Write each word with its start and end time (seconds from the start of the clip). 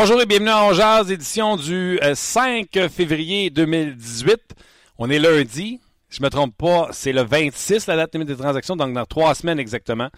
Bonjour 0.00 0.22
et 0.22 0.26
bienvenue 0.26 0.50
à 0.50 0.72
Jazz, 0.74 1.10
édition 1.10 1.56
du 1.56 1.98
5 2.14 2.76
euh, 2.76 2.88
février 2.88 3.50
2018. 3.50 4.54
On 4.96 5.10
est 5.10 5.18
lundi. 5.18 5.80
Je 6.08 6.22
me 6.22 6.30
trompe 6.30 6.56
pas, 6.56 6.86
c'est 6.92 7.12
le 7.12 7.22
26 7.22 7.88
la 7.88 7.96
date 7.96 8.12
limite 8.12 8.28
des 8.28 8.36
transactions, 8.36 8.76
donc 8.76 8.94
dans 8.94 9.06
trois 9.06 9.34
semaines 9.34 9.58
exactement, 9.58 10.08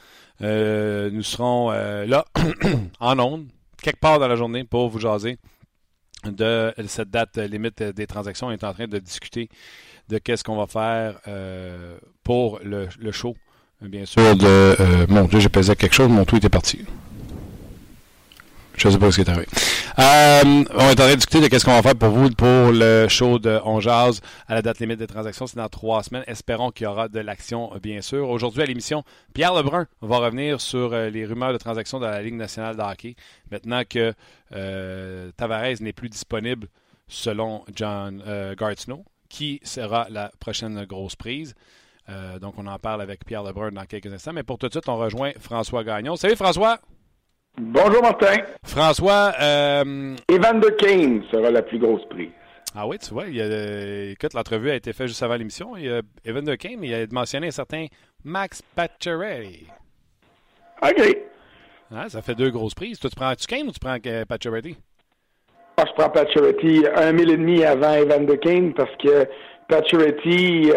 euh, 0.42 1.08
nous 1.10 1.22
serons 1.22 1.70
euh, 1.72 2.04
là 2.04 2.26
en 3.00 3.18
ondes, 3.18 3.46
quelque 3.82 4.00
part 4.00 4.18
dans 4.18 4.28
la 4.28 4.36
journée 4.36 4.64
pour 4.64 4.90
vous 4.90 4.98
jaser 4.98 5.38
de 6.26 6.74
cette 6.86 7.08
date 7.08 7.38
limite 7.38 7.82
des 7.82 8.06
transactions. 8.06 8.48
On 8.48 8.50
est 8.50 8.64
en 8.64 8.74
train 8.74 8.86
de 8.86 8.98
discuter 8.98 9.48
de 10.10 10.18
qu'est-ce 10.18 10.44
qu'on 10.44 10.62
va 10.62 10.66
faire 10.66 11.20
pour 12.22 12.60
le, 12.62 13.12
show. 13.12 13.34
Bien 13.80 14.04
sûr, 14.04 14.22
mon 15.08 15.24
Dieu, 15.24 15.40
j'ai 15.40 15.48
pesé 15.48 15.74
quelque 15.74 15.94
chose, 15.94 16.10
mon 16.10 16.26
tout 16.26 16.36
était 16.36 16.50
parti. 16.50 16.84
Je 18.80 18.88
ne 18.88 18.92
sais 18.94 18.98
pas 18.98 19.10
ce 19.10 19.20
qui 19.20 19.28
est 19.28 19.30
arrivé. 19.30 19.46
Euh, 19.98 20.64
on 20.74 20.88
est 20.88 20.92
en 20.92 20.94
train 20.94 21.10
de 21.10 21.14
discuter 21.14 21.46
de 21.46 21.58
ce 21.58 21.64
qu'on 21.66 21.72
va 21.72 21.82
faire 21.82 21.94
pour 21.94 22.08
vous 22.08 22.30
pour 22.30 22.72
le 22.72 23.08
show 23.08 23.38
de 23.38 23.60
On 23.66 23.78
Jazz 23.78 24.22
à 24.48 24.54
la 24.54 24.62
date 24.62 24.78
limite 24.78 24.98
des 24.98 25.06
transactions. 25.06 25.46
C'est 25.46 25.58
dans 25.58 25.68
trois 25.68 26.02
semaines. 26.02 26.24
Espérons 26.26 26.70
qu'il 26.70 26.84
y 26.84 26.86
aura 26.86 27.08
de 27.08 27.20
l'action, 27.20 27.72
bien 27.82 28.00
sûr. 28.00 28.30
Aujourd'hui, 28.30 28.62
à 28.62 28.64
l'émission, 28.64 29.04
Pierre 29.34 29.52
Lebrun 29.52 29.86
va 30.00 30.16
revenir 30.16 30.62
sur 30.62 30.94
euh, 30.94 31.10
les 31.10 31.26
rumeurs 31.26 31.52
de 31.52 31.58
transactions 31.58 32.00
dans 32.00 32.08
la 32.08 32.22
Ligue 32.22 32.36
nationale 32.36 32.74
de 32.74 32.80
hockey. 32.80 33.16
Maintenant 33.50 33.82
que 33.86 34.14
euh, 34.52 35.30
Tavares 35.36 35.82
n'est 35.82 35.92
plus 35.92 36.08
disponible 36.08 36.68
selon 37.06 37.64
John 37.74 38.22
euh, 38.26 38.54
qui 39.28 39.60
sera 39.62 40.06
la 40.08 40.32
prochaine 40.40 40.86
grosse 40.86 41.16
prise. 41.16 41.54
donc, 42.40 42.54
on 42.56 42.66
en 42.66 42.78
parle 42.78 43.02
avec 43.02 43.26
Pierre 43.26 43.42
Lebrun 43.42 43.72
dans 43.72 43.84
quelques 43.84 44.10
instants. 44.10 44.32
Mais 44.32 44.42
pour 44.42 44.56
tout 44.56 44.68
de 44.68 44.72
suite, 44.72 44.88
on 44.88 44.96
rejoint 44.96 45.32
François 45.38 45.84
Gagnon. 45.84 46.16
Salut 46.16 46.34
François! 46.34 46.80
Bonjour 47.58 48.02
Martin. 48.02 48.36
François. 48.64 49.32
Euh... 49.40 50.16
Evan 50.28 50.60
de 50.60 50.68
Kane 50.70 51.22
sera 51.30 51.50
la 51.50 51.62
plus 51.62 51.78
grosse 51.78 52.04
prise. 52.08 52.30
Ah 52.74 52.86
oui, 52.86 52.98
tu 52.98 53.12
vois, 53.12 53.26
il 53.26 53.40
a, 53.40 54.10
écoute, 54.10 54.32
l'entrevue 54.32 54.70
a 54.70 54.76
été 54.76 54.92
faite 54.92 55.08
juste 55.08 55.22
avant 55.22 55.34
l'émission. 55.34 55.74
Evan 55.76 56.44
de 56.44 56.54
Kane, 56.54 56.84
il 56.84 56.94
a 56.94 57.04
mentionné 57.10 57.48
un 57.48 57.52
certain 57.52 57.86
Max 58.24 58.62
Pacioretty. 58.62 59.66
OK. 60.82 61.18
Ah, 61.92 62.08
ça 62.08 62.22
fait 62.22 62.36
deux 62.36 62.50
grosses 62.50 62.74
prises. 62.74 63.00
Toi, 63.00 63.10
tu 63.10 63.16
prends 63.16 63.34
tu 63.34 63.46
Kane 63.46 63.66
ou 63.66 63.72
tu 63.72 63.80
prends 63.80 63.98
euh, 64.06 64.24
Pacioretty? 64.24 64.76
Ah, 65.76 65.84
je 65.86 65.92
prends 65.94 66.10
Pacioretty 66.10 66.84
un 66.94 67.12
mille 67.12 67.30
et 67.30 67.36
demi 67.36 67.64
avant 67.64 67.94
Evan 67.94 68.24
de 68.24 68.36
Kane 68.36 68.72
parce 68.72 68.94
que 69.02 69.26
Pacioretty... 69.68 70.70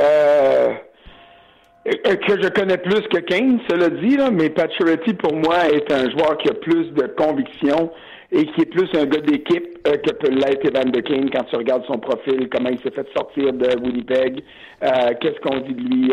Euh 1.85 2.15
que 2.15 2.41
je 2.41 2.47
connais 2.49 2.77
plus 2.77 3.01
que 3.09 3.19
Kane, 3.19 3.59
cela 3.69 3.89
dit, 3.89 4.15
là, 4.15 4.31
mais 4.31 4.49
Pacioretty, 4.49 5.13
pour 5.15 5.35
moi, 5.35 5.67
est 5.69 5.91
un 5.91 6.09
joueur 6.11 6.37
qui 6.37 6.49
a 6.49 6.53
plus 6.53 6.91
de 6.93 7.07
conviction 7.17 7.91
et 8.31 8.45
qui 8.45 8.61
est 8.61 8.65
plus 8.65 8.89
un 8.95 9.05
gars 9.05 9.19
d'équipe 9.19 9.77
euh, 9.87 9.97
que 9.97 10.11
peut 10.13 10.31
l'être 10.31 10.65
Evan 10.65 10.89
de 10.91 11.01
Kane 11.01 11.29
quand 11.29 11.43
tu 11.43 11.55
regardes 11.55 11.85
son 11.85 11.99
profil, 11.99 12.49
comment 12.49 12.69
il 12.69 12.79
s'est 12.79 12.91
fait 12.91 13.07
sortir 13.15 13.53
de 13.53 13.79
Winnipeg, 13.81 14.43
euh, 14.83 15.13
qu'est-ce 15.19 15.39
qu'on 15.41 15.59
dit 15.59 15.73
de 15.73 15.81
lui 15.81 16.11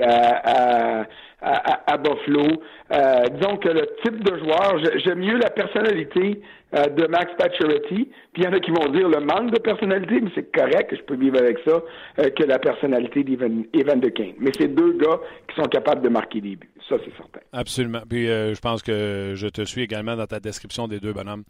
à, 1.42 1.96
Buffalo. 1.96 2.62
Euh, 2.92 3.24
disons 3.34 3.56
que 3.56 3.68
le 3.68 3.88
type 4.02 4.22
de 4.22 4.38
joueur, 4.38 4.78
j'aime 5.04 5.20
mieux 5.20 5.38
la 5.38 5.50
personnalité 5.50 6.40
euh, 6.76 6.86
de 6.86 7.06
Max 7.06 7.32
Pacioretty. 7.38 8.08
Puis 8.32 8.42
il 8.42 8.44
y 8.44 8.46
en 8.46 8.52
a 8.52 8.60
qui 8.60 8.70
vont 8.70 8.90
dire 8.90 9.08
le 9.08 9.20
manque 9.20 9.52
de 9.52 9.58
personnalité, 9.58 10.20
mais 10.20 10.30
c'est 10.34 10.54
correct, 10.54 10.94
je 10.94 11.02
peux 11.02 11.16
vivre 11.16 11.38
avec 11.38 11.58
ça, 11.66 11.82
euh, 12.18 12.30
que 12.30 12.44
la 12.44 12.58
personnalité 12.58 13.24
d'Evan 13.24 13.64
Evan 13.72 14.00
de 14.00 14.08
Kane. 14.08 14.34
Mais 14.38 14.50
c'est 14.58 14.68
deux 14.68 14.92
gars 14.98 15.18
qui 15.48 15.60
sont 15.60 15.68
capables 15.68 16.02
de 16.02 16.08
marquer 16.08 16.40
des 16.40 16.56
buts. 16.56 16.70
Ça, 16.88 16.96
c'est 17.04 17.16
certain. 17.16 17.40
Absolument. 17.52 18.02
Puis 18.08 18.26
je 18.26 18.58
pense 18.60 18.82
que 18.82 19.34
je 19.36 19.46
te 19.46 19.62
suis 19.62 19.82
également 19.82 20.16
dans 20.16 20.26
ta 20.26 20.40
description 20.40 20.88
des 20.88 20.98
deux 20.98 21.12
bonhommes. 21.12 21.44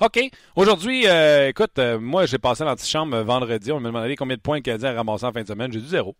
OK. 0.00 0.20
Aujourd'hui, 0.54 1.04
écoute, 1.48 1.80
moi, 2.00 2.26
j'ai 2.26 2.38
passé 2.38 2.64
l'antichambre 2.64 3.16
vendredi. 3.24 3.72
On 3.72 3.80
m'a 3.80 3.88
demandé 3.88 4.14
combien 4.14 4.36
de 4.36 4.40
points 4.40 4.56
le 4.56 4.62
Canadien 4.62 4.90
a 4.90 4.94
ramassé 4.94 5.26
en 5.26 5.32
fin 5.32 5.42
de 5.42 5.48
semaine. 5.48 5.72
J'ai 5.72 5.80
dit 5.80 5.88
zéro. 5.88 6.14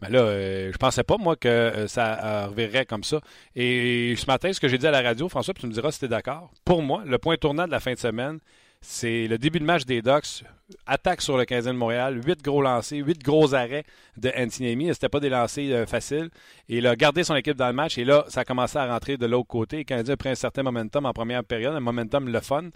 Mais 0.00 0.08
là, 0.08 0.20
euh, 0.20 0.70
je 0.72 0.78
pensais 0.78 1.04
pas, 1.04 1.16
moi, 1.18 1.36
que 1.36 1.48
euh, 1.48 1.86
ça 1.86 2.24
euh, 2.24 2.46
revirait 2.48 2.86
comme 2.86 3.04
ça. 3.04 3.20
Et 3.54 4.14
ce 4.16 4.26
matin, 4.26 4.52
ce 4.52 4.60
que 4.60 4.68
j'ai 4.68 4.78
dit 4.78 4.86
à 4.86 4.90
la 4.90 5.02
radio, 5.02 5.28
François, 5.28 5.52
puis 5.52 5.62
tu 5.62 5.66
me 5.66 5.72
diras 5.72 5.92
si 5.92 5.98
tu 5.98 6.06
es 6.06 6.08
d'accord. 6.08 6.50
Pour 6.64 6.82
moi, 6.82 7.02
le 7.04 7.18
point 7.18 7.36
tournant 7.36 7.66
de 7.66 7.70
la 7.70 7.80
fin 7.80 7.92
de 7.92 7.98
semaine, 7.98 8.38
c'est 8.80 9.26
le 9.28 9.36
début 9.36 9.60
de 9.60 9.64
match 9.64 9.84
des 9.84 10.00
Ducks. 10.00 10.42
Attaque 10.86 11.20
sur 11.20 11.36
le 11.36 11.44
15 11.44 11.66
de 11.66 11.72
Montréal. 11.72 12.18
Huit 12.24 12.42
gros 12.42 12.62
lancers, 12.62 13.04
huit 13.04 13.22
gros 13.22 13.54
arrêts 13.54 13.84
de 14.16 14.32
Antiniemi. 14.34 14.88
C'était 14.94 15.10
pas 15.10 15.20
des 15.20 15.28
lancers 15.28 15.86
faciles. 15.86 16.30
Et 16.68 16.78
il 16.78 16.86
a 16.86 16.96
gardé 16.96 17.22
son 17.22 17.34
équipe 17.34 17.56
dans 17.56 17.66
le 17.66 17.74
match. 17.74 17.98
Et 17.98 18.04
là, 18.04 18.24
ça 18.28 18.40
a 18.40 18.44
commencé 18.44 18.78
à 18.78 18.86
rentrer 18.90 19.18
de 19.18 19.26
l'autre 19.26 19.48
côté. 19.48 19.78
Le 19.78 19.84
Canadien 19.84 20.14
a 20.14 20.16
pris 20.16 20.30
un 20.30 20.34
certain 20.34 20.62
momentum 20.62 21.04
en 21.04 21.12
première 21.12 21.44
période, 21.44 21.74
un 21.74 21.80
momentum 21.80 22.28
le 22.28 22.40
fun. 22.40 22.62
Mais 22.62 22.70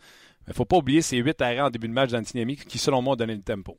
il 0.48 0.50
ne 0.50 0.54
faut 0.54 0.66
pas 0.66 0.76
oublier 0.76 1.00
ces 1.00 1.16
huit 1.16 1.40
arrêts 1.40 1.60
en 1.60 1.70
début 1.70 1.88
de 1.88 1.94
match 1.94 2.10
d'Antiniemi 2.10 2.56
qui, 2.56 2.76
selon 2.76 3.00
moi, 3.00 3.14
ont 3.14 3.16
donné 3.16 3.34
le 3.34 3.42
tempo. 3.42 3.78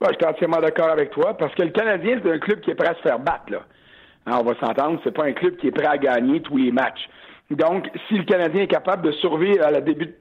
Ben, 0.00 0.10
je 0.12 0.16
suis 0.16 0.26
entièrement 0.26 0.60
d'accord 0.60 0.90
avec 0.90 1.10
toi, 1.10 1.36
parce 1.36 1.52
que 1.56 1.62
le 1.62 1.70
Canadien, 1.70 2.20
c'est 2.22 2.30
un 2.30 2.38
club 2.38 2.60
qui 2.60 2.70
est 2.70 2.76
prêt 2.76 2.90
à 2.90 2.94
se 2.94 3.00
faire 3.00 3.18
battre. 3.18 3.50
Là. 3.50 3.62
On 4.26 4.44
va 4.44 4.54
s'entendre, 4.60 5.00
c'est 5.02 5.14
pas 5.14 5.24
un 5.24 5.32
club 5.32 5.56
qui 5.56 5.68
est 5.68 5.72
prêt 5.72 5.86
à 5.86 5.98
gagner 5.98 6.40
tous 6.40 6.56
les 6.56 6.70
matchs. 6.70 7.08
Donc, 7.50 7.88
si 8.06 8.14
le 8.14 8.24
Canadien 8.24 8.62
est 8.62 8.68
capable 8.68 9.06
de 9.06 9.12
survivre 9.12 9.64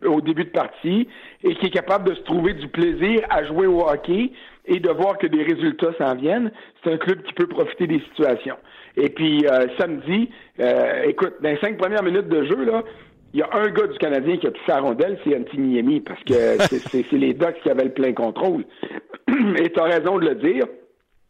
au 0.05 0.21
début 0.21 0.45
de 0.45 0.49
partie 0.49 1.09
et 1.43 1.55
qui 1.55 1.65
est 1.67 1.71
capable 1.71 2.09
de 2.09 2.15
se 2.15 2.21
trouver 2.21 2.53
du 2.53 2.69
plaisir 2.69 3.19
à 3.29 3.43
jouer 3.43 3.67
au 3.67 3.81
hockey 3.81 4.31
et 4.65 4.79
de 4.79 4.89
voir 4.89 5.17
que 5.17 5.27
des 5.27 5.43
résultats 5.43 5.91
s'en 5.97 6.15
viennent, 6.15 6.51
c'est 6.83 6.93
un 6.93 6.97
club 6.97 7.21
qui 7.23 7.33
peut 7.33 7.47
profiter 7.47 7.85
des 7.85 7.99
situations. 7.99 8.57
Et 8.95 9.09
puis, 9.09 9.45
euh, 9.45 9.67
samedi, 9.77 10.29
euh, 10.59 11.03
écoute, 11.03 11.33
dans 11.41 11.49
les 11.49 11.59
cinq 11.59 11.77
premières 11.77 12.03
minutes 12.03 12.29
de 12.29 12.45
jeu, 12.45 12.63
là, 12.63 12.81
il 13.37 13.41
y 13.41 13.43
a 13.43 13.49
un 13.53 13.69
gars 13.69 13.85
du 13.85 13.99
Canadien 13.99 14.37
qui 14.37 14.47
a 14.47 14.51
touché 14.51 14.65
la 14.67 14.79
rondelle, 14.79 15.19
c'est 15.23 15.37
Antiniemi, 15.37 16.01
parce 16.01 16.23
que 16.23 16.33
c'est 16.91 17.11
les 17.11 17.35
Ducks 17.35 17.61
qui 17.61 17.69
avaient 17.69 17.83
le 17.83 17.93
plein 17.93 18.11
contrôle. 18.13 18.65
Et 19.59 19.69
tu 19.69 19.79
as 19.79 19.83
raison 19.83 20.17
de 20.17 20.29
le 20.29 20.35
dire. 20.35 20.65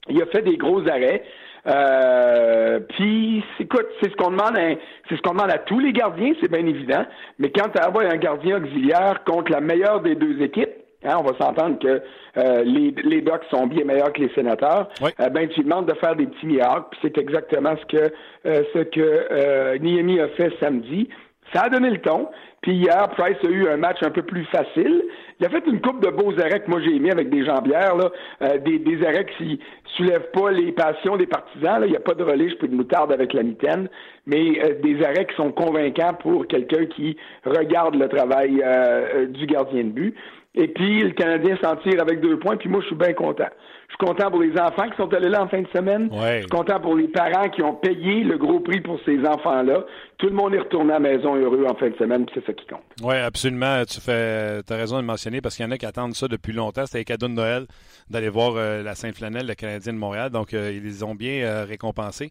Il 0.08 0.22
a 0.22 0.26
fait 0.28 0.42
des 0.42 0.56
gros 0.56 0.88
arrêts. 0.88 1.24
Euh, 1.68 2.80
puis, 2.96 3.44
écoute, 3.60 3.88
c'est 4.00 4.10
ce 4.10 4.16
qu'on 4.16 4.32
demande, 4.32 4.58
à, 4.58 4.76
c'est 5.10 5.18
ce 5.18 5.22
qu'on 5.22 5.34
demande 5.34 5.52
à 5.52 5.58
tous 5.58 5.80
les 5.80 5.92
gardiens, 5.92 6.32
c'est 6.40 6.50
bien 6.50 6.66
évident. 6.66 7.04
Mais 7.40 7.52
quand 7.52 7.68
tu 7.74 7.78
as 7.78 7.90
un 7.90 8.16
gardien 8.16 8.64
auxiliaire 8.64 9.26
contre 9.26 9.52
la 9.52 9.60
meilleure 9.60 10.00
des 10.00 10.16
deux 10.16 10.42
équipes, 10.42 10.72
hein, 11.04 11.18
on 11.20 11.24
va 11.24 11.38
s'entendre 11.38 11.78
que 11.78 12.02
euh, 12.38 12.64
les, 12.64 12.96
les 13.04 13.20
Ducks 13.20 13.44
sont 13.52 13.68
bien 13.68 13.84
meilleurs 13.84 14.14
que 14.14 14.22
les 14.22 14.34
sénateurs. 14.34 14.88
Euh, 15.02 15.28
ben, 15.28 15.50
tu 15.50 15.62
demandes 15.62 15.88
de 15.88 15.94
faire 15.96 16.16
des 16.16 16.28
petits 16.28 16.46
miracles. 16.46 16.86
Puis 16.92 17.00
c'est 17.02 17.18
exactement 17.18 17.76
ce 17.76 17.98
que 17.98 18.14
ce 18.46 18.80
que 18.84 19.78
Niemi 19.80 20.22
a 20.22 20.30
fait 20.30 20.54
samedi. 20.62 21.10
Ça 21.54 21.64
a 21.64 21.70
donné 21.70 21.90
le 21.90 22.00
ton. 22.00 22.28
Puis 22.62 22.74
hier, 22.74 23.10
Price 23.10 23.38
a 23.44 23.50
eu 23.50 23.68
un 23.70 23.78
match 23.78 23.98
un 24.02 24.10
peu 24.10 24.24
plus 24.24 24.44
facile. 24.46 25.04
Il 25.40 25.46
a 25.46 25.50
fait 25.50 25.66
une 25.68 25.80
coupe 25.80 26.04
de 26.04 26.10
beaux 26.10 26.34
arrêts 26.40 26.60
que 26.60 26.70
moi 26.70 26.82
j'ai 26.82 26.96
aimé 26.96 27.12
avec 27.12 27.30
des 27.30 27.46
jambières, 27.46 27.96
là, 27.96 28.10
euh, 28.42 28.58
des, 28.58 28.80
des 28.80 29.06
arrêts 29.06 29.28
qui 29.38 29.60
soulèvent 29.96 30.32
pas 30.34 30.52
les 30.52 30.72
passions 30.72 31.16
des 31.16 31.28
partisans. 31.28 31.82
Il 31.86 31.92
n'y 31.92 31.96
a 31.96 32.02
pas 32.02 32.16
de 32.16 32.24
relais, 32.24 32.50
je 32.50 32.66
de 32.66 32.76
moutarde 32.76 33.12
avec 33.12 33.34
la 33.34 33.44
mitaine, 33.44 33.88
mais 34.26 34.60
euh, 34.64 34.82
des 34.82 35.04
arrêts 35.04 35.28
qui 35.28 35.36
sont 35.36 35.52
convaincants 35.52 36.16
pour 36.16 36.48
quelqu'un 36.48 36.86
qui 36.88 37.16
regarde 37.46 37.96
le 37.96 38.10
travail 38.10 38.62
euh, 38.66 39.28
du 39.28 39.46
gardien 39.46 39.84
de 39.84 39.90
but. 39.90 40.16
Et 40.56 40.68
puis 40.68 41.04
le 41.04 41.12
Canadien 41.12 41.56
s'en 41.64 41.76
tire 41.78 42.02
avec 42.02 42.20
deux 42.20 42.40
points, 42.40 42.58
puis 42.58 42.68
moi 42.68 42.82
je 42.82 42.88
suis 42.88 42.96
bien 42.96 43.14
content. 43.14 43.50
Je 43.90 43.94
suis 43.96 44.06
content 44.06 44.30
pour 44.30 44.42
les 44.42 44.52
enfants 44.60 44.90
qui 44.90 44.98
sont 44.98 45.14
allés 45.14 45.30
là 45.30 45.44
en 45.44 45.48
fin 45.48 45.62
de 45.62 45.68
semaine. 45.70 46.10
Je 46.12 46.40
suis 46.40 46.48
content 46.48 46.80
pour 46.80 46.96
les 46.96 47.08
parents 47.08 47.50
qui 47.50 47.62
ont 47.62 47.74
payé 47.74 48.24
le 48.24 48.38
gros 48.38 48.60
prix 48.60 48.82
pour 48.82 49.00
ces 49.06 49.18
enfants-là. 49.26 49.86
Tout 50.18 50.26
le 50.26 50.34
monde 50.34 50.54
est 50.56 50.60
retourné 50.60 50.92
à 50.92 51.00
la 51.00 51.12
maison 51.12 51.36
heureux 51.36 51.66
en 51.70 51.76
fin 51.76 51.90
de 51.90 51.96
semaine, 51.96 52.26
c'est 52.34 52.46
ça 52.46 52.52
qui 52.52 52.66
compte. 52.66 52.82
Oui, 53.02 53.16
absolument. 53.16 53.86
Tu 53.86 54.02
fais, 54.02 54.62
as 54.68 54.76
raison 54.76 54.98
de 54.98 55.02
le 55.02 55.08
mentionner 55.08 55.40
parce 55.40 55.56
qu'il 55.56 55.64
y 55.64 55.68
en 55.68 55.72
a 55.72 55.78
qui 55.78 55.86
attendent 55.86 56.16
ça 56.16 56.28
depuis 56.28 56.52
longtemps. 56.52 56.86
C'était 56.86 56.98
les 57.00 57.06
cadeaux 57.06 57.30
de 57.30 57.34
Noël 57.34 57.66
d'aller 58.10 58.28
voir 58.28 58.56
euh, 58.56 58.84
la 58.84 58.94
Sainte-Flanelle, 58.94 59.48
le 59.48 59.56
Canadien 59.56 59.94
de 59.94 59.98
Montréal. 59.98 60.32
Donc, 60.32 60.54
euh, 60.54 60.74
ils 60.76 60.84
les 60.84 61.04
ont 61.04 61.16
bien 61.16 61.44
euh, 61.44 61.66
récompensés. 61.66 62.30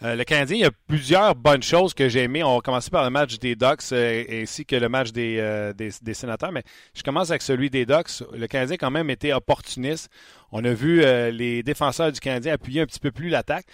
le 0.00 0.22
Canadien, 0.24 0.56
il 0.56 0.62
y 0.62 0.66
a 0.66 0.70
plusieurs 0.88 1.34
bonnes 1.34 1.62
choses 1.62 1.92
que 1.92 2.08
j'ai 2.08 2.22
aimées. 2.22 2.42
On 2.42 2.54
va 2.54 2.60
commencer 2.60 2.90
par 2.90 3.04
le 3.04 3.10
match 3.10 3.38
des 3.38 3.56
Ducks 3.56 3.92
ainsi 3.92 4.64
que 4.64 4.76
le 4.76 4.88
match 4.88 5.12
des, 5.12 5.72
des, 5.76 6.14
Sénateurs. 6.14 6.52
Mais 6.52 6.62
je 6.94 7.02
commence 7.02 7.30
avec 7.30 7.42
celui 7.42 7.68
des 7.68 7.84
Ducks. 7.84 8.22
Le 8.32 8.46
Canadien, 8.46 8.76
quand 8.78 8.90
même, 8.90 9.10
était 9.10 9.32
opportuniste. 9.32 10.10
On 10.56 10.64
a 10.64 10.72
vu 10.72 11.00
les 11.32 11.64
défenseurs 11.64 12.12
du 12.12 12.20
Canadien 12.20 12.52
appuyer 12.52 12.80
un 12.80 12.86
petit 12.86 13.00
peu 13.00 13.10
plus 13.10 13.28
l'attaque. 13.28 13.66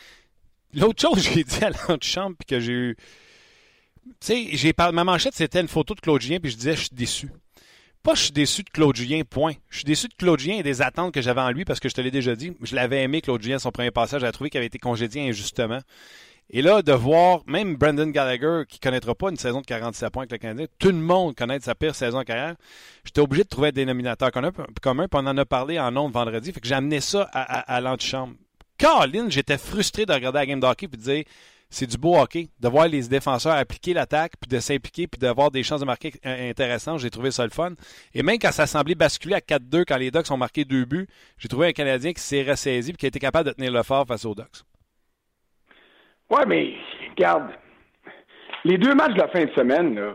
L'autre 0.72 1.02
chose 1.02 1.28
que 1.28 1.34
j'ai 1.34 1.44
dit 1.44 1.62
à 1.62 1.70
l'antichambre, 1.70 2.36
puis 2.38 2.46
que 2.46 2.58
j'ai 2.58 2.72
eu. 2.72 2.96
Tu 4.18 4.56
sais, 4.56 4.74
ma 4.78 5.04
manchette, 5.04 5.34
c'était 5.34 5.60
une 5.60 5.68
photo 5.68 5.94
de 5.94 6.00
Claude 6.00 6.22
Julien, 6.22 6.38
puis 6.40 6.50
je 6.50 6.56
disais, 6.56 6.74
je 6.74 6.80
suis 6.80 6.94
déçu. 6.94 7.28
Pas 8.02 8.14
je 8.14 8.22
suis 8.22 8.32
déçu 8.32 8.62
de 8.62 8.70
Claude 8.70 8.96
Julien, 8.96 9.20
point. 9.28 9.52
Je 9.68 9.76
suis 9.76 9.84
déçu 9.84 10.08
de 10.08 10.14
Claude 10.14 10.40
Julien 10.40 10.56
et 10.56 10.62
des 10.62 10.80
attentes 10.80 11.12
que 11.12 11.20
j'avais 11.20 11.42
en 11.42 11.50
lui 11.50 11.66
parce 11.66 11.80
que 11.80 11.90
je 11.90 11.94
te 11.94 12.00
l'ai 12.00 12.10
déjà 12.10 12.34
dit. 12.34 12.52
Je 12.62 12.74
l'avais 12.74 13.02
aimé, 13.02 13.20
Claude 13.20 13.42
Julien, 13.42 13.58
son 13.58 13.72
premier 13.72 13.90
passage. 13.90 14.22
J'avais 14.22 14.32
trouvé 14.32 14.48
qu'il 14.48 14.56
avait 14.56 14.68
été 14.68 14.78
congédié 14.78 15.28
injustement. 15.28 15.80
Et 16.52 16.62
là, 16.62 16.82
de 16.82 16.93
voir 16.93 17.43
même 17.47 17.76
Brandon 17.76 18.08
Gallagher, 18.08 18.64
qui 18.69 18.79
ne 18.79 18.82
connaîtra 18.82 19.14
pas 19.14 19.31
une 19.31 19.37
saison 19.37 19.61
de 19.61 19.67
47 19.67 20.11
points 20.11 20.23
avec 20.23 20.32
le 20.32 20.38
Canadien, 20.38 20.67
tout 20.81 20.88
le 20.88 20.94
monde 20.94 21.37
connaît 21.37 21.61
sa 21.61 21.76
pire 21.76 21.94
saison 21.94 22.19
en 22.19 22.25
carrière, 22.25 22.56
j'étais 23.05 23.20
obligé 23.20 23.44
de 23.44 23.49
trouver 23.49 23.69
un 23.69 23.73
dénominateur 23.73 24.32
commun, 24.32 24.50
puis 24.52 25.20
on 25.20 25.26
en 25.26 25.38
a 25.38 25.44
parlé 25.44 25.79
en 25.79 25.97
ondes 25.97 26.12
vendredi. 26.12 26.52
Fait 26.52 26.61
que 26.61 26.67
j'ai 26.67 26.75
amené 26.75 27.00
ça 27.00 27.29
à, 27.32 27.61
à, 27.73 27.81
l'antichambre. 27.81 28.35
Caroline, 28.79 29.31
j'étais 29.31 29.58
frustré 29.58 30.06
de 30.06 30.12
regarder 30.12 30.41
la 30.41 30.47
game 30.47 30.58
d'hockey 30.58 30.87
et 30.87 30.97
de 30.97 30.97
dire 30.97 31.25
c'est 31.73 31.87
du 31.87 31.97
beau 31.97 32.19
hockey. 32.19 32.49
De 32.58 32.69
voir 32.69 32.88
les 32.88 33.02
défenseurs 33.02 33.52
appliquer 33.52 33.94
l'attaque, 33.94 34.32
puis 34.41 34.49
de 34.49 34.58
s'impliquer, 34.58 35.06
puis 35.06 35.20
d'avoir 35.20 35.52
des 35.52 35.62
chances 35.62 35.81
de 35.81 35.87
marquer 35.87 36.12
intéressantes, 36.25 36.99
j'ai 36.99 37.11
trouvé 37.11 37.31
ça 37.31 37.44
le 37.44 37.50
fun. 37.50 37.75
Et 38.12 38.25
même 38.25 38.38
quand 38.41 38.50
ça 38.50 38.67
semblait 38.67 38.97
basculer 38.97 39.37
à 39.37 39.41
4-2, 39.41 39.85
quand 39.87 39.97
les 39.97 40.11
Ducks 40.11 40.31
ont 40.32 40.37
marqué 40.37 40.64
deux 40.64 40.85
buts, 40.85 41.06
j'ai 41.38 41.49
trouvé 41.49 41.69
un 41.69 41.73
Canadien 41.73 42.12
qui 42.12 42.20
s'est 42.20 42.43
ressaisi 42.43 42.91
et 42.91 42.94
qui 42.94 43.06
a 43.06 43.08
été 43.08 43.20
capable 43.20 43.49
de 43.50 43.55
tenir 43.55 43.70
le 43.70 43.85
fort 43.85 44.05
face 44.05 44.25
aux 44.25 44.35
Ducks. 44.35 44.64
Ouais, 46.30 46.46
mais 46.46 46.74
regarde, 47.10 47.50
les 48.64 48.78
deux 48.78 48.94
matchs 48.94 49.14
de 49.14 49.18
la 49.18 49.28
fin 49.28 49.44
de 49.44 49.50
semaine, 49.50 49.94
là, 49.96 50.14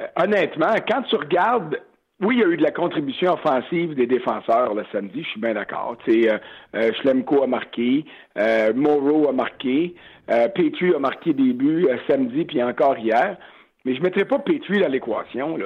euh, 0.00 0.06
honnêtement, 0.16 0.74
quand 0.86 1.02
tu 1.02 1.16
regardes 1.16 1.80
oui, 2.20 2.34
il 2.34 2.40
y 2.40 2.42
a 2.42 2.48
eu 2.48 2.56
de 2.56 2.62
la 2.64 2.72
contribution 2.72 3.34
offensive 3.34 3.94
des 3.94 4.08
défenseurs 4.08 4.74
le 4.74 4.84
samedi, 4.90 5.22
je 5.22 5.28
suis 5.28 5.40
bien 5.40 5.54
d'accord. 5.54 5.96
Euh, 6.08 6.38
euh, 6.74 6.92
Schlemko 6.94 7.44
a 7.44 7.46
marqué, 7.46 8.04
euh, 8.36 8.72
Moreau 8.74 9.28
a 9.28 9.32
marqué, 9.32 9.94
euh, 10.28 10.48
Petrie 10.48 10.92
a 10.92 10.98
marqué 10.98 11.32
des 11.32 11.52
buts 11.52 11.86
euh, 11.88 11.96
samedi 12.08 12.44
puis 12.44 12.60
encore 12.60 12.98
hier. 12.98 13.36
Mais 13.84 13.94
je 13.94 14.00
ne 14.00 14.04
mettrai 14.04 14.24
pas 14.24 14.40
Petrie 14.40 14.80
dans 14.80 14.88
l'équation. 14.88 15.58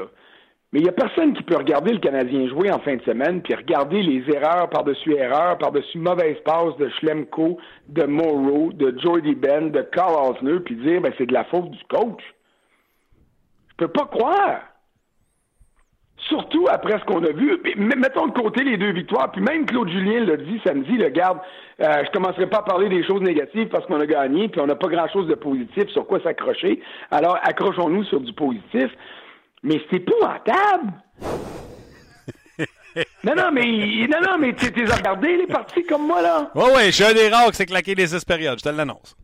Mais 0.73 0.81
il 0.81 0.85
n'y 0.85 0.89
a 0.89 0.93
personne 0.93 1.35
qui 1.35 1.43
peut 1.43 1.57
regarder 1.57 1.93
le 1.93 1.99
Canadien 1.99 2.49
jouer 2.49 2.71
en 2.71 2.79
fin 2.79 2.97
de 2.97 3.03
semaine 3.03 3.43
puis 3.43 3.55
regarder 3.55 4.03
les 4.03 4.25
erreurs 4.35 4.71
par-dessus 4.71 5.13
erreurs, 5.13 5.59
par-dessus 5.59 5.99
mauvaises 5.99 6.41
passes 6.45 6.77
de 6.79 6.89
Schlemko, 6.99 7.59
de 7.89 8.05
Moreau, 8.05 8.73
de 8.73 8.99
Jordy 8.99 9.35
Ben, 9.35 9.71
de 9.71 9.83
Carl 9.83 10.15
Osner, 10.31 10.61
puis 10.61 10.77
dire 10.77 11.03
ben, 11.03 11.13
c'est 11.19 11.27
de 11.27 11.35
la 11.35 11.45
faute 11.45 11.71
du 11.71 11.85
coach. 11.91 12.23
Je 13.73 13.77
peux 13.77 13.89
pas 13.89 14.07
croire. 14.07 14.61
Surtout 16.29 16.67
après 16.71 16.99
ce 17.01 17.05
qu'on 17.05 17.23
a 17.25 17.33
vu. 17.33 17.61
Mettons 17.77 18.29
de 18.29 18.33
côté 18.33 18.65
les 18.65 18.79
deux 18.79 18.93
victoires. 18.93 19.31
Puis 19.33 19.43
même 19.43 19.67
Claude 19.67 19.91
Julien 19.91 20.25
l'a 20.25 20.37
dit 20.37 20.61
samedi, 20.65 20.93
le 20.93 21.09
garde, 21.09 21.39
euh, 21.81 22.05
je 22.05 22.11
commencerai 22.13 22.47
pas 22.47 22.59
à 22.59 22.63
parler 22.63 22.89
des 22.89 23.05
choses 23.05 23.21
négatives 23.21 23.69
parce 23.69 23.85
qu'on 23.87 24.01
a 24.01 24.07
gagné, 24.07 24.49
puis 24.49 24.61
on 24.61 24.67
n'a 24.67 24.77
pas 24.77 24.89
grand-chose 24.89 25.27
de 25.27 25.35
positif 25.35 25.89
sur 25.89 26.07
quoi 26.07 26.21
s'accrocher. 26.21 26.81
Alors 27.11 27.39
accrochons-nous 27.43 28.05
sur 28.05 28.21
du 28.21 28.33
positif. 28.33 28.87
Mais 29.63 29.81
c'est 29.89 29.97
épouvantable! 29.97 30.93
non, 33.25 33.35
non, 33.37 33.51
mais 33.53 34.07
non, 34.09 34.21
non, 34.21 34.39
mais 34.39 34.55
tu 34.55 34.73
t'es 34.73 34.85
regardé 34.85 35.37
les 35.37 35.47
parties 35.47 35.85
comme 35.85 36.07
moi, 36.07 36.21
là. 36.21 36.51
Oui, 36.55 36.65
oui, 36.77 36.85
je 36.87 36.91
suis 36.91 37.05
un 37.05 37.15
des 37.15 37.29
rares 37.29 37.51
qui 37.51 37.57
s'est 37.57 37.67
claqué 37.67 37.95
les 37.95 38.07
périodes, 38.27 38.59
je 38.59 38.65
te 38.65 38.69
l'annonce. 38.69 39.17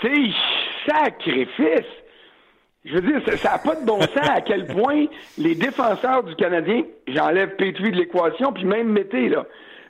C'est 0.00 0.30
sacrifice! 0.86 1.86
Je 2.84 2.94
veux 2.94 3.00
dire, 3.00 3.38
ça 3.38 3.52
n'a 3.52 3.58
pas 3.58 3.76
de 3.76 3.86
bon 3.86 4.00
sens 4.00 4.28
à 4.28 4.40
quel 4.40 4.66
point 4.66 5.06
les 5.38 5.54
défenseurs 5.54 6.24
du 6.24 6.34
Canadien, 6.34 6.82
j'enlève 7.06 7.54
Pétri 7.54 7.92
de 7.92 7.96
l'équation, 7.96 8.52
puis 8.52 8.64
même 8.64 8.88
Mété, 8.88 9.28
là. 9.28 9.46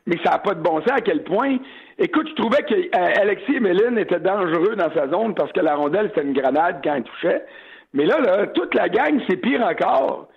Mais 0.06 0.16
ça 0.24 0.32
n'a 0.32 0.38
pas 0.38 0.54
de 0.54 0.60
bon 0.60 0.80
sens 0.80 0.90
à 0.90 1.00
quel 1.00 1.22
point. 1.22 1.56
Écoute, 1.98 2.28
je 2.28 2.34
trouvais 2.34 2.62
qu'Alexis 2.64 3.60
Méline 3.60 3.96
était 3.96 4.20
dangereux 4.20 4.74
dans 4.76 4.92
sa 4.92 5.08
zone 5.08 5.34
parce 5.34 5.52
que 5.52 5.60
la 5.60 5.76
rondelle, 5.76 6.08
c'était 6.08 6.26
une 6.26 6.34
grenade 6.34 6.80
quand 6.82 6.96
il 6.96 7.04
touchait. 7.04 7.44
Mais 7.94 8.06
là, 8.06 8.20
là, 8.20 8.46
toute 8.48 8.74
la 8.74 8.88
gang, 8.88 9.20
c'est 9.28 9.36
pire 9.36 9.62
encore. 9.62 10.28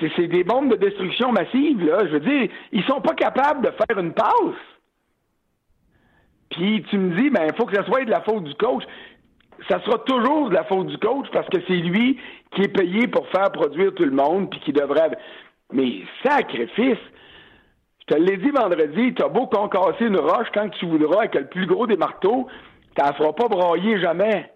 C'est 0.00 0.26
des 0.26 0.42
bombes 0.42 0.70
de 0.70 0.76
destruction 0.76 1.32
massive, 1.32 1.84
là. 1.84 1.98
Je 2.06 2.12
veux 2.12 2.20
dire, 2.20 2.48
ils 2.72 2.84
sont 2.84 3.00
pas 3.00 3.14
capables 3.14 3.64
de 3.64 3.70
faire 3.70 3.98
une 3.98 4.14
passe. 4.14 4.62
Puis 6.50 6.84
tu 6.88 6.98
me 6.98 7.20
dis, 7.20 7.30
ben, 7.30 7.46
il 7.46 7.54
faut 7.54 7.66
que 7.66 7.76
ça 7.76 7.84
soit 7.84 8.04
de 8.04 8.10
la 8.10 8.22
faute 8.22 8.44
du 8.44 8.54
coach 8.54 8.84
ça 9.68 9.80
sera 9.84 9.98
toujours 9.98 10.48
de 10.48 10.54
la 10.54 10.64
faute 10.64 10.86
du 10.86 10.98
coach 10.98 11.26
parce 11.32 11.48
que 11.48 11.58
c'est 11.66 11.74
lui 11.74 12.18
qui 12.54 12.62
est 12.62 12.68
payé 12.68 13.06
pour 13.08 13.26
faire 13.28 13.50
produire 13.52 13.94
tout 13.94 14.04
le 14.04 14.10
monde 14.10 14.50
puis 14.50 14.60
qui 14.60 14.72
devrait. 14.72 15.10
Mais 15.72 16.02
sacrifice! 16.22 16.98
Je 18.00 18.14
te 18.14 18.20
l'ai 18.20 18.36
dit 18.36 18.50
vendredi, 18.50 19.14
t'as 19.14 19.28
beau 19.28 19.46
concasser 19.46 20.06
une 20.06 20.18
roche 20.18 20.48
quand 20.52 20.68
tu 20.70 20.86
voudras 20.86 21.20
avec 21.20 21.34
le 21.34 21.46
plus 21.46 21.66
gros 21.66 21.86
des 21.86 21.96
marteaux, 21.96 22.48
t'en 22.96 23.12
feras 23.12 23.32
pas 23.32 23.48
broyer 23.48 24.00
jamais. 24.00 24.50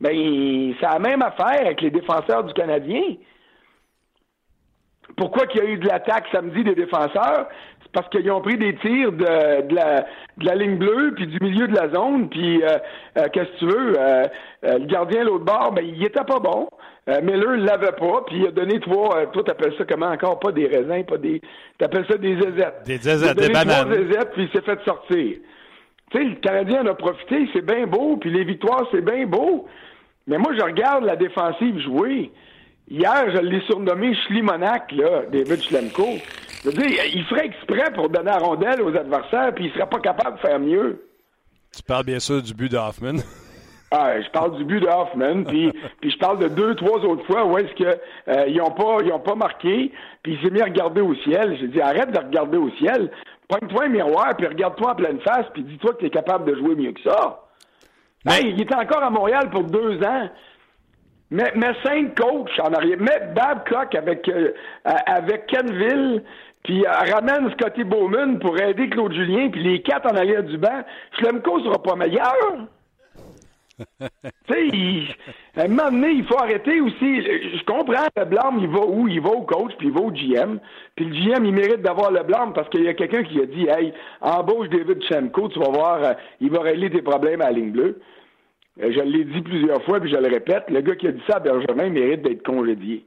Mais 0.00 0.74
c'est 0.80 0.86
la 0.86 0.98
même 0.98 1.22
affaire 1.22 1.60
avec 1.60 1.80
les 1.80 1.90
défenseurs 1.90 2.44
du 2.44 2.52
Canadien. 2.52 3.02
Pourquoi 5.16 5.46
qu'il 5.46 5.62
y 5.62 5.66
a 5.66 5.70
eu 5.70 5.78
de 5.78 5.86
l'attaque 5.86 6.26
samedi 6.32 6.64
des 6.64 6.74
défenseurs? 6.74 7.46
parce 7.94 8.08
qu'ils 8.08 8.30
ont 8.30 8.40
pris 8.40 8.58
des 8.58 8.74
tirs 8.76 9.12
de, 9.12 9.68
de, 9.68 9.74
la, 9.74 10.00
de, 10.36 10.44
la, 10.44 10.54
ligne 10.56 10.76
bleue, 10.76 11.14
puis 11.14 11.26
du 11.26 11.38
milieu 11.40 11.68
de 11.68 11.74
la 11.74 11.88
zone, 11.88 12.28
puis 12.28 12.62
euh, 12.62 12.76
euh, 13.16 13.28
qu'est-ce 13.32 13.52
que 13.52 13.58
tu 13.58 13.66
veux, 13.66 13.94
euh, 13.96 14.24
le 14.62 14.86
gardien 14.86 15.24
l'autre 15.24 15.44
bord, 15.44 15.72
ben 15.72 15.84
il 15.84 16.04
était 16.04 16.24
pas 16.24 16.40
bon. 16.40 16.68
Miller 17.22 17.58
l'avait 17.58 17.92
pas, 17.92 18.24
puis 18.26 18.38
il 18.38 18.46
a 18.46 18.50
donné 18.50 18.80
trois, 18.80 19.26
toi 19.26 19.44
t'appelles 19.44 19.74
ça 19.76 19.84
comment 19.84 20.06
encore, 20.06 20.40
pas 20.40 20.52
des 20.52 20.66
raisins, 20.66 21.04
pas 21.04 21.18
des, 21.18 21.40
t'appelles 21.78 22.06
ça 22.08 22.16
des 22.16 22.34
zézettes. 22.40 22.82
Des 22.86 22.96
zézettes, 22.96 23.36
des 23.36 23.50
bananes. 23.50 23.90
Trois 23.90 23.94
zézettes, 23.94 24.32
puis 24.32 24.44
il 24.44 24.50
s'est 24.50 24.64
fait 24.64 24.82
sortir. 24.84 25.36
Tu 26.10 26.18
sais, 26.18 26.24
le 26.24 26.36
Canadien 26.36 26.82
en 26.82 26.86
a 26.86 26.94
profité, 26.94 27.46
c'est 27.52 27.64
bien 27.64 27.86
beau, 27.86 28.16
puis 28.16 28.30
les 28.30 28.44
victoires, 28.44 28.88
c'est 28.90 29.04
bien 29.04 29.26
beau. 29.26 29.66
Mais 30.26 30.38
moi, 30.38 30.52
je 30.56 30.62
regarde 30.62 31.04
la 31.04 31.16
défensive 31.16 31.78
jouer. 31.80 32.32
Hier, 32.88 33.30
je 33.34 33.38
l'ai 33.38 33.60
surnommé 33.62 34.14
Schlimonac, 34.26 34.92
là, 34.92 35.22
David 35.30 35.62
Schlemko. 35.62 36.06
Je 36.64 36.70
veux 36.70 36.76
dire, 36.76 36.88
il 37.14 37.24
ferait 37.24 37.46
exprès 37.46 37.92
pour 37.94 38.08
donner 38.08 38.30
la 38.30 38.38
rondelle 38.38 38.82
aux 38.82 38.94
adversaires, 38.96 39.54
puis 39.54 39.66
il 39.66 39.72
serait 39.72 39.88
pas 39.88 40.00
capable 40.00 40.36
de 40.36 40.40
faire 40.40 40.60
mieux. 40.60 41.06
Tu 41.74 41.82
parles 41.82 42.04
bien 42.04 42.20
sûr 42.20 42.42
du 42.42 42.54
but 42.54 42.70
d'Hoffman. 42.70 43.18
Ah, 43.96 44.20
je 44.20 44.28
parle 44.30 44.56
du 44.56 44.64
but 44.64 44.80
de 44.80 44.88
Hoffman, 44.88 45.44
puis, 45.44 45.70
puis 46.00 46.10
je 46.10 46.18
parle 46.18 46.40
de 46.40 46.48
deux, 46.48 46.74
trois 46.74 46.98
autres 47.04 47.24
fois 47.26 47.44
où 47.44 47.56
est-ce 47.58 47.72
que 47.74 47.96
euh, 48.26 48.46
ils 48.48 48.60
ont 48.60 48.72
pas 48.72 48.96
ils 49.04 49.12
ont 49.12 49.20
pas 49.20 49.36
marqué, 49.36 49.92
puis 50.24 50.32
il 50.34 50.42
s'est 50.42 50.50
mis 50.52 50.60
à 50.60 50.64
regarder 50.64 51.00
au 51.00 51.14
ciel. 51.16 51.56
J'ai 51.60 51.68
dit 51.68 51.80
arrête 51.80 52.10
de 52.10 52.18
regarder 52.18 52.58
au 52.58 52.70
ciel, 52.72 53.12
pointe-toi 53.46 53.84
un 53.84 53.88
miroir, 53.90 54.34
puis 54.36 54.48
regarde-toi 54.48 54.90
en 54.90 54.94
pleine 54.96 55.20
face, 55.20 55.46
puis 55.52 55.62
dis-toi 55.62 55.92
que 55.92 55.98
tu 55.98 56.06
es 56.06 56.10
capable 56.10 56.50
de 56.50 56.56
jouer 56.56 56.74
mieux 56.74 56.90
que 56.90 57.02
ça. 57.02 57.43
Mais... 58.24 58.42
il 58.42 58.60
était 58.60 58.74
encore 58.74 59.02
à 59.02 59.10
Montréal 59.10 59.50
pour 59.50 59.64
deux 59.64 60.02
ans. 60.02 60.28
Mais, 61.30 61.52
mais 61.56 61.72
cinq 61.82 62.14
coachs 62.14 62.60
en 62.60 62.72
arrière. 62.72 62.98
Mets 63.00 63.32
Babcock 63.34 63.94
avec, 63.94 64.28
euh, 64.28 64.52
avec 64.84 65.46
Kenville, 65.46 66.22
puis 66.62 66.86
euh, 66.86 67.12
ramène 67.12 67.50
Scotty 67.52 67.82
Bowman 67.84 68.38
pour 68.38 68.58
aider 68.60 68.88
Claude 68.88 69.12
Julien, 69.12 69.48
puis 69.50 69.62
les 69.62 69.82
quatre 69.82 70.06
en 70.06 70.16
arrière 70.16 70.44
du 70.44 70.58
banc. 70.58 70.84
Schlemko 71.18 71.60
sera 71.60 71.82
pas 71.82 71.96
meilleur. 71.96 72.68
Tu 73.78 74.06
sais, 74.48 75.16
à 75.56 75.62
un 75.62 75.68
moment 75.68 75.90
donné, 75.90 76.10
il 76.10 76.24
faut 76.24 76.38
arrêter 76.38 76.80
aussi. 76.80 77.22
Je 77.22 77.64
comprends, 77.64 78.06
le 78.16 78.24
blâme, 78.24 78.58
il 78.60 78.68
va 78.68 78.86
où? 78.86 79.08
Il 79.08 79.20
va 79.20 79.30
au 79.30 79.42
coach, 79.42 79.72
puis 79.78 79.88
il 79.88 79.92
va 79.92 80.00
au 80.00 80.10
GM. 80.10 80.58
Puis 80.94 81.06
le 81.06 81.14
GM, 81.14 81.44
il 81.44 81.52
mérite 81.52 81.82
d'avoir 81.82 82.10
le 82.10 82.22
blâme 82.22 82.52
parce 82.52 82.68
qu'il 82.68 82.84
y 82.84 82.88
a 82.88 82.94
quelqu'un 82.94 83.24
qui 83.24 83.40
a 83.40 83.46
dit 83.46 83.66
Hey, 83.68 83.92
embauche 84.20 84.68
David 84.68 85.02
Schlemko, 85.04 85.48
tu 85.48 85.58
vas 85.58 85.70
voir, 85.70 86.04
euh, 86.04 86.12
il 86.40 86.50
va 86.50 86.60
régler 86.60 86.90
tes 86.90 87.02
problèmes 87.02 87.40
à 87.40 87.46
la 87.46 87.52
ligne 87.52 87.72
bleue. 87.72 88.00
Euh, 88.82 88.92
je 88.92 89.00
l'ai 89.00 89.24
dit 89.24 89.40
plusieurs 89.40 89.82
fois, 89.84 90.00
puis 90.00 90.10
je 90.10 90.16
le 90.16 90.28
répète, 90.28 90.64
le 90.68 90.80
gars 90.80 90.96
qui 90.96 91.08
a 91.08 91.12
dit 91.12 91.22
ça 91.28 91.36
à 91.36 91.40
Benjamin 91.40 91.90
mérite 91.90 92.22
d'être 92.22 92.44
congédié. 92.44 93.06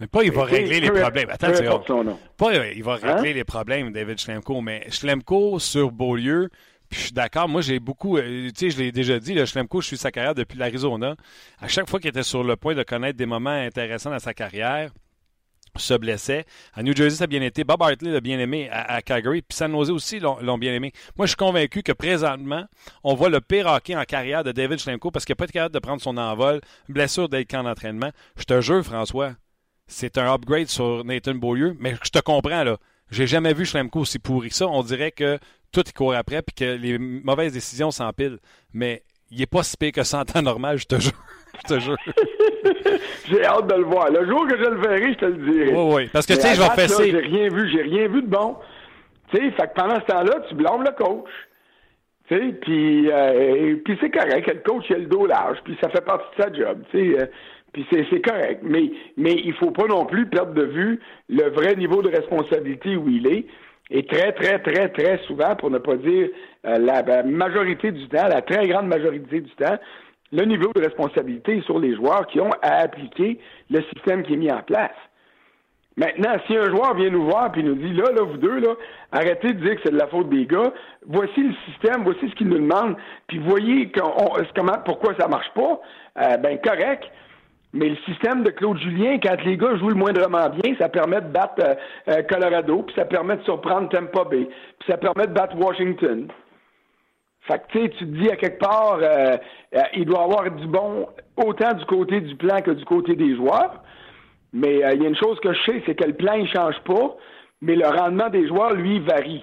Mais 0.00 0.08
pas 0.08 0.24
il 0.24 0.32
va 0.32 0.44
régler 0.44 0.80
les 0.80 0.90
problèmes. 0.90 1.30
Attends, 1.30 1.54
c'est 1.54 1.64
Pas 1.64 2.72
il 2.74 2.82
va 2.82 2.94
régler 2.94 3.30
hein? 3.30 3.34
les 3.34 3.44
problèmes, 3.44 3.92
David 3.92 4.18
Schlemko, 4.18 4.60
mais 4.60 4.90
Schlemko 4.90 5.60
sur 5.60 5.92
Beaulieu, 5.92 6.48
je 6.92 6.98
suis 6.98 7.12
d'accord, 7.12 7.48
moi 7.48 7.60
j'ai 7.60 7.80
beaucoup, 7.80 8.18
euh, 8.18 8.50
tu 8.50 8.52
sais, 8.56 8.70
je 8.70 8.78
l'ai 8.78 8.92
déjà 8.92 9.18
dit, 9.18 9.34
le 9.34 9.46
Schlemko, 9.46 9.80
je 9.80 9.86
suis 9.88 9.96
sa 9.96 10.10
carrière 10.10 10.34
depuis 10.34 10.58
l'Arizona. 10.58 11.16
À 11.60 11.68
chaque 11.68 11.88
fois 11.88 11.98
qu'il 12.00 12.10
était 12.10 12.22
sur 12.22 12.44
le 12.44 12.56
point 12.56 12.74
de 12.74 12.82
connaître 12.82 13.16
des 13.16 13.26
moments 13.26 13.50
intéressants 13.50 14.10
dans 14.10 14.18
sa 14.18 14.34
carrière, 14.34 14.90
se 15.76 15.94
blessait. 15.94 16.44
À 16.74 16.82
New 16.82 16.94
Jersey, 16.94 17.16
ça 17.16 17.24
a 17.24 17.26
bien 17.26 17.42
été. 17.42 17.64
Bob 17.64 17.82
Hartley 17.82 18.10
l'a 18.10 18.20
bien 18.20 18.38
aimé 18.38 18.68
à, 18.70 19.00
Calgary. 19.02 19.42
Puis 19.42 19.56
San 19.56 19.72
Jose 19.72 19.90
aussi 19.90 20.20
l'ont 20.20 20.58
bien 20.58 20.74
aimé. 20.74 20.92
Moi, 21.16 21.26
je 21.26 21.30
suis 21.30 21.36
convaincu 21.36 21.82
que 21.82 21.92
présentement, 21.92 22.64
on 23.04 23.14
voit 23.14 23.30
le 23.30 23.40
pire 23.40 23.66
hockey 23.66 23.96
en 23.96 24.04
carrière 24.04 24.44
de 24.44 24.52
David 24.52 24.78
Schlemko 24.78 25.10
parce 25.10 25.24
qu'il 25.24 25.32
n'a 25.32 25.36
pas 25.36 25.44
été 25.44 25.54
capable 25.54 25.74
de 25.74 25.78
prendre 25.78 26.02
son 26.02 26.16
envol. 26.16 26.60
Blessure 26.88 27.28
d'être 27.28 27.50
camp 27.50 27.62
d'entraînement. 27.62 28.10
Je 28.36 28.44
te 28.44 28.60
jure, 28.60 28.84
François, 28.84 29.34
c'est 29.86 30.18
un 30.18 30.32
upgrade 30.32 30.68
sur 30.68 31.04
Nathan 31.04 31.34
Beaulieu. 31.34 31.76
Mais 31.78 31.96
je 32.02 32.10
te 32.10 32.18
comprends, 32.18 32.64
là. 32.64 32.76
J'ai 33.10 33.26
jamais 33.26 33.52
vu 33.52 33.66
Schlemko 33.66 34.00
aussi 34.00 34.18
pourri 34.18 34.48
que 34.48 34.54
ça. 34.54 34.66
On 34.66 34.82
dirait 34.82 35.12
que 35.12 35.38
tout 35.72 35.82
court 35.96 36.14
après 36.14 36.42
puis 36.42 36.54
que 36.54 36.76
les 36.76 36.98
mauvaises 36.98 37.52
décisions 37.52 37.90
s'empilent. 37.90 38.38
Mais 38.72 39.02
il 39.30 39.38
n'est 39.38 39.46
pas 39.46 39.62
si 39.62 39.76
pire 39.76 39.92
que 39.92 40.02
ça 40.02 40.20
en 40.20 40.24
temps 40.24 40.42
normal, 40.42 40.78
je 40.78 40.86
te 40.86 41.00
jure. 41.00 41.12
je 41.68 41.74
te 41.74 41.80
jure. 41.80 41.96
j'ai 43.28 43.44
hâte 43.44 43.66
de 43.66 43.74
le 43.74 43.84
voir. 43.84 44.10
Le 44.10 44.26
jour 44.26 44.46
que 44.46 44.56
je 44.56 44.70
le 44.70 44.80
verrai, 44.80 45.12
je 45.12 45.18
te 45.18 45.24
le 45.24 45.52
dirai. 45.52 45.72
Oui, 45.72 45.94
oui. 45.94 46.10
Parce 46.12 46.26
que, 46.26 46.34
tu 46.34 46.40
sais, 46.40 46.54
je 46.54 46.60
vais 46.60 46.68
fesser. 46.70 47.10
J'ai 47.10 47.18
rien 47.18 47.48
vu, 47.48 47.70
j'ai 47.70 47.82
rien 47.82 48.08
vu 48.08 48.22
de 48.22 48.28
bon. 48.28 48.56
Tu 49.32 49.38
sais, 49.38 49.50
fait 49.52 49.68
que 49.68 49.74
pendant 49.74 50.00
ce 50.00 50.06
temps-là, 50.06 50.40
tu 50.48 50.54
blâmes 50.54 50.84
le 50.84 50.92
coach. 50.92 51.30
Tu 52.28 52.36
sais, 52.36 52.52
puis, 52.60 53.10
euh, 53.10 53.76
puis 53.84 53.98
c'est 54.00 54.10
correct. 54.10 54.46
Le 54.46 54.60
coach, 54.60 54.84
il 54.90 54.96
a 54.96 54.98
le 54.98 55.06
dos 55.06 55.26
large, 55.26 55.58
puis 55.64 55.76
ça 55.82 55.88
fait 55.88 56.04
partie 56.04 56.36
de 56.36 56.42
sa 56.42 56.52
job. 56.52 56.82
Tu 56.90 56.98
sais, 56.98 57.22
euh, 57.22 57.26
puis 57.72 57.86
c'est 57.90 58.20
correct. 58.20 58.60
Mais, 58.62 58.90
mais 59.16 59.32
il 59.32 59.54
faut 59.54 59.70
pas 59.70 59.86
non 59.86 60.04
plus 60.04 60.26
perdre 60.26 60.52
de 60.52 60.64
vue 60.64 61.00
le 61.30 61.48
vrai 61.50 61.74
niveau 61.74 62.02
de 62.02 62.10
responsabilité 62.10 62.96
où 62.96 63.08
il 63.08 63.26
est. 63.26 63.46
Et 63.94 64.06
très, 64.06 64.32
très, 64.32 64.58
très, 64.58 64.88
très 64.88 65.18
souvent, 65.26 65.54
pour 65.54 65.70
ne 65.70 65.76
pas 65.76 65.96
dire 65.96 66.28
euh, 66.66 66.78
la 66.78 67.22
majorité 67.24 67.92
du 67.92 68.08
temps, 68.08 68.26
la 68.26 68.40
très 68.40 68.66
grande 68.66 68.86
majorité 68.86 69.42
du 69.42 69.50
temps, 69.50 69.76
le 70.32 70.44
niveau 70.46 70.72
de 70.74 70.80
responsabilité 70.80 71.60
sur 71.66 71.78
les 71.78 71.94
joueurs 71.94 72.26
qui 72.26 72.40
ont 72.40 72.50
à 72.62 72.76
appliquer 72.76 73.38
le 73.70 73.82
système 73.94 74.22
qui 74.22 74.32
est 74.32 74.38
mis 74.38 74.50
en 74.50 74.62
place. 74.62 74.96
Maintenant, 75.98 76.32
si 76.46 76.56
un 76.56 76.70
joueur 76.70 76.94
vient 76.94 77.10
nous 77.10 77.26
voir 77.26 77.52
et 77.54 77.62
nous 77.62 77.74
dit 77.74 77.92
là, 77.92 78.10
là, 78.12 78.22
vous 78.22 78.38
deux, 78.38 78.60
là, 78.60 78.74
arrêtez 79.12 79.52
de 79.52 79.60
dire 79.60 79.74
que 79.74 79.82
c'est 79.84 79.92
de 79.92 79.98
la 79.98 80.06
faute 80.06 80.30
des 80.30 80.46
gars, 80.46 80.72
voici 81.06 81.42
le 81.42 81.54
système, 81.66 82.02
voici 82.02 82.30
ce 82.30 82.34
qu'il 82.34 82.48
nous 82.48 82.66
demande, 82.66 82.96
puis 83.26 83.38
voyez 83.40 83.92
comment, 83.92 84.78
pourquoi 84.86 85.14
ça 85.20 85.28
marche 85.28 85.52
pas, 85.54 85.80
euh, 86.18 86.36
ben 86.38 86.58
correct. 86.64 87.04
Mais 87.74 87.88
le 87.88 87.96
système 88.06 88.42
de 88.42 88.50
Claude 88.50 88.78
Julien, 88.78 89.18
quand 89.18 89.42
les 89.44 89.56
gars 89.56 89.76
jouent 89.76 89.88
le 89.88 89.94
moindrement 89.94 90.50
bien, 90.50 90.74
ça 90.78 90.88
permet 90.88 91.22
de 91.22 91.28
battre 91.28 91.54
euh, 91.60 91.74
euh, 92.08 92.22
Colorado, 92.22 92.82
puis 92.82 92.94
ça 92.94 93.06
permet 93.06 93.36
de 93.36 93.42
surprendre 93.44 93.88
Tampa 93.88 94.24
Bay, 94.24 94.46
puis 94.78 94.86
ça 94.86 94.98
permet 94.98 95.26
de 95.26 95.32
battre 95.32 95.56
Washington. 95.56 96.28
Fait 97.48 97.58
que, 97.58 97.72
tu 97.72 97.80
sais, 97.80 97.88
tu 97.88 97.98
te 97.98 98.04
dis 98.04 98.30
à 98.30 98.36
quelque 98.36 98.58
part, 98.58 98.98
euh, 99.00 99.36
euh, 99.74 99.80
il 99.94 100.04
doit 100.04 100.22
avoir 100.22 100.50
du 100.50 100.66
bon 100.66 101.08
autant 101.36 101.72
du 101.72 101.84
côté 101.86 102.20
du 102.20 102.36
plan 102.36 102.60
que 102.60 102.70
du 102.70 102.84
côté 102.84 103.16
des 103.16 103.34
joueurs. 103.34 103.82
Mais 104.52 104.74
il 104.74 105.02
y 105.02 105.06
a 105.06 105.08
une 105.08 105.16
chose 105.16 105.40
que 105.40 105.52
je 105.54 105.62
sais, 105.64 105.82
c'est 105.86 105.94
que 105.94 106.04
le 106.04 106.12
plan, 106.12 106.34
il 106.34 106.46
change 106.46 106.78
pas, 106.84 107.16
mais 107.62 107.74
le 107.74 107.88
rendement 107.88 108.28
des 108.28 108.46
joueurs, 108.46 108.74
lui, 108.74 109.00
varie. 109.00 109.42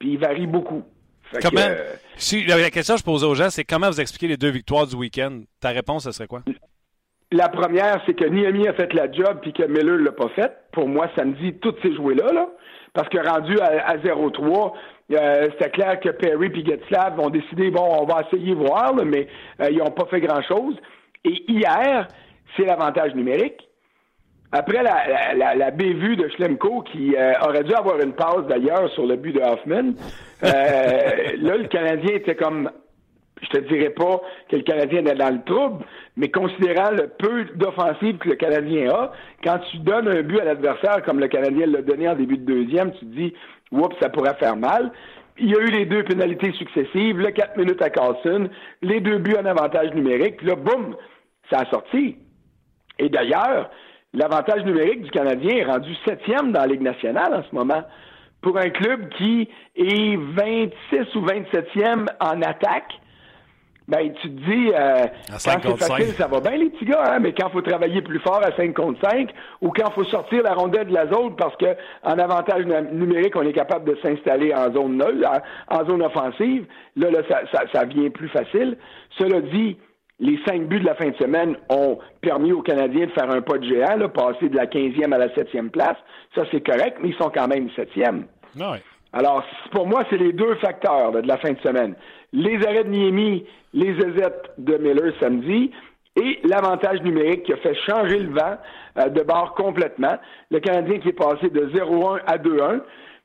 Puis 0.00 0.14
il 0.14 0.18
varie 0.18 0.48
beaucoup. 0.48 0.82
comment, 1.40 1.60
si, 2.16 2.44
la 2.44 2.70
question 2.70 2.94
que 2.94 3.00
je 3.00 3.04
pose 3.04 3.22
aux 3.22 3.36
gens, 3.36 3.50
c'est 3.50 3.64
comment 3.64 3.88
vous 3.88 4.00
expliquez 4.00 4.26
les 4.26 4.36
deux 4.36 4.50
victoires 4.50 4.88
du 4.88 4.96
week-end? 4.96 5.42
Ta 5.60 5.68
réponse, 5.68 6.04
ce 6.04 6.10
serait 6.10 6.26
quoi? 6.26 6.42
La 7.32 7.48
première, 7.48 8.00
c'est 8.06 8.14
que 8.14 8.24
Niami 8.24 8.68
a 8.68 8.72
fait 8.74 8.92
la 8.94 9.10
job 9.10 9.38
puis 9.42 9.52
que 9.52 9.64
Miller 9.64 9.98
l'a 9.98 10.12
pas 10.12 10.28
fait. 10.28 10.52
Pour 10.72 10.88
moi, 10.88 11.08
ça 11.16 11.24
me 11.24 11.32
dit 11.34 11.54
toutes 11.54 11.80
ces 11.82 11.92
jouets-là, 11.94 12.32
là. 12.32 12.48
Parce 12.94 13.08
que 13.08 13.18
rendu 13.18 13.58
à, 13.58 13.88
à 13.88 13.96
0-3, 13.96 14.72
euh, 15.12 15.48
c'était 15.52 15.70
clair 15.70 16.00
que 16.00 16.08
Perry 16.10 16.50
et 16.54 16.64
Getzlav 16.64 17.18
ont 17.20 17.30
décidé, 17.30 17.70
bon, 17.70 17.84
on 18.00 18.06
va 18.06 18.22
essayer 18.22 18.54
voir, 18.54 18.94
mais 19.04 19.26
euh, 19.60 19.68
ils 19.70 19.78
n'ont 19.78 19.90
pas 19.90 20.06
fait 20.06 20.20
grand-chose. 20.20 20.76
Et 21.24 21.44
hier, 21.48 22.08
c'est 22.56 22.64
l'avantage 22.64 23.14
numérique. 23.14 23.68
Après 24.52 24.82
la, 24.82 25.34
la, 25.34 25.54
la, 25.56 25.70
bévue 25.72 26.16
de 26.16 26.28
Schlemko, 26.28 26.82
qui 26.82 27.14
euh, 27.16 27.32
aurait 27.42 27.64
dû 27.64 27.74
avoir 27.74 28.00
une 28.00 28.12
pause 28.12 28.46
d'ailleurs 28.48 28.88
sur 28.92 29.04
le 29.04 29.16
but 29.16 29.32
de 29.32 29.40
Hoffman, 29.40 29.94
là, 30.42 31.56
le 31.56 31.66
Canadien 31.66 32.14
était 32.14 32.36
comme 32.36 32.70
je 33.42 33.48
te 33.48 33.58
dirais 33.58 33.90
pas 33.90 34.20
que 34.48 34.56
le 34.56 34.62
Canadien 34.62 35.04
est 35.04 35.14
dans 35.14 35.34
le 35.34 35.42
trouble, 35.44 35.84
mais 36.16 36.30
considérant 36.30 36.90
le 36.90 37.08
peu 37.08 37.44
d'offensive 37.54 38.16
que 38.18 38.30
le 38.30 38.36
Canadien 38.36 38.90
a, 38.90 39.12
quand 39.44 39.58
tu 39.70 39.78
donnes 39.78 40.08
un 40.08 40.22
but 40.22 40.40
à 40.40 40.44
l'adversaire 40.44 41.02
comme 41.04 41.20
le 41.20 41.28
Canadien 41.28 41.66
l'a 41.66 41.82
donné 41.82 42.08
en 42.08 42.14
début 42.14 42.38
de 42.38 42.46
deuxième, 42.46 42.92
tu 42.92 43.00
te 43.00 43.04
dis 43.14 43.34
oups, 43.72 43.94
ça 44.00 44.08
pourrait 44.08 44.34
faire 44.34 44.56
mal. 44.56 44.90
Il 45.38 45.50
y 45.50 45.54
a 45.54 45.60
eu 45.60 45.66
les 45.66 45.84
deux 45.84 46.02
pénalités 46.02 46.52
successives, 46.52 47.18
le 47.18 47.30
4 47.30 47.58
minutes 47.58 47.82
à 47.82 47.90
Carlson, 47.90 48.48
les 48.80 49.00
deux 49.00 49.18
buts 49.18 49.36
en 49.38 49.44
avantage 49.44 49.92
numérique, 49.92 50.40
là, 50.42 50.54
boum, 50.54 50.96
ça 51.50 51.60
a 51.60 51.66
sorti. 51.66 52.16
Et 52.98 53.10
d'ailleurs, 53.10 53.70
l'avantage 54.14 54.64
numérique 54.64 55.02
du 55.02 55.10
Canadien 55.10 55.56
est 55.56 55.64
rendu 55.64 55.94
septième 56.06 56.52
dans 56.52 56.60
la 56.60 56.68
Ligue 56.68 56.80
nationale 56.80 57.34
en 57.34 57.42
ce 57.42 57.54
moment. 57.54 57.82
Pour 58.40 58.56
un 58.56 58.70
club 58.70 59.10
qui 59.10 59.48
est 59.74 60.16
26 60.16 61.14
ou 61.16 61.26
27e 61.26 62.06
en 62.20 62.40
attaque, 62.40 62.94
ben, 63.88 64.12
tu 64.20 64.28
te 64.28 64.50
dis, 64.50 64.72
euh, 64.74 65.06
quand 65.28 65.38
c'est 65.38 65.76
facile, 65.76 66.14
ça 66.14 66.26
va 66.26 66.40
bien, 66.40 66.56
les 66.56 66.70
petits 66.70 66.86
gars, 66.86 67.04
hein, 67.06 67.18
mais 67.20 67.32
quand 67.32 67.48
il 67.48 67.52
faut 67.52 67.62
travailler 67.62 68.02
plus 68.02 68.18
fort 68.18 68.42
à 68.44 68.50
5 68.56 68.74
contre 68.74 69.00
5, 69.08 69.30
ou 69.62 69.70
quand 69.70 69.88
il 69.88 69.92
faut 69.92 70.04
sortir 70.04 70.42
la 70.42 70.54
rondelle 70.54 70.88
de 70.88 70.92
la 70.92 71.06
zone 71.06 71.36
parce 71.36 71.54
que 71.56 71.76
en 72.02 72.18
avantage 72.18 72.64
numérique, 72.92 73.36
on 73.36 73.42
est 73.42 73.52
capable 73.52 73.88
de 73.88 73.96
s'installer 74.02 74.52
en 74.52 74.72
zone 74.72 74.98
nulle, 74.98 75.26
en, 75.68 75.84
zone 75.84 76.02
offensive, 76.02 76.66
là, 76.96 77.10
là 77.10 77.20
ça, 77.28 77.40
ça, 77.52 77.62
ça, 77.72 77.84
vient 77.84 78.10
plus 78.10 78.28
facile. 78.28 78.76
Cela 79.18 79.40
dit, 79.40 79.76
les 80.18 80.38
cinq 80.46 80.66
buts 80.66 80.80
de 80.80 80.86
la 80.86 80.96
fin 80.96 81.10
de 81.10 81.16
semaine 81.16 81.56
ont 81.68 81.98
permis 82.22 82.52
aux 82.52 82.62
Canadiens 82.62 83.06
de 83.06 83.12
faire 83.12 83.30
un 83.30 83.40
pas 83.40 83.58
de 83.58 83.64
géant, 83.64 83.96
là, 83.96 84.08
passer 84.08 84.48
de 84.48 84.56
la 84.56 84.66
15e 84.66 85.12
à 85.12 85.18
la 85.18 85.28
7e 85.28 85.70
place. 85.70 85.96
Ça, 86.34 86.42
c'est 86.50 86.66
correct, 86.66 86.98
mais 87.00 87.10
ils 87.10 87.16
sont 87.16 87.30
quand 87.30 87.46
même 87.46 87.68
7e. 87.68 88.24
Ah 88.60 88.76
Alors, 89.12 89.44
pour 89.72 89.86
moi, 89.86 90.04
c'est 90.10 90.18
les 90.18 90.32
deux 90.32 90.56
facteurs 90.56 91.12
de 91.12 91.26
la 91.26 91.36
fin 91.38 91.52
de 91.52 91.58
semaine 91.60 91.94
les 92.32 92.56
arrêts 92.66 92.84
de 92.84 92.90
Niemi, 92.90 93.46
les 93.72 93.90
EZ 93.90 94.28
de 94.58 94.76
Miller 94.76 95.12
samedi, 95.20 95.70
et 96.16 96.40
l'avantage 96.44 97.02
numérique 97.02 97.44
qui 97.44 97.52
a 97.52 97.56
fait 97.56 97.74
changer 97.86 98.18
le 98.18 98.32
vent 98.32 98.56
euh, 98.98 99.08
de 99.08 99.22
bord 99.22 99.54
complètement. 99.54 100.16
Le 100.50 100.60
Canadien 100.60 100.98
qui 100.98 101.08
est 101.08 101.12
passé 101.12 101.50
de 101.50 101.66
0-1 101.66 102.20
à 102.26 102.38
2-1. 102.38 102.80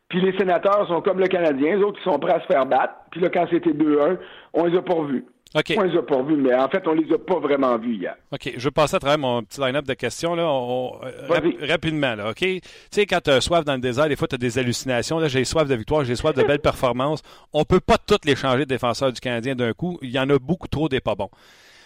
Puis 0.09 0.19
les 0.19 0.37
sénateurs 0.37 0.87
sont 0.87 1.01
comme 1.01 1.19
le 1.19 1.27
Canadien, 1.27 1.77
les 1.77 1.83
autres 1.83 1.97
qui 1.99 2.03
sont 2.03 2.19
prêts 2.19 2.33
à 2.33 2.41
se 2.41 2.47
faire 2.47 2.65
battre. 2.65 2.93
Puis 3.11 3.21
là, 3.21 3.29
quand 3.29 3.45
c'était 3.49 3.71
2-1, 3.71 4.17
on 4.53 4.65
les 4.65 4.77
a 4.77 4.81
pas 4.81 4.95
revus. 5.53 5.73
OK. 5.73 5.75
On 5.77 5.83
les 5.83 5.97
a 5.97 6.01
pas 6.01 6.21
vus, 6.21 6.35
mais 6.35 6.53
en 6.53 6.69
fait, 6.69 6.87
on 6.87 6.93
les 6.93 7.13
a 7.13 7.17
pas 7.17 7.39
vraiment 7.39 7.77
vus 7.77 7.95
hier. 7.95 8.15
OK. 8.31 8.51
Je 8.55 8.63
vais 8.63 8.71
passer 8.71 8.95
à 8.95 8.99
travers 8.99 9.17
mon 9.17 9.43
petit 9.43 9.59
line-up 9.59 9.85
de 9.85 9.93
questions. 9.93 10.35
Là. 10.35 10.43
Euh, 10.43 11.67
rapidement, 11.67 12.15
là, 12.15 12.29
OK? 12.29 12.39
Tu 12.39 12.61
sais, 12.91 13.05
quand 13.05 13.21
tu 13.21 13.31
as 13.31 13.41
soif 13.41 13.65
dans 13.65 13.75
le 13.75 13.81
désert, 13.81 14.07
des 14.07 14.15
fois, 14.15 14.27
tu 14.27 14.35
as 14.35 14.37
des 14.37 14.57
hallucinations. 14.57 15.19
Là, 15.19 15.27
j'ai 15.27 15.43
soif 15.45 15.67
de 15.67 15.75
victoire, 15.75 16.03
j'ai 16.03 16.15
soif 16.15 16.35
de 16.35 16.43
belles 16.43 16.59
performances. 16.59 17.21
On 17.53 17.65
peut 17.65 17.79
pas 17.79 17.97
toutes 17.97 18.25
les 18.25 18.35
changer 18.35 18.59
de 18.59 18.69
défenseurs 18.69 19.11
du 19.11 19.19
Canadien 19.19 19.55
d'un 19.55 19.73
coup. 19.73 19.97
Il 20.01 20.09
y 20.09 20.19
en 20.19 20.29
a 20.29 20.39
beaucoup 20.39 20.67
trop 20.67 20.89
des 20.89 20.99
pas 20.99 21.15
bons. 21.15 21.29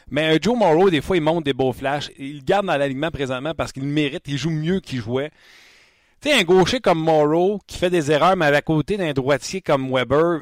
Mais 0.09 0.37
Joe 0.41 0.57
Morrow, 0.57 0.89
des 0.89 1.01
fois, 1.01 1.17
il 1.17 1.23
monte 1.23 1.45
des 1.45 1.53
beaux 1.53 1.73
flashs. 1.73 2.11
Il 2.19 2.43
garde 2.43 2.67
dans 2.67 2.77
l'alignement 2.77 3.11
présentement 3.11 3.53
parce 3.55 3.71
qu'il 3.71 3.83
mérite. 3.83 4.23
Il 4.27 4.37
joue 4.37 4.51
mieux 4.51 4.79
qu'il 4.79 4.99
jouait. 4.99 5.31
Tu 6.21 6.29
sais, 6.29 6.39
un 6.39 6.43
gaucher 6.43 6.79
comme 6.79 6.99
Morrow 6.99 7.59
qui 7.67 7.77
fait 7.77 7.89
des 7.89 8.11
erreurs, 8.11 8.35
mais 8.35 8.45
à 8.45 8.61
côté 8.61 8.97
d'un 8.97 9.13
droitier 9.13 9.61
comme 9.61 9.91
Weber, 9.91 10.41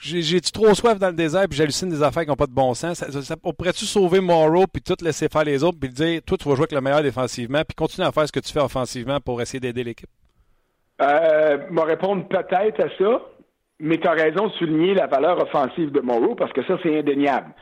j'ai-tu 0.00 0.52
trop 0.52 0.74
soif 0.74 0.98
dans 0.98 1.08
le 1.08 1.14
désert 1.14 1.46
puis 1.48 1.56
j'hallucine 1.56 1.88
des 1.88 2.02
affaires 2.02 2.24
qui 2.24 2.28
n'ont 2.28 2.36
pas 2.36 2.46
de 2.46 2.52
bon 2.52 2.74
sens? 2.74 2.98
Ça, 3.04 3.36
pourrais-tu 3.36 3.84
sauver 3.84 4.20
Morrow 4.20 4.66
puis 4.66 4.82
tout 4.82 4.96
laisser 5.02 5.28
faire 5.28 5.44
les 5.44 5.62
autres 5.62 5.78
puis 5.80 5.90
dire, 5.90 6.20
toi, 6.26 6.36
tu 6.36 6.48
vas 6.48 6.54
jouer 6.54 6.64
avec 6.64 6.72
le 6.72 6.80
meilleur 6.80 7.02
défensivement 7.02 7.62
puis 7.66 7.74
continuer 7.74 8.06
à 8.06 8.12
faire 8.12 8.26
ce 8.26 8.32
que 8.32 8.40
tu 8.40 8.52
fais 8.52 8.60
offensivement 8.60 9.20
pour 9.20 9.40
essayer 9.40 9.60
d'aider 9.60 9.84
l'équipe? 9.84 10.10
Euh, 11.00 11.58
me 11.70 11.80
répondre 11.80 12.26
peut-être 12.28 12.80
à 12.80 12.88
ça, 12.98 13.22
mais 13.80 13.98
tu 13.98 14.06
as 14.06 14.12
raison 14.12 14.46
de 14.46 14.52
souligner 14.52 14.94
la 14.94 15.06
valeur 15.06 15.42
offensive 15.42 15.90
de 15.90 16.00
Morrow 16.00 16.34
parce 16.34 16.52
que 16.52 16.64
ça, 16.64 16.78
c'est 16.82 16.98
indéniable 16.98 17.52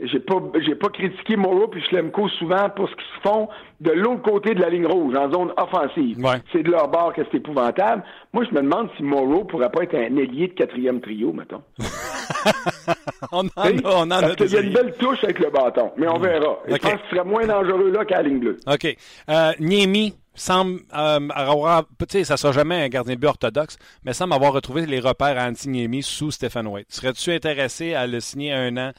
j'ai 0.00 0.20
pas 0.20 0.36
j'ai 0.64 0.74
pas 0.74 0.88
critiqué 0.88 1.36
Morrow 1.36 1.68
puis 1.68 1.82
Schlemko 1.82 2.28
souvent 2.30 2.68
pour 2.70 2.88
ce 2.88 2.94
qu'ils 2.94 3.22
font 3.22 3.48
de 3.80 3.90
l'autre 3.92 4.22
côté 4.22 4.54
de 4.54 4.60
la 4.60 4.70
ligne 4.70 4.86
rouge, 4.86 5.14
en 5.16 5.30
zone 5.30 5.52
offensive. 5.56 6.18
C'est 6.52 6.62
de 6.62 6.70
leur 6.70 6.88
bord 6.88 7.12
que 7.12 7.22
c'est 7.30 7.38
épouvantable. 7.38 8.02
Moi, 8.32 8.44
je 8.44 8.54
me 8.54 8.62
demande 8.62 8.88
si 8.96 9.02
Morrow 9.02 9.44
pourrait 9.44 9.70
pas 9.70 9.84
être 9.84 9.94
un 9.94 10.16
ailier 10.16 10.48
de 10.48 10.54
quatrième 10.54 11.00
trio, 11.00 11.32
mettons. 11.32 11.62
on 13.32 13.46
en 13.46 13.48
a, 13.56 13.70
on 13.84 14.02
en 14.02 14.08
Parce 14.08 14.34
qu'il 14.36 14.52
y 14.52 14.56
a 14.56 14.60
une 14.60 14.72
belle 14.72 14.94
touche 14.98 15.22
avec 15.22 15.38
le 15.38 15.50
bâton, 15.50 15.92
mais 15.96 16.08
on 16.08 16.18
verra. 16.18 16.58
Je 16.66 16.76
pense 16.76 16.90
qu'il 16.90 17.10
serait 17.10 17.24
moins 17.24 17.46
dangereux 17.46 17.90
là 17.90 18.04
qu'à 18.04 18.16
la 18.16 18.22
ligne 18.28 18.40
bleue. 18.40 18.56
OK. 18.66 18.96
Euh, 19.30 19.52
Niemi 19.60 20.14
semble 20.34 20.80
euh, 20.96 21.28
avoir, 21.34 21.84
tu 22.00 22.06
sais, 22.18 22.24
ça 22.24 22.36
sera 22.36 22.52
jamais 22.52 22.82
un 22.82 22.88
gardien 22.88 23.14
de 23.14 23.20
but 23.20 23.26
orthodoxe, 23.26 23.76
mais 24.04 24.12
semble 24.12 24.34
avoir 24.34 24.52
retrouvé 24.52 24.86
les 24.86 25.00
repères 25.00 25.38
à 25.38 25.48
Anti-Niemi 25.48 26.02
sous 26.02 26.30
Stephen 26.30 26.66
White. 26.66 26.86
Serais-tu 26.90 27.32
intéressé 27.32 27.94
à 27.94 28.06
le 28.06 28.20
signer 28.20 28.52
un 28.52 28.76
an 28.76 28.92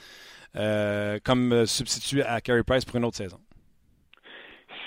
comme 0.55 1.53
euh, 1.53 1.65
substitut 1.65 2.21
à 2.21 2.41
Carey 2.41 2.63
Price 2.65 2.85
pour 2.85 2.95
une 2.97 3.05
autre 3.05 3.17
saison? 3.17 3.37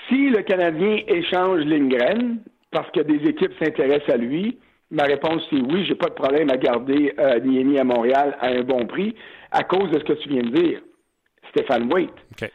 Si 0.09 0.29
le 0.29 0.41
Canadien 0.41 0.99
échange 1.07 1.61
Lindgren 1.61 2.39
parce 2.71 2.89
que 2.91 3.01
des 3.01 3.29
équipes 3.29 3.53
s'intéressent 3.61 4.15
à 4.15 4.17
lui, 4.17 4.57
ma 4.91 5.03
réponse 5.03 5.41
c'est 5.49 5.61
oui, 5.61 5.85
j'ai 5.87 5.95
pas 5.95 6.09
de 6.09 6.15
problème 6.15 6.49
à 6.49 6.57
garder 6.57 7.13
euh, 7.19 7.39
Niemi 7.39 7.79
à 7.79 7.83
Montréal 7.83 8.35
à 8.39 8.47
un 8.47 8.61
bon 8.61 8.85
prix 8.85 9.15
à 9.51 9.63
cause 9.63 9.89
de 9.91 9.99
ce 9.99 10.03
que 10.03 10.13
tu 10.13 10.29
viens 10.29 10.41
de 10.41 10.49
dire, 10.49 10.81
Stéphane 11.51 11.91
Waite. 11.93 12.51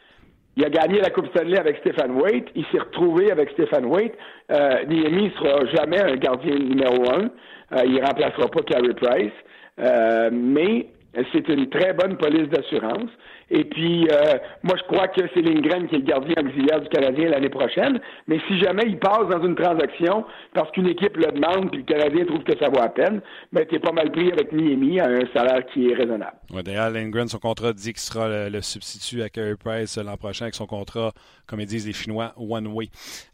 Il 0.59 0.65
a 0.65 0.69
gagné 0.69 0.99
la 0.99 1.09
Coupe 1.09 1.27
Stanley 1.27 1.57
avec 1.57 1.77
Stephen 1.77 2.11
Waite. 2.19 2.47
Il 2.53 2.65
s'est 2.65 2.79
retrouvé 2.79 3.31
avec 3.31 3.49
Stephen 3.51 3.85
Waite. 3.85 4.13
Euh, 4.51 4.83
Niemi 4.89 5.25
ne 5.25 5.29
sera 5.29 5.65
jamais 5.73 6.01
un 6.01 6.17
gardien 6.17 6.53
numéro 6.53 7.09
un. 7.09 7.29
Euh, 7.71 7.85
il 7.85 8.03
remplacera 8.03 8.49
pas 8.49 8.61
Carey 8.63 8.93
Price. 8.93 9.31
Euh, 9.79 10.29
mais 10.33 10.87
c'est 11.33 11.47
une 11.49 11.69
très 11.69 11.93
bonne 11.93 12.17
police 12.17 12.49
d'assurance. 12.49 13.09
Et 13.51 13.63
puis, 13.63 14.07
euh, 14.11 14.37
moi, 14.63 14.75
je 14.77 14.83
crois 14.83 15.07
que 15.07 15.21
c'est 15.33 15.41
Lindgren 15.41 15.87
qui 15.87 15.95
est 15.95 15.99
le 15.99 16.03
gardien 16.03 16.35
auxiliaire 16.37 16.81
du 16.81 16.89
Canadien 16.89 17.29
l'année 17.29 17.49
prochaine. 17.49 17.99
Mais 18.27 18.39
si 18.47 18.59
jamais 18.59 18.83
il 18.85 18.99
passe 18.99 19.27
dans 19.27 19.43
une 19.43 19.55
transaction 19.55 20.25
parce 20.53 20.71
qu'une 20.71 20.87
équipe 20.87 21.17
le 21.17 21.31
demande 21.31 21.71
puis 21.71 21.79
le 21.79 21.85
Canadien 21.85 22.25
trouve 22.25 22.43
que 22.43 22.57
ça 22.59 22.69
vaut 22.69 22.81
à 22.81 22.89
peine, 22.89 23.21
ben, 23.51 23.65
t'es 23.65 23.79
pas 23.79 23.91
mal 23.91 24.11
pris 24.11 24.31
avec 24.31 24.51
Niemi 24.51 24.99
à 24.99 25.07
un 25.07 25.25
salaire 25.33 25.65
qui 25.73 25.89
est 25.89 25.95
raisonnable. 25.95 26.37
Ouais, 26.53 26.61
D'ailleurs, 26.61 26.91
Lindgren, 26.91 27.27
son 27.27 27.39
contrat 27.39 27.73
dit 27.73 27.93
qu'il 27.93 27.99
sera 27.99 28.49
le, 28.49 28.61
substitut 28.61 29.23
à 29.23 29.29
Carey 29.29 29.55
Price 29.55 29.97
l'an 29.97 30.17
prochain 30.17 30.45
avec 30.45 30.55
son 30.55 30.67
contrat, 30.67 31.11
comme 31.47 31.59
ils 31.59 31.65
disent 31.65 31.87
les 31.87 31.93
Chinois, 31.93 32.33
one 32.37 32.67
way. 32.67 32.89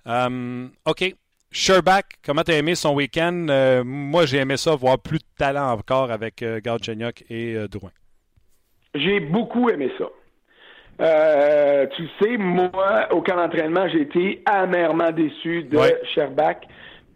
Um, 0.05 0.71
OK. 0.85 1.13
Sherbach, 1.57 2.03
comment 2.25 2.41
t'as 2.41 2.57
aimé 2.57 2.75
son 2.75 2.93
week-end? 2.95 3.47
Euh, 3.49 3.81
moi, 3.85 4.25
j'ai 4.25 4.39
aimé 4.39 4.57
ça, 4.57 4.75
voir 4.75 4.99
plus 4.99 5.19
de 5.19 5.23
talent 5.37 5.71
encore 5.71 6.11
avec 6.11 6.43
euh, 6.43 6.59
et 7.29 7.55
euh, 7.55 7.69
Drouin. 7.69 7.91
J'ai 8.93 9.21
beaucoup 9.21 9.69
aimé 9.69 9.89
ça. 9.97 10.03
Euh, 10.99 11.87
tu 11.95 12.09
sais, 12.19 12.35
moi, 12.35 13.07
au 13.11 13.21
camp 13.21 13.37
d'entraînement, 13.37 13.87
j'ai 13.87 14.01
été 14.01 14.43
amèrement 14.45 15.13
déçu 15.13 15.63
de 15.63 15.79
Sherbach. 16.13 16.57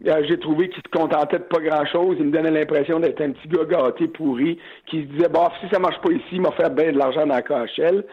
Euh, 0.08 0.24
j'ai 0.26 0.40
trouvé 0.40 0.70
qu'il 0.70 0.84
se 0.84 0.98
contentait 0.98 1.40
de 1.40 1.44
pas 1.44 1.60
grand-chose. 1.60 2.16
Il 2.18 2.28
me 2.28 2.32
donnait 2.32 2.52
l'impression 2.52 3.02
d'être 3.02 3.20
un 3.20 3.32
petit 3.32 3.50
gars 3.50 3.66
gâté, 3.66 4.08
pourri, 4.08 4.58
qui 4.86 5.02
se 5.02 5.08
disait, 5.08 5.28
bah, 5.28 5.52
si 5.60 5.68
ça 5.70 5.80
marche 5.80 6.00
pas 6.00 6.14
ici, 6.14 6.24
il 6.32 6.42
m'a 6.42 6.52
fait 6.52 6.74
bien 6.74 6.94
de 6.94 6.98
l'argent 6.98 7.28
dans 7.28 7.36
la 7.36 7.42
KHL. 7.42 8.06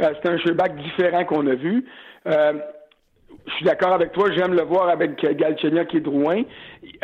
Euh, 0.00 0.14
c'est 0.22 0.28
un 0.30 0.38
Sherbach 0.38 0.70
différent 0.76 1.26
qu'on 1.26 1.46
a 1.46 1.54
vu 1.54 1.84
je 3.46 3.52
suis 3.54 3.64
d'accord 3.64 3.92
avec 3.92 4.12
toi, 4.12 4.30
j'aime 4.32 4.54
le 4.54 4.62
voir 4.62 4.88
avec 4.88 5.20
Galchenyuk 5.20 5.94
et 5.94 6.00
Drouin. 6.00 6.42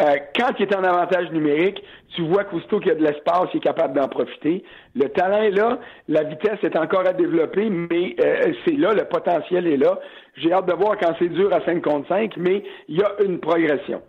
Euh, 0.00 0.16
quand 0.34 0.52
il 0.58 0.62
est 0.62 0.74
en 0.74 0.82
avantage 0.82 1.30
numérique, 1.32 1.82
tu 2.16 2.22
vois 2.22 2.44
qu'aussitôt 2.44 2.78
qu'il 2.78 2.88
y 2.88 2.92
a 2.92 2.94
de 2.94 3.04
l'espace, 3.04 3.48
il 3.52 3.58
est 3.58 3.60
capable 3.60 3.94
d'en 3.94 4.08
profiter. 4.08 4.64
Le 4.94 5.08
talent 5.10 5.42
est 5.42 5.50
là, 5.50 5.78
la 6.08 6.24
vitesse 6.24 6.58
est 6.62 6.76
encore 6.76 7.06
à 7.06 7.12
développer, 7.12 7.68
mais 7.68 8.16
euh, 8.20 8.52
c'est 8.64 8.76
là, 8.76 8.94
le 8.94 9.04
potentiel 9.04 9.66
est 9.66 9.76
là. 9.76 9.98
J'ai 10.36 10.52
hâte 10.52 10.66
de 10.66 10.72
voir 10.72 10.96
quand 10.98 11.14
c'est 11.18 11.28
dur 11.28 11.52
à 11.52 11.60
5 11.64 11.82
contre 11.82 12.08
5, 12.08 12.36
mais 12.38 12.62
il 12.88 12.98
y 12.98 13.02
a 13.02 13.12
une 13.22 13.38
progression. 13.38 14.00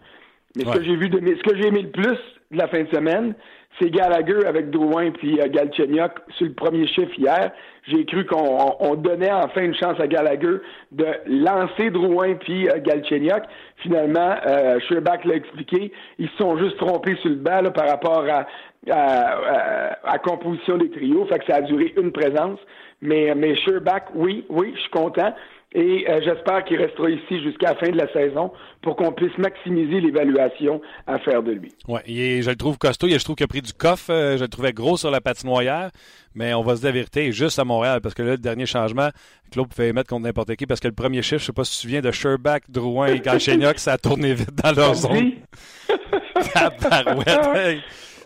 Mais 0.56 0.64
ce 0.66 0.78
que 0.78 0.84
j'ai 0.84 0.96
vu 0.96 1.10
de 1.10 1.18
ce 1.20 1.44
que 1.44 1.56
j'ai 1.58 1.68
aimé 1.68 1.82
le 1.82 1.92
plus 1.92 2.18
de 2.52 2.58
la 2.58 2.68
fin 2.68 2.84
de 2.84 2.90
semaine, 2.90 3.34
c'est 3.80 3.90
Gallagher 3.90 4.46
avec 4.46 4.70
Drouin 4.70 5.12
puis 5.12 5.40
euh, 5.40 5.48
sur 6.38 6.46
le 6.46 6.54
premier 6.54 6.88
chiffre 6.88 7.18
hier. 7.18 7.52
J'ai 7.88 8.06
cru 8.06 8.26
qu'on 8.26 8.96
donnait 8.96 9.32
enfin 9.32 9.62
une 9.62 9.76
chance 9.76 10.00
à 10.00 10.08
Gallagher 10.08 10.58
de 10.92 11.06
lancer 11.26 11.90
Drouin 11.90 12.36
puis 12.36 12.70
euh. 12.70 13.42
Finalement, 13.78 14.36
euh, 14.46 14.80
Sherbach 14.88 15.24
l'a 15.26 15.36
expliqué, 15.36 15.92
ils 16.20 16.30
se 16.30 16.38
sont 16.38 16.58
juste 16.58 16.78
trompés 16.78 17.16
sur 17.18 17.30
le 17.30 17.38
banc 17.38 17.72
par 17.74 17.88
rapport 17.90 18.26
à, 18.30 18.46
à, 18.92 19.98
à, 20.04 20.18
composition 20.20 20.78
des 20.78 20.90
trios. 20.92 21.26
Fait 21.26 21.40
que 21.40 21.46
ça 21.46 21.58
a 21.58 21.62
duré 21.62 21.94
une 21.98 22.12
présence. 22.12 22.60
Mais, 23.02 23.34
mais 23.36 23.56
Sherbach, 23.56 24.04
oui, 24.14 24.46
oui, 24.50 24.74
je 24.76 24.82
suis 24.82 24.92
content. 24.92 25.34
Et 25.74 26.06
euh, 26.10 26.20
j'espère 26.22 26.66
qu'il 26.66 26.78
restera 26.78 27.10
ici 27.10 27.42
jusqu'à 27.42 27.70
la 27.70 27.76
fin 27.76 27.90
de 27.90 27.98
la 27.98 28.12
saison 28.12 28.52
pour 28.82 28.98
qu'on 28.98 29.14
puisse 29.14 29.38
maximiser 29.38 30.02
l'évaluation 30.02 30.82
à 31.08 31.18
faire 31.20 31.42
de 31.44 31.54
lui. 31.54 31.72
Oui, 31.88 32.42
je 32.42 32.50
le 32.50 32.58
trouve 32.58 32.78
costaud. 32.78 33.08
Je 33.08 33.24
trouve 33.24 33.38
qu'il 33.38 33.46
a 33.46 33.48
pris 33.48 33.62
du 33.62 33.72
coffre. 33.72 34.12
Euh, 34.12 34.36
je 34.36 34.42
le 34.42 34.50
trouvais 34.50 34.74
gros 34.74 34.98
sur 34.98 35.12
la 35.12 35.22
patinoire 35.22 35.64
hier. 35.64 35.92
Mais 36.36 36.54
on 36.54 36.62
va 36.62 36.76
se 36.76 36.82
dire 36.82 36.90
la 36.90 36.96
vérité, 36.96 37.32
juste 37.32 37.58
à 37.58 37.64
Montréal, 37.64 38.02
parce 38.02 38.16
que 38.16 38.22
là, 38.22 38.32
le 38.32 38.38
dernier 38.38 38.66
changement, 38.66 39.10
Claude 39.52 39.70
pouvait 39.70 39.94
mettre 39.94 40.10
contre 40.10 40.24
n'importe 40.24 40.56
qui, 40.56 40.66
parce 40.66 40.80
que 40.80 40.88
le 40.88 40.94
premier 40.94 41.22
chiffre, 41.22 41.40
je 41.40 41.44
ne 41.44 41.48
sais 41.48 41.54
pas 41.54 41.64
si 41.64 41.72
tu 41.72 41.78
te 41.78 41.82
souviens 41.82 42.02
de 42.02 42.12
Sherbach, 42.12 42.62
Drouin 42.70 43.08
et 43.08 43.20
Galchenyuk, 43.20 43.80
ça 43.80 43.94
a 43.94 43.98
tourné 43.98 44.34
vite 44.34 44.54
dans 44.62 44.72
leur 44.74 44.94
zone. 44.94 45.32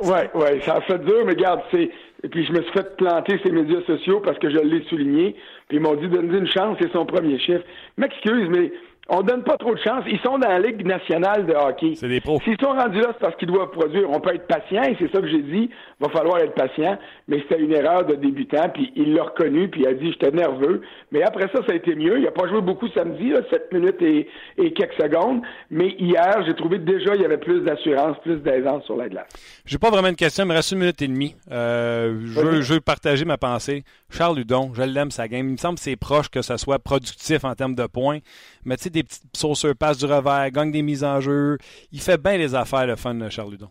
Oui, 0.01 0.17
oui, 0.33 0.61
ça 0.65 0.75
a 0.75 0.81
fait 0.81 0.99
dur, 0.99 1.23
mais 1.25 1.31
regarde, 1.31 1.61
c'est 1.71 1.89
et 2.25 2.27
puis 2.27 2.43
je 2.43 2.51
me 2.53 2.63
suis 2.63 2.71
fait 2.71 2.97
planter 2.97 3.39
ces 3.43 3.51
médias 3.51 3.83
sociaux 3.85 4.19
parce 4.19 4.39
que 4.39 4.49
je 4.49 4.57
l'ai 4.57 4.83
souligné. 4.85 5.35
Puis 5.67 5.77
ils 5.77 5.81
m'ont 5.81 5.95
dit 5.95 6.07
donne 6.07 6.33
une 6.33 6.47
chance, 6.47 6.77
c'est 6.79 6.91
son 6.91 7.05
premier 7.05 7.39
chiffre. 7.39 7.63
M'excuse, 7.97 8.49
mais 8.49 8.71
on 9.07 9.21
donne 9.21 9.43
pas 9.43 9.57
trop 9.57 9.75
de 9.75 9.79
chance. 9.79 10.03
Ils 10.07 10.19
sont 10.19 10.39
dans 10.39 10.47
la 10.47 10.59
Ligue 10.59 10.85
nationale 10.85 11.45
de 11.45 11.53
hockey. 11.53 11.93
C'est 11.95 12.07
des 12.07 12.21
pros. 12.21 12.39
S'ils 12.43 12.57
sont 12.59 12.73
rendus 12.73 12.99
là, 12.99 13.09
c'est 13.13 13.19
parce 13.19 13.35
qu'ils 13.35 13.47
doivent 13.47 13.69
produire. 13.69 14.09
On 14.09 14.19
peut 14.19 14.33
être 14.33 14.47
patient, 14.47 14.81
et 14.83 14.95
c'est 14.99 15.11
ça 15.11 15.21
que 15.21 15.27
j'ai 15.27 15.43
dit. 15.43 15.69
Il 15.99 16.05
va 16.05 16.09
falloir 16.09 16.39
être 16.39 16.55
patient. 16.55 16.97
Mais 17.27 17.39
c'était 17.41 17.61
une 17.61 17.71
erreur 17.71 18.05
de 18.05 18.15
débutant, 18.15 18.69
puis 18.73 18.91
il 18.95 19.13
l'a 19.13 19.23
reconnu, 19.23 19.69
puis 19.69 19.81
il 19.81 19.87
a 19.87 19.93
dit 19.93 20.11
j'étais 20.11 20.31
nerveux. 20.31 20.81
Mais 21.11 21.21
après 21.21 21.47
ça, 21.53 21.61
ça 21.67 21.73
a 21.73 21.75
été 21.75 21.95
mieux. 21.95 22.19
Il 22.19 22.27
a 22.27 22.31
pas 22.31 22.47
joué 22.47 22.61
beaucoup 22.61 22.87
samedi, 22.89 23.29
là, 23.29 23.41
7 23.49 23.71
minutes 23.73 24.01
et, 24.01 24.27
quelques 24.73 24.93
secondes. 24.93 25.41
Mais 25.69 25.95
hier, 25.99 26.43
j'ai 26.45 26.55
trouvé 26.55 26.79
déjà 26.79 27.15
il 27.15 27.21
y 27.21 27.25
avait 27.25 27.37
plus 27.37 27.61
d'assurance, 27.61 28.17
plus 28.23 28.37
d'aisance 28.37 28.83
sur 28.85 28.95
la 28.95 29.07
glace. 29.07 29.27
J'ai 29.65 29.77
pas 29.77 29.91
vraiment 29.91 30.09
une 30.09 30.15
question, 30.15 30.45
il 30.45 30.47
me 30.47 30.53
reste 30.53 30.71
une 30.71 30.79
minute 30.79 31.01
et 31.01 31.07
demie. 31.07 31.35
Euh, 31.51 32.19
je, 32.25 32.39
veux, 32.39 32.61
je, 32.61 32.73
veux, 32.73 32.81
partager 32.81 33.23
ma 33.23 33.37
pensée. 33.37 33.83
Charles 34.09 34.39
Hudon, 34.39 34.71
je 34.73 34.81
l'aime 34.81 35.11
sa 35.11 35.27
game. 35.27 35.47
Il 35.47 35.53
me 35.53 35.57
semble 35.57 35.75
que 35.75 35.81
c'est 35.81 35.95
proche 35.95 36.29
que 36.29 36.41
ça 36.41 36.57
soit 36.57 36.79
productif 36.79 37.43
en 37.43 37.53
termes 37.53 37.75
de 37.75 37.85
points. 37.85 38.19
Mais 38.65 38.77
tu 38.77 38.83
sais, 38.83 38.89
des 38.89 39.03
petites 39.03 39.35
sauceurs, 39.35 39.75
passe 39.75 39.97
du 39.97 40.05
revers, 40.05 40.49
gagne 40.51 40.71
des 40.71 40.81
mises 40.81 41.03
en 41.03 41.19
jeu. 41.19 41.57
Il 41.91 42.01
fait 42.01 42.21
bien 42.21 42.37
les 42.37 42.55
affaires, 42.55 42.87
le 42.87 42.95
fun, 42.95 43.17
Charles 43.29 43.51
Ludon. 43.51 43.69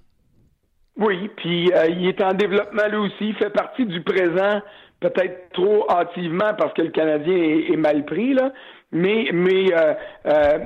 Oui, 0.97 1.29
puis 1.37 1.73
euh, 1.73 1.87
il 1.89 2.07
est 2.07 2.23
en 2.23 2.33
développement 2.33 2.87
lui 2.89 2.99
aussi. 2.99 3.29
Il 3.29 3.35
fait 3.35 3.51
partie 3.51 3.85
du 3.85 4.01
présent, 4.03 4.61
peut-être 5.01 5.51
trop 5.53 5.91
hâtivement 5.91 6.55
parce 6.57 6.73
que 6.75 6.83
le 6.83 6.91
Canadien 6.91 7.37
est, 7.37 7.77
mal 7.77 8.05
pris, 8.05 8.35
là. 8.35 8.53
Mais, 8.93 9.29
mais 9.33 9.75
euh, 9.75 9.95
euh, 10.27 10.59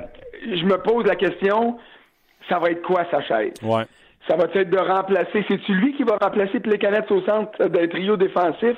je 0.43 0.63
me 0.65 0.77
pose 0.77 1.05
la 1.05 1.15
question, 1.15 1.77
ça 2.47 2.59
va 2.59 2.69
être 2.69 2.83
quoi 2.83 3.05
sa 3.09 3.23
chaise? 3.23 3.53
Ouais. 3.63 3.83
Ça 4.27 4.35
va 4.35 4.43
être 4.53 4.69
de 4.69 4.77
remplacer. 4.77 5.43
C'est-tu 5.47 5.73
lui 5.73 5.95
qui 5.95 6.03
va 6.03 6.17
remplacer 6.21 6.59
Plécanet 6.59 7.11
au 7.11 7.21
centre 7.23 7.65
d'un 7.65 7.87
trio 7.87 8.15
défensif 8.15 8.75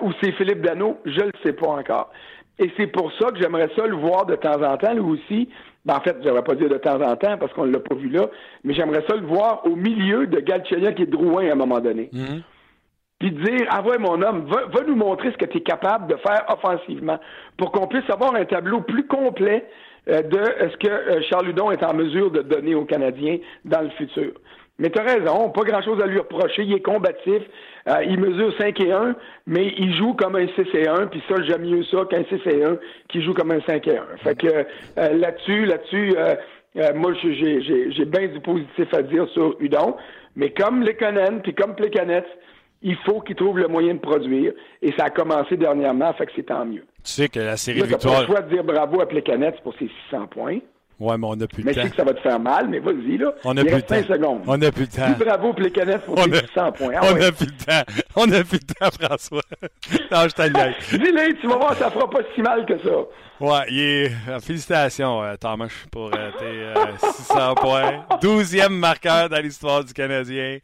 ou 0.00 0.10
c'est 0.20 0.32
Philippe 0.32 0.62
Dano? 0.62 0.98
Je 1.04 1.20
ne 1.20 1.26
le 1.26 1.32
sais 1.44 1.52
pas 1.52 1.68
encore. 1.68 2.10
Et 2.58 2.70
c'est 2.76 2.86
pour 2.86 3.12
ça 3.14 3.30
que 3.30 3.40
j'aimerais 3.40 3.70
ça 3.76 3.86
le 3.86 3.96
voir 3.96 4.26
de 4.26 4.36
temps 4.36 4.62
en 4.62 4.76
temps, 4.76 4.92
lui 4.92 5.00
aussi. 5.00 5.48
Ben, 5.84 5.96
en 5.96 6.00
fait, 6.00 6.16
je 6.22 6.40
pas 6.40 6.54
dire 6.54 6.68
de 6.68 6.78
temps 6.78 7.00
en 7.00 7.16
temps 7.16 7.36
parce 7.38 7.52
qu'on 7.54 7.66
ne 7.66 7.72
l'a 7.72 7.80
pas 7.80 7.94
vu 7.94 8.08
là, 8.08 8.28
mais 8.62 8.72
j'aimerais 8.72 9.04
ça 9.08 9.16
le 9.16 9.26
voir 9.26 9.66
au 9.66 9.74
milieu 9.74 10.26
de 10.26 10.38
Galchenyuk 10.38 11.00
et 11.00 11.06
Drouin 11.06 11.48
à 11.48 11.52
un 11.52 11.56
moment 11.56 11.80
donné. 11.80 12.08
Mhm. 12.12 12.42
Puis 13.18 13.30
dire, 13.32 13.66
ah 13.70 13.82
ouais, 13.82 13.98
mon 13.98 14.20
homme, 14.20 14.46
va, 14.46 14.82
nous 14.86 14.96
montrer 14.96 15.30
ce 15.32 15.36
que 15.36 15.44
tu 15.44 15.58
es 15.58 15.60
capable 15.60 16.08
de 16.08 16.16
faire 16.16 16.44
offensivement 16.48 17.18
pour 17.56 17.70
qu'on 17.72 17.86
puisse 17.86 18.08
avoir 18.10 18.34
un 18.34 18.44
tableau 18.44 18.80
plus 18.80 19.06
complet 19.06 19.64
euh, 20.08 20.22
de 20.22 20.70
ce 20.70 20.76
que 20.76 20.88
euh, 20.88 21.22
Charles 21.30 21.46
Ludon 21.46 21.70
est 21.70 21.84
en 21.84 21.94
mesure 21.94 22.32
de 22.32 22.42
donner 22.42 22.74
aux 22.74 22.84
Canadiens 22.84 23.38
dans 23.64 23.82
le 23.82 23.90
futur. 23.90 24.32
Mais 24.78 24.90
tu 24.90 24.98
as 24.98 25.02
raison, 25.02 25.50
pas 25.50 25.62
grand-chose 25.62 26.00
à 26.02 26.06
lui 26.06 26.18
reprocher. 26.18 26.62
Il 26.62 26.72
est 26.72 26.80
combatif. 26.80 27.42
Euh, 27.88 28.04
il 28.04 28.18
mesure 28.18 28.54
5 28.58 28.80
et 28.80 28.92
1, 28.92 29.14
mais 29.46 29.74
il 29.76 29.96
joue 29.96 30.14
comme 30.14 30.36
un 30.36 30.46
6 30.46 30.66
et 30.74 30.88
1, 30.88 31.08
puis 31.08 31.22
ça, 31.28 31.34
j'aime 31.42 31.62
mieux 31.62 31.84
ça 31.84 32.04
qu'un 32.08 32.24
6 32.24 32.40
et 32.46 32.64
1 32.64 32.78
qui 33.08 33.22
joue 33.22 33.34
comme 33.34 33.50
un 33.50 33.60
5 33.60 33.86
et 33.88 33.98
1. 33.98 34.06
Fait 34.22 34.36
que 34.36 34.46
euh, 34.46 34.64
là-dessus, 35.14 35.66
là-dessus, 35.66 36.14
euh, 36.16 36.34
moi, 36.94 37.12
j'ai 37.22 38.04
bien 38.04 38.28
du 38.28 38.40
positif 38.40 38.92
à 38.94 39.02
dire 39.02 39.28
sur 39.30 39.56
Udon. 39.60 39.96
Mais 40.36 40.50
comme 40.50 40.82
Lekonen, 40.82 41.42
puis 41.42 41.54
comme 41.54 41.74
Plekanec, 41.74 42.24
il 42.82 42.96
faut 43.04 43.20
qu'il 43.20 43.36
trouve 43.36 43.58
le 43.58 43.68
moyen 43.68 43.94
de 43.94 44.00
produire. 44.00 44.52
Et 44.80 44.92
ça 44.96 45.04
a 45.04 45.10
commencé 45.10 45.56
dernièrement, 45.56 46.12
fait 46.14 46.26
que 46.26 46.32
c'est 46.34 46.46
tant 46.46 46.64
mieux. 46.64 46.84
Tu 47.04 47.12
sais 47.12 47.28
que 47.28 47.40
la 47.40 47.56
série 47.56 47.80
de 47.80 47.86
victoires... 47.86 48.14
pas 48.14 48.20
le 48.20 48.26
choix 48.26 48.40
de 48.40 48.54
dire 48.54 48.64
bravo 48.64 49.00
à 49.00 49.06
Plekanec 49.06 49.60
pour 49.62 49.74
ses 49.74 49.90
600 50.10 50.26
points. 50.28 50.58
Ouais, 51.00 51.18
mais 51.18 51.26
on 51.26 51.36
n'a 51.36 51.46
plus 51.46 51.62
de 51.62 51.68
temps. 51.68 51.74
Mais 51.76 51.82
sais 51.82 51.90
que 51.90 51.96
ça 51.96 52.04
va 52.04 52.14
te 52.14 52.20
faire 52.20 52.38
mal, 52.38 52.68
mais 52.68 52.78
vas-y, 52.78 53.18
là. 53.18 53.32
On 53.44 53.54
n'a 53.54 53.64
plus 53.64 53.74
de 53.74 53.80
temps. 53.80 54.02
secondes. 54.02 54.42
On 54.46 54.56
n'a 54.56 54.70
plus 54.70 54.86
de 54.86 54.92
temps. 54.92 55.08
Dis 55.08 55.24
bravo 55.24 55.52
pour 55.52 55.62
les 55.62 55.70
canettes 55.70 56.02
pour 56.02 56.14
tes 56.14 56.46
100 56.54 56.72
points. 56.72 56.92
Ah 56.96 57.06
on 57.10 57.16
n'a 57.16 57.32
plus 57.32 57.46
de 57.46 57.64
temps. 57.64 58.02
On 58.14 58.26
n'a 58.26 58.44
plus 58.44 58.58
de 58.58 58.66
temps, 58.66 58.90
François. 59.00 59.42
non, 60.12 60.28
je 60.28 60.34
t'engueule. 60.34 60.74
Dis-le, 60.92 61.40
tu 61.40 61.46
vas 61.48 61.56
voir, 61.56 61.74
ça 61.74 61.90
fera 61.90 62.08
pas 62.08 62.20
si 62.34 62.42
mal 62.42 62.64
que 62.66 62.78
ça. 62.78 62.90
Ouais, 63.40 63.64
il 63.70 63.80
est... 63.80 64.12
Euh, 64.28 64.38
félicitations, 64.38 65.22
euh, 65.22 65.34
Thomas, 65.40 65.68
pour 65.90 66.10
euh, 66.14 66.30
tes 66.38 67.08
600 67.24 67.54
points. 67.54 68.04
Douzième 68.20 68.74
marqueur 68.74 69.28
dans 69.28 69.42
l'histoire 69.42 69.84
du 69.84 69.92
Canadien. 69.92 70.58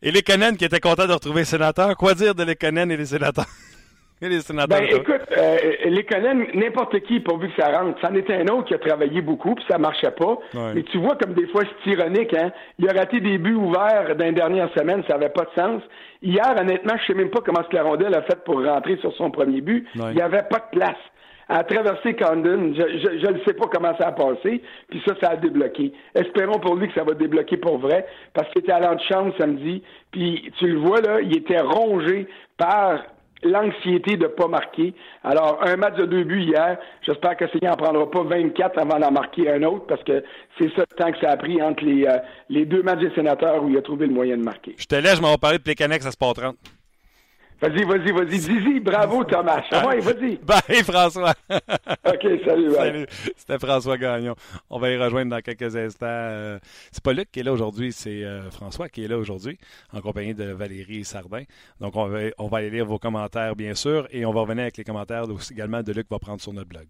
Et 0.00 0.10
les 0.10 0.22
Canadiens 0.22 0.56
qui 0.56 0.64
étaient 0.64 0.80
contents 0.80 1.06
de 1.06 1.12
retrouver 1.12 1.40
les 1.40 1.44
sénateurs. 1.44 1.96
Quoi 1.96 2.14
dire 2.14 2.34
de 2.34 2.44
les 2.44 2.56
Canadiens 2.56 2.94
et 2.94 2.96
les 2.96 3.06
sénateurs? 3.06 3.46
Ben, 4.68 4.84
écoute, 4.84 5.22
euh, 5.36 5.56
les 5.84 6.04
Conan, 6.04 6.44
n'importe 6.54 7.00
qui, 7.00 7.20
pourvu 7.20 7.48
que 7.48 7.60
ça 7.60 7.76
rentre. 7.76 7.98
C'en 8.00 8.14
était 8.14 8.34
un 8.34 8.46
autre 8.48 8.66
qui 8.66 8.74
a 8.74 8.78
travaillé 8.78 9.20
beaucoup, 9.20 9.54
puis 9.54 9.64
ça 9.68 9.78
marchait 9.78 10.12
pas. 10.12 10.38
Mais 10.74 10.82
tu 10.84 10.98
vois 10.98 11.16
comme 11.16 11.34
des 11.34 11.46
fois, 11.48 11.62
c'est 11.84 11.90
ironique, 11.90 12.34
hein. 12.34 12.52
Il 12.78 12.88
a 12.88 12.92
raté 12.92 13.20
des 13.20 13.38
buts 13.38 13.54
ouverts 13.54 14.14
dans 14.16 14.24
les 14.24 14.32
dernières 14.32 14.72
semaines, 14.74 15.02
ça 15.08 15.16
avait 15.16 15.30
pas 15.30 15.44
de 15.44 15.60
sens. 15.60 15.82
Hier, 16.22 16.54
honnêtement, 16.58 16.94
je 17.00 17.06
sais 17.06 17.14
même 17.14 17.30
pas 17.30 17.40
comment 17.44 17.62
ce 17.64 17.68
que 17.68 17.76
la 17.76 17.82
rondelle 17.82 18.14
a 18.14 18.22
fait 18.22 18.42
pour 18.44 18.64
rentrer 18.64 18.96
sur 18.98 19.12
son 19.16 19.30
premier 19.30 19.60
but. 19.60 19.86
Il 19.94 20.16
y 20.16 20.22
avait 20.22 20.44
pas 20.48 20.58
de 20.58 20.78
place. 20.78 20.96
À 21.48 21.64
traverser 21.64 22.14
Condon, 22.14 22.72
je 22.74 23.26
ne 23.26 23.38
sais 23.44 23.54
pas 23.54 23.66
comment 23.70 23.94
ça 23.98 24.08
a 24.08 24.12
passé, 24.12 24.62
puis 24.88 25.02
ça, 25.06 25.14
ça 25.20 25.30
a 25.30 25.36
débloqué. 25.36 25.92
Espérons 26.14 26.60
pour 26.60 26.76
lui 26.76 26.88
que 26.88 26.94
ça 26.94 27.04
va 27.04 27.12
débloquer 27.14 27.56
pour 27.56 27.78
vrai, 27.78 28.06
parce 28.32 28.48
qu'il 28.50 28.62
était 28.62 28.72
à 28.72 28.80
l'antichambre 28.80 29.34
samedi, 29.36 29.82
puis 30.12 30.50
tu 30.58 30.68
le 30.68 30.78
vois 30.78 31.00
là, 31.00 31.20
il 31.20 31.36
était 31.36 31.60
rongé 31.60 32.26
par 32.56 33.02
l'anxiété 33.42 34.16
de 34.16 34.24
ne 34.24 34.28
pas 34.28 34.48
marquer. 34.48 34.94
Alors, 35.24 35.60
un 35.62 35.76
match 35.76 35.96
de 35.96 36.06
deux 36.06 36.24
buts 36.24 36.42
hier, 36.42 36.78
j'espère 37.02 37.36
que 37.36 37.48
Seigneur 37.48 37.76
n'en 37.76 37.84
prendra 37.84 38.10
pas 38.10 38.22
24 38.22 38.78
avant 38.78 38.98
d'en 38.98 39.10
marquer 39.10 39.50
un 39.50 39.62
autre, 39.62 39.86
parce 39.86 40.02
que 40.04 40.22
c'est 40.58 40.70
ça 40.74 40.84
le 40.90 40.96
temps 40.96 41.12
que 41.12 41.18
ça 41.20 41.30
a 41.30 41.36
pris 41.36 41.60
entre 41.62 41.84
les, 41.84 42.06
euh, 42.06 42.18
les 42.48 42.64
deux 42.64 42.82
matchs 42.82 43.00
des 43.00 43.14
sénateurs 43.14 43.62
où 43.62 43.68
il 43.68 43.76
a 43.76 43.82
trouvé 43.82 44.06
le 44.06 44.14
moyen 44.14 44.36
de 44.36 44.42
marquer. 44.42 44.74
Je 44.78 44.86
te 44.86 44.94
laisse, 44.94 45.16
je 45.16 45.22
m'en 45.22 45.32
vais 45.32 45.38
parler 45.38 45.58
de 45.58 45.62
Plécanex 45.62 46.06
à 46.06 46.10
Sport 46.10 46.34
30. 46.34 46.56
Vas-y, 47.62 47.84
vas-y, 47.84 48.10
vas-y. 48.10 48.38
Zizi, 48.38 48.80
bravo 48.80 49.22
Thomas. 49.22 49.62
Ouais, 49.86 50.00
vas-y. 50.00 50.36
Bye 50.42 50.82
François. 50.82 51.32
OK, 51.48 52.26
salut. 52.44 52.72
Salut. 52.72 53.06
C'était 53.36 53.56
François 53.60 53.96
Gagnon. 53.96 54.34
On 54.68 54.80
va 54.80 54.90
y 54.90 54.96
rejoindre 54.96 55.30
dans 55.30 55.40
quelques 55.40 55.76
instants. 55.76 56.06
Euh, 56.08 56.58
c'est 56.90 57.04
pas 57.04 57.12
Luc 57.12 57.30
qui 57.30 57.38
est 57.38 57.44
là 57.44 57.52
aujourd'hui, 57.52 57.92
c'est 57.92 58.24
euh, 58.24 58.50
François 58.50 58.88
qui 58.88 59.04
est 59.04 59.08
là 59.08 59.16
aujourd'hui, 59.16 59.58
en 59.92 60.00
compagnie 60.00 60.34
de 60.34 60.50
Valérie 60.50 61.04
Sardin. 61.04 61.44
Donc, 61.80 61.94
on 61.94 62.08
va, 62.08 62.18
on 62.38 62.48
va 62.48 62.58
aller 62.58 62.70
lire 62.70 62.84
vos 62.84 62.98
commentaires, 62.98 63.54
bien 63.54 63.76
sûr, 63.76 64.08
et 64.10 64.26
on 64.26 64.32
va 64.32 64.40
revenir 64.40 64.62
avec 64.62 64.76
les 64.76 64.84
commentaires 64.84 65.26
également 65.52 65.84
de 65.84 65.92
Luc 65.92 66.08
qui 66.08 66.14
va 66.14 66.18
prendre 66.18 66.40
sur 66.40 66.52
notre 66.52 66.68
blog. 66.68 66.88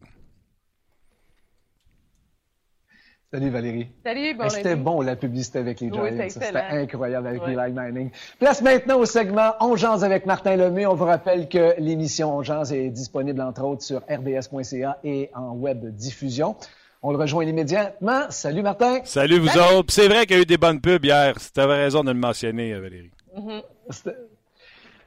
Salut 3.32 3.48
Valérie. 3.48 3.86
Salut, 4.04 4.34
bon 4.34 4.48
C'était 4.50 4.76
bon 4.76 5.00
la 5.00 5.16
publicité 5.16 5.60
avec 5.60 5.80
les 5.80 5.88
Giants. 5.90 6.02
Oui, 6.02 6.10
C'était 6.30 6.54
incroyable 6.54 7.28
avec 7.28 7.40
les 7.46 7.56
Live 7.56 7.74
Mining. 7.74 8.10
Place 8.38 8.60
maintenant 8.60 8.98
au 8.98 9.06
segment 9.06 9.54
On 9.60 9.74
Jase 9.74 10.04
avec 10.04 10.26
Martin 10.26 10.54
Lemay. 10.56 10.84
On 10.84 10.94
vous 10.94 11.06
rappelle 11.06 11.48
que 11.48 11.74
l'émission 11.78 12.36
On 12.36 12.42
Jase 12.42 12.74
est 12.74 12.90
disponible 12.90 13.40
entre 13.40 13.64
autres 13.64 13.84
sur 13.84 14.00
rds.ca 14.00 14.98
et 15.02 15.30
en 15.34 15.54
web 15.54 15.82
diffusion. 15.94 16.56
On 17.02 17.10
le 17.10 17.16
rejoint 17.16 17.46
immédiatement. 17.46 18.26
Salut 18.28 18.62
Martin. 18.62 19.00
Salut 19.04 19.38
vous 19.38 19.58
autres. 19.58 19.94
C'est 19.94 20.08
vrai 20.08 20.26
qu'il 20.26 20.36
y 20.36 20.38
a 20.40 20.42
eu 20.42 20.46
des 20.46 20.58
bonnes 20.58 20.82
pubs 20.82 21.02
hier. 21.02 21.34
Tu 21.38 21.58
avais 21.58 21.84
raison 21.84 22.04
de 22.04 22.12
le 22.12 22.18
mentionner, 22.18 22.74
Valérie. 22.74 23.12
Mm-hmm. 23.34 24.12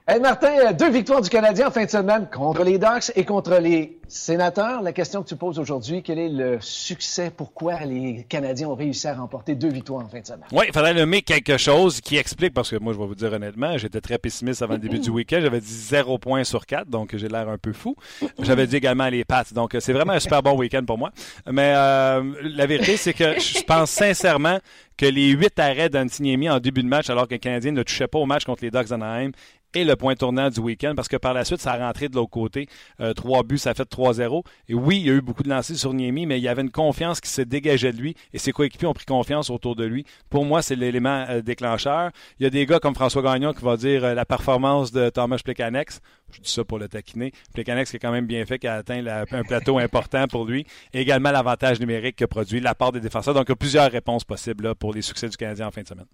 Hey 0.07 0.19
Martin, 0.19 0.71
deux 0.73 0.91
victoires 0.91 1.19
du 1.23 1.29
Canadien 1.29 1.69
en 1.69 1.71
fin 1.71 1.83
de 1.83 1.89
semaine 1.89 2.27
contre 2.31 2.63
les 2.63 2.77
Ducks 2.77 3.11
et 3.15 3.25
contre 3.25 3.57
les 3.57 3.97
Sénateurs. 4.07 4.83
La 4.83 4.93
question 4.93 5.23
que 5.23 5.27
tu 5.27 5.35
poses 5.35 5.57
aujourd'hui, 5.57 6.03
quel 6.03 6.19
est 6.19 6.29
le 6.29 6.59
succès? 6.61 7.31
Pourquoi 7.35 7.79
les 7.85 8.23
Canadiens 8.29 8.67
ont 8.67 8.75
réussi 8.75 9.07
à 9.07 9.15
remporter 9.15 9.55
deux 9.55 9.69
victoires 9.69 10.05
en 10.05 10.07
fin 10.07 10.19
de 10.19 10.27
semaine? 10.27 10.45
Oui, 10.51 10.65
il 10.67 10.73
faudrait 10.73 10.93
nommer 10.93 11.23
quelque 11.23 11.57
chose 11.57 12.01
qui 12.01 12.17
explique, 12.17 12.53
parce 12.53 12.69
que 12.69 12.75
moi, 12.75 12.93
je 12.93 12.99
vais 12.99 13.07
vous 13.07 13.15
dire 13.15 13.33
honnêtement, 13.33 13.79
j'étais 13.79 13.99
très 13.99 14.19
pessimiste 14.19 14.61
avant 14.61 14.73
le 14.73 14.79
début 14.79 14.99
du 14.99 15.09
week-end. 15.09 15.39
J'avais 15.41 15.59
dit 15.59 15.73
zéro 15.73 16.19
point 16.19 16.43
sur 16.43 16.67
quatre, 16.67 16.87
donc 16.87 17.15
j'ai 17.15 17.27
l'air 17.27 17.49
un 17.49 17.57
peu 17.57 17.73
fou. 17.73 17.95
J'avais 18.37 18.67
dit 18.67 18.75
également 18.75 19.07
les 19.07 19.25
Pats, 19.25 19.43
donc 19.55 19.75
c'est 19.79 19.93
vraiment 19.93 20.13
un 20.13 20.19
super 20.19 20.43
bon 20.43 20.55
week-end 20.55 20.85
pour 20.85 20.99
moi. 20.99 21.09
Mais 21.51 21.73
euh, 21.75 22.21
la 22.43 22.67
vérité, 22.67 22.95
c'est 22.97 23.13
que 23.13 23.39
je 23.39 23.63
pense 23.63 23.89
sincèrement 23.89 24.59
que 24.97 25.07
les 25.07 25.29
huit 25.29 25.57
arrêts 25.59 25.89
d'Antiniemi 25.89 26.49
en 26.49 26.59
début 26.59 26.83
de 26.83 26.87
match, 26.87 27.09
alors 27.09 27.27
que 27.27 27.33
le 27.33 27.39
Canadien 27.39 27.71
ne 27.71 27.83
touchait 27.83 28.07
pas 28.07 28.19
au 28.19 28.25
match 28.25 28.45
contre 28.45 28.63
les 28.63 28.71
Ducks 28.71 28.87
d'Anaheim, 28.87 29.31
et 29.75 29.83
le 29.83 29.95
point 29.95 30.15
tournant 30.15 30.49
du 30.49 30.59
week-end 30.59 30.93
parce 30.95 31.07
que 31.07 31.17
par 31.17 31.33
la 31.33 31.45
suite, 31.45 31.59
ça 31.59 31.73
a 31.73 31.93
de 31.93 32.15
l'autre 32.15 32.31
côté. 32.31 32.67
Euh, 32.99 33.13
trois 33.13 33.43
buts, 33.43 33.57
ça 33.57 33.71
a 33.71 33.73
fait 33.73 33.83
3-0. 33.83 34.43
Et 34.69 34.73
oui, 34.73 34.97
il 34.97 35.05
y 35.05 35.09
a 35.09 35.13
eu 35.13 35.21
beaucoup 35.21 35.43
de 35.43 35.49
lancers 35.49 35.77
sur 35.77 35.93
Niemi, 35.93 36.25
mais 36.25 36.39
il 36.39 36.43
y 36.43 36.47
avait 36.47 36.61
une 36.61 36.71
confiance 36.71 37.21
qui 37.21 37.29
se 37.29 37.41
dégageait 37.41 37.91
de 37.91 37.97
lui 37.97 38.15
et 38.33 38.37
ses 38.37 38.51
coéquipiers 38.51 38.87
ont 38.87 38.93
pris 38.93 39.05
confiance 39.05 39.49
autour 39.49 39.75
de 39.75 39.83
lui. 39.83 40.05
Pour 40.29 40.45
moi, 40.45 40.61
c'est 40.61 40.75
l'élément 40.75 41.25
euh, 41.29 41.41
déclencheur. 41.41 42.11
Il 42.39 42.43
y 42.43 42.45
a 42.45 42.49
des 42.49 42.65
gars 42.65 42.79
comme 42.79 42.95
François 42.95 43.21
Gagnon 43.21 43.53
qui 43.53 43.63
va 43.63 43.77
dire 43.77 44.03
euh, 44.03 44.13
la 44.13 44.25
performance 44.25 44.91
de 44.91 45.09
Thomas 45.09 45.39
Plekanex. 45.43 45.99
Je 46.31 46.41
dis 46.41 46.49
ça 46.49 46.63
pour 46.63 46.79
le 46.79 46.87
taquiner. 46.87 47.31
Plekanex 47.53 47.91
qui 47.91 47.97
est 47.97 47.99
quand 47.99 48.11
même 48.11 48.25
bien 48.25 48.45
fait, 48.45 48.59
qui 48.59 48.67
a 48.67 48.75
atteint 48.75 49.05
un 49.05 49.43
plateau 49.43 49.77
important 49.77 50.27
pour 50.27 50.45
lui. 50.45 50.65
Et 50.93 51.01
également 51.01 51.31
l'avantage 51.31 51.79
numérique 51.79 52.15
que 52.15 52.25
produit 52.25 52.59
la 52.59 52.75
part 52.75 52.91
des 52.91 52.99
défenseurs. 52.99 53.33
Donc, 53.33 53.45
il 53.47 53.51
y 53.51 53.53
a 53.53 53.57
plusieurs 53.57 53.91
réponses 53.91 54.23
possibles 54.23 54.65
là, 54.65 54.75
pour 54.75 54.93
les 54.93 55.01
succès 55.01 55.29
du 55.29 55.37
Canadien 55.37 55.67
en 55.67 55.71
fin 55.71 55.81
de 55.81 55.87
semaine. 55.87 56.05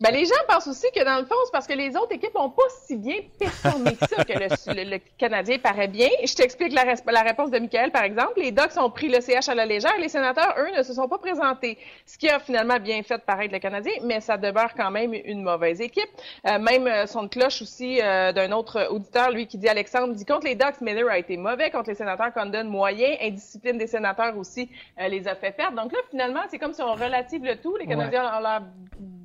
Ben, 0.00 0.14
les 0.14 0.24
gens 0.24 0.32
pensent 0.48 0.66
aussi 0.66 0.86
que 0.96 1.04
dans 1.04 1.18
le 1.18 1.26
fond, 1.26 1.34
c'est 1.44 1.52
parce 1.52 1.66
que 1.66 1.74
les 1.74 1.94
autres 1.94 2.12
équipes 2.12 2.34
n'ont 2.34 2.48
pas 2.48 2.62
si 2.86 2.96
bien 2.96 3.16
performé 3.38 3.94
que 3.96 4.08
ça 4.08 4.24
que 4.24 4.32
le, 4.32 4.98
Canadien 5.18 5.58
paraît 5.58 5.88
bien. 5.88 6.08
Je 6.24 6.34
t'explique 6.34 6.72
la, 6.72 6.84
la, 6.86 7.20
réponse 7.20 7.50
de 7.50 7.58
Michael, 7.58 7.90
par 7.90 8.04
exemple. 8.04 8.32
Les 8.36 8.50
Ducks 8.50 8.78
ont 8.78 8.88
pris 8.88 9.10
le 9.10 9.20
CH 9.20 9.50
à 9.50 9.54
la 9.54 9.66
légère. 9.66 9.92
Les 9.98 10.08
sénateurs, 10.08 10.54
eux, 10.56 10.74
ne 10.74 10.82
se 10.82 10.94
sont 10.94 11.06
pas 11.06 11.18
présentés. 11.18 11.76
Ce 12.06 12.16
qui 12.16 12.30
a 12.30 12.38
finalement 12.38 12.80
bien 12.80 13.02
fait 13.02 13.22
paraître 13.26 13.52
le 13.52 13.58
Canadien, 13.58 13.92
mais 14.02 14.22
ça 14.22 14.38
demeure 14.38 14.72
quand 14.74 14.90
même 14.90 15.12
une 15.12 15.42
mauvaise 15.42 15.82
équipe. 15.82 16.08
Euh, 16.46 16.58
même 16.58 16.86
euh, 16.86 17.04
son 17.04 17.28
cloche 17.28 17.60
aussi 17.60 18.00
euh, 18.00 18.32
d'un 18.32 18.52
autre 18.52 18.88
auditeur, 18.90 19.30
lui, 19.30 19.46
qui 19.46 19.58
dit 19.58 19.68
Alexandre, 19.68 20.14
dit 20.14 20.24
contre 20.24 20.46
les 20.46 20.54
Ducks, 20.54 20.80
Miller 20.80 21.10
a 21.10 21.18
été 21.18 21.36
mauvais. 21.36 21.70
Contre 21.70 21.90
les 21.90 21.96
sénateurs, 21.96 22.32
Condon, 22.32 22.64
moyen. 22.64 23.16
Indiscipline 23.20 23.76
des 23.76 23.86
sénateurs 23.86 24.38
aussi 24.38 24.70
les 24.98 25.28
a 25.28 25.34
fait 25.34 25.52
perdre. 25.52 25.82
Donc 25.82 25.92
là, 25.92 25.98
finalement, 26.08 26.40
c'est 26.50 26.58
comme 26.58 26.72
si 26.72 26.80
on 26.80 26.94
relative 26.94 27.44
le 27.44 27.56
tout. 27.56 27.76
Les 27.76 27.86
Canadiens 27.86 28.38
ont 28.38 28.40
l'air 28.40 28.62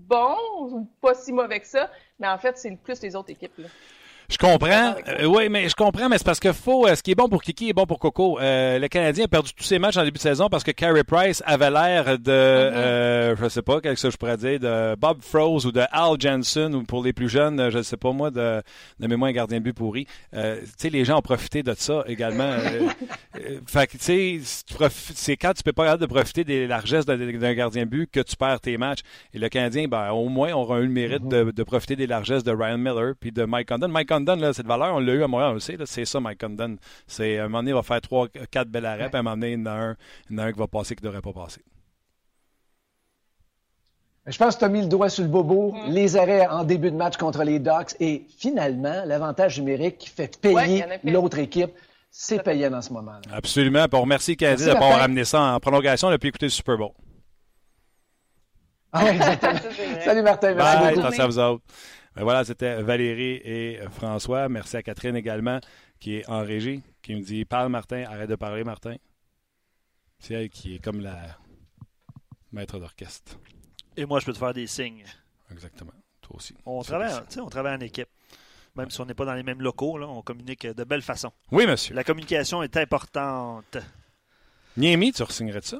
bon 0.07 0.35
ou 0.73 0.87
pas 1.01 1.13
si 1.13 1.33
mauvais 1.33 1.59
que 1.59 1.67
ça, 1.67 1.89
mais 2.19 2.27
en 2.27 2.37
fait, 2.37 2.57
c'est 2.57 2.75
plus 2.75 3.01
les 3.01 3.15
autres 3.15 3.31
équipes. 3.31 3.57
Là. 3.57 3.67
Je 4.29 4.37
comprends. 4.37 4.95
Euh, 5.07 5.25
oui, 5.25 5.49
mais 5.49 5.69
je 5.69 5.75
comprends, 5.75 6.09
mais 6.09 6.17
c'est 6.17 6.25
parce 6.25 6.39
que 6.39 6.51
faut, 6.51 6.87
euh, 6.87 6.95
ce 6.95 7.03
qui 7.03 7.11
est 7.11 7.15
bon 7.15 7.29
pour 7.29 7.43
Kiki 7.43 7.69
est 7.69 7.73
bon 7.73 7.85
pour 7.85 7.99
Coco. 7.99 8.39
Euh, 8.39 8.79
le 8.79 8.87
Canadien 8.87 9.25
a 9.25 9.27
perdu 9.27 9.51
tous 9.53 9.63
ses 9.63 9.79
matchs 9.79 9.97
en 9.97 10.03
début 10.03 10.17
de 10.17 10.21
saison 10.21 10.49
parce 10.49 10.63
que 10.63 10.71
Carey 10.71 11.03
Price 11.03 11.43
avait 11.45 11.69
l'air 11.69 12.17
de, 12.17 13.33
mm-hmm. 13.33 13.37
je 13.39 13.49
sais 13.49 13.61
pas, 13.61 13.81
quelque 13.81 13.99
chose 13.99 14.13
je 14.13 14.17
pourrais 14.17 14.37
dire, 14.37 14.59
de 14.59 14.95
Bob 14.95 15.21
Froze 15.21 15.65
ou 15.65 15.71
de 15.71 15.83
Al 15.91 16.19
Jensen 16.19 16.73
ou 16.73 16.83
pour 16.83 17.03
les 17.03 17.13
plus 17.13 17.29
jeunes, 17.29 17.69
je 17.69 17.77
ne 17.77 17.83
sais 17.83 17.97
pas 17.97 18.11
moi, 18.11 18.31
de, 18.31 18.61
de 18.99 19.07
mémoire 19.07 19.29
un 19.29 19.33
gardien 19.33 19.59
de 19.59 19.63
but 19.63 19.73
pourri. 19.73 20.07
tu 20.33 20.39
sais, 20.77 20.89
les 20.89 21.05
gens 21.05 21.19
ont 21.19 21.23
profité 21.23 21.61
de 21.61 21.73
ça 21.77 22.03
également. 22.07 22.51
fait 23.67 23.87
que, 23.87 23.97
tu 23.97 24.03
sais, 24.03 24.39
c'est 25.13 25.37
quand 25.37 25.53
tu 25.53 25.63
peux 25.63 25.73
pas 25.73 25.97
de 25.97 26.05
profiter 26.05 26.43
des 26.43 26.67
largesses 26.67 27.05
d'un 27.05 27.53
gardien 27.53 27.83
de 27.83 27.89
but 27.89 28.09
que 28.11 28.21
tu 28.21 28.35
perds 28.35 28.61
tes 28.61 28.77
matchs. 28.77 29.01
Et 29.33 29.39
le 29.39 29.49
Canadien, 29.49 29.87
ben, 29.87 30.11
au 30.11 30.29
moins, 30.29 30.53
aura 30.53 30.79
eu 30.79 30.85
le 30.85 30.89
mérite 30.89 31.23
mm-hmm. 31.23 31.45
de, 31.45 31.51
de, 31.51 31.63
profiter 31.63 31.95
des 31.95 32.07
largesses 32.07 32.43
de 32.43 32.51
Ryan 32.51 32.77
Miller 32.77 33.13
puis 33.19 33.31
de 33.31 33.43
Mike 33.43 33.69
Condon. 33.69 33.87
Mike 33.87 34.09
Condon, 34.17 34.53
cette 34.53 34.67
valeur, 34.67 34.95
on 34.95 34.99
l'a 34.99 35.13
eu 35.13 35.23
à 35.23 35.27
Montréal, 35.27 35.51
on 35.51 35.53
le 35.55 35.59
sait, 35.59 35.77
c'est 35.85 36.05
ça, 36.05 36.19
Mike 36.19 36.39
Condon. 36.39 36.77
C'est, 37.07 37.39
à 37.39 37.45
un 37.45 37.47
moment 37.47 37.59
donné, 37.59 37.71
il 37.71 37.75
va 37.75 37.83
faire 37.83 38.01
3, 38.01 38.27
4 38.51 38.67
belles 38.69 38.85
arrêts, 38.85 39.09
puis 39.09 39.17
à 39.17 39.19
un 39.19 39.23
moment 39.23 39.35
donné, 39.35 39.53
il 39.53 39.59
y 39.59 39.61
en 39.61 39.65
a 39.65 39.71
un, 39.71 39.95
il 40.29 40.35
y 40.35 40.39
en 40.39 40.43
a 40.43 40.45
un 40.47 40.51
qui 40.51 40.59
va 40.59 40.67
passer 40.67 40.95
qui 40.95 41.03
ne 41.03 41.09
devrait 41.09 41.21
pas 41.21 41.33
passer. 41.33 41.61
Je 44.27 44.37
pense 44.37 44.55
que 44.55 44.59
tu 44.59 44.65
as 44.65 44.69
mis 44.69 44.81
le 44.81 44.87
doigt 44.87 45.09
sur 45.09 45.23
le 45.23 45.29
bobo. 45.29 45.71
Mm. 45.71 45.91
Les 45.91 46.17
arrêts 46.17 46.47
en 46.47 46.63
début 46.63 46.89
de 46.89 46.95
match 46.95 47.15
contre 47.17 47.43
les 47.43 47.59
Ducks 47.59 47.95
et 47.99 48.25
finalement, 48.37 49.03
l'avantage 49.05 49.59
numérique 49.59 49.99
qui 49.99 50.09
fait 50.09 50.39
payer 50.39 50.83
l'autre 51.03 51.37
équipe. 51.37 51.71
C'est 52.09 52.41
payant 52.41 52.73
en 52.73 52.81
ce 52.81 52.93
moment. 52.93 53.11
-là. 53.11 53.35
Absolument. 53.35 53.87
Puis 53.89 53.99
on 53.99 54.01
remercie 54.01 54.37
Canadien 54.37 54.67
d'avoir 54.67 54.99
ramené 54.99 55.25
ça 55.25 55.41
en 55.41 55.59
prolongation. 55.59 56.07
On 56.07 56.11
a 56.11 56.17
pu 56.17 56.27
écouter 56.27 56.45
le 56.45 56.51
Super 56.51 56.77
Bowl. 56.77 56.91
Ah 58.93 59.01
oui, 59.03 59.09
exactement. 59.09 59.59
Salut 60.05 60.21
Martin. 60.21 60.53
Merci 60.53 60.77
Bye, 60.77 60.95
beaucoup. 60.95 61.21
à 61.21 61.27
vous 61.27 61.39
autres. 61.39 61.63
Ben 62.15 62.23
voilà, 62.23 62.45
c'était 62.45 62.81
Valérie 62.81 63.41
et 63.43 63.79
François. 63.91 64.47
Merci 64.47 64.77
à 64.77 64.83
Catherine 64.83 65.17
également, 65.17 65.59
qui 65.99 66.15
est 66.15 66.29
en 66.29 66.43
régie, 66.43 66.81
qui 67.01 67.13
me 67.13 67.21
dit 67.21 67.43
Parle, 67.43 67.69
Martin, 67.69 68.03
arrête 68.03 68.29
de 68.29 68.35
parler, 68.35 68.63
Martin. 68.63 68.95
C'est 70.19 70.33
elle 70.33 70.49
qui 70.49 70.75
est 70.75 70.79
comme 70.79 71.01
la 71.01 71.37
maître 72.53 72.79
d'orchestre. 72.79 73.37
Et 73.97 74.05
moi, 74.05 74.21
je 74.21 74.25
peux 74.25 74.33
te 74.33 74.37
faire 74.37 74.53
des 74.53 74.65
signes. 74.65 75.03
Exactement. 75.51 75.91
Toi 76.21 76.37
aussi. 76.37 76.55
On 76.65 76.81
travaille, 76.83 77.11
on 77.37 77.49
travaille 77.49 77.75
en 77.75 77.81
équipe. 77.81 78.09
Même 78.75 78.89
si 78.89 78.99
on 79.01 79.05
n'est 79.05 79.13
pas 79.13 79.25
dans 79.25 79.33
les 79.35 79.43
mêmes 79.43 79.61
locaux, 79.61 79.97
là, 79.97 80.07
on 80.07 80.21
communique 80.21 80.65
de 80.65 80.83
belle 80.83 81.01
façon. 81.01 81.31
Oui, 81.51 81.67
monsieur. 81.67 81.95
La 81.95 82.03
communication 82.03 82.63
est 82.63 82.75
importante. 82.77 83.77
Niemi, 84.77 85.13
tu 85.13 85.23
re-signerais 85.23 85.61
de 85.61 85.65
ça? 85.65 85.79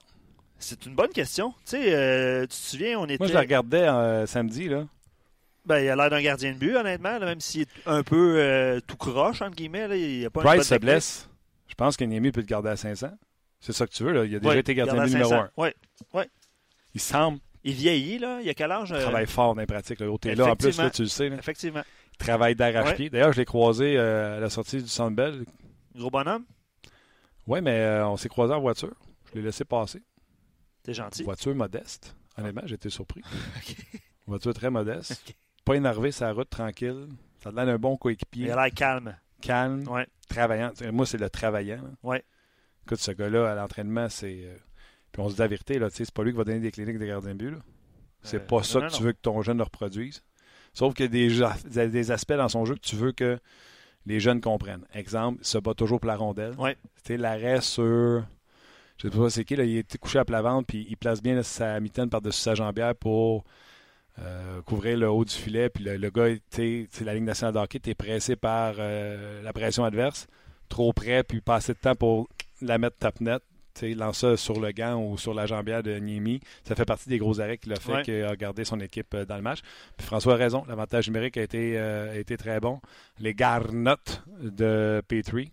C'est 0.59 0.85
une 0.85 0.95
bonne 0.95 1.11
question. 1.11 1.51
Tu 1.65 1.71
sais, 1.71 1.93
euh, 1.93 2.41
tu 2.43 2.47
te 2.49 2.53
souviens, 2.53 2.99
on 2.99 3.05
était. 3.05 3.17
Moi, 3.19 3.27
je 3.27 3.33
la 3.33 3.41
regardais 3.41 3.87
euh, 3.87 4.25
samedi, 4.25 4.69
là. 4.69 4.85
Ben, 5.65 5.79
il 5.79 5.89
a 5.89 5.95
l'air 5.95 6.09
d'un 6.09 6.21
gardien 6.21 6.53
de 6.53 6.57
but, 6.57 6.75
honnêtement, 6.75 7.19
même 7.19 7.41
s'il 7.41 7.61
est 7.61 7.69
un 7.87 8.03
peu 8.03 8.35
euh, 8.37 8.79
tout 8.85 8.97
croche, 8.97 9.41
entre 9.41 9.55
guillemets. 9.55 9.87
Là, 9.87 9.95
il 9.95 10.25
a 10.25 10.29
pas 10.29 10.41
Price 10.41 10.67
se 10.67 10.75
blesse. 10.75 11.29
Je 11.67 11.73
pense 11.73 11.97
qu'Eniemi 11.97 12.31
peut 12.31 12.41
le 12.41 12.45
garder 12.45 12.69
à 12.69 12.75
500. 12.75 13.09
C'est 13.59 13.73
ça 13.73 13.87
que 13.87 13.91
tu 13.91 14.03
veux, 14.03 14.11
là. 14.11 14.25
Il 14.25 14.35
a 14.35 14.39
déjà 14.39 14.57
été 14.57 14.75
gardien 14.75 14.95
de 14.95 15.07
but 15.07 15.13
numéro 15.13 15.33
1. 15.33 15.49
Oui, 15.57 15.69
oui. 16.13 16.23
Il 16.93 17.01
semble. 17.01 17.39
Il 17.63 17.73
vieillit, 17.73 18.19
là. 18.19 18.39
Il 18.43 18.49
a 18.49 18.53
quel 18.53 18.71
âge? 18.71 18.89
Il 18.91 18.95
euh? 18.95 19.01
travaille 19.01 19.25
fort 19.25 19.55
dans 19.55 19.61
les 19.61 19.65
pratiques. 19.65 19.99
Là. 19.99 20.15
T'es 20.21 20.35
là, 20.35 20.51
en 20.51 20.55
plus, 20.55 20.77
là, 20.77 20.91
tu 20.91 21.01
le 21.01 21.07
sais. 21.07 21.29
Là. 21.29 21.37
Effectivement. 21.37 21.83
Il 22.13 22.17
travaille 22.17 22.55
d'arrache-pied. 22.55 23.09
D'ailleurs, 23.09 23.33
je 23.33 23.39
l'ai 23.39 23.45
croisé 23.45 23.97
euh, 23.97 24.37
à 24.37 24.39
la 24.39 24.49
sortie 24.51 24.81
du 24.81 24.87
Centre 24.87 25.15
Bell. 25.15 25.45
Gros 25.95 26.11
bonhomme? 26.11 26.45
Oui, 27.47 27.61
mais 27.61 28.01
on 28.03 28.17
s'est 28.17 28.29
croisé 28.29 28.53
en 28.53 28.61
voiture. 28.61 28.95
Je 29.29 29.39
l'ai 29.39 29.45
laissé 29.45 29.65
passer. 29.65 30.01
T'es 30.83 30.93
gentil. 30.93 31.23
Voiture 31.23 31.55
modeste. 31.55 32.15
Honnêtement, 32.37 32.61
j'étais 32.65 32.91
surpris. 32.91 33.21
Voiture 34.27 34.53
très 34.53 34.69
modeste 34.69 35.35
pas 35.65 35.75
énervé 35.75 36.11
sa 36.11 36.31
route, 36.31 36.49
tranquille. 36.49 37.07
Ça 37.39 37.49
a 37.49 37.51
l'air 37.51 37.65
d'un 37.65 37.77
bon 37.77 37.97
coéquipier. 37.97 38.45
Il 38.45 38.51
a 38.51 38.63
l'air 38.63 38.73
calme. 38.73 39.15
Calme. 39.41 39.87
Ouais. 39.87 40.07
Travaillant. 40.29 40.71
Moi, 40.91 41.05
c'est 41.05 41.17
le 41.17 41.29
travaillant. 41.29 41.81
Ouais. 42.03 42.23
Écoute, 42.85 42.99
ce 42.99 43.11
gars-là, 43.11 43.51
à 43.51 43.55
l'entraînement, 43.55 44.07
c'est. 44.09 44.45
Euh, 44.45 44.55
puis 45.11 45.21
on 45.21 45.29
se 45.29 45.35
dit 45.35 45.39
la 45.39 45.47
vérité, 45.47 45.79
là, 45.79 45.89
c'est 45.91 46.09
pas 46.11 46.23
lui 46.23 46.31
qui 46.31 46.37
va 46.37 46.43
donner 46.43 46.59
des 46.59 46.71
cliniques 46.71 46.99
de 46.99 47.05
gardiens 47.05 47.35
de 47.35 47.49
but. 47.49 47.57
C'est 48.21 48.37
euh, 48.37 48.45
pas 48.45 48.63
ça 48.63 48.81
que 48.81 48.91
tu 48.91 49.03
veux 49.03 49.11
que 49.11 49.21
ton 49.21 49.41
jeune 49.41 49.57
le 49.57 49.63
reproduise. 49.63 50.23
Sauf 50.73 50.93
qu'il 50.93 51.05
y 51.15 51.43
a 51.79 51.87
des, 51.87 52.11
aspects 52.11 52.33
dans 52.33 52.49
son 52.49 52.65
jeu 52.65 52.75
que 52.75 52.81
tu 52.81 52.95
veux 52.95 53.11
que 53.11 53.39
les 54.05 54.19
jeunes 54.19 54.41
comprennent. 54.41 54.85
Exemple, 54.93 55.39
il 55.41 55.47
se 55.47 55.57
bat 55.57 55.73
toujours 55.73 55.99
pour 55.99 56.07
la 56.07 56.17
rondelle. 56.17 56.53
Ouais. 56.57 56.77
C'était 56.97 57.17
l'arrêt 57.17 57.61
sur. 57.61 58.23
Je 58.97 59.09
sais 59.09 59.09
pas 59.09 59.29
c'est 59.29 59.45
qui, 59.45 59.55
là, 59.55 59.63
il 59.63 59.77
était 59.77 59.97
couché 59.97 60.19
à 60.19 60.25
plat 60.25 60.41
ventre, 60.41 60.67
puis 60.67 60.85
il 60.89 60.97
place 60.97 61.21
bien 61.21 61.41
sa 61.43 61.79
mitaine 61.79 62.09
par-dessus 62.09 62.41
sa 62.41 62.55
jambière 62.55 62.95
pour 62.95 63.45
euh, 64.19 64.61
couvrir 64.61 64.97
le 64.97 65.09
haut 65.09 65.25
du 65.25 65.33
filet, 65.33 65.69
puis 65.69 65.83
le, 65.83 65.97
le 65.97 66.09
gars, 66.09 66.27
sais, 66.49 66.87
la 67.01 67.13
Ligue 67.13 67.23
nationale 67.23 67.53
de 67.53 67.59
hockey, 67.59 67.79
tu 67.79 67.89
es 67.89 67.95
pressé 67.95 68.35
par 68.35 68.75
euh, 68.79 69.41
la 69.41 69.51
pression 69.53 69.83
adverse, 69.83 70.27
trop 70.69 70.93
près, 70.93 71.23
puis 71.23 71.41
pas 71.41 71.55
assez 71.55 71.73
de 71.73 71.79
temps 71.79 71.95
pour 71.95 72.27
la 72.61 72.77
mettre 72.77 72.97
tape 72.97 73.19
net. 73.21 73.41
Lance 73.81 74.19
ça 74.19 74.37
sur 74.37 74.61
le 74.61 74.71
gant 74.71 74.95
ou 74.95 75.17
sur 75.17 75.33
la 75.33 75.45
jambière 75.47 75.83
de 75.83 75.95
Niemi. 75.99 76.39
Ça 76.63 76.75
fait 76.75 76.85
partie 76.85 77.09
des 77.09 77.17
gros 77.17 77.41
arrêts 77.41 77.57
qu'il 77.57 77.73
a 77.73 77.75
fait, 77.75 77.91
Ouais. 77.91 78.01
qu'il 78.03 78.23
a 78.23 78.33
gardé 78.37 78.63
son 78.63 78.79
équipe 78.79 79.13
euh, 79.13 79.25
dans 79.25 79.35
le 79.35 79.41
match. 79.41 79.59
Puis 79.97 80.07
François 80.07 80.35
a 80.35 80.37
raison, 80.37 80.63
l'avantage 80.69 81.07
numérique 81.09 81.35
a 81.35 81.41
été, 81.41 81.77
euh, 81.77 82.13
a 82.13 82.15
été 82.15 82.37
très 82.37 82.61
bon. 82.61 82.79
Les 83.19 83.33
garnottes 83.33 84.23
de 84.39 85.01
Petrie. 85.05 85.51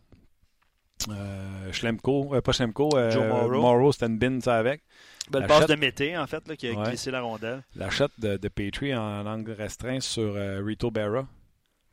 Schlemko, 1.72 2.34
euh, 2.34 2.40
pas 2.40 2.52
Schlemko, 2.52 2.90
Joe 3.10 3.26
Morrow. 3.26 3.60
Morrow, 3.60 3.90
c'était 3.92 4.06
une 4.06 4.18
bin, 4.18 4.40
ça 4.40 4.56
avec. 4.56 4.82
Belle 5.30 5.42
La 5.42 5.48
passe 5.48 5.60
shot- 5.62 5.66
de 5.68 5.74
Mété, 5.76 6.16
en 6.18 6.26
fait, 6.26 6.46
là, 6.48 6.56
qui 6.56 6.68
a 6.68 6.72
Ouais. 6.72 6.88
glissé 6.88 7.10
la 7.10 7.20
rondelle. 7.20 7.62
La 7.76 7.90
shot 7.90 8.08
de, 8.18 8.36
de 8.36 8.48
Petrie 8.48 8.94
en 8.94 9.24
angle 9.26 9.52
restreint 9.52 10.00
sur 10.00 10.34
euh, 10.36 10.60
Rito 10.64 10.90
Berra. 10.90 11.26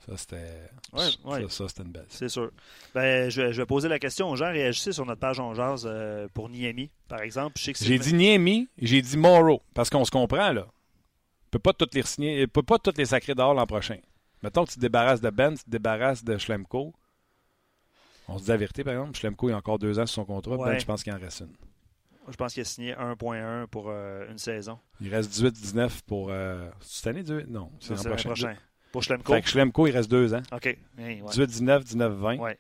Ça, 0.06 0.18
c'était. 0.18 0.70
Ouais, 0.94 1.04
ouais. 1.26 1.42
Ça, 1.44 1.50
ça, 1.50 1.68
c'était 1.68 1.84
une 1.84 1.92
belle. 1.92 2.06
C'est 2.10 2.30
sûr. 2.30 2.52
Ben, 2.96 3.30
je, 3.30 3.42
vais- 3.42 3.54
je 3.54 3.62
vais 3.62 3.66
poser 3.66 3.88
la 3.88 4.00
question 4.00 4.30
aux 4.30 4.36
gens. 4.36 4.50
Réagissez 4.52 4.92
sur 4.94 5.06
notre 5.06 5.20
page 5.20 5.40
On 5.40 5.54
Jase 5.54 5.84
euh, 5.86 6.28
pour 6.34 6.50
Niami, 6.50 6.90
par 7.08 7.22
exemple. 7.22 7.54
J'ai 7.58 8.00
dit 8.00 8.14
Niemi, 8.14 8.68
j'ai 8.78 9.02
dit 9.02 9.18
Morrow. 9.18 9.62
Parce 9.74 9.90
qu'on 9.90 10.06
se 10.06 10.12
comprend, 10.12 10.52
là. 10.52 10.66
On 10.68 11.50
peut 11.52 11.60
pas 11.60 11.74
toutes 11.74 11.94
les 11.96 12.04
signer, 12.04 12.48
peut 12.48 12.64
pas 12.64 12.80
toutes 12.80 12.98
les 12.98 13.06
sacrer 13.06 13.36
dehors 13.36 13.54
l'an 13.54 13.68
prochain. 13.68 13.98
Mettons 14.42 14.64
que 14.64 14.70
tu 14.70 14.76
te 14.76 14.82
débarrasses 14.82 15.22
de 15.22 15.30
Ben, 15.30 15.54
tu 15.56 15.64
te 15.66 15.70
débarrasses 15.70 16.24
de 16.24 16.38
Schlemko. 16.38 16.94
On 18.28 18.38
se 18.38 18.44
dit 18.44 18.50
la 18.50 18.58
vérité, 18.58 18.84
par 18.84 18.94
exemple. 18.94 19.18
Schlemko, 19.18 19.50
il 19.50 19.54
a 19.54 19.58
encore 19.58 19.80
deux 19.80 20.00
ans 20.00 20.06
sur 20.06 20.16
son 20.16 20.26
contrat. 20.26 20.56
Ouais. 20.56 20.72
Ben, 20.74 20.80
je 20.80 20.86
pense 20.86 21.04
qu'il 21.04 21.12
en 21.14 21.20
reste 21.20 21.42
une. 21.42 21.54
Je 22.30 22.36
pense 22.38 22.54
qu'il 22.54 22.62
a 22.62 22.66
signé 22.66 22.94
1.1 22.94 23.68
pour 23.68 23.86
euh, 23.90 24.30
une 24.30 24.38
saison. 24.38 24.78
Il 25.02 25.14
reste 25.14 25.32
18-19 25.32 26.02
pour. 26.06 26.30
Euh, 26.30 26.70
cette 26.82 27.08
année, 27.08 27.24
18? 27.24 27.48
Non, 27.50 27.72
c'est 27.80 27.96
l'an 27.96 28.04
prochain. 28.04 28.30
prochain. 28.30 28.56
Pour 28.92 29.04
Schlemko? 29.04 29.34
Fait 29.34 29.42
que 29.42 29.50
Schlemko, 29.50 29.88
il 29.88 29.92
reste 29.92 30.10
deux 30.10 30.34
ans. 30.34 30.42
OK. 30.52 30.66
Hey, 30.66 30.78
ouais. 31.22 31.32
18-19, 31.32 31.84
19-20. 31.84 32.40
Ouais. 32.40 32.58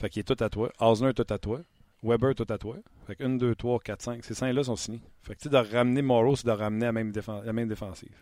Fait 0.00 0.08
qu'il 0.10 0.20
est 0.20 0.24
tout 0.34 0.42
à 0.42 0.48
toi. 0.48 0.70
Osner 0.80 1.14
tout 1.14 1.26
à 1.30 1.38
toi. 1.38 1.60
Weber 2.02 2.34
tout 2.34 2.46
à 2.48 2.58
toi. 2.58 2.76
Fait 3.06 3.16
que 3.16 3.24
1, 3.24 3.30
2, 3.38 3.54
3, 3.54 3.78
4, 3.80 4.02
5. 4.02 4.24
Ces 4.24 4.34
5-là 4.34 4.62
sont 4.64 4.76
signés. 4.76 5.00
Fait 5.22 5.34
que 5.34 5.40
tu 5.40 5.48
de 5.48 5.56
ramener 5.56 6.02
Morrow, 6.02 6.36
c'est 6.36 6.46
de 6.46 6.52
ramener 6.52 6.86
la 6.86 6.92
même, 6.92 7.12
la 7.44 7.52
même 7.52 7.68
défensive. 7.68 8.14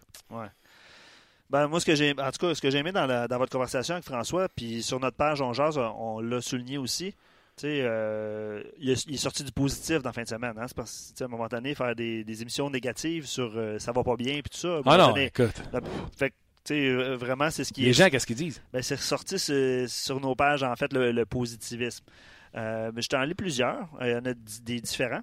Ben, 1.49 1.69
moi, 1.69 1.79
ce 1.81 1.87
que 1.87 1.95
j'ai, 1.95 2.11
en 2.13 2.31
tout 2.33 2.39
cas, 2.47 2.55
ce 2.55 2.61
que 2.61 2.71
j'ai 2.71 2.79
aimé 2.79 2.91
dans, 2.93 3.07
la- 3.07 3.29
dans 3.29 3.39
votre 3.39 3.53
conversation 3.53 3.95
avec 3.95 4.05
François, 4.05 4.49
puis 4.49 4.83
sur 4.83 4.99
notre 4.99 5.17
page 5.17 5.41
On 5.41 5.53
Jase, 5.53 5.79
on, 5.79 5.83
on 6.17 6.21
l'a 6.21 6.41
souligné 6.41 6.77
aussi. 6.79 7.15
Tu 7.57 7.63
sais, 7.63 7.81
euh, 7.83 8.63
il, 8.79 8.91
est, 8.91 9.07
il 9.07 9.15
est 9.15 9.19
sorti 9.19 9.43
du 9.43 9.51
positif 9.51 10.03
dans 10.03 10.11
la 10.11 10.13
fin 10.13 10.23
de 10.23 10.29
semaine. 10.29 10.53
Hein? 10.59 10.67
C'est 10.69 10.77
parce 10.77 11.15
que, 11.17 11.25
à 11.25 11.27
un 11.27 11.31
moment 11.31 11.49
donné, 11.49 11.75
faire 11.75 11.95
des, 11.97 12.23
des 12.23 12.43
émissions 12.43 12.69
négatives 12.69 13.25
sur 13.27 13.51
euh, 13.57 13.79
ça 13.79 13.93
va 13.93 14.05
pas 14.05 14.15
bien, 14.17 14.35
puis 14.35 14.51
tout 14.53 14.59
ça. 14.59 14.81
Ah 14.85 14.99
non, 14.99 15.09
donné, 15.09 15.27
écoute. 15.27 15.63
fait 16.17 16.35
euh, 16.73 17.17
vraiment, 17.17 17.49
c'est 17.51 17.65
ce 17.65 17.73
qui 17.73 17.83
Les 17.83 17.91
est. 17.91 17.93
gens, 17.95 18.11
qu'est-ce 18.11 18.27
qu'ils 18.27 18.37
disent? 18.37 18.61
Ben, 18.73 18.83
c'est 18.83 18.97
ressorti 18.97 19.39
sur, 19.39 20.21
nos 20.21 20.35
pages, 20.35 20.65
en 20.65 20.77
fait, 20.77 20.93
le, 20.93 21.13
le 21.13 21.25
positivisme. 21.25 22.05
Mais 22.55 23.01
je 23.03 23.09
t'en 23.09 23.23
lis 23.23 23.35
plusieurs. 23.35 23.89
Il 24.03 24.09
y 24.09 24.15
en 24.15 24.25
a 24.27 24.35
des 24.35 24.81
différents. 24.81 25.23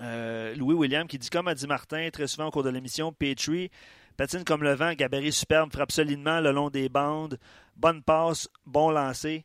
Louis 0.00 0.74
William 0.74 1.06
qui 1.06 1.18
dit 1.18 1.30
Comme 1.30 1.48
a 1.48 1.54
dit 1.54 1.66
Martin 1.66 2.08
très 2.12 2.26
souvent 2.26 2.48
au 2.48 2.50
cours 2.50 2.62
de 2.64 2.70
l'émission, 2.70 3.12
Petrie 3.12 3.70
patine 4.16 4.44
comme 4.44 4.62
le 4.62 4.74
vent, 4.74 4.92
gabarit 4.92 5.32
superbe, 5.32 5.72
frappe 5.72 5.92
solidement 5.92 6.40
le 6.40 6.52
long 6.52 6.70
des 6.70 6.88
bandes, 6.88 7.38
bonne 7.76 8.02
passe, 8.02 8.48
bon 8.66 8.90
lancer. 8.90 9.44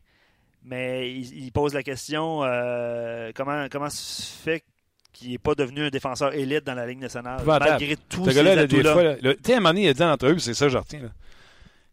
Mais 0.64 1.10
il, 1.10 1.44
il 1.44 1.52
pose 1.52 1.74
la 1.74 1.82
question 1.82 2.42
euh, 2.44 3.30
comment, 3.34 3.66
comment 3.70 3.90
se 3.90 4.22
fait 4.22 4.64
qu'il 5.12 5.30
n'est 5.30 5.38
pas 5.38 5.54
devenu 5.54 5.86
un 5.86 5.90
défenseur 5.90 6.34
élite 6.34 6.64
dans 6.64 6.74
la 6.74 6.86
Ligue 6.86 7.00
nationale, 7.00 7.40
malgré 7.44 7.96
tous 8.08 8.28
Ce 8.28 8.34
gars-là, 8.34 8.66
tu 8.66 8.76
sais, 8.82 9.54
à 9.54 9.56
un 9.56 9.60
moment 9.60 9.70
donné, 9.70 9.84
il 9.84 9.88
a 9.88 9.94
dit 9.94 10.02
en 10.02 10.12
entrevue, 10.12 10.40
c'est 10.40 10.54
ça 10.54 10.66
que 10.66 10.72
je 10.72 10.78
retiens. 10.78 11.00
là. 11.02 11.08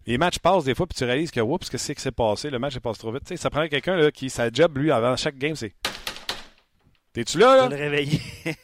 Les 0.06 0.19
matchs 0.19 0.38
passent 0.38 0.65
des 0.65 0.75
fois, 0.75 0.86
puis 0.86 0.95
tu 0.95 1.04
réalises 1.04 1.32
que, 1.32 1.39
oups, 1.39 1.67
qu'est-ce 1.69 1.91
qui 1.91 2.01
s'est 2.01 2.12
passé? 2.12 2.51
Le 2.51 2.60
match 2.60 2.75
est 2.75 2.80
passé 2.80 2.99
trop 2.99 3.12
vite. 3.12 3.36
Ça 3.38 3.49
prend 3.49 3.67
quelqu'un 3.67 4.12
qui, 4.12 4.30
sa 4.30 4.51
job, 4.51 4.78
lui, 4.78 4.91
avant 4.91 5.15
chaque 5.15 5.38
game, 5.38 5.56
c'est. 5.56 5.73
T'es-tu 7.13 7.39
là, 7.39 7.67
de 7.67 7.73
là? 7.73 7.78
le 7.78 7.84
réveiller. 7.84 8.19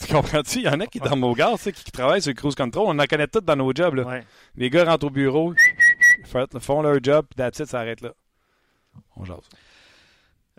Tu 0.00 0.10
comprends-tu? 0.14 0.60
Il 0.60 0.64
y 0.64 0.68
en 0.68 0.80
a 0.80 0.86
qui, 0.86 0.98
dans 0.98 1.14
nos 1.14 1.34
gars, 1.34 1.54
sais, 1.58 1.72
qui 1.72 1.92
travaillent 1.92 2.22
sur 2.22 2.30
le 2.30 2.34
cruise 2.34 2.54
control. 2.54 2.86
On 2.88 2.98
en 2.98 3.04
connaît 3.04 3.26
tous 3.26 3.42
dans 3.42 3.54
nos 3.54 3.70
jobs, 3.74 3.96
là. 3.96 4.04
Ouais. 4.04 4.24
Les 4.56 4.70
gars 4.70 4.84
rentrent 4.86 5.06
au 5.06 5.10
bureau, 5.10 5.52
font 6.58 6.80
leur 6.80 6.98
job, 7.02 7.26
puis 7.28 7.36
that's 7.36 7.58
it, 7.58 7.66
ça 7.66 7.80
arrête 7.80 8.00
là. 8.00 8.14
On 9.16 9.24
jase. 9.24 9.48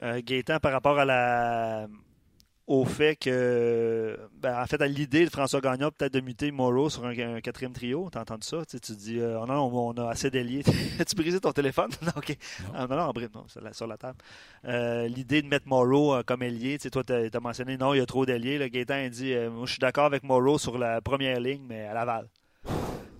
Euh, 0.04 0.22
Gaétan, 0.24 0.60
par 0.60 0.72
rapport 0.72 0.98
à 0.98 1.06
la 1.06 1.88
au 2.72 2.86
fait 2.86 3.18
que, 3.18 4.18
ben, 4.40 4.62
en 4.62 4.66
fait, 4.66 4.82
à 4.82 4.88
l'idée 4.88 5.26
de 5.26 5.30
François 5.30 5.60
Gagnon 5.60 5.92
peut-être 5.92 6.14
de 6.14 6.22
muter 6.22 6.52
Morrow 6.52 6.90
sur 6.90 7.06
un, 7.06 7.36
un 7.36 7.42
quatrième 7.42 7.74
trio. 7.74 8.10
T'as 8.10 8.22
entendu 8.22 8.48
ça? 8.48 8.64
Tu, 8.66 8.78
sais, 8.78 8.80
tu 8.80 8.94
dis, 8.94 9.20
euh, 9.20 9.46
non, 9.46 9.66
on, 9.66 9.90
on 9.90 9.94
a 9.94 10.10
assez 10.10 10.30
d'ailiers. 10.30 10.64
As-tu 11.00 11.16
brisé 11.16 11.42
ton 11.42 11.52
téléphone? 11.52 11.90
non, 12.02 12.14
OK. 12.16 12.30
Non. 12.30 12.70
Ah, 12.74 12.88
non, 12.88 12.96
non, 12.96 13.14
non, 13.36 13.48
sur 13.48 13.62
la, 13.62 13.74
sur 13.74 13.88
la 13.88 13.98
table. 13.98 14.20
Euh, 14.66 15.08
l'idée 15.08 15.42
de 15.42 15.48
mettre 15.48 15.68
Morrow 15.68 16.16
euh, 16.16 16.24
comme 16.24 16.44
ailier, 16.44 16.78
tu 16.78 16.84
sais, 16.84 16.90
toi, 16.90 17.04
tu 17.04 17.12
as, 17.12 17.40
mentionné, 17.42 17.76
non, 17.76 17.94
il 17.94 17.98
y 17.98 18.02
a 18.02 18.06
trop 18.06 18.26
d'ailiers. 18.26 18.58
Le 18.58 18.70
Gaétan 18.70 18.94
a 18.94 19.10
dit, 19.10 19.36
moi, 19.52 19.66
je 19.66 19.72
suis 19.72 19.80
d'accord 19.80 20.06
avec 20.06 20.24
Morrow 20.24 20.58
sur 20.58 20.78
la 20.78 21.02
première 21.02 21.42
ligne, 21.42 21.64
mais 21.68 21.88
à 21.88 21.94
Laval. 21.94 22.30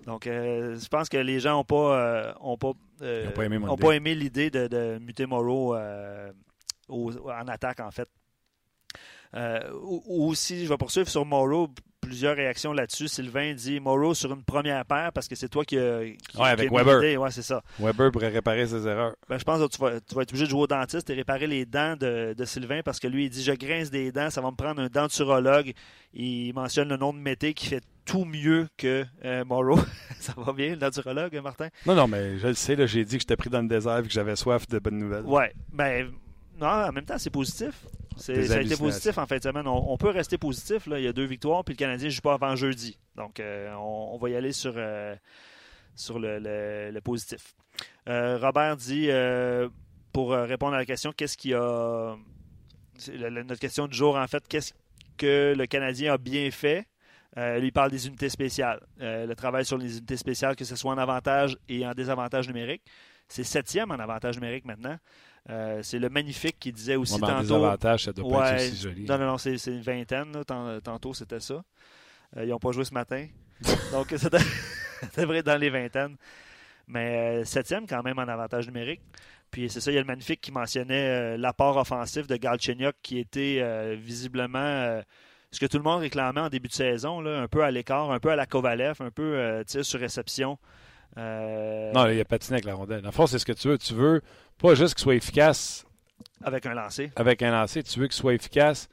Donc, 0.06 0.24
je 0.24 0.88
pense 0.88 1.08
que 1.10 1.18
les 1.18 1.40
gens 1.40 1.52
n'ont 1.52 1.64
pas, 1.64 2.34
ont 2.40 2.56
pas, 2.56 2.72
euh, 3.02 3.24
Ils 3.66 3.70
ont 3.70 3.76
pas 3.76 3.92
aimé 3.96 4.14
l'idée 4.14 4.50
de, 4.50 4.66
de 4.68 4.98
muter 4.98 5.26
Morrow 5.26 5.74
euh, 5.74 6.32
en 6.88 7.48
attaque, 7.48 7.80
en 7.80 7.90
fait. 7.90 8.08
Euh, 9.34 9.60
ou- 9.82 10.28
aussi, 10.28 10.64
je 10.64 10.68
vais 10.68 10.76
poursuivre 10.76 11.08
sur 11.08 11.24
Morrow. 11.24 11.68
Plusieurs 12.00 12.34
réactions 12.34 12.72
là-dessus. 12.72 13.06
Sylvain 13.06 13.54
dit 13.54 13.78
Morrow 13.78 14.12
sur 14.12 14.32
une 14.32 14.42
première 14.42 14.84
paire 14.84 15.12
parce 15.12 15.28
que 15.28 15.36
c'est 15.36 15.48
toi 15.48 15.64
qui, 15.64 15.78
a- 15.78 16.02
qui- 16.04 16.36
Ouais, 16.36 16.48
avec 16.48 16.68
qui 16.68 16.74
Weber. 16.74 16.98
l'idée. 17.00 17.16
Ouais, 17.16 17.30
c'est 17.30 17.42
ça. 17.42 17.62
Weber 17.78 18.10
pourrait 18.10 18.28
réparer 18.28 18.66
ses 18.66 18.86
erreurs. 18.88 19.14
Ben, 19.28 19.38
je 19.38 19.44
pense 19.44 19.60
que 19.60 19.68
tu 19.68 19.80
vas, 19.80 20.00
tu 20.00 20.14
vas 20.16 20.22
être 20.22 20.30
obligé 20.30 20.44
de 20.46 20.50
jouer 20.50 20.62
au 20.62 20.66
dentiste 20.66 21.08
et 21.10 21.14
réparer 21.14 21.46
les 21.46 21.64
dents 21.64 21.94
de, 21.96 22.34
de 22.36 22.44
Sylvain 22.44 22.80
parce 22.84 22.98
que 22.98 23.06
lui, 23.06 23.26
il 23.26 23.30
dit 23.30 23.42
Je 23.44 23.52
grince 23.52 23.90
des 23.90 24.10
dents, 24.10 24.30
ça 24.30 24.40
va 24.40 24.50
me 24.50 24.56
prendre 24.56 24.82
un 24.82 24.88
denturologue. 24.88 25.72
Il 26.12 26.52
mentionne 26.54 26.88
le 26.88 26.96
nom 26.96 27.12
de 27.12 27.18
Mété 27.18 27.54
qui 27.54 27.66
fait 27.66 27.82
tout 28.04 28.24
mieux 28.24 28.66
que 28.76 29.04
euh, 29.24 29.44
Morrow. 29.44 29.78
ça 30.18 30.34
va 30.36 30.52
bien, 30.52 30.70
le 30.70 30.76
denturologue, 30.78 31.40
Martin? 31.40 31.68
Non, 31.86 31.94
non, 31.94 32.08
mais 32.08 32.36
je 32.38 32.48
le 32.48 32.54
sais, 32.54 32.74
là, 32.74 32.84
j'ai 32.86 33.04
dit 33.04 33.14
que 33.16 33.20
j'étais 33.22 33.36
pris 33.36 33.48
dans 33.48 33.62
le 33.62 33.68
désert 33.68 33.98
et 33.98 34.02
que 34.02 34.10
j'avais 34.10 34.34
soif 34.34 34.66
de 34.66 34.80
bonnes 34.80 34.98
nouvelles. 34.98 35.24
Ouais, 35.24 35.52
ben 35.72 36.10
non, 36.60 36.66
en 36.66 36.90
même 36.92 37.04
temps, 37.04 37.16
c'est 37.16 37.30
positif. 37.30 37.74
Ça 38.18 38.32
a 38.54 38.60
été 38.60 38.76
positif 38.76 39.18
en 39.18 39.26
fin 39.26 39.36
de 39.38 39.42
semaine. 39.42 39.66
On, 39.66 39.92
on 39.92 39.96
peut 39.96 40.10
rester 40.10 40.38
positif. 40.38 40.86
Là. 40.86 40.98
Il 40.98 41.04
y 41.04 41.08
a 41.08 41.12
deux 41.12 41.24
victoires, 41.24 41.64
puis 41.64 41.74
le 41.74 41.78
Canadien 41.78 42.06
ne 42.06 42.10
joue 42.12 42.20
pas 42.20 42.34
avant 42.34 42.54
jeudi. 42.56 42.98
Donc, 43.16 43.40
euh, 43.40 43.72
on, 43.74 44.10
on 44.14 44.18
va 44.18 44.30
y 44.30 44.36
aller 44.36 44.52
sur, 44.52 44.74
euh, 44.76 45.14
sur 45.94 46.18
le, 46.18 46.38
le- 46.38 46.90
le 46.92 47.00
positif. 47.00 47.54
Euh, 48.08 48.38
Robert 48.40 48.76
dit, 48.76 49.08
pour 50.12 50.30
répondre 50.32 50.74
à 50.74 50.78
la 50.78 50.84
question, 50.84 51.12
qu'est-ce 51.12 51.36
qui 51.36 51.54
a. 51.54 52.16
c'est 52.96 53.16
la- 53.16 53.30
la- 53.30 53.44
notre 53.44 53.60
question 53.60 53.86
du 53.86 53.96
jour, 53.96 54.16
en 54.16 54.26
fait, 54.26 54.46
qu'est-ce 54.48 54.72
que 55.16 55.54
le 55.56 55.66
Canadien 55.66 56.14
a 56.14 56.18
bien 56.18 56.50
fait? 56.50 56.86
Euh, 57.38 57.58
lui 57.60 57.68
il 57.68 57.72
parle 57.72 57.90
des 57.90 58.06
unités 58.08 58.28
spéciales. 58.28 58.80
Euh, 59.00 59.24
le 59.26 59.34
travail 59.34 59.64
sur 59.64 59.78
les 59.78 59.96
unités 59.96 60.18
spéciales, 60.18 60.54
que 60.54 60.64
ce 60.66 60.76
soit 60.76 60.92
en 60.92 60.98
avantage 60.98 61.56
et 61.68 61.86
en 61.86 61.92
désavantage 61.92 62.46
numérique. 62.46 62.82
C'est 63.28 63.44
septième 63.44 63.90
en 63.90 63.94
avantage 63.94 64.34
numérique 64.36 64.66
maintenant. 64.66 64.98
Euh, 65.50 65.80
c'est 65.82 65.98
le 65.98 66.08
magnifique 66.08 66.56
qui 66.60 66.72
disait 66.72 66.96
aussi 66.96 67.14
Ouais, 67.14 67.18
mais 67.22 67.26
en 67.26 67.30
tantôt. 67.30 67.42
désavantage, 67.42 68.04
ça 68.04 68.12
doit 68.12 68.30
pas 68.30 68.38
Ouais, 68.52 68.62
être 68.64 68.72
aussi 68.72 68.82
joli. 68.82 69.04
Non, 69.04 69.18
non, 69.18 69.26
non, 69.26 69.38
c'est 69.38 69.58
c'est 69.58 69.72
une 69.72 69.82
vingtaine. 69.82 70.32
là. 70.32 70.44
Tant- 70.44 70.80
Tantôt, 70.80 71.14
c'était 71.14 71.40
ça. 71.40 71.62
Euh, 72.36 72.44
ils 72.44 72.48
n'ont 72.50 72.58
pas 72.58 72.72
joué 72.72 72.84
ce 72.84 72.94
matin. 72.94 73.26
Donc, 73.92 74.12
devrait 75.16 75.38
être 75.38 75.46
dans 75.46 75.56
les 75.60 75.70
vingtaines. 75.70 76.16
Mais 76.86 77.40
euh, 77.40 77.44
septième, 77.44 77.86
quand 77.86 78.02
même, 78.02 78.18
en 78.18 78.22
avantage 78.28 78.66
numérique. 78.66 79.00
Puis 79.50 79.68
c'est 79.68 79.80
ça, 79.80 79.90
il 79.90 79.94
y 79.94 79.98
a 79.98 80.00
le 80.00 80.06
magnifique 80.06 80.40
qui 80.40 80.50
mentionnait 80.52 81.36
l'apport 81.36 81.76
offensif 81.76 82.26
de 82.26 82.36
Galchenyuk 82.36 82.94
qui 83.02 83.18
était 83.18 83.94
visiblement 83.96 85.02
ce 85.50 85.60
que 85.60 85.66
tout 85.66 85.76
le 85.76 85.82
monde 85.82 86.00
réclamait 86.00 86.40
en 86.40 86.48
début 86.48 86.68
de 86.68 86.72
saison, 86.72 87.20
là, 87.20 87.42
un 87.42 87.48
peu 87.48 87.62
à 87.62 87.70
l'écart, 87.70 88.10
un 88.10 88.18
peu 88.18 88.30
à 88.30 88.36
la 88.36 88.46
Kovalev, 88.46 89.02
un 89.02 89.10
peu 89.10 89.34
euh, 89.36 89.62
sur 89.66 90.00
réception. 90.00 90.58
Euh, 91.18 91.92
Non, 91.92 92.06
il 92.08 92.18
a 92.20 92.24
patiné 92.24 92.54
avec 92.54 92.64
la 92.64 92.72
rondelle. 92.74 93.06
En 93.06 93.12
fond, 93.12 93.26
c'est 93.26 93.38
ce 93.38 93.44
que 93.44 93.52
tu 93.52 93.68
veux. 93.68 93.76
Tu 93.76 93.92
veux 93.92 94.22
pas 94.62 94.74
juste 94.74 94.94
qu'il 94.94 95.02
soit 95.02 95.14
efficace 95.16 95.84
avec 96.42 96.66
un 96.66 96.74
lancer. 96.74 97.10
avec 97.16 97.42
un 97.42 97.50
lancer, 97.52 97.82
tu 97.82 97.98
veux 98.00 98.06
qu'il 98.06 98.16
soit 98.16 98.34
efficace? 98.34 98.88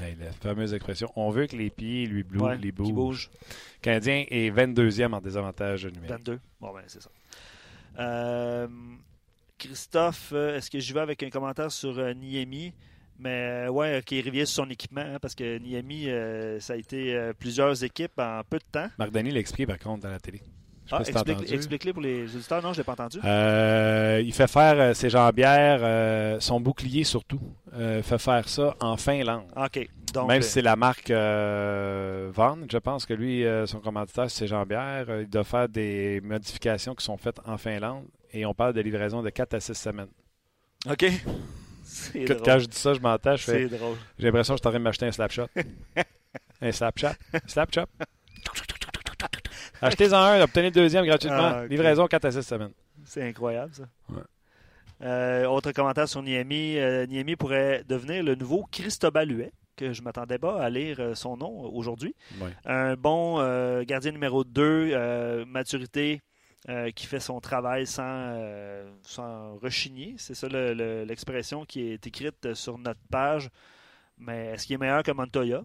Hey, 0.00 0.14
la 0.20 0.30
fameuse 0.32 0.72
expression. 0.74 1.10
On 1.16 1.30
veut 1.30 1.46
que 1.48 1.56
les 1.56 1.70
pieds 1.70 2.06
lui 2.06 2.22
blou- 2.22 2.44
Ouais, 2.44 2.56
les 2.56 2.70
bougent. 2.70 3.30
Le 3.40 3.80
Canadien 3.82 4.24
est 4.28 4.50
22e 4.50 5.12
en 5.12 5.20
désavantage 5.20 5.86
numérique. 5.86 6.10
22. 6.10 6.40
Bon, 6.60 6.72
ben, 6.72 6.82
c'est 6.86 7.02
ça. 7.02 7.10
Euh, 7.98 8.68
Christophe, 9.58 10.30
euh, 10.32 10.56
est-ce 10.56 10.70
que 10.70 10.78
j'y 10.78 10.92
vais 10.92 11.00
avec 11.00 11.22
un 11.22 11.30
commentaire 11.30 11.70
sur 11.72 11.98
euh, 11.98 12.12
Niemi? 12.14 12.72
Mais 13.18 13.66
euh, 13.66 13.70
ouais, 13.70 14.02
qui 14.06 14.20
revient 14.22 14.46
sur 14.46 14.64
son 14.64 14.70
équipement, 14.70 15.02
hein, 15.02 15.18
parce 15.20 15.34
que 15.34 15.58
Niemi, 15.58 16.08
euh, 16.08 16.58
ça 16.60 16.72
a 16.72 16.76
été 16.76 17.30
plusieurs 17.38 17.82
équipes 17.84 18.18
en 18.18 18.42
peu 18.48 18.58
de 18.58 18.64
temps. 18.70 18.88
Marc 18.98 19.10
Denis 19.12 19.30
l'a 19.32 19.40
expliqué 19.40 19.66
par 19.66 19.78
contre 19.78 20.06
à 20.06 20.10
la 20.10 20.18
télé. 20.20 20.40
Ah, 20.92 21.00
explique-. 21.00 21.52
Explique-les 21.52 21.92
pour 21.92 22.02
les 22.02 22.24
auditeurs. 22.36 22.62
Non, 22.62 22.72
je 22.72 22.78
l'ai 22.78 22.84
pas 22.84 22.92
entendu. 22.92 23.18
Euh, 23.24 24.22
il 24.24 24.32
fait 24.32 24.46
faire 24.46 24.74
euh, 24.78 24.94
ses 24.94 25.10
jambières, 25.10 25.80
euh, 25.82 26.38
son 26.40 26.60
bouclier 26.60 27.04
surtout. 27.04 27.40
Euh, 27.74 27.96
il 27.98 28.02
fait 28.02 28.18
faire 28.18 28.48
ça 28.48 28.76
en 28.80 28.96
Finlande. 28.96 29.46
OK. 29.56 29.88
Donc, 30.12 30.28
Même 30.28 30.42
si 30.42 30.50
c'est 30.50 30.62
la 30.62 30.76
marque 30.76 31.10
Vaughn, 31.10 32.66
je 32.70 32.78
pense 32.78 33.06
que 33.06 33.14
lui, 33.14 33.44
son 33.66 33.80
commanditaire, 33.80 34.30
c'est 34.30 34.40
ses 34.40 34.46
jambières. 34.46 35.06
Il 35.20 35.28
doit 35.28 35.44
faire 35.44 35.68
des 35.68 36.20
modifications 36.22 36.94
qui 36.94 37.04
sont 37.04 37.16
faites 37.16 37.40
en 37.46 37.56
Finlande. 37.56 38.04
Et 38.34 38.44
on 38.46 38.52
parle 38.54 38.74
de 38.74 38.80
livraison 38.82 39.22
de 39.22 39.30
4 39.30 39.54
à 39.54 39.60
6 39.60 39.74
semaines. 39.74 40.08
OK. 40.88 41.04
Que- 42.14 42.32
drôle. 42.32 42.42
quand 42.42 42.58
je 42.58 42.66
dis 42.66 42.76
ça, 42.78 42.94
je 42.94 43.00
m'entends. 43.00 43.36
J'ai 43.36 43.68
l'impression 44.18 44.54
que 44.54 44.58
je 44.58 44.62
suis 44.62 44.66
en 44.68 44.70
train 44.70 44.78
de 44.78 44.78
m'acheter 44.78 45.06
un 45.06 45.12
Slapshot. 45.12 45.46
un 46.62 46.72
Slapshot? 46.72 47.08
Slapshot? 47.46 47.84
Achetez-en 49.82 50.16
un, 50.16 50.40
obtenez 50.42 50.66
le 50.66 50.70
deuxième 50.72 51.04
gratuitement. 51.04 51.52
Ah. 51.54 51.66
Livraison 51.66 52.06
4 52.06 52.24
à 52.24 52.30
6 52.32 52.42
semaines. 52.42 52.72
C'est 53.04 53.22
incroyable, 53.28 53.72
ça. 53.74 53.84
Ouais. 54.10 54.22
Euh, 55.02 55.46
autre 55.46 55.72
commentaire 55.72 56.08
sur 56.08 56.22
Niemi. 56.22 56.76
Euh, 56.78 57.06
Niemi 57.06 57.34
pourrait 57.36 57.82
devenir 57.88 58.22
le 58.22 58.34
nouveau 58.36 58.64
Cristobal 58.70 59.30
Huet, 59.30 59.52
que 59.76 59.92
je 59.92 60.00
m'attendais 60.02 60.38
pas 60.38 60.62
à 60.62 60.70
lire 60.70 60.98
euh, 61.00 61.14
son 61.16 61.36
nom 61.36 61.60
aujourd'hui. 61.74 62.14
Un 62.64 62.94
bon 62.94 63.40
euh, 63.40 63.82
gardien 63.84 64.12
numéro 64.12 64.44
2, 64.44 65.44
maturité, 65.46 66.20
qui 66.94 67.06
fait 67.06 67.18
son 67.18 67.40
travail 67.40 67.88
sans, 67.88 68.38
sans 69.02 69.56
rechigner. 69.56 70.14
C'est 70.18 70.34
ça 70.34 70.46
le- 70.48 70.74
le- 70.74 71.02
l'expression 71.04 71.64
qui 71.64 71.90
est 71.90 72.06
écrite 72.06 72.54
sur 72.54 72.78
notre 72.78 73.00
page. 73.10 73.48
Mais 74.18 74.50
est-ce 74.54 74.66
qu'il 74.68 74.74
est 74.74 74.78
meilleur 74.78 75.02
que 75.02 75.10
Montoya? 75.10 75.64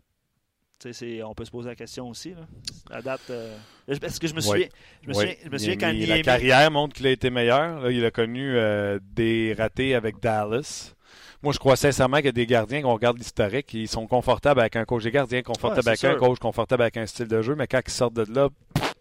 On 0.86 1.34
peut 1.34 1.46
se 1.46 1.52
poser 1.52 1.70
la 1.70 1.76
question 1.76 2.08
aussi. 2.10 2.32
Là. 2.36 2.48
À 2.92 3.02
date, 3.02 3.22
euh, 3.32 3.58
est-ce 3.88 4.20
que 4.20 4.28
je 4.28 4.34
me 4.34 4.40
Ouais. 4.40 4.44
souviens, 4.46 4.68
je 5.04 5.10
me 5.10 5.16
Ouais. 5.16 5.38
je 5.44 5.50
me 5.50 5.58
souviens 5.58 5.76
quand 5.78 5.92
Niemi, 5.92 6.06
La 6.06 6.22
carrière 6.22 6.70
montre 6.72 6.96
qu'il 6.96 7.08
a 7.08 7.12
été 7.12 7.30
meilleur. 7.32 7.82
Là, 7.82 7.92
il 7.92 8.06
a 8.06 8.12
connu 8.12 8.56
euh, 8.56 9.00
des 9.02 9.56
ratés 9.58 9.96
avec 9.96 10.20
Dallas. 10.22 10.94
Moi, 11.42 11.52
je 11.54 11.60
crois 11.60 11.76
sincèrement 11.76 12.18
qu'il 12.18 12.28
y 12.28 12.30
a 12.30 12.32
des 12.34 12.46
gardiens, 12.46 12.82
qu'on 12.84 12.94
regarde 12.94 13.18
l'historique, 13.18 13.74
ils 13.74 13.88
sont 13.88 14.06
confortables 14.08 14.60
avec 14.60 14.76
un 14.76 14.86
coach 14.86 15.04
des 15.04 15.12
gardiens, 15.12 15.42
confortables 15.42 15.82
Ouais, 15.88 15.90
avec 15.90 16.04
un 16.04 16.16
coach, 16.16 16.38
confortables 16.40 16.84
avec 16.84 16.98
un 16.98 17.06
style 17.08 17.28
de 17.28 17.42
jeu, 17.42 17.56
mais 17.56 17.68
quand 17.68 17.82
ils 17.86 17.92
sortent 17.92 18.16
de 18.16 18.26
là, 18.34 18.50
pff, 18.76 18.94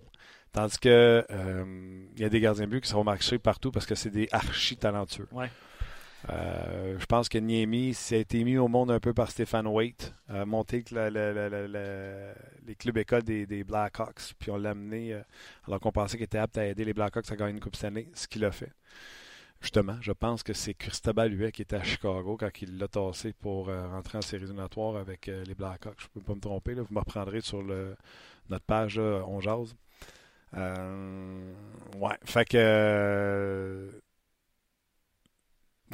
tandis 0.53 0.79
que 0.79 1.25
euh, 1.31 1.65
il 2.17 2.21
y 2.23 2.25
a 2.25 2.29
des 2.29 2.41
gardiens 2.41 2.65
de 2.67 2.71
but 2.71 2.83
qui 2.83 2.89
sont 2.91 3.05
marchés 3.05 3.39
partout 3.39 3.71
parce 3.71 3.87
que 3.87 3.95
c'est 3.95 4.11
des 4.11 4.29
archi 4.33 4.77
talentueux. 4.77 5.29
Euh, 6.29 6.99
je 6.99 7.07
pense 7.07 7.29
que 7.29 7.39
Niemi 7.39 7.97
a 8.11 8.17
été 8.17 8.43
mis 8.43 8.59
au 8.59 8.67
monde 8.67 8.91
un 8.91 8.99
peu 8.99 9.15
par 9.15 9.31
Stéphane 9.31 9.67
Waite, 9.69 10.13
monté 10.47 10.83
la- 10.91 11.09
les 12.67 12.75
clubs 12.75 12.99
écoles 12.99 13.23
des, 13.23 13.47
des 13.47 13.63
Blackhawks, 13.63 14.35
puis 14.39 14.51
on 14.51 14.57
l'a 14.57 14.71
amené 14.71 15.13
euh, 15.15 15.23
alors 15.69 15.79
qu'on 15.79 15.93
pensait 15.93 16.17
qu'il 16.17 16.25
était 16.25 16.39
apte 16.39 16.59
à 16.59 16.67
aider 16.67 16.85
les 16.85 16.95
Blackhawks 16.95 17.31
à 17.31 17.37
gagner 17.37 17.53
une 17.53 17.61
Coupe 17.61 17.77
cette 17.77 17.85
année, 17.85 18.09
ce 18.15 18.27
qu'il 18.27 18.45
a 18.45 18.51
fait. 18.51 18.73
Justement, 19.61 19.97
je 20.01 20.11
pense 20.13 20.43
que 20.43 20.53
c'est 20.53 20.75
Cristobal 20.75 21.33
Huet 21.33 21.53
qui 21.53 21.63
était 21.63 21.77
à 21.77 21.83
Chicago 21.85 22.37
quand 22.39 22.51
il 22.61 22.77
l'a 22.77 22.89
tassé 22.89 23.33
pour 23.33 23.69
euh, 23.69 23.89
rentrer 23.89 24.19
en 24.19 24.23
séries 24.23 24.45
éliminatoires 24.45 24.97
avec 24.97 25.27
les 25.29 25.55
Blackhawks. 25.55 26.01
Je 26.01 26.07
ne 26.07 26.21
peux 26.21 26.21
pas 26.27 26.35
me 26.35 26.41
tromper, 26.41 26.75
là. 26.75 26.83
vous 26.83 26.93
me 26.93 26.99
reprendrez 26.99 27.41
sur 27.41 27.63
le, 27.63 27.97
notre 28.51 28.65
page 28.65 28.99
là, 28.99 29.23
On 29.29 29.41
Jase. 29.41 29.77
Ouais, 31.97 32.17
fait 32.25 32.45
que. 32.49 33.91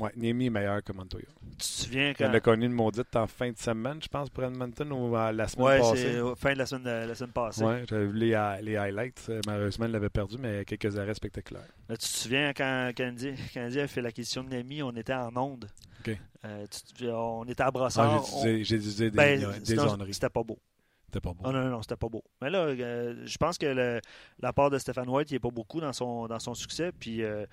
Euh, 0.00 0.04
ouais, 0.04 0.10
Niemi 0.16 0.46
est 0.46 0.50
meilleur 0.50 0.82
que 0.82 0.92
Montoya. 0.92 1.24
Tu 1.52 1.56
te 1.58 1.62
souviens 1.64 2.10
Il 2.10 2.14
quand. 2.16 2.32
a 2.32 2.40
connu 2.40 2.66
une 2.66 2.72
maudite 2.72 3.14
en 3.16 3.26
fin 3.26 3.50
de 3.50 3.58
semaine, 3.58 3.98
je 4.02 4.08
pense, 4.08 4.30
pour 4.30 4.44
Edmonton 4.44 4.90
ou 4.92 5.14
à 5.16 5.32
la 5.32 5.48
semaine 5.48 5.66
Ouais, 5.66 5.78
passée. 5.80 5.96
c'est 5.96 6.16
euh, 6.16 6.34
fin 6.34 6.52
de 6.54 6.58
la 6.58 6.66
semaine, 6.66 6.84
de- 6.84 7.08
la 7.08 7.14
semaine 7.14 7.32
passée. 7.32 7.64
Ouais, 7.64 7.84
j'avais 7.88 8.06
vu 8.06 8.18
les, 8.18 8.28
hi- 8.30 8.62
les 8.62 8.76
highlights. 8.76 9.26
Euh, 9.28 9.40
Malheureusement, 9.46 9.86
il 9.86 9.92
l'avait 9.92 10.08
perdu, 10.10 10.36
mais 10.38 10.64
quelques 10.64 10.96
arrêts 10.98 11.14
spectaculaires. 11.14 11.68
Là, 11.88 11.96
tu 11.96 12.06
te 12.08 12.16
souviens 12.18 12.52
quand 12.52 12.90
Canadien, 12.94 13.34
Canadien 13.52 13.84
a 13.84 13.86
fait 13.88 14.00
l'acquisition 14.02 14.44
de 14.44 14.50
Nemi, 14.56 14.82
on 14.82 14.92
était 14.92 15.14
en 15.14 15.36
onde. 15.36 15.66
OK. 16.00 16.16
Euh, 16.44 16.66
tu 16.96 17.08
on 17.10 17.44
était 17.44 17.62
à 17.62 17.66
Ah, 17.66 17.70
Brossard. 17.70 18.24
j'ai 18.42 18.62
dit 18.78 18.96
des, 18.96 19.10
ben, 19.10 19.38
des 19.62 19.76
c'était 20.12 20.28
pas 20.30 20.42
beau. 20.42 20.58
C'était 21.06 21.20
pas 21.20 21.34
bon. 21.34 21.42
Ah, 21.44 21.52
non, 21.52 21.62
non, 21.64 21.70
non, 21.70 21.82
c'était 21.82 21.96
pas 21.96 22.08
beau. 22.08 22.24
Mais 22.40 22.48
là, 22.48 22.60
euh, 22.60 23.14
je 23.26 23.36
pense 23.36 23.58
que 23.58 23.66
le- 23.66 24.00
la 24.40 24.52
part 24.54 24.70
de 24.70 24.78
Stéphane 24.78 25.08
White, 25.10 25.30
il 25.30 25.34
n'est 25.34 25.40
pas 25.40 25.50
beaucoup 25.50 25.78
dans 25.80 25.92
son, 25.92 26.26
dans 26.26 26.38
son 26.38 26.54
succès. 26.54 26.90
Puis 26.98 27.22
euh, 27.22 27.44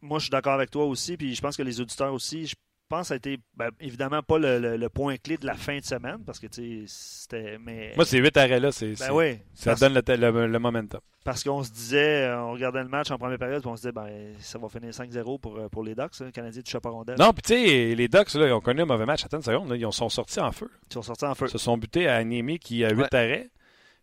moi, 0.00 0.18
je 0.18 0.24
suis 0.24 0.30
d'accord 0.30 0.54
avec 0.54 0.70
toi 0.70 0.84
aussi. 0.84 1.16
Puis 1.16 1.34
je 1.34 1.40
pense 1.40 1.56
que 1.56 1.62
les 1.62 1.80
auditeurs 1.80 2.12
aussi. 2.12 2.46
Je 2.46 2.54
pense 2.88 3.02
que 3.02 3.06
ça 3.08 3.14
a 3.14 3.16
été 3.16 3.38
ben, 3.56 3.70
évidemment 3.80 4.22
pas 4.22 4.38
le, 4.38 4.58
le- 4.58 4.76
le 4.76 4.88
point 4.90 5.16
clé 5.16 5.38
de 5.38 5.46
la 5.46 5.54
fin 5.54 5.78
de 5.78 5.84
semaine 5.84 6.18
parce 6.26 6.38
que 6.38 6.46
tu 6.46 6.86
sais, 6.86 7.24
c'était. 7.26 7.58
Mais, 7.58 7.92
Moi, 7.96 8.04
ces 8.04 8.18
huit 8.18 8.36
arrêts-là, 8.36 8.70
c'est, 8.70 8.98
ben 8.98 9.10
oui, 9.12 9.38
ça 9.54 9.74
donne 9.76 9.94
le, 9.94 10.02
le- 10.16 10.46
le 10.46 10.58
momentum. 10.58 11.00
parce 11.24 11.42
qu'on 11.42 11.62
se 11.64 11.70
disait, 11.70 12.24
euh, 12.26 12.42
on 12.42 12.52
regardait 12.52 12.82
le 12.82 12.90
match 12.90 13.10
en 13.10 13.16
première 13.16 13.38
période, 13.38 13.62
puis 13.62 13.70
on 13.70 13.76
se 13.76 13.80
disait, 13.82 13.92
ben, 13.92 14.34
ça 14.40 14.58
va 14.58 14.68
finir 14.68 14.90
5-0 14.90 15.40
pour, 15.40 15.56
euh, 15.56 15.68
pour 15.70 15.82
les 15.84 15.94
Ducks. 15.94 16.10
hein. 16.20 16.26
Le 16.26 16.30
Canadien 16.32 16.60
touche 16.60 16.76
pas 16.80 16.90
rondelle. 16.90 17.16
Non, 17.18 17.32
puis 17.32 17.40
tu 17.42 17.54
sais, 17.54 17.94
les 17.94 18.08
Ducks, 18.08 18.34
là, 18.34 18.46
ils 18.48 18.52
ont 18.52 18.60
connu 18.60 18.82
un 18.82 18.86
mauvais 18.86 19.06
match. 19.06 19.24
Attends 19.24 19.38
une 19.38 19.42
seconde, 19.42 19.70
là, 19.70 19.76
ils 19.76 19.86
ont- 19.86 19.90
sont 19.90 20.10
sortis 20.10 20.40
en 20.40 20.52
feu. 20.52 20.68
Ils 20.90 20.92
sont 20.92 21.00
sortis 21.02 21.24
en 21.24 21.34
feu. 21.34 21.46
Ils 21.46 21.52
se 21.52 21.56
sont 21.58 21.78
butés 21.78 22.08
à 22.08 22.22
Niemi 22.22 22.58
qui 22.58 22.84
a 22.84 22.90
huit 22.90 22.98
Ouais. 23.10 23.14
arrêts. 23.14 23.50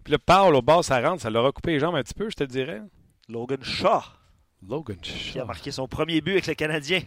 Puis 0.03 0.13
là, 0.13 0.17
Paul 0.17 0.55
au 0.55 0.63
bas, 0.63 0.81
ça 0.81 0.99
rentre, 1.07 1.21
ça 1.21 1.29
leur 1.29 1.45
a 1.45 1.51
coupé 1.51 1.73
les 1.73 1.79
jambes 1.79 1.93
un 1.95 2.01
petit 2.01 2.15
peu, 2.15 2.27
je 2.31 2.35
te 2.37 2.43
dirais. 2.43 2.81
Logan 3.27 3.61
Shaw, 3.61 4.01
Logan 4.67 4.97
qui 4.97 5.11
a 5.37 5.41
Shaw. 5.41 5.45
marqué 5.45 5.71
son 5.71 5.87
premier 5.87 6.21
but 6.21 6.31
avec 6.33 6.47
le 6.47 6.53
Canadien. 6.55 7.01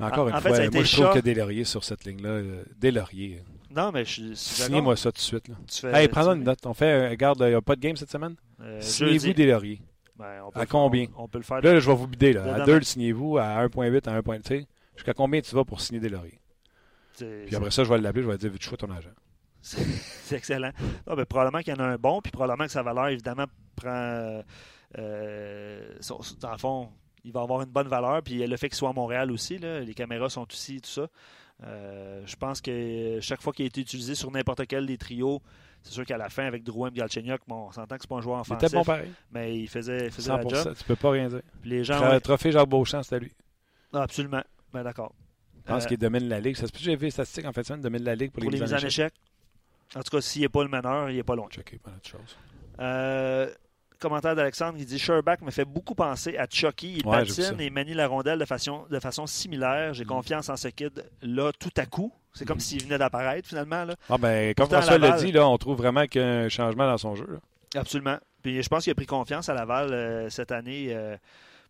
Encore 0.00 0.26
En- 0.26 0.28
une 0.30 0.34
en 0.34 0.40
fait, 0.40 0.48
fois, 0.48 0.58
a 0.58 0.70
moi, 0.70 0.82
je 0.82 0.92
trouve 0.92 1.06
Shaw. 1.06 1.14
que 1.14 1.18
des 1.20 1.34
lauriers 1.34 1.64
sur 1.64 1.84
cette 1.84 2.04
ligne-là. 2.04 2.28
euh, 2.30 2.64
des 2.78 2.90
lauriers. 2.90 3.42
Non, 3.70 3.92
mais 3.92 4.04
je. 4.04 4.34
Signez-moi 4.34 4.96
ça 4.96 5.12
tout 5.12 5.16
de 5.16 5.20
suite. 5.22 5.48
Là. 5.48 5.54
Tu 5.70 5.80
fais- 5.80 5.92
Hey, 6.02 6.08
prends 6.08 6.28
une 6.32 6.42
note. 6.44 6.58
On 6.66 6.74
fait, 6.74 6.86
euh, 7.06 7.10
regarde, 7.10 7.38
il 7.40 7.48
n'y 7.48 7.54
a 7.54 7.60
pas 7.62 7.76
de 7.76 7.80
game 7.80 7.96
cette 7.96 8.10
semaine? 8.10 8.34
Euh, 8.60 8.80
Signez-vous 8.80 9.32
lauriers. 9.44 9.80
Ben, 10.18 10.42
À 10.54 10.66
combien? 10.66 11.06
On, 11.16 11.24
on 11.24 11.28
peut 11.28 11.38
le 11.38 11.44
faire. 11.44 11.60
Là, 11.62 11.78
je 11.80 11.86
vais 11.90 11.96
vous 11.96 12.06
bider. 12.06 12.32
Là. 12.32 12.42
À 12.42 12.52
Dedans. 12.54 12.66
2, 12.66 12.74
le 12.78 12.82
signez-vous. 12.82 13.38
À 13.38 13.44
1.8, 13.64 14.06
à 14.08 14.12
1.8. 14.20 14.42
Tu 14.42 14.48
sais, 14.48 14.66
jusqu'à 14.96 15.14
combien 15.14 15.40
tu 15.40 15.54
vas 15.54 15.64
pour 15.64 15.80
signer 15.80 16.00
des 16.00 16.08
lauriers? 16.10 16.38
C'est- 17.14 17.44
Puis 17.46 17.56
après 17.56 17.70
ça, 17.70 17.84
je 17.84 17.88
vais 17.88 17.98
l'appeler, 17.98 18.22
je 18.24 18.28
vais 18.28 18.38
dire, 18.38 18.50
veux-tu 18.50 18.68
choix 18.68 18.78
ton 18.78 18.90
agent? 18.90 19.10
C'est 19.60 19.82
c'est 20.24 20.36
excellent. 20.36 20.70
Non, 21.06 21.14
mais 21.16 21.24
probablement 21.24 21.60
qu'il 21.62 21.74
y 21.74 21.76
en 21.76 21.80
a 21.80 21.86
un 21.86 21.96
bon, 21.96 22.20
puis 22.20 22.30
probablement 22.32 22.66
que 22.66 22.72
sa 22.72 22.82
valeur, 22.82 23.08
évidemment, 23.08 23.46
prend. 23.76 24.42
Euh, 24.98 25.94
dans 26.40 26.52
le 26.52 26.58
fond, 26.58 26.90
il 27.24 27.32
va 27.32 27.42
avoir 27.42 27.62
une 27.62 27.70
bonne 27.70 27.88
valeur. 27.88 28.22
Puis 28.22 28.46
le 28.46 28.56
fait 28.56 28.68
qu'il 28.68 28.76
soit 28.76 28.90
à 28.90 28.92
Montréal 28.92 29.30
aussi, 29.30 29.58
là, 29.58 29.80
les 29.80 29.94
caméras 29.94 30.28
sont 30.30 30.46
ici, 30.46 30.80
tout 30.80 30.90
ça. 30.90 31.06
Euh, 31.64 32.22
je 32.26 32.34
pense 32.36 32.60
que 32.60 33.18
chaque 33.20 33.40
fois 33.40 33.52
qu'il 33.52 33.64
a 33.64 33.68
été 33.68 33.80
utilisé 33.80 34.14
sur 34.14 34.30
n'importe 34.30 34.66
quel 34.66 34.84
des 34.86 34.98
trios, 34.98 35.40
c'est 35.82 35.92
sûr 35.92 36.04
qu'à 36.04 36.16
la 36.16 36.28
fin, 36.28 36.44
avec 36.44 36.64
Drouin 36.64 36.88
et 36.88 36.92
Galchenyuk, 36.92 37.40
bon, 37.46 37.66
on 37.68 37.72
s'entend 37.72 37.96
que 37.96 38.02
c'est 38.02 38.08
pas 38.08 38.16
un 38.16 38.20
joueur 38.20 38.40
offensif, 38.40 38.66
était 38.68 38.76
bon 38.76 38.84
pareil. 38.84 39.10
mais 39.30 39.56
il 39.58 39.68
faisait, 39.68 40.06
il 40.06 40.10
faisait 40.10 40.30
la 40.30 40.42
100%. 40.42 40.48
job. 40.64 40.74
Tu 40.76 40.84
peux 40.84 40.96
pas 40.96 41.10
rien 41.10 41.28
dire. 41.28 41.42
Puis 41.60 41.70
les 41.70 41.84
gens. 41.84 42.00
Tra- 42.00 42.10
ouais, 42.10 42.20
Trophée 42.20 42.50
Jacques 42.52 42.68
Beauchamp, 42.68 43.02
c'était 43.02 43.20
lui. 43.20 43.32
ah, 43.92 44.02
absolument. 44.02 44.42
Ben, 44.72 44.82
d'accord. 44.82 45.12
Je 45.64 45.72
pense 45.72 45.84
Euh, 45.84 45.86
qu'il 45.86 45.98
domine 45.98 46.28
la 46.28 46.40
ligue. 46.40 46.56
Ça 46.56 46.66
se 46.66 46.72
peut 46.72 46.78
que 46.78 46.84
j'ai 46.84 46.96
vu 46.96 47.04
les 47.04 47.10
statistiques 47.12 47.44
en 47.46 47.52
fait, 47.52 47.62
semaine, 47.64 47.80
domine 47.82 48.02
la 48.02 48.16
ligue 48.16 48.32
pour, 48.32 48.42
pour 48.42 48.50
les 48.50 48.60
mises 48.60 48.74
en 48.74 48.78
échec. 48.78 49.12
En 49.94 50.02
tout 50.02 50.10
cas, 50.16 50.20
s'il 50.20 50.42
n'est 50.42 50.48
pas 50.48 50.62
le 50.64 50.68
meneur, 50.68 51.10
il 51.10 51.16
n'est 51.16 51.22
pas 51.22 51.36
loin. 51.36 51.46
Checker, 51.50 51.78
pas 51.78 51.90
autre 51.90 52.08
chose. 52.08 52.36
Euh, 52.80 53.48
commentaire 54.02 54.34
d'Alexandre 54.34 54.76
qui 54.78 54.84
dit 54.84 54.98
Sherback 54.98 55.40
me 55.42 55.50
fait 55.50 55.64
beaucoup 55.64 55.94
penser 55.94 56.36
à 56.36 56.46
Chucky. 56.50 56.96
Il 56.98 57.06
Ouais, 57.06 57.18
patine 57.18 57.60
et 57.60 57.70
manie 57.70 57.94
la 57.94 58.06
rondelle 58.08 58.38
de 58.38 58.44
façon, 58.44 58.84
de 58.90 58.98
façon 59.00 59.26
similaire. 59.26 59.94
J'ai 59.94 60.04
Mm. 60.04 60.08
confiance 60.08 60.48
en 60.50 60.56
ce 60.56 60.68
kid-là 60.68 61.52
tout 61.58 61.70
à 61.76 61.86
coup. 61.86 62.12
C'est 62.34 62.44
comme 62.44 62.58
Mm. 62.58 62.60
s'il 62.60 62.82
venait 62.84 62.98
d'apparaître 62.98 63.48
finalement. 63.48 63.84
Là. 63.84 63.94
Ah 64.10 64.18
ben, 64.18 64.52
comme 64.54 64.68
François 64.68 64.98
l'a 64.98 65.12
dit, 65.12 65.32
là, 65.32 65.48
on 65.48 65.56
trouve 65.58 65.78
vraiment 65.78 66.06
qu'il 66.06 66.20
y 66.20 66.24
a 66.24 66.28
un 66.28 66.48
changement 66.48 66.86
dans 66.86 66.98
son 66.98 67.14
jeu. 67.14 67.26
là. 67.30 67.80
Absolument. 67.80 68.18
Puis 68.42 68.62
je 68.62 68.68
pense 68.68 68.84
qu'il 68.84 68.90
a 68.90 68.94
pris 68.94 69.06
confiance 69.06 69.48
à 69.48 69.54
Laval 69.54 69.92
euh, 69.92 70.28
cette 70.28 70.52
année 70.52 70.88
euh, 70.90 71.16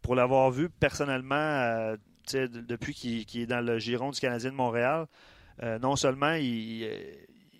pour 0.01 0.15
l'avoir 0.17 0.51
vu 0.51 0.69
personnellement 0.69 1.35
euh, 1.37 1.97
depuis 2.33 2.95
qu'il 2.95 3.41
est 3.41 3.47
dans 3.47 3.61
le 3.61 3.79
giron 3.79 4.11
du 4.11 4.19
Canadien 4.19 4.51
de 4.51 4.57
Montréal. 4.57 5.07
non 5.81 5.97
seulement 5.97 6.33
il, 6.35 6.89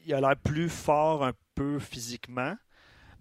il 0.07 0.15
a 0.15 0.21
l'air 0.21 0.37
plus 0.43 0.69
fort 0.69 1.25
un 1.25 1.33
peu 1.55 1.79
physiquement, 1.79 2.55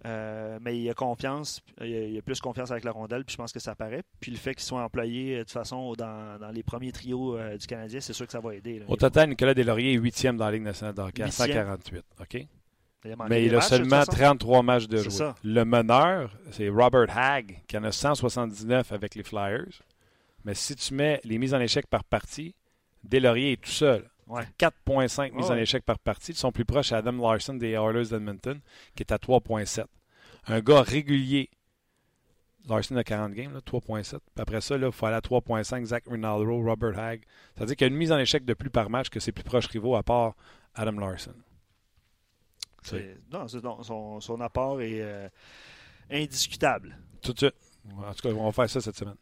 euh, 0.05 0.57
mais 0.61 0.79
il 0.79 0.89
a 0.89 0.93
confiance, 0.93 1.61
il 1.79 1.95
a, 1.95 2.05
il 2.07 2.17
a 2.17 2.21
plus 2.21 2.39
confiance 2.39 2.71
avec 2.71 2.83
la 2.83 2.91
rondelle, 2.91 3.23
puis 3.23 3.33
je 3.33 3.37
pense 3.37 3.51
que 3.51 3.59
ça 3.59 3.75
paraît. 3.75 4.03
Puis 4.19 4.31
le 4.31 4.37
fait 4.37 4.55
qu'il 4.55 4.63
soit 4.63 4.83
employé 4.83 5.35
euh, 5.35 5.37
de 5.39 5.43
toute 5.43 5.51
façon 5.51 5.93
dans, 5.93 6.39
dans 6.39 6.49
les 6.49 6.63
premiers 6.63 6.91
trios 6.91 7.37
euh, 7.37 7.57
du 7.57 7.67
Canadien, 7.67 7.99
c'est 7.99 8.13
sûr 8.13 8.25
que 8.25 8.31
ça 8.31 8.39
va 8.39 8.55
aider. 8.55 8.79
là. 8.79 8.85
Au 8.87 8.95
total, 8.95 9.29
Nicolas 9.29 9.53
Deslauriers 9.53 9.93
est 9.93 9.97
huitième 9.97 10.37
dans 10.37 10.45
la 10.45 10.51
Ligue 10.53 10.63
nationale 10.63 10.95
de 10.95 11.01
hockey 11.01 11.21
à 11.21 11.27
Huitième. 11.27 11.47
148. 11.49 12.03
OK? 12.19 12.47
Il 13.03 13.15
Mais 13.29 13.45
il 13.45 13.53
a 13.53 13.57
matchs, 13.57 13.67
seulement 13.67 14.05
façon. 14.05 14.11
33 14.11 14.63
matchs 14.63 14.87
de 14.87 14.97
jouer. 14.97 15.09
ça. 15.09 15.35
Le 15.43 15.65
meneur, 15.65 16.37
c'est 16.51 16.69
Robert 16.69 17.07
Hagg, 17.17 17.61
qui 17.67 17.77
en 17.77 17.83
a 17.83 17.91
179 17.91 18.91
avec 18.91 19.15
les 19.15 19.23
Flyers. 19.23 19.81
Mais 20.45 20.53
si 20.53 20.75
tu 20.75 20.93
mets 20.93 21.19
les 21.23 21.37
mises 21.39 21.53
en 21.53 21.59
échec 21.59 21.87
par 21.87 22.03
partie, 22.03 22.53
Deslauriers 23.03 23.53
est 23.53 23.61
tout 23.61 23.71
seul. 23.71 24.07
Ouais. 24.31 24.47
4,5 24.57 25.33
mises 25.33 25.51
en 25.51 25.57
échec 25.57 25.84
par 25.84 25.99
partie. 25.99 26.32
Ils 26.32 26.38
sont 26.38 26.53
plus 26.53 26.63
proches 26.63 26.93
à 26.93 26.97
Adam 26.97 27.11
Larson 27.11 27.55
des 27.55 27.71
Oilers 27.71 28.05
d'Edmonton, 28.05 28.61
qui 28.95 29.03
est 29.03 29.11
à 29.11 29.17
3,7. 29.17 29.84
Un 30.47 30.61
gars 30.61 30.82
régulier. 30.82 31.49
Larson 32.69 32.95
a 32.95 33.03
40 33.03 33.34
games, 33.34 33.53
là, 33.53 33.59
3,7. 33.59 34.11
Puis 34.11 34.19
après 34.38 34.61
ça, 34.61 34.77
il 34.77 34.91
faut 34.93 35.05
aller 35.05 35.17
à 35.17 35.19
3,5. 35.19 35.84
Zach 35.84 36.05
Rinaldo, 36.07 36.63
Robert 36.63 36.97
Hagg. 36.97 37.25
C'est-à-dire 37.55 37.75
qu'il 37.75 37.86
y 37.86 37.89
a 37.89 37.91
une 37.91 37.97
mise 37.97 38.13
en 38.13 38.19
échec 38.19 38.45
de 38.45 38.53
plus 38.53 38.69
par 38.69 38.89
match 38.89 39.09
que 39.09 39.19
ses 39.19 39.34
plus 39.34 39.43
proches 39.43 39.67
rivaux, 39.67 39.97
à 39.97 40.03
part 40.03 40.36
Adam 40.75 40.93
Larson. 40.93 41.36
Non, 43.34 43.47
son, 43.84 44.21
son 44.21 44.39
apport 44.39 44.82
est 44.82 45.01
euh, 45.01 45.27
indiscutable. 46.09 46.97
Tout 47.21 47.34
de 47.34 47.38
suite. 47.38 47.55
En 47.97 48.13
tout 48.13 48.29
cas, 48.29 48.34
on 48.34 48.45
va 48.45 48.51
faire 48.53 48.69
ça 48.69 48.79
cette 48.79 48.95
semaine. 48.95 49.17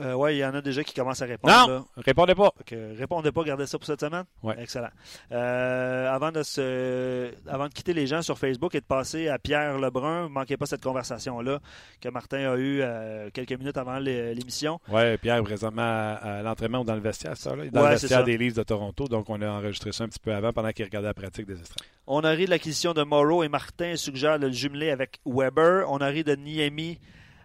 Euh, 0.00 0.14
ouais, 0.14 0.36
il 0.36 0.38
y 0.38 0.44
en 0.44 0.54
a 0.54 0.60
déjà 0.60 0.82
qui 0.84 0.94
commencent 0.94 1.22
à 1.22 1.26
répondre. 1.26 1.54
Non, 1.68 1.84
répondez 1.96 2.34
pas. 2.34 2.52
Répondez 2.98 3.32
pas, 3.32 3.42
gardez 3.44 3.66
ça 3.66 3.78
pour 3.78 3.86
cette 3.86 4.00
semaine. 4.00 4.24
Ouais. 4.42 4.54
Excellent. 4.58 4.88
Euh, 5.32 6.08
avant, 6.12 6.30
de 6.32 6.42
se, 6.42 7.30
avant 7.48 7.68
de 7.68 7.72
quitter 7.72 7.92
les 7.92 8.06
gens 8.06 8.22
sur 8.22 8.38
Facebook 8.38 8.74
et 8.74 8.80
de 8.80 8.84
passer 8.86 9.28
à 9.28 9.38
Pierre 9.38 9.78
Lebrun, 9.78 10.24
ne 10.24 10.28
manquez 10.28 10.56
pas 10.56 10.66
cette 10.66 10.82
conversation-là 10.82 11.60
que 12.00 12.08
Martin 12.08 12.52
a 12.52 12.56
eue 12.56 12.80
euh, 12.82 13.30
quelques 13.32 13.52
minutes 13.58 13.76
avant 13.76 13.98
l'é- 13.98 14.34
l'émission. 14.34 14.80
Oui, 14.88 15.16
Pierre, 15.18 15.42
présentement 15.42 15.82
à, 15.82 16.38
à 16.38 16.42
l'entraînement 16.42 16.80
ou 16.80 16.84
dans 16.84 16.94
le 16.94 17.00
vestiaire, 17.00 17.36
ça, 17.36 17.54
là? 17.56 17.64
Dans 17.70 17.82
Ouais, 17.82 17.88
le 17.88 17.96
vestiaire 17.96 18.24
des 18.24 18.36
Leafs 18.38 18.54
de 18.54 18.62
Toronto. 18.62 19.06
Donc, 19.08 19.28
on 19.30 19.40
a 19.42 19.48
enregistré 19.48 19.92
ça 19.92 20.04
un 20.04 20.08
petit 20.08 20.20
peu 20.20 20.32
avant 20.34 20.52
pendant 20.52 20.70
qu'il 20.72 20.84
regardait 20.84 21.08
la 21.08 21.14
pratique 21.14 21.46
des 21.46 21.60
estrades. 21.60 21.86
On 22.06 22.20
a 22.24 22.30
ri 22.30 22.44
de 22.46 22.50
l'acquisition 22.50 22.92
de 22.92 23.02
Morrow 23.02 23.42
et 23.42 23.48
Martin 23.48 23.96
suggère 23.96 24.38
de 24.38 24.46
le 24.46 24.52
jumeler 24.52 24.90
avec 24.90 25.20
Weber. 25.24 25.90
On 25.90 25.98
a 25.98 26.06
ri 26.08 26.22
de 26.24 26.34
Niemi 26.34 26.98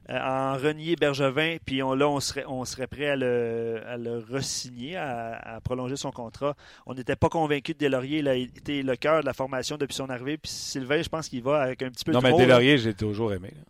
en 0.09 0.53
renier 0.57 0.95
Bergevin, 0.95 1.57
puis 1.65 1.83
on, 1.83 1.93
là, 1.93 2.09
on 2.09 2.19
serait, 2.19 2.43
on 2.47 2.65
serait 2.65 2.87
prêt 2.87 3.09
à 3.09 3.15
le, 3.15 3.81
à 3.85 3.97
le 3.97 4.17
re-signer, 4.19 4.95
à, 4.95 5.35
à 5.37 5.61
prolonger 5.61 5.95
son 5.97 6.11
contrat. 6.11 6.55
On 6.85 6.93
n'était 6.95 7.15
pas 7.15 7.29
convaincu 7.29 7.73
de 7.73 7.77
Delaurier. 7.79 8.19
Il 8.19 8.27
a 8.27 8.35
été 8.35 8.81
le 8.81 8.95
cœur 8.95 9.21
de 9.21 9.25
la 9.27 9.33
formation 9.33 9.77
depuis 9.77 9.93
son 9.95 10.09
arrivée. 10.09 10.37
Puis 10.37 10.51
Sylvain, 10.51 11.01
je 11.01 11.09
pense 11.09 11.29
qu'il 11.29 11.43
va 11.43 11.61
avec 11.61 11.81
un 11.83 11.89
petit 11.89 12.03
peu 12.05 12.11
Non, 12.11 12.19
de 12.19 12.23
mais 12.23 12.29
trop, 12.31 12.39
là. 12.39 12.45
Delaurier, 12.45 12.77
j'ai 12.79 12.93
toujours 12.93 13.33
aimé. 13.33 13.51
là. 13.55 13.61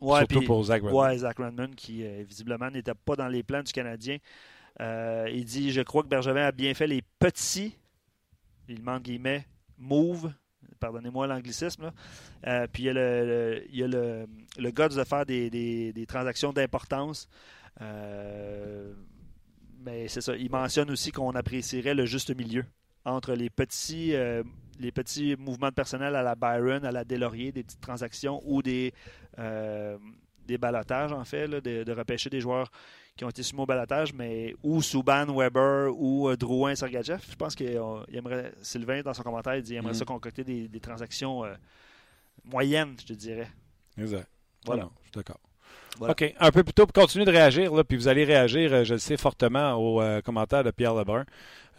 Ouais, 0.00 0.18
Surtout 0.20 0.38
puis- 0.38 0.46
pour 0.46 0.62
Zach 0.64 0.82
Redmond. 0.82 1.02
Ouais, 1.02 1.18
Zach 1.18 1.38
Redmond, 1.38 1.70
qui 1.76 2.04
euh, 2.04 2.22
visiblement 2.26 2.70
n'était 2.70 2.92
pas 2.94 3.16
dans 3.16 3.28
les 3.28 3.42
plans 3.42 3.62
du 3.62 3.72
Canadien. 3.72 4.18
Euh, 4.80 5.28
il 5.32 5.44
dit 5.44 5.70
Je 5.70 5.80
crois 5.82 6.02
que 6.02 6.08
Bergevin 6.08 6.46
a 6.46 6.52
bien 6.52 6.74
fait 6.74 6.86
les 6.86 7.00
petits, 7.18 7.76
il 8.68 8.82
manque 8.82 9.02
guillemets, 9.04 9.46
move. 9.78 10.32
Pardonnez-moi 10.84 11.26
l'anglicisme. 11.26 11.90
Euh, 12.46 12.66
puis 12.70 12.82
il 12.82 12.86
y 12.86 12.88
a 12.90 12.92
le, 12.92 13.24
le- 13.26 13.64
il 13.70 13.78
y 13.78 13.82
a 13.82 13.86
le, 13.88 14.26
de 14.58 15.04
faire 15.04 15.24
des, 15.24 15.48
des- 15.48 15.92
des 15.94 16.06
transactions 16.06 16.52
d'importance. 16.52 17.26
Euh, 17.80 18.92
mais 19.84 20.08
c'est 20.08 20.20
ça. 20.20 20.36
Il 20.36 20.50
mentionne 20.50 20.90
aussi 20.90 21.10
qu'on 21.10 21.34
apprécierait 21.34 21.94
le 21.94 22.04
juste 22.04 22.36
milieu 22.36 22.64
entre 23.06 23.32
les 23.34 23.48
petits, 23.48 24.14
euh, 24.14 24.42
les 24.78 24.92
petits 24.92 25.36
mouvements 25.38 25.70
de 25.70 25.74
personnel 25.74 26.14
à 26.16 26.22
la 26.22 26.34
Byron, 26.34 26.84
à 26.84 26.92
la 26.92 27.04
Delaurier, 27.04 27.50
des 27.50 27.62
petites 27.62 27.80
transactions 27.80 28.42
ou 28.44 28.62
des, 28.62 28.92
des 30.46 30.58
balotages, 30.58 31.12
en 31.12 31.24
fait, 31.24 31.48
de 31.48 31.92
repêcher 31.92 32.28
des 32.30 32.40
joueurs 32.40 32.70
qui 33.16 33.24
ont 33.24 33.28
été 33.30 33.42
soumis 33.42 33.62
au 33.62 33.66
balotage, 33.66 34.12
mais 34.12 34.54
ou 34.62 34.82
Souban, 34.82 35.26
Weber 35.26 35.92
ou 35.96 36.28
euh, 36.28 36.36
Drouin, 36.36 36.74
Sergachev. 36.74 37.20
Je 37.30 37.36
pense 37.36 37.54
qu'il 37.54 37.78
aimerait, 38.12 38.52
Sylvain, 38.62 39.02
dans 39.02 39.14
son 39.14 39.22
commentaire, 39.22 39.54
il 39.56 39.62
dit 39.62 39.68
qu'il 39.68 39.76
aimerait 39.76 39.92
Mhm. 39.92 39.98
ça 39.98 40.04
concocter 40.04 40.42
des, 40.42 40.66
des 40.68 40.80
transactions 40.80 41.44
euh, 41.44 41.54
moyennes, 42.44 42.96
je 43.00 43.06
te 43.06 43.12
dirais. 43.12 43.48
Exact. 43.98 44.28
Voilà. 44.66 44.84
Non, 44.84 44.90
je 45.02 45.08
suis 45.08 45.12
d'accord. 45.16 45.38
Voilà. 45.98 46.12
OK. 46.12 46.34
Un 46.40 46.50
peu 46.50 46.64
plus 46.64 46.72
tôt, 46.74 46.86
pour 46.86 46.92
continuer 47.02 47.24
de 47.24 47.30
réagir, 47.30 47.72
là, 47.72 47.84
puis 47.84 47.96
vous 47.96 48.08
allez 48.08 48.24
réagir, 48.24 48.72
euh, 48.72 48.82
je 48.84 48.94
le 48.94 48.98
sais, 48.98 49.16
fortement 49.16 49.74
aux 49.74 50.00
euh, 50.02 50.20
commentaires 50.20 50.64
de 50.64 50.72
Pierre 50.72 50.94
Lebrun. 50.94 51.24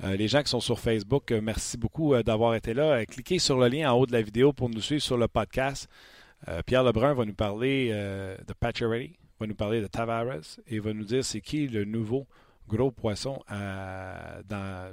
Euh, 0.06 0.16
les 0.16 0.30
gens 0.30 0.42
qui 0.42 0.50
sont 0.50 0.62
sur 0.62 0.80
Facebook, 0.80 1.32
euh, 1.32 1.42
merci 1.42 1.78
beaucoup 1.78 2.14
euh, 2.14 2.24
d'avoir 2.24 2.56
été 2.56 2.74
là. 2.74 2.94
Euh, 3.00 3.06
cliquez 3.06 3.40
sur 3.40 3.58
le 3.58 3.68
lien 3.68 3.92
en 3.92 3.98
haut 3.98 4.06
de 4.06 4.14
la 4.14 4.22
vidéo 4.22 4.54
pour 4.54 4.70
nous 4.70 4.80
suivre 4.82 5.02
sur 5.02 5.18
le 5.18 5.28
podcast. 5.28 5.90
Euh, 6.48 6.62
Pierre 6.66 6.84
Lebrun 6.84 7.14
va 7.14 7.26
nous 7.26 7.34
parler 7.34 7.90
euh, 7.92 8.38
de 8.48 8.54
Pacioretty, 8.54 9.18
va 9.40 9.48
nous 9.48 9.56
parler 9.56 9.82
de 9.82 9.88
Tavares 9.88 10.60
et 10.68 10.80
va 10.80 10.94
nous 10.94 11.04
dire 11.04 11.24
c'est 11.24 11.42
qui 11.42 11.68
le 11.68 11.86
nouveau 11.86 12.28
gros 12.68 12.92
poisson 12.92 13.44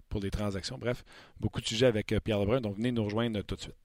pour 0.09 0.21
les 0.21 0.31
transactions. 0.31 0.79
Bref, 0.79 1.05
beaucoup 1.41 1.61
de 1.61 1.67
sujets 1.67 1.87
avec 1.87 2.13
euh, 2.13 2.21
Pierre 2.21 2.39
Lebrun, 2.39 2.61
donc 2.61 2.77
venez 2.77 2.93
nous 2.93 3.05
rejoindre 3.05 3.43
tout 3.43 3.57
de 3.57 3.61
suite. 3.61 3.77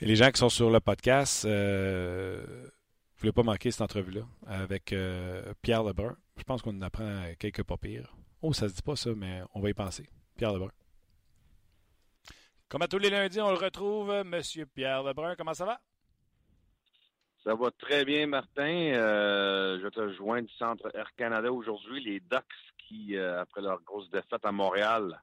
Et 0.00 0.06
les 0.06 0.16
gens 0.16 0.30
qui 0.30 0.38
sont 0.38 0.48
sur 0.48 0.70
le 0.70 0.80
podcast, 0.80 1.44
euh, 1.44 2.44
vous 2.44 2.56
ne 2.56 3.20
voulez 3.20 3.32
pas 3.32 3.44
manquer 3.44 3.70
cette 3.70 3.82
entrevue-là 3.82 4.22
avec 4.46 4.92
euh, 4.92 5.52
Pierre 5.62 5.84
Lebrun. 5.84 6.16
Je 6.36 6.42
pense 6.42 6.60
qu'on 6.60 6.76
en 6.76 6.82
apprend 6.82 7.22
quelques 7.38 7.62
pas 7.62 7.76
pires. 7.76 8.12
Oh, 8.40 8.52
ça 8.52 8.68
se 8.68 8.74
dit 8.74 8.82
pas 8.82 8.96
ça, 8.96 9.10
mais 9.16 9.42
on 9.54 9.60
va 9.60 9.70
y 9.70 9.74
penser. 9.74 10.08
Pierre 10.36 10.52
Lebrun. 10.52 10.72
Comme 12.68 12.82
à 12.82 12.88
tous 12.88 12.98
les 12.98 13.10
lundis, 13.10 13.40
on 13.40 13.50
le 13.50 13.58
retrouve, 13.58 14.24
Monsieur 14.24 14.66
Pierre 14.66 15.04
Lebrun. 15.04 15.36
Comment 15.36 15.54
ça 15.54 15.66
va? 15.66 15.80
Ça 17.44 17.54
va 17.56 17.70
très 17.72 18.04
bien, 18.04 18.26
Martin. 18.26 18.92
Euh, 18.94 19.80
je 19.82 19.88
te 19.88 20.12
joins 20.12 20.42
du 20.42 20.52
centre 20.54 20.88
Air 20.94 21.12
Canada 21.16 21.52
aujourd'hui. 21.52 22.00
Les 22.02 22.20
Ducks 22.20 22.44
qui, 22.78 23.16
euh, 23.16 23.40
après 23.40 23.60
leur 23.62 23.80
grosse 23.82 24.08
défaite 24.10 24.44
à 24.44 24.52
Montréal, 24.52 25.20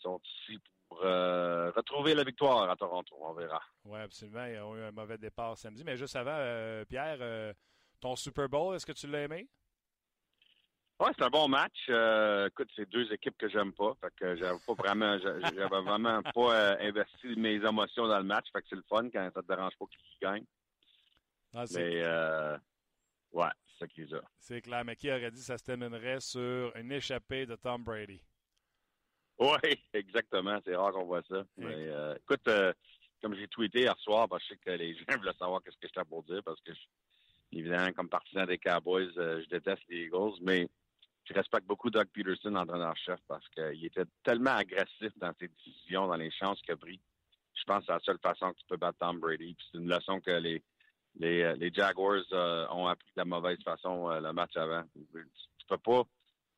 sont 0.00 0.20
ici 0.24 0.58
pour 0.88 1.04
euh, 1.04 1.70
retrouver 1.70 2.14
la 2.14 2.24
victoire 2.24 2.68
à 2.68 2.74
Toronto. 2.74 3.14
On 3.20 3.32
verra. 3.34 3.60
Oui, 3.84 4.00
absolument. 4.00 4.44
Ils 4.46 4.58
ont 4.58 4.76
eu 4.76 4.82
un 4.82 4.90
mauvais 4.90 5.18
départ 5.18 5.56
samedi. 5.56 5.84
Mais 5.84 5.96
juste 5.96 6.16
avant, 6.16 6.84
Pierre, 6.88 7.54
ton 8.00 8.16
Super 8.16 8.48
Bowl, 8.48 8.74
est-ce 8.74 8.86
que 8.86 8.92
tu 8.92 9.06
l'as 9.06 9.22
aimé? 9.22 9.48
Ouais, 10.98 11.10
c'est 11.16 11.24
un 11.24 11.30
bon 11.30 11.46
match. 11.48 11.88
Écoute, 12.48 12.70
c'est 12.74 12.88
deux 12.90 13.10
équipes 13.12 13.38
que 13.38 13.48
j'aime 13.48 13.72
pas. 13.72 13.94
Fait 14.00 14.12
que 14.16 14.36
j'avais 14.36 14.58
pas 14.66 14.74
vraiment, 14.74 15.16
j'a- 15.20 15.38
j'avais 15.40 15.80
vraiment 15.80 16.22
pas 16.34 16.76
investi 16.80 17.36
mes 17.36 17.54
émotions 17.54 18.08
dans 18.08 18.18
le 18.18 18.24
match. 18.24 18.46
Fait 18.52 18.60
que 18.62 18.66
c'est 18.68 18.76
le 18.76 18.84
fun 18.88 19.08
quand 19.10 19.30
ça 19.32 19.42
te 19.42 19.46
dérange 19.46 19.74
pas 19.78 19.86
qui 19.86 19.98
gagne. 20.20 20.44
Ah, 21.52 21.66
c'est, 21.66 21.82
Mais 21.82 22.02
euh, 22.02 22.56
ouais, 23.32 23.48
c'est 23.66 23.78
ça 23.80 23.86
qui 23.88 24.02
est 24.02 24.10
ça. 24.10 24.20
c'est 24.38 24.60
clair. 24.62 24.84
Mais 24.84 24.96
qui 24.96 25.10
aurait 25.10 25.30
dit 25.30 25.38
que 25.40 25.44
ça 25.46 25.58
se 25.58 25.64
terminerait 25.64 26.20
sur 26.20 26.74
une 26.76 26.92
échappée 26.92 27.46
de 27.46 27.56
Tom 27.56 27.82
Brady? 27.82 28.22
Oui, 29.38 29.48
exactement. 29.94 30.58
C'est 30.64 30.76
rare 30.76 30.92
qu'on 30.92 31.04
voit 31.06 31.22
ça. 31.28 31.44
Mais 31.56 31.66
euh, 31.88 32.14
écoute, 32.16 32.46
euh, 32.48 32.72
comme 33.22 33.34
j'ai 33.34 33.48
tweeté 33.48 33.80
hier 33.80 33.98
soir, 33.98 34.28
parce 34.28 34.42
que 34.46 34.48
je 34.50 34.54
sais 34.54 34.60
que 34.60 34.70
les 34.70 34.94
gens 35.08 35.18
veulent 35.20 35.34
savoir 35.38 35.62
qu'est-ce 35.62 35.76
que 35.78 35.88
j'étais 35.88 36.04
pour 36.04 36.22
dire, 36.24 36.42
parce 36.44 36.60
que 36.60 36.72
je- 36.72 37.58
évidemment, 37.58 37.92
comme 37.92 38.08
partisan 38.08 38.44
des 38.46 38.58
Cowboys, 38.58 39.10
euh, 39.16 39.42
je 39.42 39.48
déteste 39.48 39.82
les 39.88 40.04
Eagles, 40.04 40.38
mais 40.42 40.68
je 41.24 41.34
respecte 41.34 41.66
beaucoup 41.66 41.90
Doug 41.90 42.08
Peterson, 42.12 42.54
entraîneur-chef, 42.54 43.20
parce 43.26 43.48
qu'il 43.50 43.84
était 43.84 44.04
tellement 44.22 44.54
agressif 44.56 45.12
dans 45.16 45.32
ses 45.38 45.48
décisions, 45.48 46.06
dans 46.06 46.16
les 46.16 46.30
chances 46.30 46.60
qu'il 46.62 46.72
a 46.72 46.76
pris. 46.76 47.00
Je 47.54 47.64
pense 47.64 47.80
que 47.80 47.86
c'est 47.86 47.92
la 47.92 48.00
seule 48.00 48.18
façon 48.20 48.52
que 48.52 48.58
tu 48.58 48.66
peux 48.66 48.76
battre 48.76 48.98
Tom 48.98 49.18
Brady. 49.20 49.54
Puis 49.54 49.66
C'est 49.72 49.78
une 49.78 49.88
leçon 49.88 50.20
que 50.20 50.30
les, 50.30 50.62
les, 51.16 51.42
euh, 51.42 51.54
les 51.56 51.72
Jaguars 51.72 52.22
euh, 52.32 52.66
ont 52.70 52.86
appris 52.86 53.08
de 53.14 53.20
la 53.20 53.24
mauvaise 53.24 53.58
façon 53.62 54.08
euh, 54.10 54.20
le 54.20 54.32
match 54.32 54.56
avant. 54.56 54.82
Tu 54.94 55.02
tu 55.58 55.66
peux 55.66 55.78
pas 55.78 56.02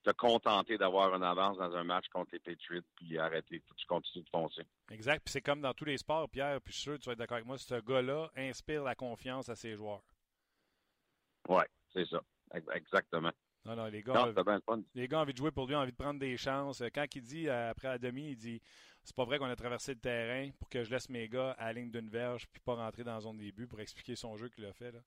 te 0.04 0.10
contenter 0.10 0.78
d'avoir 0.78 1.14
une 1.14 1.22
avance 1.22 1.58
dans 1.58 1.74
un 1.76 1.84
match 1.84 2.08
contre 2.08 2.30
les 2.32 2.38
Patriots 2.40 2.82
puis 2.96 3.18
arrêter. 3.18 3.62
Tu 3.76 3.86
continues 3.86 4.24
de 4.24 4.30
foncer. 4.30 4.62
Exact. 4.90 5.22
Puis 5.24 5.32
c'est 5.32 5.40
comme 5.42 5.60
dans 5.60 5.74
tous 5.74 5.84
les 5.84 5.96
sports, 5.98 6.28
Pierre, 6.28 6.60
puis 6.60 6.72
je 6.72 6.78
suis 6.78 6.82
sûr 6.84 6.94
que 6.94 6.98
tu 7.02 7.06
vas 7.06 7.12
être 7.12 7.18
d'accord 7.18 7.36
avec 7.36 7.46
moi, 7.46 7.56
ce 7.58 7.80
gars-là 7.80 8.30
inspire 8.36 8.82
la 8.84 8.94
confiance 8.94 9.48
à 9.48 9.54
ses 9.54 9.74
joueurs. 9.76 10.02
Ouais, 11.48 11.66
c'est 11.92 12.06
ça. 12.08 12.20
Ex- 12.54 12.66
Exactement. 12.74 13.30
Non, 13.64 13.76
non, 13.76 13.86
les 13.86 14.02
gars, 14.02 14.12
Non, 14.14 14.22
ont- 14.22 14.26
c'était 14.28 14.42
bien 14.44 14.54
le 14.56 14.60
fun. 14.62 14.82
les 14.94 15.06
gars 15.08 15.18
ont 15.18 15.22
envie 15.22 15.32
de 15.32 15.38
jouer 15.38 15.52
pour 15.52 15.66
lui, 15.68 15.74
ont 15.76 15.78
envie 15.80 15.92
de 15.92 15.96
prendre 15.96 16.18
des 16.18 16.36
chances. 16.36 16.82
Quand 16.94 17.06
il 17.14 17.22
dit, 17.22 17.48
après 17.48 17.88
la 17.88 17.98
demi, 17.98 18.30
il 18.30 18.36
dit 18.36 18.60
c'est 19.04 19.16
pas 19.16 19.24
vrai 19.24 19.38
qu'on 19.38 19.46
a 19.50 19.56
traversé 19.56 19.94
le 19.94 20.00
terrain 20.00 20.50
pour 20.58 20.68
que 20.68 20.84
je 20.84 20.90
laisse 20.90 21.08
mes 21.08 21.28
gars 21.28 21.52
à 21.58 21.66
la 21.66 21.72
ligne 21.74 21.90
d'une 21.90 22.08
verge 22.08 22.46
puis 22.48 22.60
pas 22.60 22.74
rentrer 22.74 23.02
dans 23.04 23.14
la 23.14 23.20
zone 23.20 23.38
des 23.38 23.50
buts 23.52 23.66
pour 23.66 23.80
expliquer 23.80 24.14
son 24.16 24.36
jeu 24.36 24.48
qu'il 24.48 24.64
a 24.64 24.72
fait. 24.72 24.92
Là. 24.92 25.00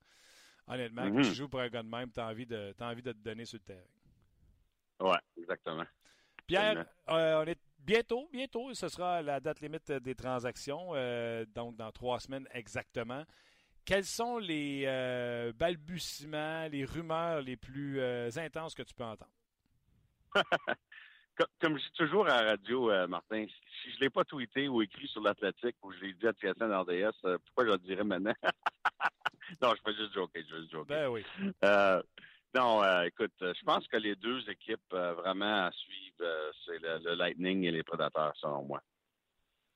Honnêtement, 0.68 1.04
Mhm. 1.04 1.14
quand 1.16 1.22
tu 1.28 1.34
joues 1.34 1.48
pour 1.48 1.60
un 1.60 1.68
gars 1.68 1.82
de 1.82 1.88
même, 1.88 2.10
tu 2.10 2.20
as 2.20 2.26
envie 2.26 2.46
de, 2.46 2.74
envie 2.80 3.02
de 3.02 3.12
te 3.12 3.18
donner 3.18 3.44
sur 3.44 3.58
le 3.58 3.64
terrain. 3.64 5.10
Ouais, 5.12 5.18
exactement. 5.38 5.84
Pierre, 6.46 6.86
euh, 7.08 7.42
on 7.42 7.46
est 7.46 7.58
bientôt, 7.78 8.28
bientôt, 8.32 8.72
ce 8.74 8.88
sera 8.88 9.20
la 9.22 9.40
date 9.40 9.60
limite 9.60 9.90
des 9.90 10.14
transactions, 10.14 10.90
euh, 10.94 11.44
donc 11.46 11.76
dans 11.76 11.90
trois 11.92 12.20
semaines 12.20 12.46
exactement. 12.52 13.24
Quels 13.84 14.04
sont 14.04 14.38
les 14.38 14.84
euh, 14.86 15.52
balbutiements, 15.52 16.66
les 16.68 16.84
rumeurs 16.84 17.40
les 17.40 17.56
plus 17.56 18.00
intenses 18.36 18.74
que 18.74 18.82
tu 18.82 18.94
peux 18.94 19.04
entendre? 19.04 19.30
Comme, 21.36 21.46
comme 21.60 21.78
je 21.78 21.84
dis 21.84 21.92
toujours 21.92 22.26
à 22.26 22.42
la 22.42 22.50
radio, 22.50 22.90
euh, 22.90 23.06
Martin, 23.06 23.46
si 23.46 23.90
je 23.90 23.96
ne 23.96 24.00
l'ai 24.00 24.10
pas 24.10 24.24
tweeté 24.24 24.68
ou 24.68 24.82
écrit 24.82 25.06
sur 25.08 25.20
l'Atlantique 25.20 25.76
ou 25.82 25.92
je 25.92 26.00
l'ai 26.00 26.14
dit 26.14 26.26
à 26.26 26.32
TSN 26.32 26.72
RDS, 26.72 27.12
euh, 27.24 27.38
pourquoi 27.44 27.66
je 27.66 27.70
le 27.72 27.78
dirais 27.78 28.04
maintenant? 28.04 28.34
non, 29.62 29.74
je 29.74 29.82
fais 29.84 29.96
juste 29.96 30.14
joker, 30.14 30.42
je 30.42 30.54
fais 30.54 30.60
juste 30.60 30.72
joker. 30.72 30.96
Ben 30.96 31.08
oui. 31.08 31.24
Euh, 31.64 32.02
non, 32.54 32.82
euh, 32.82 33.02
écoute, 33.02 33.34
je 33.40 33.64
pense 33.64 33.86
que 33.88 33.98
les 33.98 34.16
deux 34.16 34.48
équipes 34.48 34.90
vraiment 34.90 35.66
à 35.66 35.72
suivre, 35.72 36.52
c'est 36.64 36.78
le, 36.78 36.98
le 37.04 37.14
Lightning 37.14 37.64
et 37.64 37.70
les 37.70 37.82
Prédateurs, 37.82 38.32
selon 38.36 38.62
moi. 38.62 38.80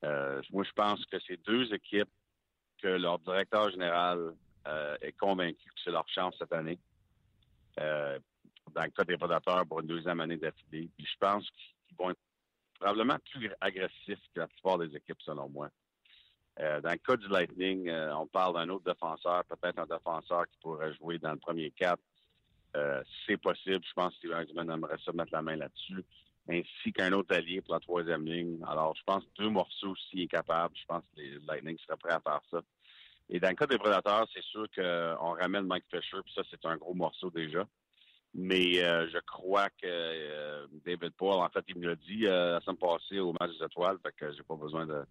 Moi, 0.02 0.64
je 0.64 0.72
pense 0.74 1.04
que 1.06 1.18
c'est 1.26 1.36
deux 1.44 1.74
équipes 1.74 2.08
que 2.80 2.88
leur 2.88 3.18
directeur 3.18 3.70
général 3.70 4.34
est 5.02 5.12
convaincu 5.12 5.68
que 5.68 5.80
c'est 5.84 5.90
leur 5.90 6.08
chance 6.08 6.34
cette 6.38 6.54
année. 6.54 6.78
Euh, 7.78 8.18
dans 8.74 8.82
le 8.82 8.90
cas 8.90 9.04
des 9.04 9.16
Prédateurs 9.16 9.66
pour 9.66 9.80
une 9.80 9.86
deuxième 9.86 10.20
année 10.20 10.36
d'affilée. 10.36 10.88
Puis 10.96 11.06
je 11.06 11.16
pense 11.18 11.48
qu'ils 11.50 11.96
vont 11.96 12.10
être 12.10 12.20
probablement 12.74 13.18
plus 13.30 13.50
agressifs 13.60 14.20
que 14.34 14.40
la 14.40 14.48
plupart 14.48 14.78
des 14.78 14.94
équipes, 14.96 15.20
selon 15.22 15.48
moi. 15.48 15.70
Euh, 16.60 16.80
dans 16.80 16.90
le 16.90 16.98
cas 16.98 17.16
du 17.16 17.28
Lightning, 17.28 17.88
euh, 17.88 18.14
on 18.16 18.26
parle 18.26 18.54
d'un 18.54 18.68
autre 18.68 18.84
défenseur, 18.84 19.44
peut-être 19.44 19.78
un 19.78 19.86
défenseur 19.86 20.46
qui 20.48 20.58
pourrait 20.58 20.92
jouer 20.94 21.18
dans 21.18 21.32
le 21.32 21.38
premier 21.38 21.70
quatre. 21.70 22.02
Euh, 22.76 23.02
c'est 23.26 23.36
possible, 23.36 23.84
je 23.86 23.92
pense 23.94 24.12
que 24.14 24.28
Steven 24.28 24.42
Eichmann 24.42 24.70
aimerait 24.70 24.98
ça 25.04 25.12
mettre 25.12 25.32
la 25.32 25.42
main 25.42 25.56
là-dessus, 25.56 26.04
ainsi 26.48 26.92
qu'un 26.92 27.12
autre 27.12 27.34
allié 27.34 27.60
pour 27.60 27.74
la 27.74 27.80
troisième 27.80 28.24
ligne. 28.26 28.58
Alors, 28.68 28.94
je 28.96 29.02
pense 29.04 29.24
deux 29.38 29.48
morceaux, 29.48 29.94
s'il 29.96 30.20
est 30.20 30.28
capable, 30.28 30.76
je 30.76 30.84
pense 30.86 31.02
que 31.14 31.20
les 31.20 31.38
Lightning 31.46 31.78
seraient 31.78 31.96
prêts 31.96 32.12
à 32.12 32.20
faire 32.20 32.40
ça. 32.50 32.60
Et 33.28 33.40
dans 33.40 33.48
le 33.48 33.54
cas 33.54 33.66
des 33.66 33.78
prédateurs, 33.78 34.26
c'est 34.34 34.42
sûr 34.44 34.66
qu'on 34.74 35.34
ramène 35.34 35.66
Mike 35.66 35.84
Fisher, 35.90 36.18
puis 36.24 36.34
ça, 36.34 36.42
c'est 36.50 36.64
un 36.66 36.76
gros 36.76 36.94
morceau 36.94 37.30
déjà. 37.30 37.66
Mais 38.34 38.82
euh, 38.82 39.08
je 39.12 39.18
crois 39.26 39.68
que 39.70 39.86
euh, 39.86 40.66
David 40.86 41.12
Paul, 41.16 41.40
en 41.40 41.48
fait, 41.48 41.64
il 41.68 41.78
me 41.78 41.88
l'a 41.88 41.96
dit 41.96 42.26
euh, 42.26 42.52
la 42.52 42.60
semaine 42.60 42.76
passée 42.76 43.18
au 43.18 43.32
match 43.32 43.50
des 43.58 43.64
étoiles, 43.64 43.98
fait 44.02 44.14
que 44.16 44.32
j'ai 44.32 44.42
pas 44.42 44.54
besoin 44.54 44.86
de. 44.86 45.04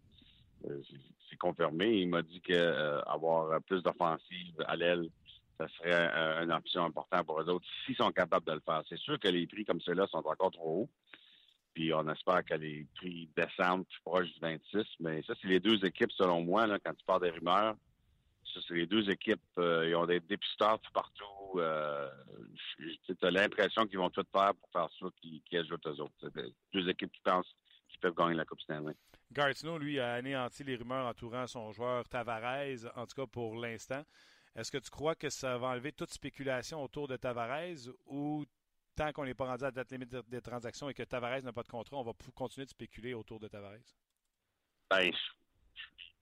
c'est 1.30 1.38
confirmé. 1.38 2.00
Il 2.00 2.10
m'a 2.10 2.22
dit 2.22 2.42
que 2.42 3.02
avoir 3.08 3.62
plus 3.64 3.84
d'offensive 3.84 4.56
à 4.66 4.76
l'aile, 4.76 5.10
ça 5.58 5.68
serait 5.78 6.44
une 6.44 6.52
option 6.52 6.86
importante 6.86 7.26
pour 7.26 7.42
eux 7.42 7.50
autres 7.50 7.66
s'ils 7.86 7.96
sont 7.96 8.12
capables 8.12 8.46
de 8.46 8.54
le 8.54 8.62
faire. 8.62 8.84
C'est 8.88 9.00
sûr 9.00 9.20
que 9.20 9.28
les 9.28 9.46
prix 9.48 9.66
comme 9.66 9.82
ceux-là 9.82 10.08
sont 10.08 10.26
encore 10.26 10.52
trop 10.52 10.84
hauts. 10.84 10.90
Puis 11.74 11.94
on 11.94 12.08
espère 12.10 12.44
que 12.44 12.56
les 12.56 12.86
prix 12.96 13.30
descendent 13.36 13.86
plus 13.86 14.02
proche 14.04 14.34
du 14.34 14.40
26. 14.42 14.86
Mais 15.00 15.22
ça, 15.24 15.34
c'est 15.42 15.48
les 15.48 15.60
deux 15.60 15.84
équipes, 15.86 16.12
selon 16.14 16.42
moi, 16.42 16.68
là, 16.68 16.80
quand 16.84 16.94
tu 16.94 17.06
parles 17.06 17.22
des 17.22 17.30
rumeurs. 17.30 17.76
Ça, 18.54 18.60
c'est 18.68 18.74
les 18.74 18.88
deux 18.88 19.10
équipes. 19.10 19.42
Euh, 19.58 19.88
ils 19.88 19.96
ont 19.96 20.06
des 20.06 20.20
dépisteurs 20.20 20.80
tout 20.80 20.92
partout. 20.92 21.24
Euh, 21.58 22.10
tu 23.06 23.16
as 23.22 23.32
l'impression 23.32 23.86
qu'ils 23.88 23.98
vont 23.98 24.10
tout 24.10 24.26
faire 24.32 24.54
pour 24.56 24.70
faire 24.72 24.90
ça 25.00 25.06
qui, 25.22 25.42
qui 25.46 25.58
ajoutent 25.58 25.86
eux 25.88 26.02
autres. 26.02 26.14
C'est 26.22 26.54
deux 26.74 26.90
équipes 26.90 27.12
qui 27.12 27.22
pensent 27.22 27.56
qu'ils 27.90 28.00
peuvent 28.00 28.16
gagner 28.16 28.36
la 28.36 28.46
Coupe 28.46 28.62
Stanley. 28.62 28.96
Gartino, 29.32 29.78
lui, 29.78 30.00
a 30.00 30.14
anéanti 30.14 30.64
les 30.64 30.76
rumeurs 30.76 31.06
entourant 31.06 31.46
son 31.48 31.72
joueur 31.72 32.08
Tavares, 32.08 32.92
en 32.96 33.06
tout 33.06 33.16
cas 33.16 33.28
pour 33.28 33.56
l'instant. 33.56 34.04
Est-ce 34.56 34.72
que 34.72 34.78
tu 34.78 34.90
crois 34.90 35.16
que 35.16 35.30
ça 35.30 35.58
va 35.58 35.68
enlever 35.68 35.92
toute 35.92 36.12
spéculation 36.12 36.84
autour 36.84 37.08
de 37.08 37.16
Tavares 37.16 37.94
ou 38.08 38.46
tant 38.96 39.12
qu'on 39.12 39.26
n'est 39.26 39.36
pas 39.36 39.46
rendu 39.46 39.64
à 39.64 39.68
la 39.68 39.72
date 39.72 39.92
limite 39.92 40.10
des 40.28 40.42
transactions 40.42 40.90
et 40.90 40.94
que 40.94 41.04
Tavares 41.04 41.44
n'a 41.44 41.54
pas 41.54 41.64
de 41.64 41.68
contrat, 41.68 41.98
on 41.98 42.04
va 42.04 42.14
continuer 42.36 42.66
de 42.66 42.72
spéculer 42.72 43.14
autour 43.14 43.40
de 43.40 43.48
Tavares? 43.48 43.96
Ben, 44.90 45.12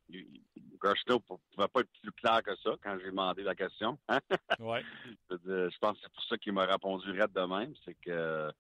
Gershno 0.09 1.15
ne 1.15 1.19
pouvait 1.19 1.67
pas 1.67 1.79
être 1.81 1.91
plus 2.01 2.11
clair 2.11 2.41
que 2.43 2.55
ça 2.57 2.71
quand 2.81 2.97
j'ai 2.99 3.11
demandé 3.11 3.43
la 3.43 3.55
question. 3.55 3.97
Hein? 4.07 4.19
Ouais. 4.59 4.83
je 5.29 5.77
pense 5.79 5.97
que 5.97 6.03
c'est 6.03 6.13
pour 6.13 6.23
ça 6.23 6.37
qu'il 6.37 6.53
m'a 6.53 6.65
répondu 6.65 7.11
raide 7.11 7.33
de 7.33 7.41
même. 7.41 7.73
C'est 7.85 7.95
que 7.95 8.51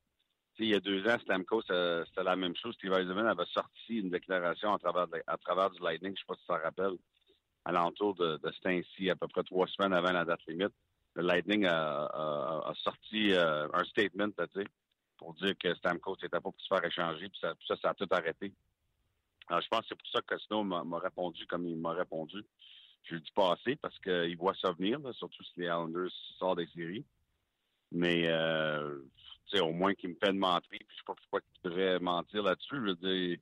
il 0.59 0.69
y 0.69 0.75
a 0.75 0.79
deux 0.79 1.07
ans, 1.07 1.17
Stamkos, 1.21 1.61
c'était 1.61 2.23
la 2.23 2.35
même 2.35 2.55
chose. 2.55 2.73
Steve 2.75 2.93
Eisenman 2.93 3.27
avait 3.27 3.45
sorti 3.53 3.99
une 3.99 4.09
déclaration 4.09 4.73
à 4.73 4.79
travers, 4.79 5.07
à 5.27 5.37
travers 5.37 5.69
du 5.69 5.81
Lightning, 5.81 6.15
je 6.15 6.21
ne 6.21 6.25
sais 6.25 6.25
pas 6.27 6.35
si 6.35 6.45
ça 6.47 6.57
rappelle, 6.57 6.97
à 7.65 7.71
l'entour 7.71 8.15
de, 8.15 8.37
de 8.37 8.51
Stancy, 8.53 9.09
à 9.09 9.15
peu 9.15 9.27
près 9.27 9.43
trois 9.43 9.67
semaines 9.67 9.93
avant 9.93 10.11
la 10.11 10.25
date 10.25 10.39
limite. 10.47 10.73
Le 11.15 11.23
Lightning 11.23 11.65
a, 11.65 12.73
sorti 12.83 13.33
euh, 13.33 13.67
un 13.73 13.83
statement 13.85 14.29
pour 15.17 15.33
dire 15.35 15.53
que 15.59 15.73
Stamkos 15.75 16.17
n'était 16.21 16.29
pas 16.29 16.41
pour 16.41 16.55
se 16.57 16.67
faire 16.67 16.83
échanger, 16.83 17.29
puis 17.29 17.39
ça, 17.39 17.53
ça, 17.67 17.75
ça 17.81 17.89
a 17.89 17.93
tout 17.93 18.07
arrêté. 18.11 18.53
Alors, 19.47 19.61
je 19.61 19.67
pense 19.69 19.81
que 19.81 19.87
c'est 19.89 19.95
pour 19.95 20.07
ça 20.09 20.21
que 20.21 20.37
Snow 20.39 20.63
m'a 20.63 20.99
répondu 20.99 21.45
comme 21.47 21.67
il 21.67 21.77
m'a 21.77 21.93
répondu. 21.93 22.43
Je 23.03 23.15
lui 23.15 23.21
dis 23.21 23.31
passé 23.33 23.75
parce 23.77 23.97
qu'il 23.99 24.35
voit 24.37 24.55
ça 24.55 24.71
venir, 24.73 24.99
surtout 25.13 25.43
si 25.43 25.53
les 25.57 25.65
Islanders 25.65 26.11
sortent 26.37 26.57
des 26.57 26.67
séries. 26.67 27.05
Mais, 27.91 28.27
euh, 28.27 28.99
au 29.61 29.71
moins 29.71 29.93
qu'il 29.93 30.09
me 30.09 30.15
fait 30.15 30.33
de 30.33 30.37
mentir, 30.37 30.67
puis 30.69 30.85
je 30.89 30.95
sais 30.95 31.03
pas 31.05 31.15
pourquoi 31.15 31.39
il 31.41 31.69
devrait 31.69 31.99
mentir 31.99 32.43
là-dessus. 32.43 32.75
Je 32.75 32.81
veux 32.81 32.95
dire, 32.95 33.37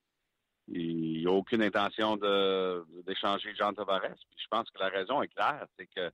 il 0.67 1.19
n'y 1.19 1.27
a 1.27 1.31
aucune 1.31 1.63
intention 1.63 2.15
d'échanger 3.05 3.55
Jean 3.55 3.73
Tavares. 3.73 4.01
Puis 4.01 4.43
je 4.43 4.47
pense 4.47 4.69
que 4.69 4.79
la 4.79 4.89
raison 4.89 5.21
est 5.23 5.27
claire, 5.29 5.65
c'est 5.77 5.87
que, 5.87 6.11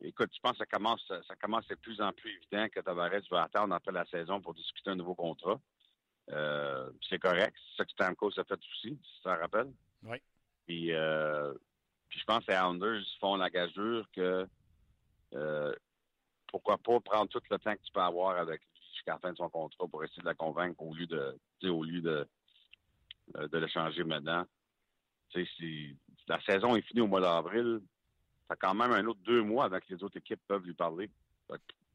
écoute, 0.00 0.30
je 0.34 0.40
pense 0.40 0.52
que 0.52 0.58
ça 0.58 0.66
commence, 0.66 1.06
ça 1.06 1.36
commence 1.36 1.66
de 1.68 1.74
plus 1.74 2.00
en 2.00 2.12
plus 2.12 2.30
évident 2.30 2.68
que 2.70 2.80
Tavares 2.80 3.20
va 3.30 3.42
attendre 3.42 3.74
après 3.74 3.92
la 3.92 4.06
saison 4.06 4.40
pour 4.40 4.54
discuter 4.54 4.90
un 4.90 4.96
nouveau 4.96 5.14
contrat. 5.14 5.60
Euh, 6.30 6.90
c'est 7.08 7.18
correct. 7.18 7.56
C'est 7.70 7.76
ça 7.78 7.84
que 7.84 7.90
Stamkos 7.92 8.38
a 8.38 8.44
fait 8.44 8.58
aussi, 8.58 8.98
si 9.02 9.22
ça 9.22 9.36
rappelle. 9.36 9.72
Oui. 10.04 10.18
Puis, 10.66 10.92
euh, 10.92 11.52
puis 12.08 12.20
je 12.20 12.24
pense 12.24 12.44
que 12.44 12.50
les 12.50 12.56
Islanders 12.56 13.02
font 13.18 13.36
la 13.36 13.50
gageure 13.50 14.04
que 14.12 14.46
euh, 15.34 15.74
pourquoi 16.46 16.78
pas 16.78 17.00
prendre 17.00 17.28
tout 17.28 17.40
le 17.50 17.58
temps 17.58 17.74
que 17.74 17.82
tu 17.82 17.92
peux 17.92 18.00
avoir 18.00 18.36
avec 18.38 18.60
lui 18.60 18.80
jusqu'à 18.92 19.12
la 19.12 19.18
fin 19.18 19.32
de 19.32 19.36
son 19.36 19.48
contrat 19.48 19.86
pour 19.88 20.04
essayer 20.04 20.22
de 20.22 20.26
la 20.26 20.34
convaincre 20.34 20.80
au 20.82 20.94
lieu 20.94 21.06
de 21.06 21.38
au 21.68 21.84
lieu 21.84 22.00
de, 22.00 22.26
de 23.34 23.58
le 23.58 23.68
changer 23.68 24.04
maintenant. 24.04 24.44
Si 25.32 25.96
la 26.26 26.40
saison 26.42 26.74
est 26.74 26.82
finie 26.82 27.02
au 27.02 27.06
mois 27.06 27.20
d'avril, 27.20 27.80
tu 27.80 28.52
as 28.52 28.56
quand 28.56 28.74
même 28.74 28.92
un 28.92 29.06
autre 29.06 29.20
deux 29.24 29.42
mois 29.42 29.66
avant 29.66 29.78
que 29.78 29.94
les 29.94 30.02
autres 30.02 30.16
équipes 30.16 30.40
peuvent 30.48 30.64
lui 30.64 30.74
parler. 30.74 31.10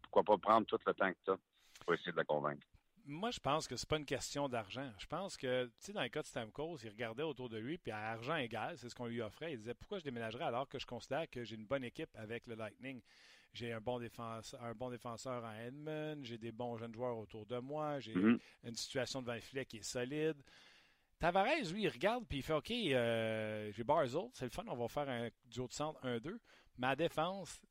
Pourquoi 0.03 0.23
pas 0.23 0.37
prendre 0.37 0.65
tout 0.67 0.77
le 0.85 0.93
temps 0.93 1.11
que 1.11 1.17
tu 1.25 1.31
as 1.31 1.37
pour 1.81 1.93
essayer 1.93 2.11
de 2.11 2.17
la 2.17 2.23
convaincre? 2.23 2.65
Moi, 3.05 3.31
je 3.31 3.39
pense 3.39 3.67
que 3.67 3.75
c'est 3.75 3.87
pas 3.87 3.97
une 3.97 4.05
question 4.05 4.49
d'argent. 4.49 4.91
Je 4.97 5.05
pense 5.05 5.37
que, 5.37 5.65
tu 5.65 5.71
sais, 5.79 5.93
dans 5.93 6.01
le 6.01 6.09
cas 6.09 6.21
de 6.21 6.27
Stamkos, 6.27 6.77
il 6.83 6.89
regardait 6.89 7.23
autour 7.23 7.49
de 7.49 7.57
lui, 7.57 7.77
puis 7.77 7.91
à 7.91 8.11
argent 8.11 8.35
égal, 8.35 8.77
c'est 8.77 8.89
ce 8.89 8.95
qu'on 8.95 9.05
lui 9.05 9.21
offrait. 9.21 9.53
Il 9.53 9.59
disait 9.59 9.73
pourquoi 9.73 9.99
je 9.99 10.03
déménagerais 10.03 10.45
alors 10.45 10.67
que 10.67 10.79
je 10.79 10.85
considère 10.85 11.29
que 11.29 11.43
j'ai 11.43 11.55
une 11.55 11.65
bonne 11.65 11.83
équipe 11.83 12.09
avec 12.15 12.47
le 12.47 12.55
Lightning? 12.55 13.01
J'ai 13.53 13.71
un 13.71 13.79
bon 13.79 13.99
défenseur, 13.99 14.61
un 14.61 14.73
bon 14.73 14.89
défenseur 14.89 15.43
en 15.43 15.53
Edmund, 15.53 16.25
j'ai 16.25 16.37
des 16.37 16.51
bons 16.51 16.77
jeunes 16.77 16.93
joueurs 16.93 17.17
autour 17.17 17.45
de 17.45 17.57
moi, 17.57 17.99
j'ai 17.99 18.13
mm-hmm. 18.13 18.39
une 18.63 18.75
situation 18.75 19.21
devant 19.21 19.35
le 19.35 19.39
filet 19.39 19.65
qui 19.65 19.77
est 19.77 19.83
solide. 19.83 20.35
Tavares, 21.19 21.71
lui, 21.71 21.83
il 21.83 21.89
regarde 21.89 22.25
puis 22.27 22.39
il 22.39 22.43
fait 22.43 22.53
OK, 22.53 22.71
euh, 22.71 23.71
j'ai 23.71 23.83
Barzell, 23.85 24.29
c'est 24.33 24.45
le 24.45 24.51
fun, 24.51 24.65
on 24.67 24.75
va 24.75 24.87
faire 24.89 25.07
un 25.07 25.29
duo 25.45 25.67
de 25.67 25.73
centre 25.73 26.01
1-2. 26.05 26.37
Ma 26.77 26.97
défense, 26.97 27.61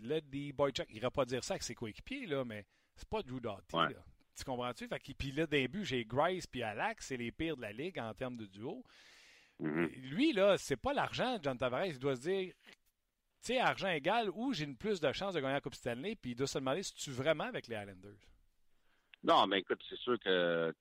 là, 0.00 0.20
des 0.22 0.52
Boychuk, 0.52 0.86
il 0.90 1.00
va 1.00 1.10
pas 1.10 1.26
dire 1.26 1.44
ça 1.44 1.54
avec 1.54 1.62
ses 1.62 1.74
coéquipiers, 1.74 2.24
là, 2.24 2.44
mais 2.44 2.64
c'est 2.94 3.08
pas 3.08 3.22
Drew 3.22 3.40
Doughty. 3.40 3.76
Tu 4.38 4.44
comprends-tu? 4.44 4.86
Fait 4.86 5.00
que, 5.00 5.12
puis 5.12 5.32
là, 5.32 5.46
début, 5.46 5.84
j'ai 5.84 6.04
Grice 6.04 6.46
puis 6.46 6.62
Alex, 6.62 7.06
c'est 7.06 7.16
les 7.16 7.32
pires 7.32 7.56
de 7.56 7.62
la 7.62 7.72
ligue 7.72 7.98
en 7.98 8.14
termes 8.14 8.36
de 8.36 8.46
duo. 8.46 8.84
Mm-hmm. 9.60 10.10
Lui, 10.10 10.32
là, 10.32 10.56
c'est 10.56 10.76
pas 10.76 10.92
l'argent, 10.92 11.38
John 11.42 11.58
Tavares. 11.58 11.86
Il 11.86 11.98
doit 11.98 12.14
se 12.14 12.20
dire, 12.20 12.54
tu 12.62 12.72
sais, 13.40 13.58
argent 13.58 13.88
égal, 13.88 14.30
où 14.32 14.52
j'ai 14.52 14.64
une 14.64 14.76
plus 14.76 15.00
de 15.00 15.12
chance 15.12 15.34
de 15.34 15.40
gagner 15.40 15.54
la 15.54 15.60
Coupe 15.60 15.74
Stanley, 15.74 16.14
puis 16.14 16.32
il 16.32 16.34
doit 16.36 16.46
se 16.46 16.58
demander 16.58 16.84
si 16.84 16.94
tu 16.94 17.10
vraiment 17.10 17.44
avec 17.44 17.66
les 17.66 17.74
Islanders. 17.74 18.20
Non, 19.24 19.48
mais 19.48 19.58
écoute, 19.58 19.82
c'est 19.88 19.98
sûr 19.98 20.18
que, 20.20 20.72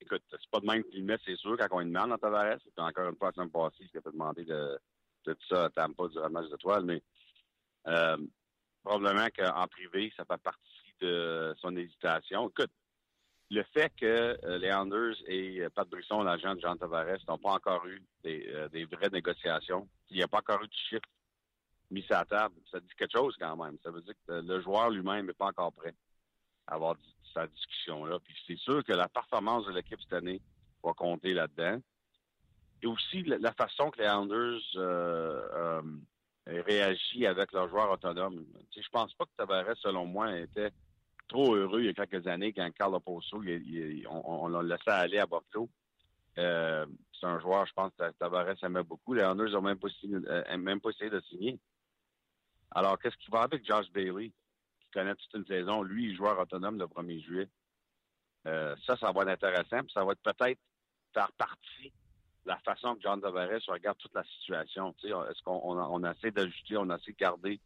écoute, 0.00 0.22
c'est 0.30 0.50
pas 0.50 0.60
de 0.60 0.66
même 0.66 0.84
qu'il 0.84 1.04
met, 1.04 1.16
c'est 1.24 1.36
sûr, 1.36 1.56
quand 1.56 1.68
on 1.70 1.80
lui 1.80 1.86
demande 1.86 2.12
à 2.12 2.18
Tavares. 2.18 2.58
Puis 2.58 2.72
encore 2.76 3.08
une 3.08 3.16
fois, 3.16 3.28
la 3.28 3.32
semaine 3.32 3.50
passée, 3.50 3.88
il 3.92 3.98
a 3.98 4.02
fait 4.02 4.12
demander 4.12 4.44
de, 4.44 4.78
de 5.24 5.32
tout 5.32 5.46
ça 5.48 5.64
à 5.64 5.70
Tampa 5.70 6.08
du 6.08 6.18
match 6.30 6.50
d'étoiles, 6.50 6.84
mais 6.84 7.02
euh, 7.86 8.18
probablement 8.84 9.28
qu'en 9.34 9.66
privé, 9.68 10.12
ça 10.14 10.26
fait 10.26 10.42
partie 10.42 10.77
de 11.00 11.54
son 11.60 11.76
hésitation. 11.76 12.48
Écoute, 12.48 12.70
le 13.50 13.62
fait 13.72 13.90
que 13.96 14.38
euh, 14.44 14.58
les 14.58 14.72
Anders 14.72 15.16
et 15.26 15.60
euh, 15.60 15.70
Pat 15.70 15.88
Brisson, 15.88 16.22
l'agent 16.22 16.54
de 16.54 16.60
Jean 16.60 16.76
Tavares, 16.76 17.18
n'ont 17.26 17.38
pas 17.38 17.52
encore 17.52 17.86
eu 17.86 18.02
des, 18.22 18.46
euh, 18.48 18.68
vraies 18.92 19.08
négociations, 19.10 19.88
il 20.10 20.16
n'y 20.16 20.22
a 20.22 20.28
pas 20.28 20.38
encore 20.38 20.62
eu 20.62 20.66
de 20.66 20.74
chiffre 20.74 21.08
mis 21.90 22.04
à 22.10 22.18
la 22.18 22.24
table, 22.26 22.54
ça 22.70 22.80
dit 22.80 22.94
quelque 22.98 23.16
chose 23.16 23.34
quand 23.38 23.56
même. 23.56 23.78
Ça 23.82 23.90
veut 23.90 24.02
dire 24.02 24.14
que 24.26 24.32
le 24.32 24.60
joueur 24.60 24.90
lui-même 24.90 25.26
n'est 25.26 25.32
pas 25.32 25.46
encore 25.46 25.72
prêt 25.72 25.94
à 26.66 26.74
avoir 26.74 26.96
sa 27.32 27.46
discussion-là. 27.46 28.18
Puis 28.22 28.34
c'est 28.46 28.58
sûr 28.58 28.84
que 28.84 28.92
la 28.92 29.08
performance 29.08 29.64
de 29.64 29.72
l'équipe 29.72 29.98
cette 30.02 30.12
année 30.12 30.42
va 30.84 30.92
compter 30.92 31.32
là-dedans. 31.32 31.80
Et 32.82 32.86
aussi 32.86 33.22
la, 33.22 33.52
façon 33.54 33.90
que 33.90 34.02
les 34.02 34.08
Anders 34.08 34.60
réagissent 36.46 37.26
avec 37.26 37.52
leurs 37.52 37.70
joueurs 37.70 37.90
autonomes. 37.90 38.44
Sais, 38.74 38.82
je 38.82 38.90
pense 38.90 39.14
pas 39.14 39.24
que 39.24 39.30
Tavares, 39.38 39.76
selon 39.78 40.04
moi, 40.04 40.36
était 40.36 40.70
trop 41.28 41.54
heureux 41.54 41.80
il 41.80 41.86
y 41.86 41.88
a 41.90 41.94
quelques 41.94 42.26
années 42.26 42.52
quand 42.52 42.68
Carlo 42.74 43.00
Posso, 43.00 43.42
on, 44.08 44.48
l'a 44.48 44.62
laissé 44.62 44.90
aller 44.90 45.18
à 45.18 45.26
Bordeaux. 45.26 45.68
Euh, 46.38 46.86
c'est 47.18 47.26
un 47.26 47.40
joueur, 47.40 47.66
je 47.66 47.72
pense, 47.72 47.92
Tavares 48.18 48.62
aimait 48.62 48.82
beaucoup. 48.82 49.14
Les 49.14 49.22
Hunters 49.22 49.50
n'ont 49.50 49.62
même, 49.62 49.78
pas 49.78 49.88
euh, 50.04 50.56
même 50.56 50.80
pas 50.80 50.90
essayé 50.90 51.10
de 51.10 51.20
signer. 51.20 51.58
Alors, 52.70 52.98
qu'est-ce 52.98 53.16
qui 53.16 53.30
va 53.30 53.42
avec 53.42 53.66
Josh 53.66 53.90
Bailey, 53.90 54.32
qui 54.80 54.90
connaît 54.92 55.14
toute 55.16 55.34
une 55.34 55.46
saison? 55.46 55.82
Lui, 55.82 56.14
joueur 56.14 56.38
autonome 56.38 56.78
le 56.78 56.86
1er 56.86 57.22
juillet. 57.22 57.48
Euh, 58.46 58.76
ça, 58.86 58.96
ça 58.96 59.10
va 59.10 59.22
être 59.22 59.44
intéressant. 59.44 59.82
Puis 59.82 59.92
ça 59.92 60.04
va 60.04 60.12
être 60.12 60.22
peut-être 60.22 60.60
faire 61.12 61.32
partie 61.32 61.92
de 62.44 62.50
la 62.50 62.58
façon 62.58 62.94
que 62.94 63.02
John 63.02 63.20
Tavares 63.20 63.60
regarde 63.66 63.98
toute 63.98 64.14
la 64.14 64.24
situation. 64.24 64.94
Est-ce 65.02 65.42
qu'on 65.42 65.60
on, 65.64 66.04
a 66.04 66.12
essaie 66.12 66.30
d'ajuster, 66.30 66.76
on 66.76 66.88
a 66.90 66.96
essayé 66.96 67.12
de 67.14 67.18
garder 67.18 67.60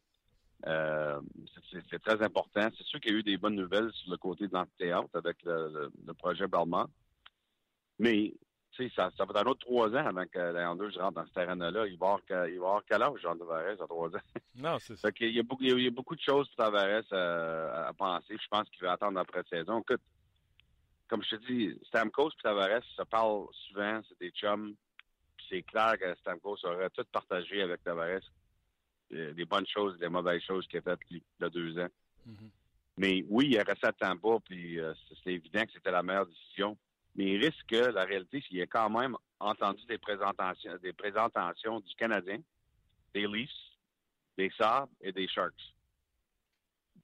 euh, 0.67 1.21
c'est 1.91 2.03
très 2.03 2.23
important. 2.23 2.69
C'est 2.77 2.87
sûr 2.87 3.01
qu'il 3.01 3.13
y 3.13 3.15
a 3.15 3.19
eu 3.19 3.23
des 3.23 3.37
bonnes 3.37 3.57
nouvelles 3.57 3.91
sur 3.93 4.11
le 4.11 4.17
côté 4.17 4.47
de 4.47 4.53
l'amphithéâtre 4.53 5.09
avec 5.15 5.37
le, 5.45 5.91
projet 6.19 6.47
Belmont. 6.47 6.89
Mais 7.99 8.33
ça, 8.95 9.11
ça 9.17 9.25
va 9.25 9.31
être 9.31 9.47
un 9.47 9.51
autre 9.51 9.67
trois 9.67 9.89
ans 9.91 10.07
avant 10.07 10.25
que 10.27 10.39
les 10.39 10.61
Islanders 10.61 10.95
rentrent 10.99 11.21
dans 11.21 11.27
ce 11.27 11.33
terrain-là. 11.33 11.87
Il 11.87 11.99
va 11.99 12.19
avoir, 12.47 12.83
quel 12.87 13.03
âge, 13.03 13.21
Jean 13.21 13.37
Tavares, 13.37 13.83
à 13.83 13.87
trois 13.87 14.09
ans? 14.09 14.21
Non, 14.57 14.79
c'est 14.79 14.97
ça. 14.97 15.09
il, 15.21 15.31
y 15.31 15.41
a 15.41 15.43
beaucoup, 15.43 15.63
il, 15.63 15.83
y 15.83 15.87
a, 15.87 15.91
beaucoup 15.91 16.15
de 16.15 16.21
choses 16.21 16.49
pour 16.49 16.65
Tavares 16.65 17.13
à, 17.13 17.89
à 17.89 17.93
penser. 17.93 18.37
Je 18.41 18.49
pense 18.51 18.69
qu'il 18.71 18.83
va 18.83 18.93
attendre 18.93 19.15
l'après-saison. 19.15 19.81
Écoute, 19.81 20.01
comme 21.09 21.23
je 21.23 21.37
te 21.37 21.47
dis, 21.47 21.79
Stamkos 21.89 22.31
et 22.31 22.43
Tavares 22.43 22.85
se 22.97 23.03
parlent 23.03 23.47
souvent, 23.69 24.01
c'est 24.09 24.19
des 24.19 24.31
chums. 24.31 24.75
c'est 25.49 25.63
clair 25.63 25.99
que 25.99 26.15
Stamkos 26.21 26.65
aurait 26.65 26.91
tout 26.91 27.05
partagé 27.13 27.63
avec 27.63 27.83
Tavares 27.83 28.07
euh, 28.07 28.42
des 29.13 29.45
bonnes 29.45 29.67
choses, 29.67 29.99
des 29.99 30.09
mauvaises 30.09 30.43
choses 30.43 30.67
qu'il 30.67 30.79
a 30.79 30.83
faites 30.83 31.01
il 31.11 31.23
y 31.41 31.45
a 31.45 31.51
deux 31.51 31.79
ans. 31.79 31.89
Mm-hmm. 32.29 32.51
Mais 32.97 33.25
oui, 33.29 33.49
il 33.51 33.59
a 33.59 33.63
resté 33.63 33.87
à 33.87 33.93
Tampa, 33.93 34.39
puis 34.45 34.79
euh, 34.79 34.93
c'est 35.23 35.33
évident 35.33 35.65
que 35.65 35.73
c'était 35.73 35.91
la 35.91 36.03
meilleure 36.03 36.27
décision. 36.27 36.77
Mais 37.15 37.33
il 37.33 37.45
risque 37.45 37.67
que 37.67 37.91
la 37.91 38.05
réalité, 38.05 38.41
c'est 38.41 38.49
qu'il 38.49 38.63
a 38.63 38.67
quand 38.67 38.89
même 38.91 39.17
entendu 39.39 39.85
des 39.87 39.99
présentations, 39.99 40.77
des 40.83 40.93
présentations 40.93 41.81
du 41.81 41.95
Canadien 41.95 42.39
des 43.13 43.27
Leafs, 43.27 43.51
des 44.37 44.51
Sabres 44.57 44.93
et 45.01 45.13
des 45.13 45.29
Sharks. 45.29 45.75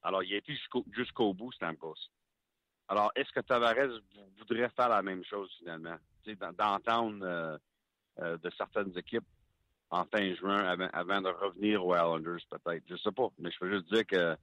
Alors, 0.03 0.23
il 0.23 0.33
a 0.35 0.37
été 0.39 0.55
jusqu'au 0.55 0.85
jusqu'au 0.93 1.35
bout, 1.35 1.53
Stamkos. 1.53 1.97
Alors, 2.89 3.13
est-ce 3.15 3.31
que 3.33 3.41
Tavares 3.41 4.01
voudrait 4.39 4.71
faire 4.71 4.89
la 4.89 5.03
même 5.03 5.25
chose 5.25 5.51
finalement? 5.59 5.97
D'entendre 6.59 7.25
euh, 7.25 7.59
euh, 8.21 8.39
de 8.39 8.51
certaines 8.57 8.97
équipes 8.97 9.27
en 9.91 10.05
fin 10.05 10.35
juin 10.35 10.59
avant, 10.59 10.89
avant 10.93 11.21
de 11.21 11.29
revenir 11.29 11.85
aux 11.85 11.95
Islanders, 11.95 12.41
peut-être. 12.51 12.85
Je 12.89 12.97
sais 12.97 13.13
pas. 13.13 13.29
Mais 13.39 13.51
je 13.51 13.59
peux 13.59 13.71
juste 13.73 13.93
dire 13.93 14.07
que, 14.07 14.37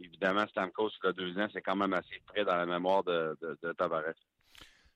évidemment, 0.00 0.46
Stamkos, 0.48 0.90
il 1.02 1.06
y 1.06 1.08
a 1.08 1.12
deux 1.12 1.38
ans, 1.38 1.48
c'est 1.52 1.62
quand 1.62 1.76
même 1.76 1.92
assez 1.94 2.20
près 2.26 2.44
dans 2.44 2.56
la 2.56 2.66
mémoire 2.66 3.02
de, 3.04 3.36
de, 3.40 3.58
de 3.62 3.72
Tavares. 3.72 4.14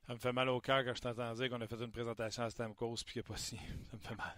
Ça 0.07 0.15
me 0.15 0.19
fait 0.19 0.33
mal 0.33 0.49
au 0.51 0.61
cœur 0.61 0.85
quand 0.85 0.95
je 0.95 1.01
t'entends 1.01 1.33
dire 1.35 1.51
qu'on 1.51 1.61
a 1.61 1.67
fait 1.67 1.83
une 1.83 1.91
présentation 1.91 2.45
à 2.45 2.51
Stamkos 2.51 2.97
puis 3.05 3.15
qu'il 3.15 3.23
n'y 3.23 3.27
a 3.27 3.29
pas 3.33 3.37
si. 3.37 3.57
Ça 3.91 3.97
me 3.97 4.03
fait 4.03 4.17
mal. 4.17 4.37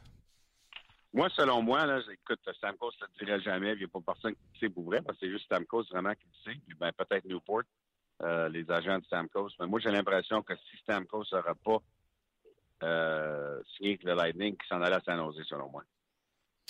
Moi, 1.13 1.29
selon 1.31 1.63
moi, 1.63 1.85
là, 1.87 2.01
écoute, 2.11 2.41
Stamkos 2.55 2.93
ne 3.01 3.07
le 3.07 3.25
dirait 3.27 3.41
jamais. 3.41 3.73
Il 3.73 3.79
n'y 3.79 3.85
a 3.85 3.89
pas 3.89 4.01
personne 4.01 4.35
qui 4.35 4.41
le 4.55 4.59
sait 4.61 4.73
pour 4.73 4.85
vrai, 4.85 5.03
parce 5.03 5.19
que 5.19 5.27
c'est 5.27 5.33
juste 5.33 5.45
Stamkos 5.47 5.85
vraiment 5.91 6.15
qui 6.15 6.27
le 6.27 6.53
sait. 6.53 6.61
Puis 6.67 6.77
ben, 6.79 6.93
peut-être 6.93 7.25
Newport, 7.27 7.63
euh, 8.23 8.49
les 8.49 8.71
agents 8.71 8.99
de 8.99 9.05
Stamkos. 9.05 9.51
Mais 9.61 9.67
moi, 9.67 9.81
j'ai 9.81 9.91
l'impression 9.91 10.43
que 10.43 10.55
si 10.57 10.77
Stamkos 10.83 11.25
n'aurait 11.33 11.55
pas 11.65 11.79
euh, 12.83 13.63
signé 13.77 13.91
avec 13.91 14.05
le 14.05 14.15
Lightning, 14.15 14.57
qu'il 14.57 14.69
s'en 14.69 14.81
allait 14.83 14.97
à 14.97 15.01
San 15.01 15.19
Jose, 15.19 15.43
selon 15.49 15.69
moi. 15.69 15.83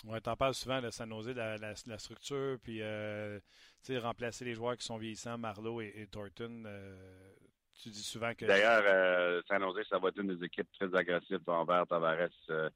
Ouais, 0.04 0.20
t'en 0.20 0.36
parles 0.36 0.54
souvent 0.54 0.80
de 0.80 0.90
San 0.90 1.08
Jose, 1.10 1.28
la, 1.30 1.56
la, 1.56 1.74
la 1.86 1.98
structure, 1.98 2.56
puis 2.62 2.82
euh, 2.82 3.40
tu 3.82 3.92
sais, 3.92 3.98
remplacer 3.98 4.44
les 4.44 4.54
joueurs 4.54 4.76
qui 4.76 4.86
sont 4.86 4.96
vieillissants, 4.96 5.36
Marlowe 5.38 5.82
et, 5.82 5.92
et 5.96 6.06
Thornton. 6.06 6.62
euh, 6.66 7.32
tu 7.74 7.88
dis 7.90 8.02
souvent 8.02 8.32
que. 8.34 8.44
D'ailleurs, 8.46 8.82
euh, 8.86 9.42
San 9.48 9.60
Jose, 9.60 9.86
ça 9.88 9.98
va 9.98 10.08
être 10.08 10.20
une 10.20 10.36
des 10.36 10.44
équipes 10.44 10.70
très 10.78 10.94
agressives 10.96 11.40
envers 11.48 11.86
Tavares 11.86 12.28
euh, 12.50 12.70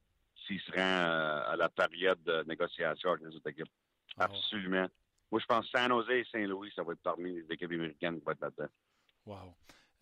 s'il 0.46 0.60
se 0.60 0.72
rend 0.72 0.78
à 0.78 1.54
la 1.56 1.68
période 1.68 2.22
de 2.24 2.42
négociation 2.44 3.10
avec 3.10 3.22
les 3.22 3.36
autres 3.36 3.50
équipes. 3.50 3.70
Ah 4.16 4.28
ouais. 4.28 4.36
Absolument. 4.36 4.88
Moi, 5.30 5.40
je 5.40 5.46
pense 5.46 5.64
que 5.70 5.78
San 5.78 5.88
Jose 5.90 6.10
et 6.10 6.26
Saint-Louis, 6.30 6.72
ça 6.74 6.82
va 6.82 6.92
être 6.92 7.02
parmi 7.02 7.32
les 7.32 7.46
équipes 7.50 7.70
américaines 7.70 8.18
qui 8.18 8.24
vont 8.24 8.32
être 8.32 8.40
là-dedans. 8.42 8.68
Wow. 9.24 9.54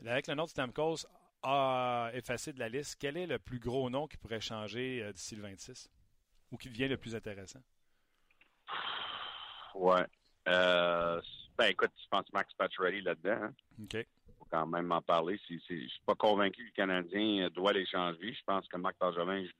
Avec 0.06 0.26
le 0.26 0.34
nom 0.34 0.44
de 0.44 0.48
Stamkos 0.48 1.06
a 1.42 2.10
effacé 2.14 2.52
de 2.52 2.58
la 2.58 2.68
liste, 2.68 2.96
quel 3.00 3.16
est 3.16 3.26
le 3.26 3.38
plus 3.38 3.58
gros 3.58 3.88
nom 3.90 4.06
qui 4.06 4.16
pourrait 4.16 4.40
changer 4.40 5.02
euh, 5.02 5.12
d'ici 5.12 5.36
le 5.36 5.42
26 5.42 5.90
ou 6.52 6.56
qui 6.56 6.68
devient 6.68 6.88
le 6.88 6.96
plus 6.96 7.14
intéressant? 7.14 7.60
Ouais. 9.74 10.04
Euh, 10.48 11.20
ben, 11.56 11.66
écoute, 11.66 11.92
je 12.02 12.08
pense 12.08 12.30
Max 12.32 12.52
Pacioretty 12.54 13.02
là-dedans. 13.02 13.44
Hein. 13.44 13.54
OK. 13.82 14.06
faut 14.38 14.46
quand 14.50 14.66
même 14.66 14.90
en 14.92 15.02
parler. 15.02 15.38
Je 15.48 15.58
suis 15.58 16.02
pas 16.06 16.14
convaincu 16.14 16.62
que 16.62 16.66
le 16.66 16.72
Canadien 16.86 17.48
doit 17.50 17.72
les 17.72 17.86
changer. 17.86 18.32
Je 18.32 18.42
pense 18.44 18.66
que 18.68 18.76
Marc 18.76 18.96
Bergevin, 18.98 19.44
je- 19.44 19.50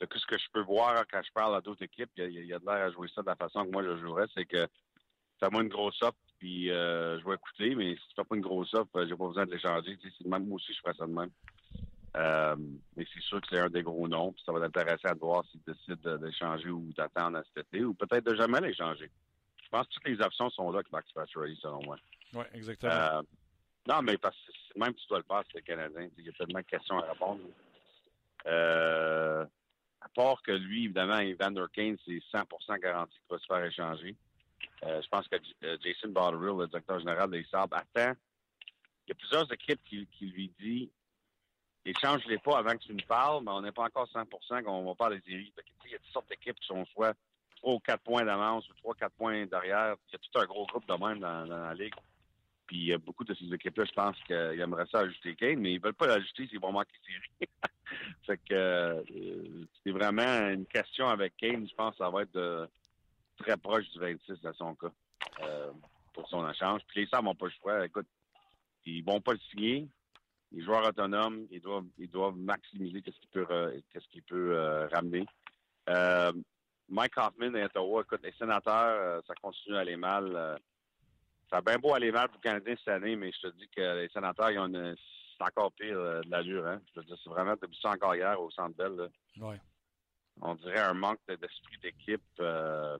de 0.00 0.06
tout 0.06 0.18
ce 0.18 0.26
que 0.26 0.38
je 0.38 0.46
peux 0.50 0.62
voir 0.62 1.04
quand 1.12 1.20
je 1.22 1.30
parle 1.32 1.54
à 1.54 1.60
d'autres 1.60 1.82
équipes, 1.84 2.10
il 2.16 2.22
y 2.22 2.26
a, 2.26 2.28
il 2.40 2.46
y 2.46 2.54
a 2.54 2.58
de 2.58 2.64
l'air 2.64 2.86
à 2.86 2.90
jouer 2.90 3.06
ça 3.14 3.20
de 3.20 3.26
la 3.26 3.36
façon 3.36 3.66
que 3.66 3.70
moi 3.70 3.82
je 3.84 3.98
jouerais, 3.98 4.24
c'est 4.34 4.46
que 4.46 4.66
fais-moi 5.40 5.62
une 5.62 5.68
grosse 5.68 6.00
offre, 6.02 6.18
puis 6.38 6.70
euh, 6.70 7.18
je 7.18 7.24
vais 7.24 7.34
écouter, 7.34 7.74
mais 7.74 7.94
si 7.96 8.08
tu 8.08 8.14
fais 8.16 8.24
pas 8.24 8.36
une 8.36 8.42
grosse 8.42 8.72
offre, 8.74 8.90
euh, 8.96 9.06
j'ai 9.08 9.16
pas 9.16 9.26
besoin 9.26 9.46
de 9.46 9.52
l'échanger. 9.52 9.98
Même, 10.24 10.46
moi 10.46 10.56
aussi, 10.56 10.72
je 10.72 10.80
ferais 10.80 10.94
ça 10.94 11.06
de 11.06 11.12
même. 11.12 11.30
Euh, 12.16 12.56
mais 12.96 13.06
c'est 13.14 13.22
sûr 13.22 13.40
que 13.40 13.46
c'est 13.50 13.58
un 13.60 13.70
des 13.70 13.82
gros 13.82 14.06
noms, 14.08 14.32
puis 14.32 14.42
ça 14.44 14.52
va 14.52 14.58
être 14.58 14.76
intéressant 14.76 15.14
de 15.14 15.20
voir 15.20 15.44
s'ils 15.50 15.62
décident 15.62 15.96
de- 16.02 16.16
d'échanger 16.26 16.68
ou 16.70 16.92
d'attendre 16.96 17.38
à 17.38 17.42
cet 17.54 17.66
été, 17.68 17.84
ou 17.84 17.94
peut-être 17.94 18.24
de 18.24 18.34
jamais 18.34 18.60
l'échanger. 18.60 19.10
Je 19.62 19.68
pense 19.70 19.86
que 19.86 19.92
toutes 19.94 20.08
les 20.08 20.20
options 20.20 20.50
sont 20.50 20.70
là 20.72 20.78
avec 20.80 20.90
Max 20.92 21.10
Pacioretty, 21.12 21.58
selon 21.60 21.80
moi. 21.84 21.96
Oui, 22.34 22.44
exactement. 22.54 22.92
Euh, 22.92 23.22
non, 23.88 24.02
mais 24.02 24.18
parce 24.18 24.36
que 24.36 24.78
même 24.78 24.92
si 24.96 25.02
tu 25.02 25.08
dois 25.08 25.18
le 25.18 25.24
faire, 25.24 25.42
c'est 25.52 25.58
le 25.58 25.62
Canadien. 25.62 26.08
Il 26.18 26.24
y 26.24 26.28
a 26.28 26.32
tellement 26.32 26.58
de 26.58 26.64
questions 26.64 26.98
à 26.98 27.10
répondre. 27.12 27.40
Euh, 28.46 29.44
à 30.00 30.08
part 30.08 30.42
que 30.42 30.52
lui, 30.52 30.84
évidemment, 30.86 31.18
Evander 31.18 31.64
Kane, 31.72 31.96
c'est 32.04 32.20
100% 32.32 32.78
garanti 32.80 33.12
qu'il 33.14 33.28
va 33.30 33.38
se 33.38 33.46
faire 33.46 33.64
échanger. 33.64 34.16
Euh, 34.84 35.00
je 35.02 35.08
pense 35.08 35.28
que 35.28 35.36
euh, 35.64 35.76
Jason 35.82 36.08
Botterill, 36.08 36.58
le 36.58 36.66
directeur 36.66 36.98
général 36.98 37.30
des 37.30 37.44
Sabres, 37.44 37.76
attend. 37.76 38.14
Il 39.06 39.10
y 39.10 39.12
a 39.12 39.14
plusieurs 39.14 39.52
équipes 39.52 39.80
qui, 39.84 40.06
lui 40.20 40.52
disent 40.58 40.90
échange-les 41.84 42.38
pas 42.38 42.58
avant 42.58 42.72
que 42.72 42.84
tu 42.84 42.94
nous 42.94 43.06
parles, 43.06 43.42
mais 43.44 43.50
on 43.50 43.62
n'est 43.62 43.72
pas 43.72 43.84
encore 43.84 44.08
100% 44.08 44.62
qu'on 44.62 44.84
va 44.84 44.94
faire 44.94 45.10
les 45.10 45.20
séries. 45.22 45.52
Il 45.84 45.90
y 45.90 45.94
a 45.94 45.98
toutes 45.98 46.12
sortes 46.12 46.28
d'équipes 46.28 46.58
qui 46.60 46.66
sont 46.66 46.84
soit 46.86 47.14
3 47.56 47.74
ou 47.74 47.80
4 47.80 48.02
points 48.02 48.24
d'avance 48.24 48.68
ou 48.68 48.74
3 48.74 48.94
4 48.94 49.12
points 49.12 49.46
derrière. 49.46 49.96
Il 50.08 50.12
y 50.12 50.16
a 50.16 50.18
tout 50.18 50.38
un 50.38 50.46
gros 50.46 50.66
groupe 50.66 50.86
de 50.86 50.94
même 50.94 51.20
dans, 51.20 51.46
dans 51.46 51.64
la 51.64 51.74
ligue. 51.74 51.94
Puis 52.66 52.76
il 52.76 52.84
y 52.84 52.92
a 52.92 52.98
beaucoup 52.98 53.24
de 53.24 53.34
ces 53.34 53.52
équipes-là, 53.52 53.84
je 53.84 53.92
pense 53.92 54.16
qu'ils 54.22 54.60
aimeraient 54.60 54.86
ça 54.92 55.00
ajouter 55.00 55.34
Kane, 55.34 55.58
mais 55.58 55.72
ils 55.72 55.80
veulent 55.80 55.92
pas 55.92 56.06
l'ajouter 56.06 56.46
s'ils 56.46 56.60
vont 56.60 56.70
manquer 56.70 56.96
série. 57.04 57.50
fait 58.26 58.36
que 58.36 58.54
euh, 58.54 59.02
c'est 59.82 59.90
vraiment 59.90 60.48
une 60.50 60.66
question 60.66 61.08
avec 61.08 61.36
Kane, 61.36 61.68
je 61.68 61.74
pense 61.74 61.92
que 61.92 62.04
ça 62.04 62.10
va 62.10 62.22
être 62.22 62.32
de, 62.32 62.68
très 63.40 63.56
proche 63.56 63.88
du 63.90 63.98
26 63.98 64.40
dans 64.42 64.54
son 64.54 64.74
cas 64.74 64.92
euh, 65.42 65.72
pour 66.12 66.28
son 66.28 66.48
échange. 66.50 66.82
Puis 66.88 67.00
les 67.00 67.06
Sabres 67.08 67.24
n'ont 67.24 67.34
pas 67.34 67.46
le 67.46 67.52
choix. 67.60 67.84
Écoute, 67.86 68.06
ils 68.84 69.04
vont 69.04 69.20
pas 69.20 69.32
le 69.32 69.38
signer. 69.50 69.88
Les 70.52 70.62
joueurs 70.62 70.86
autonomes, 70.86 71.46
ils 71.50 71.60
doivent, 71.60 71.86
ils 71.98 72.10
doivent 72.10 72.36
maximiser 72.36 73.02
qu'est-ce 73.02 73.18
qu'il 73.20 73.28
peut, 73.30 73.46
euh, 73.50 73.80
qu'est-ce 73.92 74.34
euh, 74.34 74.88
ramener. 74.88 75.24
Mike 76.88 77.16
Hoffman 77.18 77.54
et 77.54 77.62
Ottawa, 77.64 78.02
écoute, 78.02 78.20
les 78.24 78.32
sénateurs, 78.32 79.22
ça 79.26 79.34
continue 79.40 79.76
à 79.76 79.80
aller 79.80 79.96
mal. 79.96 80.58
ça 81.48 81.58
a 81.58 81.60
bien 81.60 81.78
beau 81.78 81.94
aller 81.94 82.10
mal 82.10 82.26
pour 82.28 82.38
le 82.38 82.42
Canadien 82.42 82.74
cette 82.78 82.88
année, 82.88 83.14
mais 83.14 83.30
je 83.30 83.48
te 83.48 83.56
dis 83.56 83.68
que 83.68 83.80
les 84.00 84.08
sénateurs, 84.08 84.50
ils 84.50 84.58
ont 84.58 84.66
une, 84.66 84.96
c'est 85.38 85.44
encore 85.44 85.70
pire 85.72 85.94
de 85.96 86.28
l'allure. 86.28 86.66
Hein? 86.66 86.80
Je 86.92 86.98
veux 87.00 87.06
dire, 87.06 87.16
c'est 87.22 87.30
vraiment 87.30 87.52
depuis 87.52 87.78
ça 87.80 87.90
encore 87.90 88.16
hier 88.16 88.40
au 88.40 88.50
Centre 88.50 88.76
Bell. 88.76 88.96
là. 88.96 89.06
Ouais. 89.38 89.60
On 90.40 90.56
dirait 90.56 90.80
un 90.80 90.94
manque 90.94 91.20
de- 91.28 91.36
d'esprit 91.36 91.78
d'équipe. 91.78 92.22
euh, 92.40 92.98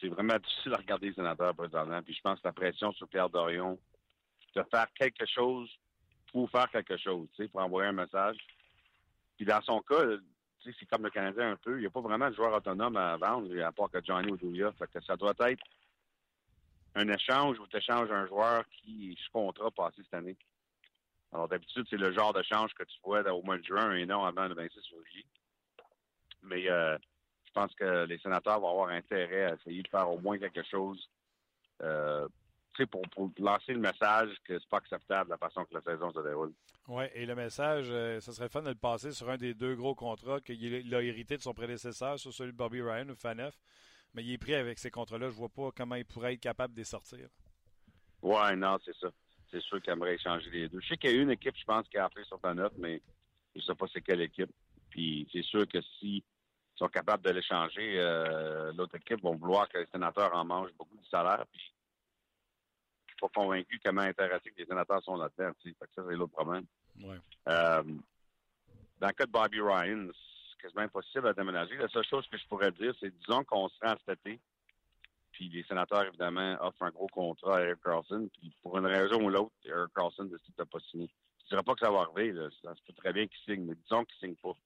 c'est- 0.00 0.08
vraiment 0.08 0.36
difficile 0.38 0.74
à 0.74 0.78
regarder 0.78 1.08
les 1.08 1.14
sénateurs 1.14 1.54
présentement. 1.54 2.02
Puis 2.02 2.14
je 2.14 2.20
pense 2.20 2.38
que 2.40 2.48
la 2.48 2.52
pression 2.52 2.92
sur 2.92 3.08
Pierre 3.08 3.28
Dorion 3.30 3.78
de 4.54 4.62
faire 4.70 4.86
quelque 4.94 5.26
chose 5.26 5.70
pour 6.32 6.50
faire 6.50 6.70
quelque 6.70 6.96
chose, 6.96 7.28
tu 7.34 7.42
sais, 7.42 7.48
pour 7.48 7.60
envoyer 7.60 7.88
un 7.88 7.92
message. 7.92 8.36
Puis 9.36 9.46
dans 9.46 9.62
son 9.62 9.80
cas, 9.82 10.04
tu 10.60 10.70
sais, 10.70 10.76
c'est 10.78 10.86
comme 10.86 11.04
le 11.04 11.10
Canadien 11.10 11.52
un 11.52 11.56
peu. 11.56 11.76
Il 11.76 11.80
n'y 11.80 11.86
a 11.86 11.90
pas 11.90 12.00
vraiment 12.00 12.28
de 12.28 12.34
joueur 12.34 12.52
autonome 12.52 12.96
à 12.96 13.16
vendre, 13.16 13.48
à 13.62 13.72
part 13.72 13.90
que 13.90 14.04
Johnny 14.04 14.30
Oduya. 14.30 14.72
Fait 14.72 14.90
que 14.90 15.00
ça 15.04 15.16
doit 15.16 15.34
être 15.40 15.64
un 16.94 17.08
échange 17.08 17.58
où 17.60 17.66
tu 17.66 17.76
échanges 17.76 18.10
un 18.10 18.26
joueur 18.26 18.64
qui 18.68 19.12
est 19.12 19.18
sous 19.22 19.30
contrat 19.30 19.70
passé 19.70 20.02
cette 20.02 20.14
année. 20.14 20.36
Alors 21.32 21.48
d'habitude, 21.48 21.86
c'est 21.88 21.96
le 21.96 22.12
genre 22.12 22.32
d'échange 22.32 22.72
que 22.74 22.84
tu 22.84 22.98
vois 23.04 23.22
au 23.32 23.42
mois 23.42 23.58
de 23.58 23.64
juin 23.64 23.94
et 23.94 24.06
non 24.06 24.24
avant 24.24 24.48
le 24.48 24.54
26 24.54 24.80
février. 24.88 25.26
Mais 26.42 26.68
euh, 26.70 26.96
pense 27.58 27.74
que 27.74 28.04
les 28.06 28.18
sénateurs 28.18 28.60
vont 28.60 28.70
avoir 28.70 28.88
intérêt 28.90 29.44
à 29.44 29.54
essayer 29.54 29.82
de 29.82 29.88
faire 29.88 30.08
au 30.08 30.18
moins 30.18 30.38
quelque 30.38 30.62
chose 30.64 31.08
euh, 31.82 32.28
pour, 32.90 33.02
pour 33.10 33.30
lancer 33.38 33.72
le 33.72 33.80
message 33.80 34.30
que 34.44 34.58
c'est 34.58 34.68
pas 34.68 34.78
acceptable 34.78 35.30
la 35.30 35.36
façon 35.36 35.64
que 35.64 35.74
la 35.74 35.82
saison 35.82 36.12
se 36.12 36.20
déroule. 36.20 36.52
Oui, 36.86 37.04
et 37.14 37.26
le 37.26 37.34
message, 37.34 37.88
euh, 37.90 38.20
ce 38.20 38.32
serait 38.32 38.48
fun 38.48 38.62
de 38.62 38.68
le 38.68 38.76
passer 38.76 39.10
sur 39.12 39.28
un 39.28 39.36
des 39.36 39.52
deux 39.52 39.74
gros 39.74 39.96
contrats 39.96 40.40
qu'il 40.40 40.62
il 40.62 40.94
a 40.94 41.02
hérité 41.02 41.36
de 41.36 41.42
son 41.42 41.52
prédécesseur, 41.52 42.18
sur 42.18 42.32
celui 42.32 42.52
de 42.52 42.56
Bobby 42.56 42.80
Ryan 42.80 43.08
ou 43.08 43.16
Faneuf. 43.16 43.58
Mais 44.14 44.22
il 44.22 44.32
est 44.32 44.38
pris 44.38 44.54
avec 44.54 44.78
ces 44.78 44.90
contrats-là. 44.90 45.28
Je 45.28 45.34
vois 45.34 45.50
pas 45.50 45.70
comment 45.76 45.96
il 45.96 46.04
pourrait 46.04 46.34
être 46.34 46.40
capable 46.40 46.74
de 46.74 46.78
les 46.78 46.84
sortir. 46.84 47.28
Ouais, 48.22 48.56
non, 48.56 48.78
c'est 48.84 48.96
ça. 48.96 49.08
C'est 49.50 49.60
sûr 49.60 49.82
qu'il 49.82 49.92
aimerait 49.92 50.14
échanger 50.14 50.48
les 50.50 50.68
deux. 50.68 50.80
Je 50.80 50.88
sais 50.88 50.96
qu'il 50.96 51.10
y 51.10 51.18
a 51.18 51.22
une 51.22 51.30
équipe, 51.30 51.56
je 51.56 51.64
pense, 51.64 51.86
qui 51.88 51.98
a 51.98 52.04
appelé 52.04 52.24
sur 52.24 52.40
Faneuf, 52.40 52.72
mais 52.78 53.02
je 53.54 53.60
sais 53.60 53.74
pas 53.74 53.86
c'est 53.92 54.00
quelle 54.00 54.22
équipe. 54.22 54.50
Puis 54.90 55.28
c'est 55.32 55.42
sûr 55.42 55.66
que 55.68 55.80
s'ils 55.98 56.22
sont 56.78 56.88
capables 56.88 57.24
de 57.24 57.30
l'échanger, 57.30 57.98
euh, 57.98 58.72
l'autre 58.72 58.96
équipe 58.96 59.22
va 59.22 59.30
vouloir 59.30 59.68
que 59.68 59.78
les 59.78 59.86
sénateurs 59.86 60.34
en 60.34 60.44
mangent 60.44 60.72
beaucoup 60.78 60.96
du 60.96 61.06
salaire. 61.08 61.44
Puis 61.50 61.60
je 61.60 63.12
suis 63.12 63.20
pas 63.20 63.28
convaincu 63.28 63.80
comment 63.84 64.10
que 64.12 64.50
les 64.56 64.66
sénateurs 64.66 65.02
sont 65.02 65.16
là-dedans. 65.16 65.52
Fait 65.62 65.72
que 65.72 65.94
ça, 65.94 66.02
c'est 66.08 66.16
l'autre 66.16 66.32
problème. 66.32 66.64
Ouais. 67.02 67.16
Euh, 67.48 67.82
dans 69.00 69.06
le 69.06 69.12
cas 69.12 69.26
de 69.26 69.30
Bobby 69.30 69.60
Ryan, 69.60 70.08
c'est 70.12 70.62
quasiment 70.62 70.82
impossible 70.82 71.28
à 71.28 71.32
déménager. 71.32 71.76
La 71.76 71.88
seule 71.88 72.04
chose 72.04 72.26
que 72.28 72.38
je 72.38 72.46
pourrais 72.46 72.72
dire, 72.72 72.94
c'est 73.00 73.16
disons 73.18 73.44
qu'on 73.44 73.68
se 73.68 73.78
rend 73.82 73.94
cet 74.06 74.20
été, 74.20 74.40
puis 75.32 75.48
les 75.48 75.62
sénateurs, 75.64 76.04
évidemment, 76.04 76.56
offrent 76.60 76.82
un 76.82 76.90
gros 76.90 77.06
contrat 77.08 77.58
à 77.58 77.62
Eric 77.62 77.82
Carlson, 77.82 78.28
puis 78.32 78.52
pour 78.62 78.76
une 78.78 78.86
raison 78.86 79.22
ou 79.22 79.30
l'autre, 79.30 79.54
Eric 79.64 79.92
Carlson 79.94 80.24
décide 80.24 80.54
de 80.56 80.62
ne 80.62 80.64
pas 80.64 80.80
signer. 80.90 81.10
Je 81.44 81.48
dirais 81.50 81.62
pas 81.62 81.74
que 81.74 81.80
ça 81.80 81.90
va 81.90 82.00
arriver, 82.00 82.32
là. 82.32 82.48
ça 82.62 82.74
se 82.74 82.82
peut 82.82 82.92
très 82.92 83.12
bien 83.12 83.26
qu'il 83.26 83.38
signe, 83.40 83.64
mais 83.64 83.74
disons 83.74 84.04
qu'il 84.04 84.18
signe 84.18 84.36
pas. 84.36 84.56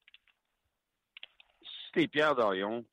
T'es 1.93 2.07
Pierre 2.07 2.35
Dorion, 2.35 2.83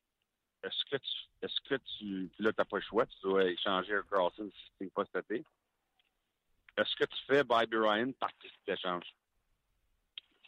est-ce 0.63 0.85
que 0.91 0.97
tu 0.97 1.11
est-ce 1.43 1.61
que 1.69 1.75
tu 1.75 2.31
puis 2.35 2.45
là 2.45 2.53
t'as 2.53 2.65
pas 2.65 2.77
le 2.77 2.83
choix, 2.83 3.07
tu 3.07 3.17
dois 3.23 3.45
échanger 3.45 3.93
Eric 3.93 4.11
Carlson 4.11 4.51
si 4.53 4.73
tu 4.79 4.91
pas 4.91 5.05
cet 5.13 5.31
été? 5.31 5.45
Est-ce 6.77 6.95
que 6.97 7.05
tu 7.05 7.17
fais 7.27 7.43
Bobby 7.43 7.77
Ryan 7.77 8.13
partie 8.13 8.49
de 8.49 8.73
l'échange? 8.73 9.05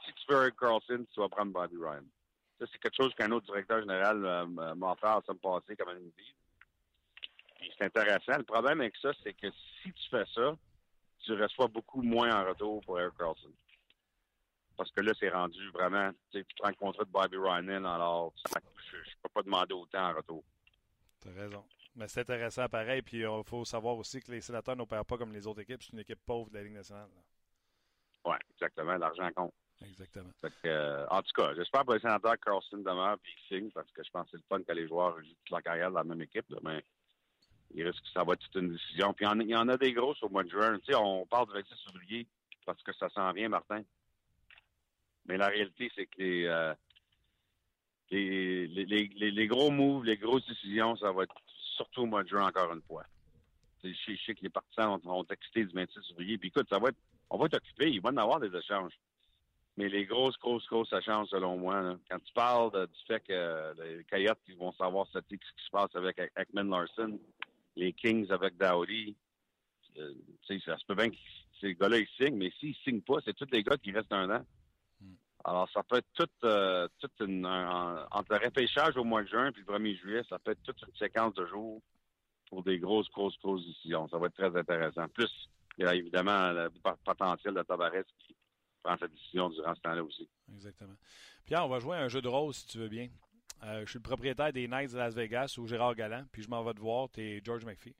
si 0.05 0.12
tu 0.14 0.32
veux 0.32 0.42
Eric 0.42 0.57
Carlson, 0.59 1.07
tu 1.12 1.20
vas 1.20 1.28
prendre 1.28 1.53
Bobby 1.53 1.76
Ryan. 1.76 2.05
Ça, 2.59 2.66
c'est 2.70 2.78
quelque 2.78 2.96
chose 2.96 3.14
qu'un 3.14 3.30
autre 3.30 3.46
directeur 3.46 3.80
général 3.80 4.18
m'a 4.48 4.92
offert 4.92 5.16
la 5.16 5.22
semaine 5.22 5.38
passée, 5.38 5.76
comme 5.76 5.94
me 5.94 6.00
dit. 6.00 6.34
C'est 7.78 7.84
intéressant. 7.84 8.38
Le 8.38 8.44
problème 8.44 8.80
avec 8.80 8.96
ça, 8.96 9.12
c'est 9.22 9.34
que 9.34 9.48
si 9.50 9.92
tu 9.92 10.09
fais 10.11 10.24
ça, 10.34 10.57
tu 11.20 11.32
reçois 11.34 11.68
beaucoup 11.68 12.03
moins 12.03 12.34
en 12.34 12.48
retour 12.48 12.80
pour 12.82 13.00
Eric 13.00 13.16
Carlson. 13.16 13.53
Parce 14.77 14.91
que 14.91 15.01
là, 15.01 15.12
c'est 15.18 15.29
rendu 15.29 15.70
vraiment. 15.70 16.11
Tu 16.31 16.45
prends 16.59 16.68
le 16.68 16.75
contrat 16.75 17.05
de 17.05 17.11
Bobby 17.11 17.37
Ryan, 17.37 17.85
alors 17.85 18.33
je 18.37 18.97
ne 18.97 19.03
peux 19.23 19.29
pas 19.33 19.43
demander 19.43 19.75
autant 19.75 20.11
en 20.11 20.14
retour. 20.14 20.45
Tu 21.20 21.29
as 21.29 21.33
raison. 21.33 21.64
Mais 21.95 22.09
c'est 22.09 22.20
intéressant 22.20 22.68
pareil. 22.68 23.03
Puis 23.03 23.18
il 23.18 23.43
faut 23.45 23.64
savoir 23.64 23.97
aussi 23.97 24.20
que 24.20 24.31
les 24.31 24.41
sénateurs 24.41 24.77
n'opèrent 24.77 25.05
pas 25.05 25.18
comme 25.18 25.33
les 25.33 25.47
autres 25.47 25.61
équipes. 25.61 25.83
C'est 25.83 25.93
une 25.93 26.01
équipe 26.01 26.20
pauvre 26.25 26.51
de 26.51 26.57
la 26.57 26.62
Ligue 26.62 26.75
nationale. 26.75 27.09
Oui, 28.25 28.37
exactement. 28.55 28.97
L'argent 28.97 29.31
compte. 29.35 29.53
Exactement. 29.85 30.31
Euh, 30.64 31.07
en 31.11 31.23
tout 31.23 31.33
cas, 31.35 31.55
j'espère 31.55 31.85
pour 31.85 31.95
les 31.95 32.01
sénateurs 32.01 32.35
que 32.35 32.45
Carlson 32.45 32.79
demeure 32.79 33.14
et 33.14 33.35
qu'il 33.35 33.59
signe 33.59 33.70
parce 33.73 33.91
que 33.91 34.03
je 34.05 34.11
pense 34.11 34.25
que 34.27 34.31
c'est 34.33 34.37
le 34.37 34.45
fun 34.49 34.62
que 34.62 34.73
les 34.73 34.87
joueurs 34.87 35.18
jouent 35.18 35.27
toute 35.27 35.51
leur 35.51 35.62
carrière 35.62 35.91
dans 35.91 35.99
la 35.99 36.05
même 36.05 36.23
équipe. 36.23 36.47
mais 36.62 36.85
il 37.75 37.87
risque 37.87 38.03
que 38.03 38.11
ça 38.11 38.23
va 38.23 38.35
être 38.35 38.41
toute 38.41 38.62
une 38.62 38.73
décision. 38.73 39.12
Puis 39.12 39.27
il 39.27 39.49
y 39.49 39.57
en 39.57 39.68
a, 39.68 39.77
des 39.77 39.93
grosses 39.93 40.23
au 40.23 40.29
mois 40.29 40.45
de 40.45 40.51
juin. 40.51 40.79
Tu 40.81 40.93
sais, 40.93 40.95
on 40.95 41.27
parle 41.27 41.47
du 41.49 41.55
26 41.55 41.75
février 41.87 42.27
parce 42.66 42.83
que 42.83 42.93
ça 42.93 43.09
s'en 43.11 43.33
vient, 43.33 43.49
Martin. 43.49 43.83
Mais 45.27 45.37
la 45.37 45.49
réalité, 45.49 45.91
c'est 45.95 46.07
que 46.07 46.20
les, 46.20 46.45
euh, 46.47 46.75
les, 48.11 48.66
les, 48.66 49.31
les, 49.31 49.47
gros 49.47 49.70
moves, 49.70 50.05
les 50.05 50.16
grosses 50.16 50.47
décisions, 50.47 50.97
ça 50.97 51.12
va 51.12 51.25
être 51.25 51.37
surtout 51.77 52.03
au 52.03 52.07
mois 52.07 52.23
de 52.23 52.29
juin, 52.29 52.47
encore 52.47 52.73
une 52.73 52.83
fois. 52.83 53.05
Je 53.85 53.93
sais 54.25 54.35
que 54.35 54.43
les 54.43 54.51
partisans 54.51 54.99
vont 55.03 55.25
exciter 55.25 55.64
du 55.64 55.75
26 55.75 56.09
février. 56.09 56.39
Puis 56.39 56.49
écoute, 56.49 56.68
ça 56.70 56.79
va 56.79 56.91
être, 56.91 56.99
on 57.31 57.39
va 57.39 57.47
être 57.47 57.57
occupé. 57.57 57.91
Il 57.91 58.01
va 58.01 58.11
y 58.12 58.18
avoir 58.18 58.39
des 58.39 58.55
échanges. 58.57 58.93
Mais 59.77 59.89
les 59.89 60.05
grosses, 60.05 60.39
grosses, 60.39 60.66
grosses 60.66 60.93
échanges, 60.93 61.29
selon 61.31 61.57
moi, 61.57 61.97
quand 62.11 62.18
tu 62.18 62.33
parles 62.35 62.87
du 62.87 63.01
fait 63.07 63.20
que 63.20 63.73
les 63.83 64.05
Coyotes 64.05 64.39
vont 64.59 64.73
savoir 64.73 65.07
ce 65.12 65.18
qui 65.20 65.37
se 65.37 65.70
passe 65.70 65.95
avec 65.95 66.20
Ekman 66.37 66.68
Larson, 66.68 67.18
les 67.75 67.93
Kings 67.95 68.31
avec 68.31 68.57
Dowdy, 68.59 69.16
euh, 69.99 70.12
ça 70.64 70.77
se 70.77 70.85
peut 70.85 70.95
bien 70.95 71.11
que 71.11 71.16
ces 71.61 71.75
gars-là, 71.75 71.99
ils 71.99 72.09
signent, 72.18 72.37
mais 72.37 72.53
s'ils 72.59 72.70
ne 72.70 72.75
signent 72.75 73.03
pas, 73.03 73.18
c'est 73.25 73.35
tous 73.35 73.49
les 73.51 73.62
gars 73.62 73.77
qui 73.77 73.93
restent 73.93 74.12
un 74.12 74.31
an. 74.31 74.45
Alors, 75.45 75.68
ça 75.72 75.82
peut 75.82 75.97
être 75.97 76.09
toute, 76.14 76.30
euh, 76.45 76.88
une, 77.20 77.47
entre 77.47 78.32
le 78.32 78.45
repêchage 78.45 78.97
au 78.97 79.05
mois 79.05 79.22
de 79.22 79.28
juin 79.28 79.51
et 79.51 79.59
le 79.59 79.64
1er 79.64 79.99
juillet, 79.99 80.22
ça 80.28 80.38
peut 80.38 80.53
être 80.53 80.62
toute 80.62 80.80
une 80.82 80.95
séquence 80.95 81.34
de 81.34 81.47
jours 81.47 81.82
pour 82.49 82.62
des 82.62 82.78
grosses, 82.78 83.11
grosses, 83.11 83.38
grosses 83.43 83.66
décisions. 83.66 84.09
Ça 84.09 84.18
va 84.18 84.26
être 84.26 84.34
très 84.34 84.57
intéressant. 84.57 85.09
Plus, 85.09 85.30
il 85.78 85.84
y 85.84 85.88
a 85.88 85.95
évidemment 85.95 86.53
le 86.53 86.70
potentiel 87.05 87.55
de 87.55 87.62
Tavares 87.62 88.05
qui 88.20 88.36
prend 88.82 88.97
sa 88.99 89.09
décision 89.09 89.49
durant 89.49 89.74
ce 89.74 89.80
temps-là 89.80 90.05
aussi. 90.05 90.28
Exactement. 90.53 90.95
Pierre, 91.45 91.64
on 91.64 91.68
va 91.68 91.78
jouer 91.78 91.97
un 91.97 92.09
jeu 92.09 92.20
de 92.20 92.28
rôle 92.28 92.53
si 92.55 92.66
tu 92.66 92.78
veux 92.78 92.88
bien. 92.88 93.09
Euh, 93.64 93.84
je 93.84 93.90
suis 93.90 93.99
le 93.99 94.03
propriétaire 94.03 94.53
des 94.53 94.66
Knights 94.66 94.93
de 94.93 94.99
Las 94.99 95.14
Vegas 95.14 95.55
ou 95.59 95.66
Gérard 95.66 95.95
Galland, 95.95 96.24
puis 96.32 96.43
je 96.43 96.49
m'en 96.49 96.62
vais 96.64 96.74
te 96.74 96.80
voir, 96.80 97.09
tu 97.11 97.20
es 97.20 97.40
George 97.45 97.64
McPhee. 97.64 97.95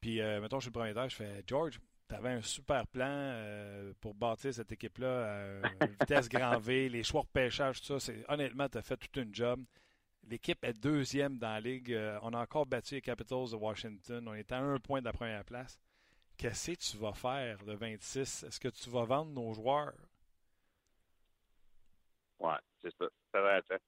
Puis, 0.00 0.20
euh, 0.20 0.40
mettons, 0.40 0.58
je 0.58 0.64
suis 0.64 0.68
le 0.70 0.72
propriétaire, 0.72 1.08
je 1.08 1.16
fais 1.16 1.42
George, 1.46 1.80
tu 2.08 2.14
avais 2.14 2.30
un 2.30 2.42
super 2.42 2.86
plan 2.86 3.08
euh, 3.08 3.92
pour 4.00 4.14
bâtir 4.14 4.52
cette 4.52 4.70
équipe-là, 4.72 5.60
vitesse 6.00 6.28
grand 6.28 6.58
V, 6.58 6.88
les 6.88 7.02
choix 7.02 7.22
de 7.22 7.28
pêchage, 7.28 7.80
tout 7.80 7.98
ça. 7.98 8.12
Honnêtement, 8.28 8.68
tu 8.68 8.78
as 8.78 8.82
fait 8.82 8.96
toute 8.96 9.16
une 9.16 9.34
job. 9.34 9.64
L'équipe 10.28 10.62
est 10.64 10.72
deuxième 10.72 11.38
dans 11.38 11.52
la 11.52 11.60
ligue. 11.60 11.98
on 12.22 12.32
a 12.32 12.40
encore 12.40 12.66
battu 12.66 12.94
les 12.94 13.02
Capitals 13.02 13.50
de 13.50 13.56
Washington. 13.56 14.26
On 14.26 14.34
est 14.34 14.50
à 14.52 14.58
un 14.58 14.78
point 14.78 15.00
de 15.00 15.04
la 15.04 15.12
première 15.12 15.44
place. 15.44 15.78
Qu'est-ce 16.36 16.72
que 16.72 16.76
tu 16.76 16.96
vas 16.96 17.12
faire 17.12 17.62
le 17.64 17.74
26? 17.74 18.44
Est-ce 18.44 18.58
que 18.58 18.68
tu 18.68 18.90
vas 18.90 19.04
vendre 19.04 19.30
nos 19.32 19.52
joueurs? 19.54 19.94
Ouais, 22.40 22.58
c'est 22.82 22.94
ça. 22.98 23.06
Ça 23.32 23.40
va 23.40 23.58
être. 23.58 23.80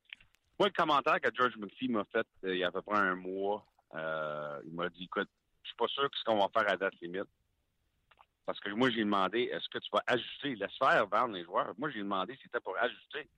Moi, 0.58 0.68
le 0.68 0.72
commentaire 0.72 1.20
que 1.20 1.28
George 1.34 1.56
McPhee 1.56 1.88
m'a 1.88 2.04
fait 2.04 2.26
euh, 2.44 2.54
il 2.54 2.58
y 2.58 2.64
a 2.64 2.68
à 2.68 2.72
peu 2.72 2.82
près 2.82 2.98
un 2.98 3.14
mois, 3.14 3.66
euh, 3.94 4.60
il 4.64 4.72
m'a 4.72 4.88
dit 4.88 5.04
écoute, 5.04 5.28
je 5.62 5.68
suis 5.68 5.76
pas 5.76 5.88
sûr 5.88 6.10
que 6.10 6.16
ce 6.16 6.24
qu'on 6.24 6.38
va 6.38 6.48
faire 6.48 6.70
à 6.70 6.76
date 6.76 6.94
limite. 7.02 7.28
Parce 8.46 8.60
que 8.60 8.70
moi, 8.70 8.90
j'ai 8.90 9.00
demandé 9.00 9.50
est-ce 9.52 9.68
que 9.68 9.78
tu 9.78 9.90
vas 9.92 10.02
ajuster, 10.06 10.54
laisse 10.54 10.78
faire 10.78 11.06
vendre 11.08 11.34
les 11.34 11.44
joueurs. 11.44 11.74
Moi, 11.76 11.90
j'ai 11.90 11.98
demandé 11.98 12.34
si 12.36 12.42
c'était 12.44 12.60
pour 12.60 12.78
ajuster 12.78 13.28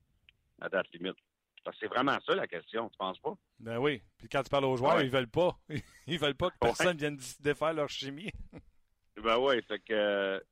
à 0.60 0.68
date 0.68 0.86
limite. 0.92 1.16
Parce 1.64 1.76
que 1.78 1.86
c'est 1.86 1.92
vraiment 1.92 2.18
ça 2.24 2.34
la 2.34 2.46
question, 2.46 2.88
tu 2.90 2.96
penses 2.98 3.18
pas? 3.18 3.34
Ben 3.58 3.78
oui. 3.78 4.02
Puis 4.18 4.28
quand 4.28 4.42
tu 4.42 4.50
parles 4.50 4.66
aux 4.66 4.76
joueurs, 4.76 5.00
ils 5.00 5.10
veulent 5.10 5.28
pas. 5.28 5.58
Ils 6.06 6.18
veulent 6.18 6.34
pas 6.34 6.50
que 6.50 6.58
personne 6.60 6.96
vienne 6.96 7.18
défaire 7.40 7.72
leur 7.72 7.88
chimie. 7.88 8.30
ben 9.22 9.38
oui, 9.38 9.60
fait 9.62 9.80
que 9.80 10.42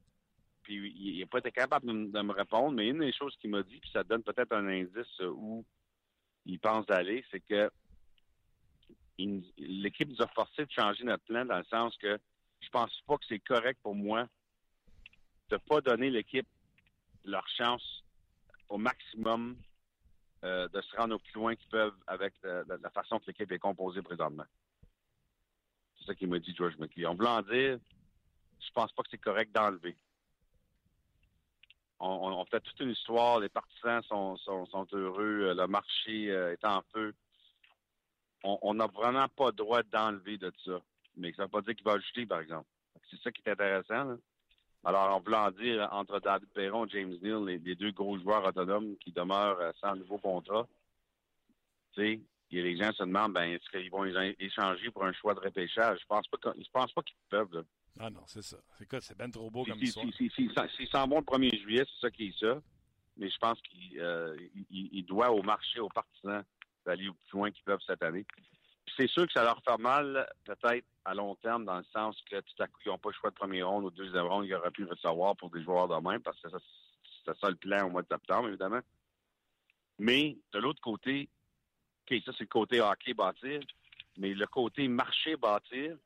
puis 0.63 0.93
il 0.97 1.21
n'a 1.21 1.27
pas 1.27 1.39
été 1.39 1.53
capable 1.53 1.87
de, 1.87 2.21
me 2.23 2.33
répondre, 2.33 2.73
mais 2.73 2.89
une 2.89 2.99
des 2.99 3.13
choses 3.13 3.37
qu'il 3.37 3.51
m'a 3.51 3.63
dit, 3.63 3.79
puis 3.79 3.89
ça 3.93 4.03
donne 4.03 4.25
peut-être 4.25 4.53
un 4.53 4.67
indice 4.67 5.21
où 5.21 5.65
il 6.45 6.59
pense 6.59 6.85
d'aller, 6.87 7.25
c'est 7.31 7.39
que 7.39 7.71
l'équipe 9.17 10.09
nous 10.09 10.21
a 10.21 10.27
forcé 10.27 10.67
de 10.67 10.71
changer 10.73 11.05
notre 11.05 11.23
plan 11.23 11.45
dans 11.45 11.59
le 11.59 11.65
sens 11.65 11.97
que 11.99 12.19
je 12.61 12.69
pense 12.71 13.01
pas 13.07 13.17
que 13.17 13.25
c'est 13.29 13.39
correct 13.39 13.79
pour 13.81 13.95
moi 13.95 14.27
de 15.51 15.57
pas 15.57 15.81
donner 15.81 16.11
l'équipe 16.11 16.47
leur 17.25 17.47
chance 17.49 18.05
au 18.69 18.79
maximum 18.79 19.57
euh, 20.45 20.69
de 20.69 20.81
se 20.81 20.97
rendre 20.97 21.15
au 21.15 21.19
plus 21.19 21.35
loin 21.35 21.55
qu'ils 21.57 21.69
peuvent 21.69 21.97
avec 22.07 22.35
la, 22.43 22.91
façon 22.91 23.19
que 23.19 23.27
l'équipe 23.27 23.51
est 23.51 23.59
composée 23.59 24.03
présentement. 24.03 24.45
C'est 25.99 26.07
ça 26.07 26.15
qu'il 26.15 26.29
m'a 26.29 26.39
dit 26.39 26.55
George 26.55 26.77
McKee. 26.79 27.07
En 27.07 27.15
voulant 27.15 27.43
dire, 27.43 27.79
je 28.61 28.71
pense 28.73 28.93
pas 28.93 29.03
que 29.03 29.09
c'est 29.11 29.19
correct 29.19 29.53
d'enlever 29.53 29.97
on, 32.01 32.45
fait 32.47 32.61
toute 32.61 32.81
une 32.81 32.91
histoire, 32.91 33.41
les 33.41 33.49
partisans 33.49 34.03
sont, 34.03 34.87
heureux, 34.93 35.49
euh, 35.49 35.55
le 35.55 35.67
marché 35.67 36.31
euh, 36.31 36.53
est 36.53 36.65
en 36.65 36.83
feu. 36.93 37.15
On 38.45 38.75
n'a 38.75 38.87
vraiment 38.87 39.27
pas 39.29 39.47
le 39.47 39.53
droit 39.53 39.83
d'enlever 39.83 40.39
de 40.39 40.53
ça. 40.65 40.81
Mais 41.17 41.33
ça 41.33 41.43
ne 41.43 41.47
veut 41.47 41.51
pas 41.51 41.63
dire 41.63 41.75
qu'il 41.75 41.85
va 41.85 41.95
ajouter, 41.95 42.27
par 42.27 42.39
exemple. 42.41 42.69
C'est 43.11 43.21
ça 43.21 43.33
qui 43.33 43.43
est 43.45 43.51
intéressant. 43.51 44.19
Alors, 44.87 45.17
en 45.17 45.21
voulant 45.21 45.51
dire, 45.51 45.89
entre 45.91 46.21
David 46.21 46.49
Perron 46.51 46.87
et 46.87 46.91
James 46.91 47.17
Neal, 47.21 47.45
les, 47.45 47.75
deux 47.75 47.91
gros 47.91 48.17
joueurs 48.21 48.47
autonomes 48.47 48.97
qui 48.99 49.11
demeurent 49.11 49.61
euh, 49.61 49.73
sans 49.81 49.97
nouveau 49.97 50.17
contrat, 50.19 50.69
tu 51.93 52.03
sais, 52.03 52.21
les 52.53 52.77
gens 52.77 52.93
se 52.93 53.03
demandent, 53.03 53.33
ben, 53.33 53.51
est-ce 53.51 53.69
qu'ils 53.69 53.91
vont 53.91 54.05
échanger 54.05 54.91
pour 54.93 55.05
un 55.05 55.13
choix 55.13 55.35
de 55.35 55.41
repêchage? 55.41 55.99
Je 56.01 56.07
pense 56.07 56.29
pas 56.29 56.39
pense 56.73 56.93
pas 56.93 57.03
qu'ils 57.03 57.17
peuvent. 57.29 57.65
Ah 57.99 58.11
non, 58.11 58.21
c'est 58.27 58.43
ça. 58.43 58.59
Écoute, 58.81 59.01
c'est 59.01 59.19
bien 59.19 59.29
trop 59.29 59.51
beau 59.51 59.65
comme 59.65 59.77
si, 59.81 59.87
histoire. 59.87 60.71
S'il 60.77 60.89
s'en 60.89 61.09
vont 61.09 61.19
le 61.19 61.25
1er 61.25 61.61
juillet, 61.63 61.83
c'est 61.85 62.07
ça 62.07 62.11
qui 62.13 62.29
est 62.29 62.39
ça. 62.39 62.63
Mais 63.17 63.29
je 63.29 63.39
pense 63.39 63.61
qu'il 63.63 63.99
euh, 63.99 64.37
doit 65.05 65.33
au 65.33 65.43
marché, 65.43 65.81
aux 65.81 65.89
partisans, 65.89 66.45
d'aller 66.85 67.09
au 67.09 67.15
plus 67.15 67.33
loin 67.33 67.51
qu'ils 67.51 67.65
peuvent 67.65 67.83
cette 67.85 68.05
année. 68.05 68.25
C'est 68.97 69.09
sûr 69.09 69.27
que 69.27 69.33
ça 69.33 69.43
leur 69.43 69.63
fait 69.63 69.79
mal, 69.79 70.29
peut-être 70.45 70.87
à 71.05 71.15
long 71.15 71.35
terme, 71.37 71.65
dans 71.65 71.79
le 71.79 71.85
sens 71.93 72.21
que 72.31 72.41
tout 72.41 72.63
à 72.63 72.67
coup, 72.67 72.81
ils 72.85 72.89
n'ont 72.89 72.99
pas 72.99 73.11
le 73.11 73.15
choix 73.15 73.31
de 73.31 73.35
premier 73.35 73.63
ronde 73.63 73.85
ou 73.85 73.91
de 73.91 73.97
deuxième 73.97 74.27
ronde, 74.27 74.47
ils 74.47 74.55
auraient 74.55 74.71
pu 74.71 74.85
recevoir 74.85 75.37
pour 75.37 75.51
des 75.51 75.63
joueurs 75.63 75.89
de 75.89 76.09
même, 76.09 76.23
parce 76.23 76.41
que 76.41 76.49
c'est 77.25 77.39
ça 77.39 77.51
le 77.51 77.57
plan 77.57 77.87
au 77.87 77.91
mois 77.91 78.03
de 78.03 78.09
septembre, 78.09 78.49
évidemment. 78.49 78.81
Mais 79.99 80.37
de 80.53 80.59
l'autre 80.59 80.81
côté, 80.81 81.29
OK, 82.03 82.17
ça 82.25 82.33
c'est 82.33 82.45
le 82.45 82.49
côté 82.49 82.81
hockey 82.81 83.15
bâtir, 83.15 83.61
mais 84.17 84.35
le 84.35 84.47
côté 84.47 84.87
marché 84.89 85.37
bâtir, 85.37 85.97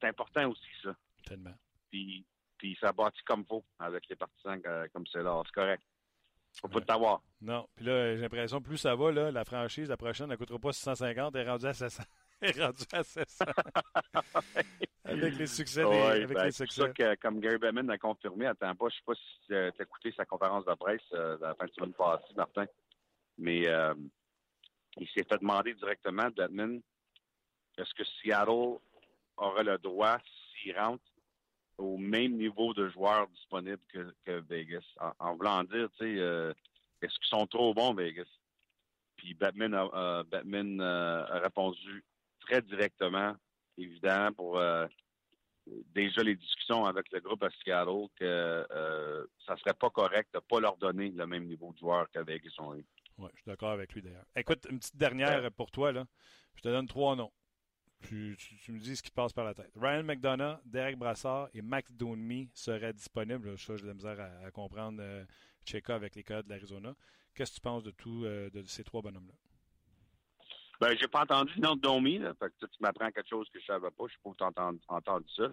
c'est 0.00 0.08
important 0.08 0.48
aussi, 0.50 0.70
ça. 0.82 0.96
Tellement. 1.26 1.54
Puis, 1.90 2.24
puis 2.56 2.76
ça 2.80 2.92
bâtit 2.92 3.22
comme 3.24 3.44
faut 3.44 3.64
avec 3.78 4.08
les 4.08 4.16
partisans 4.16 4.60
comme 4.92 5.06
c'est 5.06 5.22
là. 5.22 5.42
C'est 5.46 5.54
correct. 5.54 5.82
Faut 6.60 6.68
pas 6.68 6.80
t'avoir. 6.80 7.22
Non. 7.40 7.66
Puis 7.74 7.84
là, 7.84 8.14
j'ai 8.14 8.22
l'impression, 8.22 8.60
plus 8.60 8.78
ça 8.78 8.94
va, 8.94 9.10
là, 9.10 9.30
la 9.30 9.44
franchise, 9.44 9.88
la 9.88 9.96
prochaine, 9.96 10.28
ne 10.28 10.36
coûtera 10.36 10.58
pas 10.58 10.72
650, 10.72 11.34
elle 11.34 11.46
est 11.46 11.50
rendue 11.50 11.66
à 11.66 11.74
700. 11.74 12.02
elle 12.40 12.58
est 12.58 12.64
rendue 12.64 12.84
à 12.92 13.02
700. 13.02 13.44
avec 15.04 15.36
les 15.36 15.46
succès. 15.46 15.84
Ouais, 15.84 16.22
avec 16.22 16.32
ben, 16.32 16.50
C'est 16.50 16.70
ça 16.70 16.88
que, 16.88 17.14
comme 17.16 17.40
Gary 17.40 17.58
Bettman 17.58 17.90
a 17.90 17.98
confirmé, 17.98 18.46
attends 18.46 18.74
pas, 18.74 18.86
je 18.88 18.94
sais 18.94 19.02
pas 19.04 19.14
si 19.14 19.46
tu 19.48 19.54
as 19.54 19.82
écouté 19.82 20.12
sa 20.16 20.24
conférence 20.24 20.64
de 20.64 20.74
presse 20.74 21.02
euh, 21.12 21.36
la 21.40 21.54
fin 21.54 21.66
de 21.66 21.72
semaine 21.72 21.92
passée, 21.92 22.34
Martin, 22.36 22.66
mais 23.36 23.66
euh, 23.66 23.94
il 24.98 25.08
s'est 25.08 25.24
fait 25.24 25.38
demander 25.38 25.74
directement, 25.74 26.28
Bettman, 26.30 26.80
est-ce 27.76 27.92
que 27.94 28.04
Seattle 28.04 28.78
aura 29.36 29.62
le 29.62 29.78
droit, 29.78 30.18
s'il 30.52 30.78
rentre, 30.78 31.02
au 31.78 31.96
même 31.96 32.36
niveau 32.36 32.74
de 32.74 32.88
joueurs 32.88 33.28
disponibles 33.28 33.82
que, 34.24 34.40
Vegas. 34.48 34.84
En, 35.18 35.34
voulant 35.36 35.64
dire, 35.64 35.88
tu 35.98 36.04
sais, 36.04 36.20
euh, 36.20 36.52
est-ce 37.02 37.14
qu'ils 37.18 37.28
sont 37.28 37.46
trop 37.46 37.74
bons, 37.74 37.94
Vegas? 37.94 38.28
Puis 39.16 39.34
Batman 39.34 39.74
a, 39.74 40.22
Batman, 40.24 40.80
euh, 40.80 41.24
a 41.26 41.38
répondu 41.40 42.04
très 42.40 42.62
directement, 42.62 43.34
évidemment, 43.78 44.32
pour 44.32 44.58
euh, 44.58 44.86
déjà 45.66 46.22
les 46.22 46.36
discussions 46.36 46.84
avec 46.84 47.10
le 47.12 47.20
groupe 47.20 47.42
à 47.42 47.50
Seattle, 47.50 48.08
que 48.16 48.66
ça 49.46 49.56
serait 49.56 49.74
pas 49.74 49.90
correct 49.90 50.28
de 50.32 50.38
ne 50.38 50.40
pas 50.40 50.60
leur 50.60 50.76
donner 50.76 51.10
le 51.10 51.26
même 51.26 51.46
niveau 51.46 51.72
de 51.72 51.78
joueurs 51.78 52.10
que 52.10 52.20
Vegas 52.20 52.54
ont 52.58 52.74
eu. 52.74 52.84
Oui, 53.18 53.28
je 53.34 53.40
suis 53.40 53.48
d'accord 53.48 53.70
avec 53.70 53.92
lui 53.92 54.02
d'ailleurs. 54.02 54.26
Écoute, 54.36 54.66
une 54.68 54.78
petite 54.78 54.96
dernière 54.96 55.50
pour 55.52 55.70
toi, 55.70 55.92
là. 55.92 56.04
Je 56.56 56.62
te 56.62 56.68
donne 56.68 56.86
trois 56.86 57.16
noms. 57.16 57.32
Tu, 58.08 58.72
me 58.72 58.78
dis 58.78 58.96
ce 58.96 59.02
qui 59.02 59.10
passe 59.10 59.32
par 59.32 59.44
la 59.44 59.54
tête. 59.54 59.72
Ryan 59.76 60.02
McDonough, 60.02 60.58
Derek 60.64 60.96
Brassard 60.98 61.48
et 61.54 61.62
Max 61.62 61.92
Domi 61.92 62.50
seraient 62.52 62.92
disponibles. 62.92 63.58
Ça, 63.58 63.76
j'ai 63.76 63.82
de 63.82 63.88
la 63.88 63.94
misère 63.94 64.18
à, 64.20 64.50
comprendre 64.50 64.98
euh, 65.00 65.24
avec 65.88 66.14
les 66.14 66.22
Coyotes 66.22 66.44
de 66.44 66.50
l'Arizona. 66.50 66.94
Qu'est-ce 67.34 67.52
que 67.52 67.56
tu 67.56 67.60
penses 67.62 67.82
de 67.82 67.90
tout 67.90 68.24
euh, 68.24 68.50
ces 68.66 68.84
trois 68.84 69.02
bonhommes-là? 69.02 69.34
Ben, 70.80 70.96
j'ai 70.98 71.08
pas 71.08 71.22
entendu 71.22 71.52
le 71.56 71.62
nom 71.62 71.76
de 71.76 71.80
Domi. 71.80 72.18
Fait 72.18 72.50
que, 72.60 72.66
tu 72.66 72.76
m'apprends 72.80 73.10
quelque 73.10 73.28
chose 73.28 73.48
que 73.52 73.60
je 73.60 73.66
savais 73.66 73.90
pas. 73.90 74.04
Je 74.06 74.12
sais 74.12 74.34
pas 74.36 74.50
tu 74.52 74.82
entendu 74.88 75.26
ça. 75.34 75.48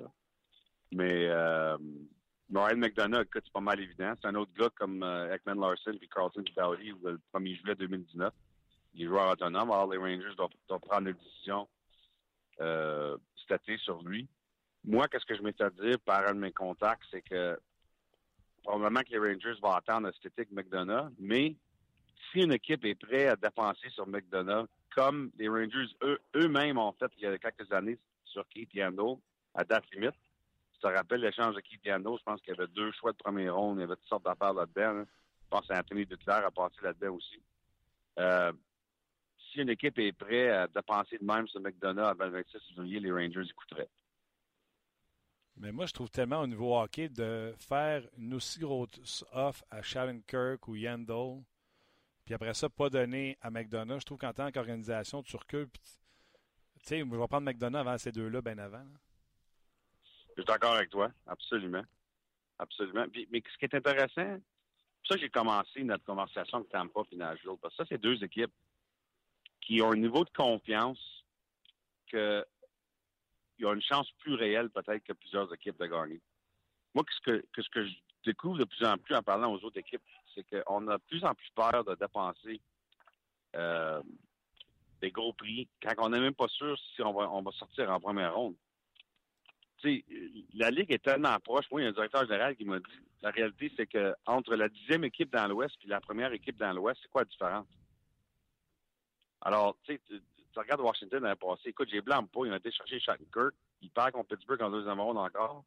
Mais 0.91 1.28
euh, 1.28 1.78
Ryan 2.54 2.78
McDonough, 2.78 3.22
écoute, 3.22 3.43
c'est 3.45 3.54
pas 3.54 3.62
mal 3.62 3.80
évident. 3.80 4.14
C'est 4.22 4.28
un 4.28 4.36
autre 4.36 4.52
gars 4.54 4.70
comme 4.76 5.04
euh, 5.04 5.34
Ekman 5.34 5.60
Larson 5.60 5.93
puis 5.97 6.10
Carlton 6.10 6.43
Dowdy 6.56 6.93
le 7.04 7.20
1er 7.34 7.56
juillet 7.56 7.76
2019. 7.76 8.34
Il 8.93 9.04
est 9.04 9.08
joueur 9.08 9.32
autonome. 9.32 9.72
Alors, 9.72 9.89
les 9.89 9.97
Rangers 9.97 10.36
doivent, 10.36 10.49
doivent 10.68 10.82
prendre 10.82 11.08
une 11.08 11.16
décision 11.16 11.68
euh, 12.62 13.18
cet 13.47 13.64
été 13.64 13.78
sur 13.78 14.01
lui. 14.03 14.28
Moi, 14.84 15.07
qu'est-ce 15.07 15.26
que 15.26 15.36
je 15.36 15.41
m'étais 15.41 15.70
dit 15.80 15.97
par 16.05 16.28
un 16.28 16.34
de 16.34 16.39
mes 16.39 16.51
contacts, 16.53 17.03
c'est 17.12 17.22
que 17.22 17.59
probablement 18.64 19.01
que 19.01 19.09
les 19.12 19.18
Rangers 19.20 19.59
vont 19.62 19.72
attendre 19.72 20.12
cet 20.14 20.32
été 20.34 20.41
avec 20.41 20.51
McDonough, 20.51 21.12
mais 21.20 21.55
si 22.32 22.39
une 22.39 22.53
équipe 22.53 22.86
est 22.86 22.95
prête 22.95 23.30
à 23.30 23.36
dépenser 23.36 23.89
sur 23.89 24.07
McDonough, 24.07 24.68
comme 24.95 25.32
les 25.38 25.49
Rangers 25.49 25.88
eux- 26.03 26.20
eux-mêmes 26.36 26.78
ont 26.78 26.93
fait 26.93 27.12
il 27.18 27.24
y 27.24 27.26
a 27.28 27.38
quelques 27.38 27.72
années 27.72 27.97
sur 28.26 28.47
Keith 28.49 28.74
Yandel, 28.74 29.18
à 29.55 29.64
date 29.64 29.84
limite, 29.91 30.16
tu 30.74 30.80
te 30.80 30.88
rappelles 30.88 31.22
l'échange 31.22 31.55
de 31.55 31.62
Keith 31.62 31.84
Yandel, 31.86 32.14
je 32.20 32.24
pense 32.24 32.41
qu'il 32.41 32.53
y 32.55 32.57
avait 32.57 32.68
deux 32.72 32.91
choix 32.93 33.12
de 33.12 33.18
première 33.18 33.55
ronde, 33.55 33.78
il 33.78 33.82
y 33.82 33.84
avait 33.84 33.95
toutes 33.95 34.07
sortes 34.09 34.26
d'affaires 34.26 34.53
là-dedans. 34.53 34.93
là. 34.93 35.05
Je 35.43 35.49
pense 35.49 35.68
qu'Anthony 35.68 36.05
Duclair 36.05 36.45
a 36.45 36.51
passé 36.51 36.76
là-dedans 36.82 37.16
aussi. 37.16 37.41
Euh, 38.20 38.53
si 39.52 39.60
une 39.60 39.70
équipe 39.70 39.97
est 39.99 40.14
prête 40.14 40.52
à 40.52 40.68
dépenser 40.68 41.18
de 41.18 41.26
même 41.26 41.47
sur 41.47 41.60
McDonough 41.60 42.06
avant 42.06 42.26
le 42.26 42.32
26 42.32 42.60
février, 42.70 42.99
les 42.99 43.12
Rangers 43.12 43.49
écouteraient. 43.49 43.89
Mais 45.58 45.72
moi, 45.72 45.86
je 45.86 45.93
trouve 45.93 46.10
tellement 46.10 46.39
au 46.39 46.47
niveau 46.47 46.78
hockey 46.80 47.10
de 47.10 47.54
faire 47.60 48.04
une 48.18 48.34
aussi 48.34 48.60
grosse 48.60 49.26
offre 49.32 49.64
à 49.70 49.82
Shattenkirk 49.82 50.68
ou 50.68 50.76
Yandel, 50.76 51.43
puis 52.26 52.34
après 52.34 52.54
ça, 52.54 52.70
pas 52.70 52.89
donner 52.89 53.38
à 53.41 53.52
McDonough. 53.52 53.99
Je 53.99 54.06
trouve 54.06 54.18
qu'en 54.18 54.34
tant 54.34 54.52
qu'organisation, 54.52 55.22
tu 55.24 55.36
recules. 55.36 55.70
tu 55.72 55.80
sais, 56.84 56.99
je 56.99 57.04
vais 57.04 57.28
prendre 57.28 57.41
McDonough 57.41 57.80
avant 57.80 57.97
ces 57.97 58.12
deux-là, 58.12 58.41
bien 58.41 58.58
avant. 58.58 58.78
là. 58.78 58.99
Je 60.38 60.41
suis 60.41 60.45
d'accord 60.45 60.76
avec 60.76 60.89
toi, 60.89 61.12
absolument. 61.28 61.84
Absolument. 62.58 63.06
Puis, 63.10 63.28
mais 63.32 63.43
ce 63.52 63.58
qui 63.58 63.66
est 63.66 63.76
intéressant, 63.76 64.10
c'est 64.16 64.38
pour 64.38 65.08
ça 65.08 65.16
que 65.16 65.22
j'ai 65.22 65.30
commencé 65.30 65.84
notre 65.84 66.06
conversation 66.06 66.60
avec 66.60 66.70
Tampa 66.70 67.02
et 67.12 67.16
Nashville, 67.18 67.58
parce 67.62 67.76
que 67.76 67.84
ça, 67.84 67.89
c'est 67.89 68.02
deux 68.02 68.24
équipes 68.24 68.54
qui 69.72 69.82
ont 69.82 69.93
un 69.93 69.95
niveau 69.95 70.26
de 70.26 70.30
confiance 70.36 70.99
que 72.11 72.45
il 73.57 73.63
y 73.63 73.65
a 73.65 73.74
une 73.74 73.82
chance 73.82 74.11
plus 74.19 74.34
réelle 74.34 74.69
peut-être 74.69 75.01
que 75.03 75.13
plusieurs 75.13 75.53
équipes 75.53 75.80
de 75.80 75.86
gagner. 75.86 76.19
Moi, 76.93 77.05
ce 77.09 77.22
que, 77.22 77.41
je 77.55 77.93
découvre 78.26 78.57
de 78.57 78.65
plus 78.65 78.86
en 78.86 78.97
plus 78.97 79.15
en 79.15 79.24
parlant 79.24 79.53
aux 79.53 79.63
autres 79.63 79.78
équipes, 79.78 80.01
c'est 80.36 80.43
qu'on 80.43 80.88
a 80.89 80.97
de 80.97 81.03
plus 81.03 81.24
en 81.24 81.34
plus 81.34 81.49
peur 81.55 81.86
de 81.86 81.95
dépenser 81.95 82.59
euh, 83.55 84.01
des 84.99 85.11
gros 85.11 85.32
prix 85.32 85.69
quand 85.82 85.93
on 85.99 86.09
n'est 86.09 86.19
même 86.19 86.36
pas 86.36 86.49
sûr 86.49 86.78
si 86.93 87.01
on 87.01 87.13
va, 87.13 87.51
sortir 87.51 87.91
en 87.91 87.99
première 88.01 88.36
ronde. 88.36 88.55
Tu 89.78 89.99
sais, 89.99 90.05
la 90.53 90.69
Ligue 90.69 90.91
est 90.91 91.03
tellement 91.03 91.39
proche. 91.39 91.72
Moi, 91.72 91.80
il 91.80 91.84
y 91.86 91.88
a 91.88 91.91
un 91.91 91.93
directeur 91.93 92.26
général 92.26 92.57
qui 92.57 92.65
m'a 92.65 92.80
dit 92.80 92.99
la 93.22 93.30
réalité, 93.30 93.72
c'est 93.78 93.88
que 93.88 94.13
entre 94.26 94.53
la 94.53 94.67
dixième 94.67 95.05
équipe 95.05 95.32
dans 95.32 95.47
l'Ouest 95.47 95.78
et 95.86 95.88
la 95.88 96.01
première 96.01 96.34
équipe 96.34 96.57
dans 96.57 96.74
l'Ouest, 96.74 96.99
c'est 97.01 97.09
quoi 97.09 97.22
la 97.22 97.30
différence? 97.30 97.67
Alors, 99.42 99.76
tu 99.84 99.94
sais, 99.94 100.02
tu, 100.08 100.22
tu 100.52 100.60
regardes 100.60 100.82
Washington 100.82 101.24
l'année 101.24 101.36
passée, 101.36 101.70
écoute, 101.70 101.89
j'ai 101.92 102.02
blâme 102.02 102.28
pas, 102.28 102.46
ils 102.46 102.52
ont 102.52 102.56
été 102.56 102.72
chercher 102.72 103.00
Shattenkirk, 103.00 103.54
ils 103.82 103.89
perdent 103.89 104.12
contre 104.12 104.36
Pittsburgh 104.36 104.62
en 104.62 104.70
deuxième 104.70 105.00
ronde 105.00 105.18
encore, 105.18 105.64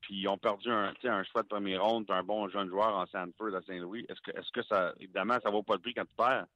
puis 0.00 0.20
ils 0.20 0.28
ont 0.28 0.38
perdu 0.38 0.70
un, 0.70 1.24
choix 1.24 1.42
de 1.42 1.48
première 1.48 1.84
ronde, 1.84 2.06
puis 2.06 2.16
un 2.16 2.22
bon 2.22 2.48
jeune 2.48 2.68
joueur 2.68 2.96
en 2.96 3.06
Sanford 3.06 3.54
à 3.54 3.62
Saint-Louis. 3.62 4.06
Est-ce 4.08 4.20
que, 4.20 4.30
est-ce 4.36 4.50
que 4.50 4.62
ça, 4.62 4.92
évidemment, 4.98 5.38
ça 5.42 5.50
vaut 5.50 5.62
pas 5.62 5.74
le 5.74 5.80
prix 5.80 5.94
quand 5.94 6.06
tu 6.06 6.14
perds? 6.14 6.46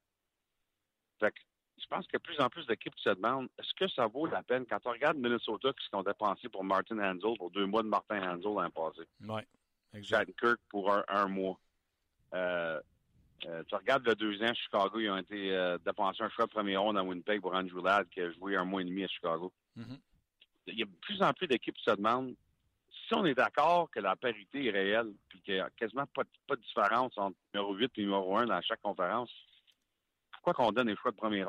Fait 1.19 1.31
que, 1.31 1.39
je 1.77 1.87
pense 1.87 2.05
qu'il 2.05 2.13
y 2.13 2.15
a 2.15 2.19
de 2.19 2.23
plus 2.23 2.39
en 2.39 2.49
plus 2.49 2.65
d'équipes 2.67 2.95
qui 2.95 3.03
se 3.03 3.09
demandent 3.09 3.49
est-ce 3.59 3.73
que 3.73 3.87
ça 3.89 4.07
vaut 4.07 4.25
la 4.27 4.43
peine? 4.43 4.65
Quand 4.65 4.79
on 4.85 4.91
regarde 4.91 5.17
Minnesota 5.17 5.71
qui 5.73 5.87
sont 5.89 6.03
dépensés 6.03 6.49
pour 6.49 6.63
Martin 6.63 6.99
Hansel 6.99 7.37
pour 7.37 7.51
deux 7.51 7.65
mois 7.65 7.83
de 7.83 7.89
Martin 7.89 8.17
Hansel 8.17 8.53
l'an 8.53 8.69
passé. 8.69 9.01
Oui, 9.27 9.41
exact. 9.93 10.31
Kirk 10.39 10.59
pour 10.69 10.91
un, 10.91 11.03
un 11.07 11.27
mois. 11.27 11.59
Euh, 12.33 12.79
euh, 13.45 13.63
tu 13.67 13.75
regardes 13.75 14.05
le 14.07 14.15
deux 14.15 14.41
ans, 14.43 14.53
Chicago, 14.53 14.99
ils 14.99 15.09
ont 15.09 15.17
été 15.17 15.51
euh, 15.53 15.77
dépensés 15.85 16.23
un 16.23 16.29
choix 16.29 16.45
de 16.45 16.51
premier 16.51 16.77
ronde 16.77 16.97
à 16.97 17.03
Winnipeg 17.03 17.41
pour 17.41 17.53
Andrew 17.53 17.83
Ladd 17.83 18.07
qui 18.09 18.21
a 18.21 18.31
joué 18.31 18.55
un 18.55 18.65
mois 18.65 18.81
et 18.81 18.85
demi 18.85 19.03
à 19.03 19.07
Chicago. 19.07 19.51
Mhm. 19.75 19.97
Il 20.67 20.79
y 20.79 20.81
a 20.83 20.85
de 20.85 20.91
plus 21.01 21.21
en 21.21 21.31
plus 21.33 21.47
d'équipes 21.47 21.75
qui 21.75 21.83
se 21.83 21.91
demandent 21.95 22.33
si 23.07 23.13
on 23.13 23.25
est 23.25 23.35
d'accord 23.35 23.89
que 23.91 23.99
la 23.99 24.15
parité 24.15 24.65
est 24.65 24.71
réelle 24.71 25.13
puis 25.29 25.39
qu'il 25.41 25.53
n'y 25.55 25.59
a 25.59 25.69
quasiment 25.71 26.07
pas, 26.07 26.23
de- 26.23 26.29
pas 26.47 26.55
de 26.55 26.61
différence 26.61 27.15
entre 27.17 27.37
numéro 27.53 27.73
8 27.75 27.91
et 27.97 28.01
numéro 28.01 28.35
1 28.37 28.45
dans 28.47 28.61
chaque 28.61 28.81
conférence, 28.81 29.29
pourquoi 30.31 30.53
qu'on 30.53 30.71
donne 30.71 30.87
les 30.87 30.95
choix 30.95 31.11
de 31.11 31.17
premier 31.17 31.43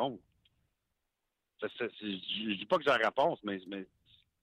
c'est- 1.79 1.89
je 2.01 2.49
ne 2.51 2.55
dis 2.55 2.67
pas 2.67 2.77
que 2.77 2.83
j'ai 2.85 2.91
la 2.91 2.97
réponse, 2.97 3.39
mais, 3.43 3.59
mais 3.69 3.87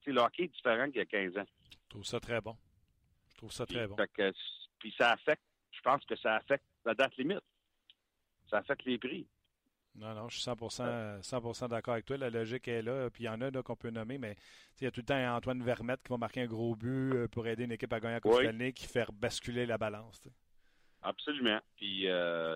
le 0.08 0.20
hockey 0.22 0.44
est 0.46 0.48
différent 0.48 0.86
qu'il 0.88 0.98
y 0.98 1.02
a 1.02 1.06
15 1.06 1.38
ans. 1.38 1.46
Je 1.72 1.90
trouve 1.90 2.04
ça 2.06 2.20
très 2.20 2.42
bon. 2.42 2.58
Je 3.32 3.38
trouve 3.38 3.52
ça 3.52 3.66
très 3.68 3.86
bon. 3.88 3.96
Que, 3.96 4.34
puis 4.80 4.94
ça 4.98 5.12
affecte, 5.12 5.44
je 5.72 5.82
pense 5.82 6.04
que 6.06 6.16
ça 6.16 6.38
affecte 6.38 6.66
la 6.86 6.94
date 6.94 7.16
limite. 7.18 7.42
Ça 8.50 8.58
affecte 8.58 8.86
les 8.86 8.98
prix. 8.98 9.28
Non, 9.96 10.14
non, 10.16 10.28
je 10.28 10.40
suis 10.40 10.50
100%, 10.50 11.22
100 11.22 11.68
d'accord 11.68 11.94
avec 11.94 12.06
toi. 12.06 12.18
La 12.18 12.30
logique 12.32 12.68
est 12.68 12.82
là. 12.82 13.10
Puis 13.12 13.24
il 13.24 13.28
y 13.28 13.30
en 13.30 13.40
a 13.42 13.52
qu'on 13.62 13.76
peut 13.76 13.92
nommer, 13.92 14.18
mais 14.18 14.36
il 14.82 14.86
y 14.86 14.88
a 14.88 14.92
tout 14.92 15.02
le 15.02 15.06
temps 15.06 15.36
Antoine 15.36 15.62
Vermette 15.64 16.02
qui 16.04 16.10
va 16.10 16.18
marquer 16.18 16.42
un 16.42 16.48
gros 16.48 16.76
but 16.76 17.14
euh, 17.14 17.28
pour 17.28 17.46
aider 17.48 17.66
une 17.66 17.72
équipe 17.74 17.94
à 17.94 18.00
gagner 18.00 18.16
la 18.16 18.20
Coupe 18.22 18.34
Oui. 18.34 18.74
Qui 18.74 18.88
fait 18.88 19.06
basculer 19.14 19.66
la 19.68 19.78
balance. 19.78 20.20
Absolument. 21.04 21.60
Puis, 21.76 22.08
euh, 22.08 22.56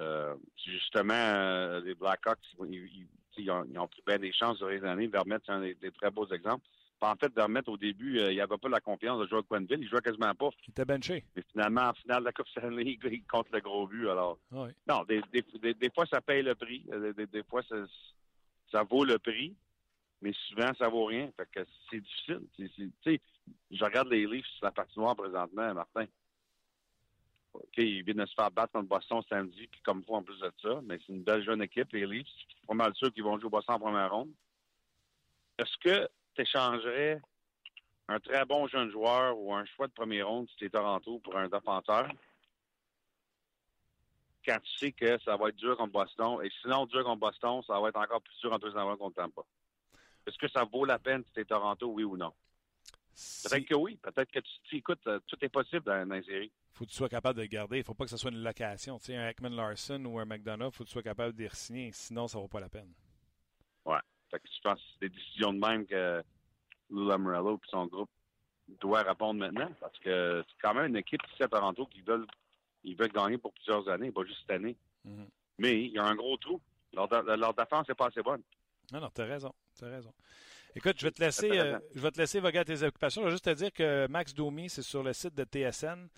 euh, 0.00 0.36
justement, 0.66 1.14
euh, 1.14 1.80
les 1.80 1.94
Blackhawks, 1.94 2.38
ils, 2.68 2.74
ils- 2.74 3.08
ils 3.38 3.50
ont, 3.50 3.64
ils 3.64 3.78
ont 3.78 3.88
pris 3.88 4.02
bien 4.06 4.18
des 4.18 4.32
chances 4.32 4.58
sur 4.58 4.68
les 4.68 4.84
années. 4.84 5.06
Vermette, 5.06 5.42
c'est 5.46 5.52
un 5.52 5.60
des, 5.60 5.74
des 5.76 5.92
très 5.92 6.10
beaux 6.10 6.26
exemples. 6.28 6.66
En 7.02 7.14
fait, 7.16 7.32
Vermette, 7.34 7.68
au 7.68 7.76
début, 7.78 8.18
euh, 8.18 8.30
il 8.30 8.36
n'avait 8.36 8.58
pas 8.58 8.68
la 8.68 8.80
confiance 8.80 9.18
de 9.20 9.26
jouer 9.26 9.38
à 9.38 9.42
Quenneville. 9.42 9.80
Il 9.80 9.88
jouait 9.88 10.02
quasiment 10.02 10.34
pas. 10.34 10.50
Il 10.66 10.70
était 10.70 10.84
benché. 10.84 11.24
Mais 11.34 11.42
finalement, 11.50 11.82
en 11.88 11.94
finale 11.94 12.20
de 12.20 12.24
la 12.26 12.32
Coupe 12.32 12.48
Stanley, 12.48 12.98
il 13.04 13.24
compte 13.24 13.46
le 13.52 13.60
gros 13.60 13.86
but. 13.86 14.08
Alors, 14.08 14.38
Oui. 14.52 14.68
non, 14.86 15.04
des, 15.04 15.22
des, 15.32 15.42
des, 15.60 15.72
des 15.74 15.90
fois, 15.90 16.04
ça 16.06 16.20
paye 16.20 16.42
le 16.42 16.54
prix. 16.54 16.84
Euh, 16.92 17.12
Des, 17.14 17.26
des 17.26 17.42
fois, 17.44 17.62
ça, 17.62 17.76
ça 18.70 18.82
vaut 18.82 19.04
le 19.04 19.18
prix. 19.18 19.56
Mais 20.22 20.34
souvent, 20.48 20.70
ça 20.78 20.88
vaut 20.88 21.06
rien. 21.06 21.30
Fait 21.38 21.48
que 21.50 21.66
c'est 21.90 22.00
difficile. 22.00 22.40
Tu 22.54 22.92
sais, 23.02 23.20
je 23.70 23.82
regarde 23.84 24.08
les 24.08 24.26
livres 24.26 24.46
sur 24.56 24.66
la 24.66 24.70
patinoire 24.72 25.16
présentement, 25.16 25.72
Martin. 25.72 26.04
OK, 27.54 27.78
ils 27.78 28.02
viennent 28.04 28.18
de 28.18 28.26
se 28.26 28.34
faire 28.34 28.50
battre 28.50 28.72
contre 28.74 28.88
Boston 28.88 29.22
samedi, 29.28 29.66
puis 29.66 29.80
comme 29.82 30.04
fois 30.04 30.18
en 30.18 30.22
plus 30.22 30.38
de 30.38 30.52
ça, 30.62 30.80
mais 30.84 30.98
c'est 31.04 31.12
une 31.14 31.22
belle 31.24 31.42
jeune 31.42 31.62
équipe, 31.62 31.90
les 31.92 32.06
Leafs. 32.06 32.26
Je 32.26 32.54
suis 32.54 32.66
pas 32.68 32.74
mal 32.74 32.94
sûr 32.94 33.10
qu'ils 33.12 33.24
vont 33.24 33.36
jouer 33.38 33.46
au 33.46 33.50
Boston 33.50 33.74
en 33.76 33.80
première 33.80 34.12
ronde. 34.12 34.30
Est-ce 35.58 35.76
que 35.78 36.06
tu 36.44 36.48
échangerais 36.48 37.20
un 38.08 38.18
très 38.20 38.44
bon 38.44 38.66
jeune 38.66 38.90
joueur 38.90 39.38
ou 39.38 39.54
un 39.54 39.64
choix 39.64 39.86
de 39.86 39.92
première 39.92 40.28
ronde 40.28 40.48
si 40.50 40.56
tu 40.56 40.64
es 40.66 40.70
Toronto 40.70 41.18
pour 41.20 41.36
un 41.36 41.48
défenseur? 41.48 42.08
Quand 44.44 44.58
tu 44.60 44.78
sais 44.78 44.92
que 44.92 45.18
ça 45.20 45.36
va 45.36 45.50
être 45.50 45.56
dur 45.56 45.76
contre 45.76 45.92
Boston, 45.92 46.38
et 46.42 46.50
sinon 46.62 46.86
dur 46.86 47.04
contre 47.04 47.20
Boston, 47.20 47.62
ça 47.66 47.78
va 47.78 47.88
être 47.88 47.98
encore 47.98 48.22
plus 48.22 48.38
dur 48.40 48.52
en 48.52 48.58
deuxième 48.58 48.84
ronde 48.84 48.98
contre 48.98 49.16
Tampa? 49.16 49.42
Est-ce 50.26 50.38
que 50.38 50.48
ça 50.48 50.64
vaut 50.64 50.84
la 50.84 50.98
peine 50.98 51.22
si 51.26 51.32
tu 51.32 51.40
es 51.40 51.44
Toronto, 51.44 51.88
oui 51.88 52.04
ou 52.04 52.16
non? 52.16 52.32
Peut-être 53.44 53.66
que 53.66 53.74
oui. 53.74 53.96
Peut-être 54.02 54.30
que 54.30 54.38
tu 54.38 54.50
tu- 54.64 54.76
écoute, 54.76 55.00
euh, 55.06 55.20
tout 55.26 55.36
est 55.42 55.48
possible 55.48 55.84
dans, 55.84 56.06
dans 56.08 56.14
les 56.14 56.22
séries. 56.22 56.52
faut 56.72 56.84
que 56.84 56.90
tu 56.90 56.96
sois 56.96 57.08
capable 57.08 57.36
de 57.36 57.42
le 57.42 57.48
garder. 57.48 57.76
Il 57.76 57.80
ne 57.80 57.84
faut 57.84 57.94
pas 57.94 58.04
que 58.04 58.10
ce 58.10 58.16
soit 58.16 58.30
une 58.30 58.42
location. 58.42 58.98
Tu 58.98 59.06
sais, 59.06 59.16
un 59.16 59.28
Ekman 59.28 59.54
Larson 59.54 60.02
ou 60.06 60.18
un 60.18 60.24
McDonough, 60.24 60.68
il 60.72 60.76
faut 60.76 60.84
que 60.84 60.88
tu 60.88 60.92
sois 60.92 61.02
capable 61.02 61.34
de 61.34 61.42
les 61.42 61.50
signer. 61.50 61.90
Sinon, 61.92 62.28
ça 62.28 62.38
ne 62.38 62.42
vaut 62.42 62.48
pas 62.48 62.60
la 62.60 62.68
peine. 62.70 62.92
Fait 64.30 64.38
que 64.38 64.48
je 64.54 64.60
pense 64.62 64.78
que 64.78 64.84
c'est 64.94 65.08
des 65.08 65.14
décisions 65.14 65.52
de 65.52 65.58
même 65.58 65.86
que 65.86 66.22
Lou 66.90 67.06
Lamorello 67.08 67.56
et 67.56 67.68
son 67.70 67.86
groupe 67.86 68.10
doivent 68.80 69.06
répondre 69.08 69.40
maintenant. 69.40 69.70
Parce 69.80 69.98
que 69.98 70.44
c'est 70.48 70.56
quand 70.62 70.74
même 70.74 70.86
une 70.86 70.96
équipe 70.96 71.20
ici 71.32 71.42
à 71.42 71.48
Toronto 71.48 71.86
qui 71.86 72.00
veulent, 72.02 72.26
ils 72.84 72.96
veulent 72.96 73.12
gagner 73.12 73.38
pour 73.38 73.52
plusieurs 73.52 73.88
années, 73.88 74.10
pas 74.12 74.24
juste 74.24 74.40
cette 74.42 74.50
année. 74.52 74.76
Mhm. 75.04 75.26
Mais 75.58 75.84
il 75.84 75.90
y 75.92 75.98
a 75.98 76.04
un 76.04 76.14
gros 76.14 76.36
trou. 76.36 76.60
Leur, 76.92 77.08
leur 77.36 77.54
défense 77.54 77.88
n'est 77.88 77.94
pas 77.94 78.06
assez 78.06 78.22
bonne. 78.22 78.42
Non, 78.92 79.00
non, 79.00 79.10
tu 79.14 79.20
as 79.20 79.24
raison. 79.26 79.52
Tu 79.78 79.84
raison. 79.84 80.12
Écoute, 80.74 80.96
je 80.98 81.06
vais 81.06 81.10
te 81.12 81.20
laisser, 81.20 81.50
euh, 81.58 81.78
je 81.94 82.00
vais 82.00 82.10
te 82.10 82.18
laisser 82.18 82.40
voguer 82.40 82.58
à 82.60 82.64
tes 82.64 82.82
occupations. 82.82 83.22
Je 83.22 83.26
vais 83.26 83.32
juste 83.32 83.44
te 83.44 83.50
dire 83.50 83.72
que 83.72 84.06
Max 84.08 84.32
Domi, 84.34 84.68
c'est 84.68 84.82
sur 84.82 85.02
le 85.02 85.12
site 85.12 85.34
de 85.34 85.44
TSN. 85.44 86.08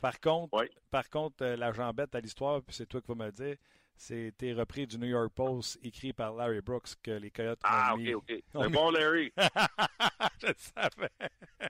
Par 0.00 0.20
contre, 0.20 0.52
Oui. 0.54 0.66
par 0.90 1.08
contre, 1.10 1.44
euh, 1.44 1.56
la 1.56 1.72
jambette 1.72 2.14
à 2.14 2.20
l'histoire, 2.20 2.60
puis 2.62 2.74
c'est 2.74 2.86
toi 2.86 3.00
qui 3.00 3.08
vas 3.08 3.14
me 3.14 3.26
le 3.26 3.32
dire, 3.32 3.56
c'était 4.02 4.54
repris 4.54 4.86
du 4.86 4.96
New 4.98 5.06
York 5.08 5.30
Post, 5.34 5.78
écrit 5.82 6.14
par 6.14 6.32
Larry 6.34 6.62
Brooks, 6.62 6.94
que 7.02 7.10
les 7.10 7.30
Coyotes 7.30 7.60
Ah, 7.62 7.92
ont 7.92 7.96
OK, 7.96 8.00
mis. 8.00 8.14
OK. 8.14 8.32
on 8.54 8.62
Le 8.62 8.68
met- 8.70 8.74
bon 8.74 8.90
Larry. 8.90 9.32
je 10.40 10.46
le 10.46 10.54
savais. 10.56 11.10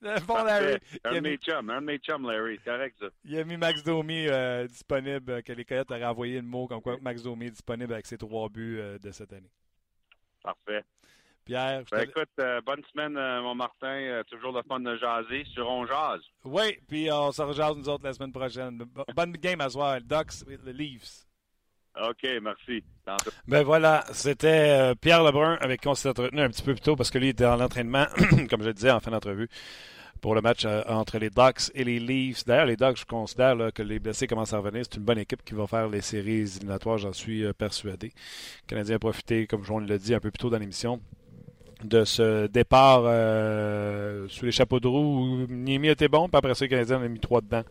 le 0.00 0.20
bon 0.26 0.44
Larry. 0.44 0.78
Parfait. 0.78 1.00
Un 1.04 1.10
de 1.14 1.14
mis, 1.20 1.30
mes 1.30 1.36
chums, 1.38 1.70
un 1.70 1.80
de 1.80 1.86
mes 1.86 1.98
chums, 1.98 2.22
Larry. 2.30 2.58
Correct, 2.64 2.96
ça. 3.00 3.06
il 3.24 3.36
a 3.36 3.44
mis 3.44 3.56
Max 3.56 3.82
Domi 3.82 4.28
euh, 4.28 4.66
disponible, 4.68 5.42
que 5.42 5.52
les 5.52 5.64
Coyotes 5.64 5.90
auraient 5.90 6.04
envoyé 6.04 6.36
le 6.36 6.42
mot 6.46 6.68
comme 6.68 6.80
quoi 6.82 6.98
Max 7.02 7.22
Domi 7.24 7.46
est 7.46 7.50
disponible 7.50 7.92
avec 7.92 8.06
ses 8.06 8.16
trois 8.16 8.48
buts 8.48 8.78
euh, 8.78 8.98
de 9.00 9.10
cette 9.10 9.32
année. 9.32 9.50
Parfait. 10.42 10.84
Pierre, 11.44 11.82
Ben, 11.90 12.02
écoute, 12.02 12.28
euh, 12.38 12.60
bonne 12.60 12.84
semaine, 12.92 13.16
euh, 13.16 13.42
mon 13.42 13.56
Martin. 13.56 13.88
Euh, 13.88 14.22
toujours 14.30 14.52
le 14.52 14.62
fun 14.62 14.78
de 14.78 14.96
jaser 14.96 15.44
sur 15.46 15.68
On 15.68 15.84
Jase. 15.84 16.20
Oui, 16.44 16.78
puis 16.86 17.10
on 17.10 17.32
se 17.32 17.42
rejase 17.42 17.76
nous 17.76 17.88
autres 17.88 18.04
la 18.04 18.12
semaine 18.12 18.30
prochaine. 18.30 18.78
Bo- 18.78 19.04
Bonne 19.16 19.32
game 19.32 19.60
à 19.60 19.68
soir. 19.68 20.00
Ducks, 20.00 20.46
les 20.64 20.72
Leafs. 20.72 21.26
OK, 22.00 22.26
merci. 22.42 22.82
Ben 23.46 23.62
voilà, 23.62 24.04
c'était 24.12 24.48
euh, 24.48 24.94
Pierre 24.94 25.22
Lebrun 25.22 25.58
avec 25.60 25.80
qui 25.82 25.88
on 25.88 25.94
s'est 25.94 26.08
entretenu 26.08 26.40
un 26.40 26.48
petit 26.48 26.62
peu 26.62 26.72
plus 26.72 26.80
tôt 26.80 26.96
parce 26.96 27.10
que 27.10 27.18
lui 27.18 27.28
était 27.28 27.44
en 27.44 27.60
entraînement, 27.60 28.06
comme 28.50 28.62
je 28.62 28.68
le 28.68 28.74
disais 28.74 28.90
en 28.90 29.00
fin 29.00 29.10
d'entrevue, 29.10 29.48
pour 30.22 30.34
le 30.34 30.40
match 30.40 30.64
euh, 30.64 30.82
entre 30.88 31.18
les 31.18 31.28
Ducks 31.28 31.70
et 31.74 31.84
les 31.84 31.98
Leafs. 31.98 32.44
D'ailleurs, 32.46 32.66
les 32.66 32.76
Ducks, 32.76 32.98
je 32.98 33.04
considère 33.04 33.56
que 33.74 33.82
les 33.82 33.98
blessés 33.98 34.26
commencent 34.26 34.54
à 34.54 34.58
revenir. 34.58 34.84
C'est 34.84 34.96
une 34.96 35.04
bonne 35.04 35.18
équipe 35.18 35.44
qui 35.44 35.52
va 35.52 35.66
faire 35.66 35.88
les 35.88 36.00
séries 36.00 36.42
éliminatoires, 36.56 36.96
j'en 36.96 37.12
suis 37.12 37.44
euh, 37.44 37.52
persuadé. 37.52 38.06
Le 38.06 38.68
Canadien 38.68 38.96
a 38.96 38.98
profité, 38.98 39.46
comme 39.46 39.62
on 39.68 39.80
l'a 39.80 39.98
dit 39.98 40.14
un 40.14 40.20
peu 40.20 40.30
plus 40.30 40.38
tôt 40.38 40.48
dans 40.48 40.58
l'émission, 40.58 41.00
de 41.84 42.04
ce 42.04 42.46
départ 42.46 43.02
euh, 43.04 44.26
sous 44.28 44.44
les 44.44 44.52
chapeaux 44.52 44.78
de 44.78 44.86
roue 44.86 45.46
Niemi 45.48 45.88
était 45.88 46.08
bon, 46.08 46.28
puis 46.28 46.38
après 46.38 46.54
ça, 46.54 46.64
le 46.64 46.70
Canadien 46.70 46.98
en 46.98 47.02
a 47.02 47.08
mis 47.08 47.18
trois 47.18 47.40
dedans 47.40 47.64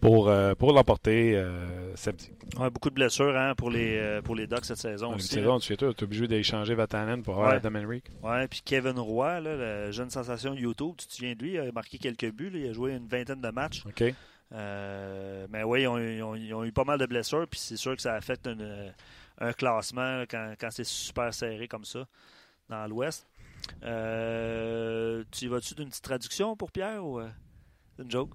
pour, 0.00 0.28
euh, 0.28 0.54
pour 0.54 0.72
l'emporter 0.72 1.36
euh, 1.36 1.94
samedi. 1.96 2.30
Ouais, 2.58 2.70
beaucoup 2.70 2.88
de 2.90 2.94
blessures 2.94 3.36
hein, 3.36 3.54
pour, 3.56 3.70
les, 3.70 3.96
euh, 3.98 4.22
pour 4.22 4.34
les 4.34 4.46
Ducks 4.46 4.64
cette 4.64 4.78
saison 4.78 5.08
Une 5.10 5.16
aussi. 5.16 5.28
saison, 5.28 5.58
tu 5.58 5.72
es 5.72 6.02
obligé 6.02 6.26
d'échanger 6.28 6.74
Vatanen 6.74 7.22
pour 7.22 7.34
avoir 7.34 7.50
Ouais. 7.50 7.56
Adam 7.56 7.74
Henry. 7.74 8.02
Ouais, 8.22 8.46
puis 8.48 8.62
Kevin 8.64 8.98
Roy, 8.98 9.40
là, 9.40 9.56
la 9.56 9.90
jeune 9.90 10.10
sensation 10.10 10.54
YouTube, 10.54 10.94
tu 10.98 11.06
te 11.06 11.12
souviens 11.14 11.34
de 11.34 11.42
lui, 11.42 11.52
il 11.54 11.58
a 11.60 11.72
marqué 11.72 11.98
quelques 11.98 12.30
buts, 12.32 12.50
là, 12.50 12.58
il 12.58 12.68
a 12.70 12.72
joué 12.72 12.92
une 12.94 13.06
vingtaine 13.08 13.40
de 13.40 13.50
matchs. 13.50 13.82
OK? 13.86 14.14
Euh, 14.52 15.46
mais 15.50 15.62
oui, 15.62 15.82
ils 15.82 15.86
ont, 15.88 15.98
ils 15.98 16.22
ont- 16.22 16.34
ils 16.34 16.54
ont 16.54 16.64
eu 16.64 16.72
pas 16.72 16.84
mal 16.84 16.98
de 16.98 17.06
blessures, 17.06 17.46
puis 17.48 17.60
c'est 17.60 17.76
sûr 17.76 17.94
que 17.94 18.00
ça 18.02 18.14
affecte 18.14 18.46
une- 18.46 18.92
un 19.40 19.52
classement 19.52 20.22
quand, 20.28 20.54
quand 20.58 20.68
c'est 20.70 20.86
super 20.86 21.32
serré 21.34 21.68
comme 21.68 21.84
ça 21.84 22.06
dans 22.70 22.86
l'Ouest. 22.86 23.26
Tu 23.82 23.86
y 25.44 25.48
vas-tu 25.48 25.74
d'une 25.74 25.88
petite 25.88 26.02
traduction 26.02 26.56
pour 26.56 26.70
Pierre 26.72 27.04
ou 27.04 27.20
c'est 27.96 28.02
une 28.04 28.10
joke? 28.10 28.30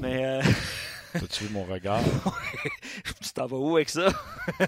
Mais 0.00 0.24
euh, 0.24 0.42
T'as-tu 1.14 1.44
vu 1.44 1.52
mon 1.54 1.64
regard? 1.64 2.02
tu 3.22 3.32
t'en 3.32 3.46
vas 3.46 3.56
où 3.56 3.76
avec 3.76 3.88
ça? 3.88 4.08
tu 4.58 4.64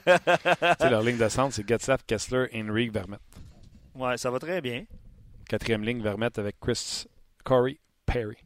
sais, 0.80 0.90
leur 0.90 1.02
ligne 1.02 1.16
de 1.18 1.28
centre, 1.28 1.54
c'est 1.54 1.66
Getzlaff, 1.68 2.04
Kessler, 2.06 2.46
Henry, 2.54 2.88
Vermette. 2.88 3.20
Ouais, 3.94 4.16
ça 4.16 4.30
va 4.30 4.38
très 4.38 4.60
bien. 4.60 4.84
Quatrième 5.48 5.82
ligne, 5.82 6.02
Vermette 6.02 6.38
avec 6.38 6.56
Chris, 6.60 7.06
Corey, 7.44 7.78
Perry. 8.04 8.36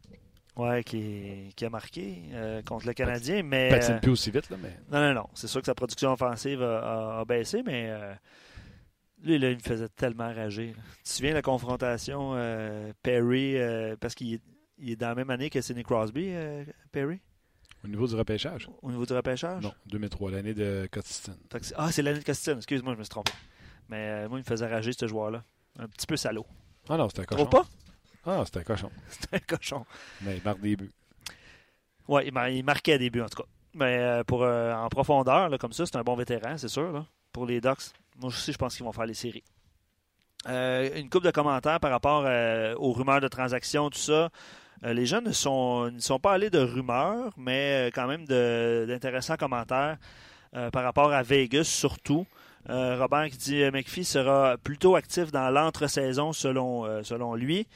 Ouais, 0.56 0.82
qui, 0.84 1.52
qui 1.56 1.64
a 1.64 1.70
marqué 1.70 2.22
euh, 2.32 2.60
contre 2.62 2.86
le 2.86 2.92
Canadien, 2.92 3.42
mais. 3.42 3.68
Patine 3.70 3.94
euh, 3.94 4.00
plus 4.00 4.10
aussi 4.10 4.30
vite, 4.30 4.50
là, 4.50 4.56
mais 4.62 4.76
Non, 4.90 5.00
non, 5.08 5.14
non. 5.22 5.26
C'est 5.34 5.46
sûr 5.46 5.60
que 5.60 5.66
sa 5.66 5.74
production 5.74 6.12
offensive 6.12 6.62
a, 6.62 6.78
a- 7.18 7.20
a 7.20 7.24
baissé, 7.24 7.62
mais 7.64 7.86
euh, 7.88 8.12
lui, 9.22 9.38
là, 9.38 9.50
il 9.50 9.56
me 9.56 9.62
faisait 9.62 9.88
tellement 9.88 10.32
rager. 10.34 10.68
là. 10.68 10.82
Tu 10.98 11.02
te 11.04 11.08
souviens 11.08 11.30
de 11.30 11.36
la 11.36 11.42
confrontation 11.42 12.32
euh, 12.34 12.92
Perry, 13.02 13.56
parce 14.00 14.14
qu'il 14.14 14.34
est, 14.34 14.42
est 14.92 14.96
dans 14.96 15.08
la 15.08 15.14
même 15.14 15.30
année 15.30 15.48
que 15.50 15.60
Sidney 15.60 15.84
Crosby, 15.84 16.32
Perry, 16.92 17.20
au 17.84 17.88
niveau 17.88 18.06
du 18.06 18.14
repêchage? 18.14 18.68
au 18.82 18.90
niveau 18.90 19.06
du 19.06 19.12
repêchage? 19.12 19.62
Non, 19.62 19.72
2003, 19.86 20.30
l'année 20.30 20.54
de 20.54 20.88
c'est- 21.04 21.30
ah, 21.76 21.90
c'est 21.92 22.02
l'année 22.02 22.18
de 22.20 22.24
Costin. 22.24 22.56
Excuse-moi, 22.56 22.94
je 22.94 22.98
me 22.98 23.04
suis 23.04 23.10
trompé. 23.10 23.32
Mais 23.88 23.96
euh, 24.24 24.28
moi, 24.28 24.38
il 24.38 24.42
me 24.42 24.46
faisait 24.46 24.66
rager, 24.68 24.92
ce 24.92 25.06
joueur-là. 25.06 25.42
Un 25.78 25.88
petit 25.88 26.06
peu 26.06 26.16
salaud. 26.16 26.46
Ah 26.88 26.96
non, 26.96 27.08
c'était 27.08 27.22
un 27.22 27.24
cochon. 27.24 27.46
Pas? 27.46 27.64
Ah 28.26 28.36
non, 28.36 28.44
c'était 28.44 28.60
un 28.60 28.64
cochon. 28.64 28.90
C'était 29.08 29.36
un 29.36 29.56
cochon. 29.56 29.86
Mais 30.22 30.36
il 30.36 30.42
marque 30.42 30.60
des 30.60 30.76
buts. 30.76 30.90
Ouais, 32.06 32.26
il, 32.26 32.32
mar- 32.32 32.48
il 32.48 32.62
marquait 32.64 32.98
des 32.98 33.08
buts, 33.08 33.22
en 33.22 33.28
tout 33.28 33.42
cas. 33.42 33.48
Mais 33.74 33.98
euh, 33.98 34.24
pour, 34.24 34.42
euh, 34.42 34.74
en 34.74 34.88
profondeur, 34.88 35.48
là, 35.48 35.56
comme 35.58 35.72
ça, 35.72 35.86
c'est 35.86 35.96
un 35.96 36.02
bon 36.02 36.16
vétéran, 36.16 36.58
c'est 36.58 36.68
sûr. 36.68 36.92
Là, 36.92 37.06
pour 37.32 37.46
les 37.46 37.60
Ducks, 37.60 37.92
moi 38.18 38.28
aussi, 38.28 38.52
je 38.52 38.58
pense 38.58 38.76
qu'ils 38.76 38.84
vont 38.84 38.92
faire 38.92 39.06
les 39.06 39.14
séries. 39.14 39.44
Euh, 40.48 40.90
une 40.98 41.08
coupe 41.10 41.22
de 41.24 41.30
commentaires 41.30 41.80
par 41.80 41.90
rapport 41.90 42.24
aux 42.78 42.92
rumeurs 42.92 43.20
de 43.20 43.28
transactions, 43.28 43.88
tout 43.90 43.98
ça. 43.98 44.30
Euh, 44.84 44.92
les 44.94 45.06
gens 45.06 45.20
ne 45.20 45.32
sont, 45.32 45.90
ne 45.90 45.98
sont 45.98 46.18
pas 46.18 46.32
allés 46.32 46.50
de 46.50 46.58
rumeurs, 46.58 47.32
mais 47.36 47.88
euh, 47.88 47.90
quand 47.92 48.06
même 48.06 48.24
d'intéressants 48.24 49.36
commentaires 49.36 49.98
euh, 50.56 50.70
par 50.70 50.82
rapport 50.84 51.12
à 51.12 51.22
Vegas, 51.22 51.64
surtout. 51.64 52.26
Robert 52.68 53.30
qui 53.30 53.38
dit 53.38 53.64
McPhee 53.72 54.04
sera 54.04 54.56
plutôt 54.58 54.94
actif 54.94 55.32
dans 55.32 55.48
l'entre-saison 55.50 56.32
selon, 56.32 57.02
selon 57.02 57.34
lui. 57.34 57.66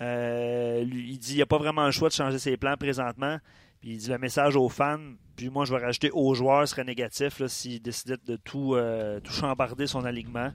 Euh, 0.00 0.84
lui, 0.84 1.12
Il 1.12 1.18
dit 1.18 1.28
qu'il 1.28 1.36
n'y 1.36 1.42
a 1.42 1.46
pas 1.46 1.58
vraiment 1.58 1.86
le 1.86 1.90
choix 1.90 2.08
de 2.08 2.14
changer 2.14 2.38
ses 2.38 2.56
plans 2.56 2.76
présentement. 2.76 3.38
Puis 3.80 3.92
il 3.92 3.98
dit 3.98 4.08
le 4.08 4.18
message 4.18 4.56
aux 4.56 4.68
fans, 4.68 4.98
puis 5.36 5.50
moi 5.50 5.64
je 5.64 5.72
vais 5.72 5.80
rajouter 5.80 6.10
aux 6.12 6.34
joueurs 6.34 6.66
serait 6.66 6.84
négatif 6.84 7.44
s'il 7.46 7.80
décidait 7.80 8.16
de 8.26 8.36
tout, 8.36 8.74
euh, 8.74 9.20
tout 9.20 9.32
chambarder 9.32 9.86
son 9.86 10.04
alignement. 10.04 10.52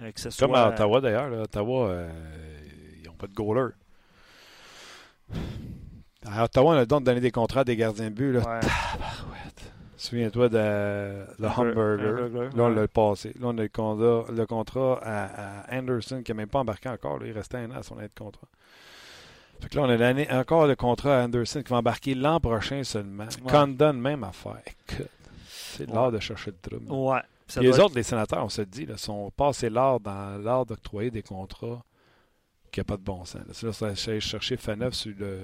Euh, 0.00 0.12
que 0.12 0.20
ce 0.20 0.30
soit, 0.30 0.46
Comme 0.46 0.56
à 0.56 0.68
Ottawa, 0.68 1.00
d'ailleurs. 1.00 1.32
Ottawa, 1.42 2.06
ils 2.96 3.06
n'ont 3.06 3.14
pas 3.14 3.26
de 3.26 3.34
goaler. 3.34 3.72
À 6.26 6.44
Ottawa, 6.44 6.70
on 6.72 6.76
a 6.76 6.80
le 6.80 6.86
don 6.86 7.00
de 7.00 7.04
donner 7.06 7.20
des 7.20 7.30
contrats 7.30 7.60
à 7.60 7.64
des 7.64 7.76
gardiens 7.76 8.10
de 8.10 8.14
but. 8.14 8.32
Là. 8.32 8.38
Ouais. 8.40 8.60
Tabarouette. 8.60 9.72
Souviens-toi 9.96 10.48
de 10.48 11.24
le 11.38 11.48
Hamburger, 11.48 12.28
Là, 12.54 12.64
on 12.64 12.68
l'a 12.68 12.88
passé. 12.88 13.28
Là, 13.40 13.48
on 13.48 13.58
a 13.58 13.62
le 13.62 13.68
contrat, 13.68 14.24
le 14.32 14.46
contrat 14.46 14.98
à, 15.02 15.64
à 15.74 15.78
Anderson 15.78 16.22
qui 16.24 16.30
n'a 16.32 16.36
même 16.36 16.48
pas 16.48 16.60
embarqué 16.60 16.88
encore. 16.88 17.18
là. 17.18 17.26
Il 17.26 17.32
restait 17.32 17.58
un 17.58 17.70
an 17.70 17.76
à 17.76 17.82
son 17.82 17.98
année 17.98 18.08
de 18.14 18.18
contrat. 18.18 18.46
Fait 19.60 19.68
que 19.68 19.76
là, 19.76 19.82
on 19.82 19.88
a 19.88 19.96
l'année, 19.96 20.26
encore 20.30 20.66
le 20.66 20.76
contrat 20.76 21.20
à 21.20 21.24
Anderson 21.24 21.62
qui 21.62 21.70
va 21.70 21.76
embarquer 21.78 22.14
l'an 22.14 22.40
prochain 22.40 22.82
seulement. 22.84 23.24
Ouais. 23.24 23.50
Condon, 23.50 23.92
même 23.94 24.24
affaire. 24.24 24.62
C'est 25.48 25.88
Ouais. 25.88 25.94
l'art 25.94 26.12
de 26.12 26.18
chercher 26.20 26.52
le 26.52 26.56
trouble. 26.78 26.90
Ouais. 26.92 27.20
Ça 27.46 27.60
les 27.60 27.68
être- 27.68 27.84
autres, 27.84 27.94
les 27.96 28.02
sénateurs, 28.02 28.44
on 28.44 28.48
se 28.48 28.62
dit, 28.62 28.86
là, 28.86 28.96
sont 28.96 29.30
passés 29.36 29.68
l'art 29.70 30.00
dans 30.00 30.38
l'art 30.42 30.64
d'octroyer 30.66 31.10
des 31.10 31.22
contrats 31.22 31.82
qui 32.74 32.80
n'a 32.80 32.84
pas 32.84 32.96
de 32.96 33.02
bon 33.02 33.24
sens. 33.24 33.62
Là, 33.62 33.72
ça, 33.72 33.94
ça, 33.94 34.20
chercher 34.20 34.56
Faneuf 34.56 34.94
sur 34.94 35.14
le. 35.16 35.38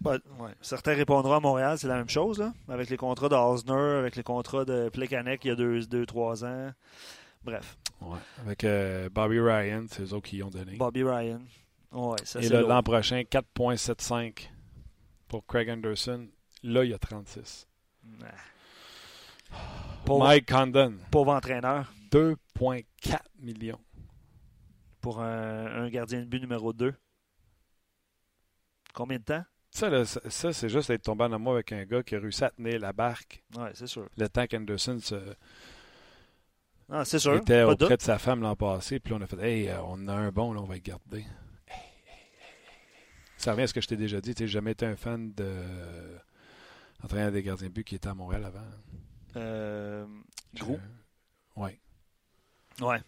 Bah, 0.00 0.16
ouais. 0.38 0.50
Certains 0.60 0.94
répondront 0.94 1.32
à 1.32 1.40
Montréal, 1.40 1.76
c'est 1.78 1.88
la 1.88 1.96
même 1.96 2.08
chose, 2.08 2.38
là, 2.38 2.52
avec 2.68 2.88
les 2.88 2.96
contrats 2.96 3.28
de 3.28 3.34
Osner, 3.34 3.98
avec 3.98 4.14
les 4.14 4.22
contrats 4.22 4.64
de 4.64 4.88
Plekanec 4.90 5.44
il 5.44 5.48
y 5.48 5.50
a 5.50 5.54
2-3 5.54 5.88
deux, 5.88 6.06
trois 6.06 6.44
ans. 6.44 6.70
Bref, 7.44 7.76
Ouais. 8.00 8.18
Avec 8.44 8.62
euh, 8.62 9.08
Bobby 9.08 9.40
Ryan, 9.40 9.86
c'est 9.88 10.02
eux 10.02 10.14
autres 10.14 10.28
qui 10.28 10.36
y 10.36 10.42
ont 10.42 10.50
donné. 10.50 10.76
Bobby 10.76 11.02
Ryan. 11.02 11.40
Ouais, 11.90 12.16
ça 12.22 12.40
Et 12.40 12.48
l'an 12.48 12.82
prochain, 12.82 13.22
4,75 13.22 14.48
pour 15.26 15.44
Craig 15.46 15.68
Anderson. 15.68 16.28
Là, 16.62 16.84
il 16.84 16.90
y 16.90 16.94
a 16.94 16.98
36. 16.98 17.66
Nah. 18.20 18.26
Pauvre, 20.04 20.26
Mike 20.26 20.48
Condon, 20.48 20.94
pauvre 21.10 21.32
entraîneur 21.32 21.92
2,4 22.12 23.18
millions. 23.40 23.80
Pour 25.00 25.20
un, 25.20 25.66
un 25.84 25.88
gardien 25.88 26.20
de 26.20 26.24
but 26.26 26.40
numéro 26.40 26.72
2. 26.72 26.94
Combien 28.94 29.18
de 29.18 29.24
temps? 29.24 29.44
Ça, 29.70 29.90
là, 29.90 30.04
ça, 30.04 30.20
ça, 30.30 30.52
c'est 30.52 30.68
juste 30.68 30.90
être 30.90 31.02
tombé 31.02 31.24
en 31.24 31.32
amour 31.32 31.54
avec 31.54 31.72
un 31.72 31.84
gars 31.84 32.02
qui 32.02 32.14
a 32.16 32.18
réussi 32.20 32.42
à 32.42 32.50
tenir 32.50 32.80
la 32.80 32.92
barque 32.92 33.44
Ouais, 33.56 33.70
c'est 33.74 33.86
sûr. 33.86 34.08
le 34.16 34.28
temps 34.28 34.46
qu'Anderson 34.46 34.98
se, 34.98 35.14
Ah, 36.88 37.04
c'est 37.04 37.18
sûr. 37.18 37.34
était 37.36 37.62
pas 37.64 37.72
auprès 37.72 37.96
de 37.98 38.02
sa 38.02 38.18
femme 38.18 38.40
l'an 38.40 38.56
passé. 38.56 38.98
Puis 38.98 39.12
on 39.12 39.20
a 39.20 39.26
fait 39.26 39.38
Hey, 39.40 39.68
euh, 39.68 39.82
on 39.84 40.08
a 40.08 40.14
un 40.14 40.30
bon, 40.32 40.52
là, 40.52 40.60
on 40.60 40.64
va 40.64 40.74
le 40.74 40.80
garder. 40.80 41.24
Ça 43.36 43.52
revient 43.52 43.64
à 43.64 43.66
ce 43.68 43.74
que 43.74 43.80
je 43.80 43.86
t'ai 43.86 43.96
déjà 43.96 44.20
dit. 44.20 44.34
Tu 44.34 44.42
n'as 44.44 44.48
jamais 44.48 44.72
été 44.72 44.84
un 44.86 44.96
fan 44.96 45.32
de 45.34 45.62
entraîneur 47.04 47.30
des 47.30 47.42
gardiens 47.42 47.68
de 47.68 47.72
but 47.72 47.84
qui 47.84 47.94
était 47.94 48.08
à 48.08 48.14
Montréal 48.14 48.44
avant. 48.46 48.64
Euh, 49.36 50.06
Gros. 50.54 50.80
Oui. 51.56 51.78
Ouais. 52.80 53.00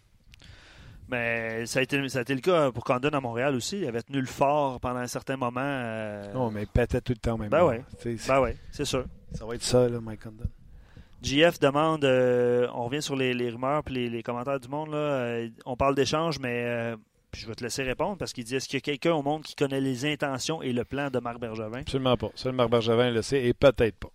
Mais 1.11 1.65
ça 1.65 1.79
a, 1.79 1.81
été, 1.83 2.07
ça 2.09 2.19
a 2.19 2.21
été 2.21 2.33
le 2.33 2.41
cas 2.41 2.71
pour 2.71 2.83
Condon 2.85 3.09
à 3.09 3.19
Montréal 3.19 3.53
aussi. 3.55 3.79
Il 3.79 3.87
avait 3.87 4.01
tenu 4.01 4.19
le 4.21 4.25
fort 4.27 4.79
pendant 4.79 4.99
un 4.99 5.07
certain 5.07 5.35
moment. 5.37 5.59
euh, 5.61 6.33
Non, 6.33 6.49
mais 6.49 6.61
il 6.63 6.67
pétait 6.67 7.01
tout 7.01 7.11
le 7.13 7.19
temps 7.19 7.37
même 7.37 7.49
Ben 7.49 7.65
ouais. 7.65 7.83
Sais, 7.99 8.15
Ben 8.27 8.41
oui, 8.41 8.51
c'est 8.71 8.85
sûr. 8.85 9.05
Ça 9.33 9.45
va 9.45 9.55
être 9.55 9.63
ça, 9.63 9.87
là, 9.89 9.99
Mike 10.01 10.23
Condon. 10.23 10.45
JF 11.21 11.59
demande, 11.59 12.03
euh, 12.03 12.67
on 12.73 12.85
revient 12.85 13.01
sur 13.01 13.15
les, 13.15 13.33
les 13.33 13.49
rumeurs 13.51 13.83
et 13.87 13.91
les, 13.91 14.09
les 14.09 14.23
commentaires 14.23 14.59
du 14.59 14.67
monde. 14.69 14.89
Là, 14.89 14.97
euh, 14.97 15.49
on 15.65 15.75
parle 15.77 15.93
d'échange, 15.95 16.39
mais 16.39 16.95
puis 17.31 17.41
je 17.43 17.47
vais 17.47 17.55
te 17.55 17.63
laisser 17.63 17.83
répondre 17.83 18.17
parce 18.17 18.33
qu'il 18.33 18.43
dit 18.43 18.55
est-ce 18.55 18.67
qu'il 18.67 18.77
y 18.77 18.79
a 18.79 18.81
quelqu'un 18.81 19.13
au 19.13 19.21
monde 19.21 19.43
qui 19.43 19.55
connaît 19.55 19.79
les 19.79 20.05
intentions 20.11 20.61
et 20.61 20.73
le 20.73 20.83
plan 20.83 21.09
de 21.09 21.19
Marc 21.19 21.39
Bergevin? 21.39 21.79
Absolument 21.81 22.17
pas. 22.17 22.29
Seul 22.35 22.53
Marc 22.53 22.69
Bergevin 22.71 23.11
le 23.11 23.21
sait, 23.21 23.43
et 23.45 23.53
peut-être 23.53 23.97
pas. 23.97 24.09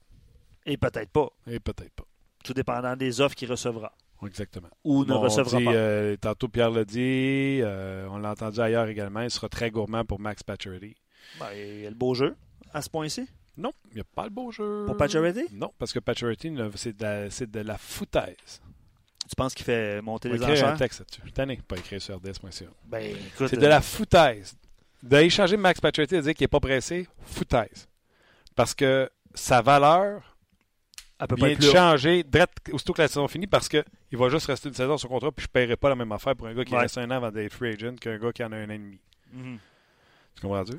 Et 0.67 0.77
peut-être 0.77 1.11
pas, 1.11 1.29
Et 1.47 1.61
peut-être 1.61 1.93
pas. 1.95 2.05
tout 2.45 2.53
dépendant 2.55 2.97
des 2.97 3.21
offres 3.21 3.35
qu'il 3.37 3.51
recevra 3.51 3.93
Exactement. 4.25 4.69
ou 4.85 5.01
ne 5.05 5.09
Bon, 5.09 5.17
on 5.17 5.21
recevra 5.21 5.59
dit, 5.59 5.65
pas. 5.65 5.73
euh, 5.75 6.17
tantôt, 6.17 6.49
Pierre 6.49 6.71
l'a 6.71 6.85
dit. 6.85 7.61
euh, 7.63 8.07
on 8.11 8.19
l'a 8.19 8.31
entendu 8.31 8.61
ailleurs 8.61 8.87
également. 8.89 9.21
Il 9.21 9.31
sera 9.31 9.49
très 9.49 9.71
gourmand 9.71 10.05
pour 10.05 10.21
Max 10.21 10.43
Pacioretty. 10.43 10.95
Ben, 11.41 11.47
il 11.55 11.81
y 11.83 11.87
a 11.87 11.91
le 11.91 11.97
beau 11.97 12.15
jeu 12.15 12.35
à 12.73 12.83
ce 12.83 12.89
point-ci? 12.91 13.29
Non, 13.59 13.73
il 13.91 13.95
n'y 13.95 14.01
a 14.01 14.05
pas 14.05 14.25
le 14.25 14.31
beau 14.31 14.51
jeu. 14.51 14.85
Pour 14.87 14.97
Pacioretty? 14.97 15.47
Non, 15.53 15.73
parce 15.79 15.93
que 15.93 15.99
Pacioretty, 15.99 16.55
c'est 16.75 16.97
de, 16.97 17.03
la- 17.03 17.31
c'est 17.31 17.51
de 17.51 17.61
la 17.61 17.79
foutaise. 17.79 18.61
Tu 19.29 19.35
penses 19.37 19.55
qu'il 19.55 19.65
fait 19.65 20.01
monter 20.03 20.29
On 20.29 20.33
les 20.35 20.39
écrire 20.39 20.55
un 20.65 20.69
enchères? 20.69 20.77
texte 20.79 21.01
là-dessus. 21.01 21.33
Tanné, 21.33 21.61
pas 21.67 21.77
écrire 21.77 22.01
sur 22.01 22.17
RDS.ca. 22.17 22.67
Ben, 22.85 23.17
C'est 23.49 23.57
de 23.57 23.67
la 23.67 23.81
foutaise. 23.81 24.55
D'échanger 25.03 25.57
Max 25.57 25.81
Pacioretty 25.81 26.15
et 26.17 26.21
dire 26.23 26.35
qu'il 26.35 26.45
n'est 26.45 26.49
pas 26.49 26.61
pressé, 26.61 27.09
foutaise. 27.25 27.89
Parce 28.55 28.75
que 28.75 29.11
sa 29.35 29.63
valeur 29.63 30.36
à 31.19 31.27
peu 31.27 31.37
près 31.37 31.51
de 31.55 31.55
plus 31.57 31.71
changer 31.73 32.25
aussitôt 32.73 32.93
que 32.93 33.03
la 33.03 33.09
saison 33.09 33.27
finit 33.29 33.47
parce 33.47 33.69
qu'il 33.69 33.85
va 34.13 34.29
juste 34.29 34.47
rester 34.47 34.69
une 34.69 34.75
saison 34.75 34.97
sur 34.99 35.09
contrat 35.09 35.33
puis 35.33 35.43
je 35.45 35.49
ne 35.49 35.53
paierai 35.53 35.77
pas 35.77 35.89
la 35.89 35.95
même 35.95 36.13
affaire 36.13 36.37
pour 36.37 36.47
un 36.47 36.55
gars 36.55 36.65
qui 36.65 36.75
Ouais. 36.75 36.81
reste 36.81 36.99
un 36.99 37.07
an 37.11 37.15
avant 37.17 37.31
d'être 37.31 37.53
free 37.55 37.71
agent 37.75 37.95
qu'un 38.01 38.19
gars 38.19 38.33
qui 38.33 38.45
en 38.45 38.53
a 38.53 38.57
un 38.57 38.67
an 38.67 38.71
et 38.73 38.79
demi. 38.79 39.01
Mhm. 39.33 39.59
Tu 40.35 40.43
comprends-tu? 40.43 40.73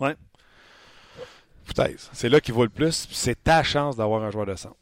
Foutaise. 1.65 2.09
C'est 2.13 2.29
là 2.29 2.39
qu'il 2.39 2.53
vaut 2.53 2.63
le 2.63 2.69
plus. 2.69 3.07
C'est 3.11 3.43
ta 3.43 3.63
chance 3.63 3.97
d'avoir 3.97 4.23
un 4.23 4.31
joueur 4.31 4.45
de 4.45 4.55
centre. 4.55 4.75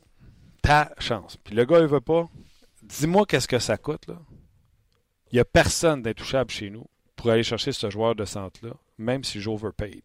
Ta 0.62 0.91
chance. 0.99 1.38
Puis 1.38 1.56
le 1.56 1.66
gars, 1.66 1.80
il 1.80 1.88
veut 1.88 2.01
pas. 2.01 2.28
Dis-moi 2.84 3.26
qu'est-ce 3.26 3.47
que 3.47 3.60
ça 3.60 3.78
coûte, 3.78 4.08
là. 4.08 4.20
Il 5.32 5.36
n'y 5.36 5.39
a 5.39 5.45
personne 5.45 6.01
d'intouchable 6.03 6.51
chez 6.51 6.70
nous 6.70 6.86
pour 7.16 7.30
aller 7.32 7.43
chercher 7.43 7.72
ce 7.72 7.89
joueur 7.89 8.14
de 8.16 8.26
centre-là. 8.26 8.74
même 8.97 9.24
si 9.26 9.41
j'overpaid. 9.41 10.03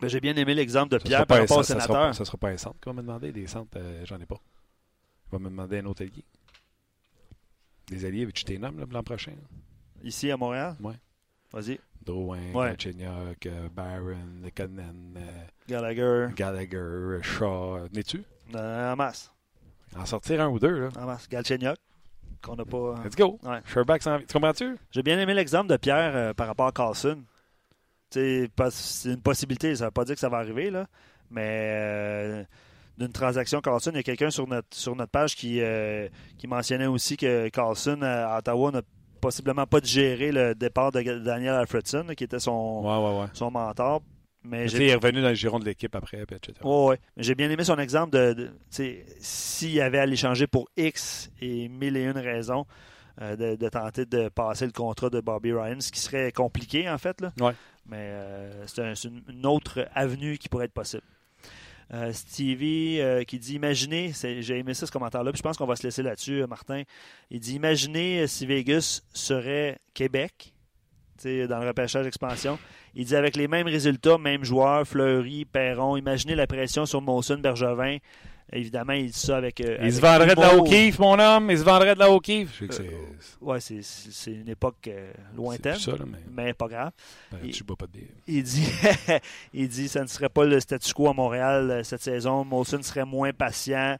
Ben, 0.00 0.08
J'ai 0.08 0.20
bien 0.20 0.34
aimé 0.36 0.54
l'exemple 0.54 0.92
de 0.92 0.98
Ça 0.98 1.04
Pierre 1.04 1.26
par 1.26 1.38
rapport 1.38 1.58
au 1.58 1.62
centre- 1.62 1.80
ça 1.80 1.86
sera 1.86 1.94
sénateur. 1.94 2.14
Ça 2.14 2.24
sera 2.24 2.38
pas 2.38 2.48
un 2.48 2.56
centre 2.56 2.76
qu'on 2.80 2.90
va 2.92 3.02
me 3.02 3.06
demander. 3.06 3.32
Des 3.32 3.46
centres, 3.46 3.76
euh, 3.76 4.02
j'en 4.04 4.18
ai 4.20 4.26
pas. 4.26 4.40
Il 5.28 5.32
va 5.32 5.38
me 5.38 5.48
demander 5.50 5.78
un 5.78 5.86
autre 5.86 6.02
allié. 6.02 6.24
Des 7.88 8.04
alliés, 8.04 8.26
noms 8.58 8.70
là, 8.78 8.84
l'an 8.90 9.02
prochain? 9.02 9.32
Ici 10.02 10.30
à 10.30 10.36
Montréal? 10.36 10.76
Ouais. 10.80 10.94
Vas-y. 11.52 11.78
Drouin, 12.04 12.38
Ouais. 12.54 12.68
Galchenyuk, 12.70 13.44
euh, 13.46 13.68
Barron, 13.74 14.16
euh, 14.44 15.44
Gallagher. 15.68 16.28
Gallagher, 16.34 17.18
Shaw. 17.22 17.88
N'es-tu? 17.92 18.22
Euh, 18.54 18.92
en 18.92 18.96
masse. 18.96 19.30
En 19.96 20.06
sortir 20.06 20.40
un 20.40 20.48
ou 20.48 20.58
deux, 20.58 20.78
là. 20.80 20.88
En 20.96 21.04
masse. 21.06 21.28
Galchenyuk. 21.28 21.76
Qu'on 22.42 22.56
n'a 22.56 22.64
pas. 22.64 22.94
Let's 23.04 23.16
go. 23.16 23.38
Ouais. 23.42 23.60
Sherback 23.66 24.02
s'en. 24.02 24.18
Tu 24.20 24.26
comprends-tu? 24.32 24.76
J'ai 24.92 25.02
bien 25.02 25.18
aimé 25.18 25.34
l'exemple 25.34 25.68
de 25.68 25.76
Pierre 25.76 26.12
euh, 26.14 26.32
par 26.32 26.46
rapport 26.46 26.68
à 26.68 26.72
Carlson. 26.72 27.22
C'est 28.10 28.50
une 29.04 29.20
possibilité, 29.22 29.74
ça 29.76 29.84
ne 29.84 29.86
veut 29.88 29.92
pas 29.92 30.04
dire 30.04 30.14
que 30.14 30.20
ça 30.20 30.28
va 30.28 30.38
arriver, 30.38 30.70
là. 30.70 30.86
mais 31.30 31.42
euh, 31.46 32.44
d'une 32.98 33.12
transaction 33.12 33.60
Carlson, 33.60 33.90
il 33.94 33.96
y 33.96 34.00
a 34.00 34.02
quelqu'un 34.02 34.30
sur 34.30 34.46
notre, 34.46 34.68
sur 34.72 34.94
notre 34.96 35.10
page 35.12 35.34
qui, 35.36 35.60
euh, 35.60 36.08
qui 36.38 36.46
mentionnait 36.46 36.86
aussi 36.86 37.16
que 37.16 37.48
Carlson 37.48 38.00
euh, 38.02 38.26
à 38.26 38.38
Ottawa 38.38 38.70
n'a 38.72 38.82
possiblement 39.20 39.66
pas 39.66 39.80
digéré 39.80 40.32
le 40.32 40.54
départ 40.54 40.92
de 40.92 41.00
Daniel 41.18 41.54
Alfredson, 41.54 42.06
qui 42.16 42.24
était 42.24 42.38
son, 42.40 42.82
Ouais, 42.84 42.96
ouais, 43.14 43.20
ouais. 43.22 43.28
son 43.32 43.50
mentor. 43.50 44.02
Mais 44.42 44.70
il 44.70 44.82
est 44.82 44.94
revenu 44.94 45.20
dans 45.20 45.28
le 45.28 45.34
giron 45.34 45.58
de 45.58 45.66
l'équipe 45.66 45.94
après, 45.94 46.22
etc. 46.22 46.54
Mais 46.64 47.22
j'ai 47.22 47.34
bien 47.34 47.50
aimé 47.50 47.62
son 47.62 47.76
exemple 47.76 48.12
de, 48.16 48.32
de- 48.32 48.50
s'il 49.20 49.78
avait 49.82 49.98
à 49.98 50.06
l'échanger 50.06 50.46
pour 50.46 50.68
X 50.78 51.30
et 51.42 51.68
mille 51.68 51.96
et 51.98 52.04
une 52.04 52.16
raisons 52.16 52.64
euh, 53.20 53.36
de, 53.36 53.56
de 53.56 53.68
tenter 53.68 54.06
de 54.06 54.28
passer 54.28 54.66
le 54.66 54.72
contrat 54.72 55.10
de 55.10 55.20
Bobby 55.20 55.52
Ryan, 55.52 55.80
ce 55.80 55.90
qui 55.92 56.00
serait 56.00 56.32
compliqué 56.32 56.88
en 56.88 56.98
fait. 56.98 57.20
Là. 57.20 57.32
Ouais. 57.40 57.52
Mais 57.86 57.96
euh, 57.98 58.66
c'est 58.66 58.82
un- 58.82 58.94
c'est 58.94 59.08
une, 59.08 59.46
autre 59.46 59.88
avenue 59.94 60.38
qui 60.38 60.48
pourrait 60.48 60.66
être 60.66 60.72
possible. 60.72 61.02
Euh, 61.92 62.12
Stevie 62.12 63.00
euh, 63.00 63.24
qui 63.24 63.38
dit 63.40 63.54
Imaginez, 63.56 64.12
j'ai 64.14 64.58
aimé 64.58 64.74
ça 64.74 64.86
ce 64.86 64.92
commentaire-là, 64.92 65.32
puis 65.32 65.38
je 65.38 65.42
pense 65.42 65.56
qu'on 65.56 65.66
va 65.66 65.74
se 65.76 65.82
laisser 65.82 66.02
là-dessus, 66.04 66.42
euh, 66.42 66.46
Martin. 66.46 66.82
Il 67.30 67.40
dit 67.40 67.56
Imaginez 67.56 68.26
si 68.28 68.46
Vegas 68.46 69.02
serait 69.12 69.78
Québec, 69.92 70.52
dans 71.24 71.60
le 71.60 71.66
repêchage 71.66 72.06
expansion. 72.06 72.58
Il 72.94 73.04
dit 73.04 73.14
avec 73.16 73.36
les 73.36 73.46
mêmes 73.48 73.66
résultats, 73.66 74.16
mêmes 74.18 74.42
joueurs, 74.44 74.86
Fleury, 74.86 75.44
Perron. 75.44 75.96
Imaginez 75.96 76.34
la 76.34 76.46
pression 76.46 76.86
sur 76.86 77.02
Monson, 77.02 77.36
Bergevin. 77.38 77.98
Évidemment, 78.52 78.94
il 78.94 79.06
dit 79.06 79.12
ça 79.18 79.36
avec. 79.36 79.60
euh, 79.60 79.76
Il 79.78 79.80
avec 79.82 79.92
se 79.92 80.00
vendrait 80.00 80.34
de 80.34 80.40
la. 80.40 80.56
O'Keefe, 80.56 80.98
mon 80.98 81.18
homme. 81.18 81.50
Il 81.50 81.58
se 81.58 81.62
vendrait 81.62 81.94
de 81.94 82.00
la 82.00 82.10
O'Keefe. 82.10 82.52
Je 82.54 82.58
sais 82.58 82.66
que 82.68 82.74
c'est. 82.74 82.90
Ouais, 83.40 83.60
c'est- 83.60 84.30
une 84.32 84.48
époque 84.48 84.88
euh, 84.88 85.12
lointaine, 85.36 85.74
plus 85.74 85.82
ça, 85.82 85.92
là, 85.92 86.04
mais. 86.06 86.18
mais 86.30 86.52
pas 86.54 86.66
grave. 86.66 86.90
ben, 87.30 87.38
il- 87.44 87.52
tu 87.52 87.62
bois 87.62 87.76
pas 87.76 87.86
de 87.86 87.92
bière. 87.92 88.08
Il 88.26 88.42
dit, 88.42 88.66
il 89.54 89.68
dit 89.68 89.88
ça 89.88 90.02
ne 90.02 90.08
serait 90.08 90.28
pas 90.28 90.44
le 90.44 90.58
statu 90.58 90.92
quo 90.92 91.08
à 91.08 91.14
Montréal 91.14 91.70
euh, 91.70 91.82
cette 91.84 92.02
saison. 92.02 92.44
Molson 92.44 92.82
serait 92.82 93.04
moins 93.04 93.32
patient. 93.32 93.96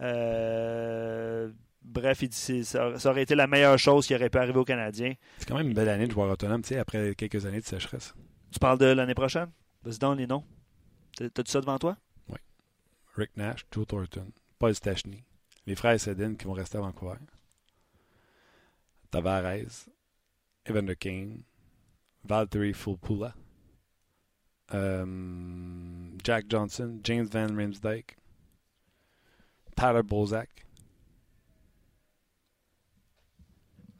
Euh, 0.00 1.48
bref, 1.82 2.22
il 2.22 2.28
dit 2.28 2.64
ça, 2.64 2.98
ça 2.98 3.10
aurait 3.10 3.22
été 3.22 3.34
la 3.34 3.46
meilleure 3.46 3.78
chose 3.78 4.06
qui 4.06 4.14
aurait 4.14 4.30
pu 4.30 4.38
arriver 4.38 4.58
aux 4.58 4.64
Canadiens. 4.64 5.14
C'est 5.38 5.48
quand 5.48 5.56
même 5.56 5.68
une 5.68 5.74
belle 5.74 5.88
année 5.88 6.06
de 6.06 6.12
joueur 6.12 6.30
autonome, 6.30 6.62
tu 6.62 6.68
sais, 6.68 6.78
après 6.78 7.14
quelques 7.14 7.44
années 7.46 7.60
de 7.60 7.66
sécheresse. 7.66 8.14
Tu 8.52 8.58
parles 8.58 8.78
de 8.78 8.86
l'année 8.86 9.14
prochaine? 9.14 9.48
Vas-y 9.82 9.98
donc 9.98 10.18
les 10.18 10.26
noms. 10.26 10.44
T'as- 11.16 11.28
T'as-tu 11.30 11.50
ça 11.50 11.60
devant 11.60 11.78
toi? 11.78 11.96
Rick 13.18 13.36
Nash, 13.36 13.66
Joe 13.72 13.84
Thornton, 13.86 14.32
Paul 14.58 14.74
Stachny, 14.74 15.24
les 15.66 15.74
frères 15.74 15.98
Sedin 16.00 16.34
qui 16.36 16.44
vont 16.46 16.52
rester 16.52 16.78
à 16.78 16.80
Vancouver, 16.82 17.18
Tavares, 19.10 19.88
Evander 20.64 20.96
Kane, 20.96 21.42
Valtteri 22.24 22.72
Fulpula, 22.72 23.34
euh, 24.74 26.10
Jack 26.24 26.46
Johnson, 26.48 27.00
James 27.02 27.26
Van 27.26 27.54
Riemsdyk, 27.56 28.16
Tyler 29.76 30.02
Bozak, 30.02 30.64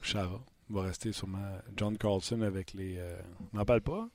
Chara. 0.01 0.41
va 0.71 0.83
rester 0.83 1.13
sûrement 1.13 1.59
John 1.77 1.97
Carlson 1.99 2.41
avec 2.43 2.73
les. 2.75 2.97
euh, 2.99 3.21
on 3.53 3.59
n'en 3.59 3.65
parle 3.65 3.81
pas? 3.81 4.09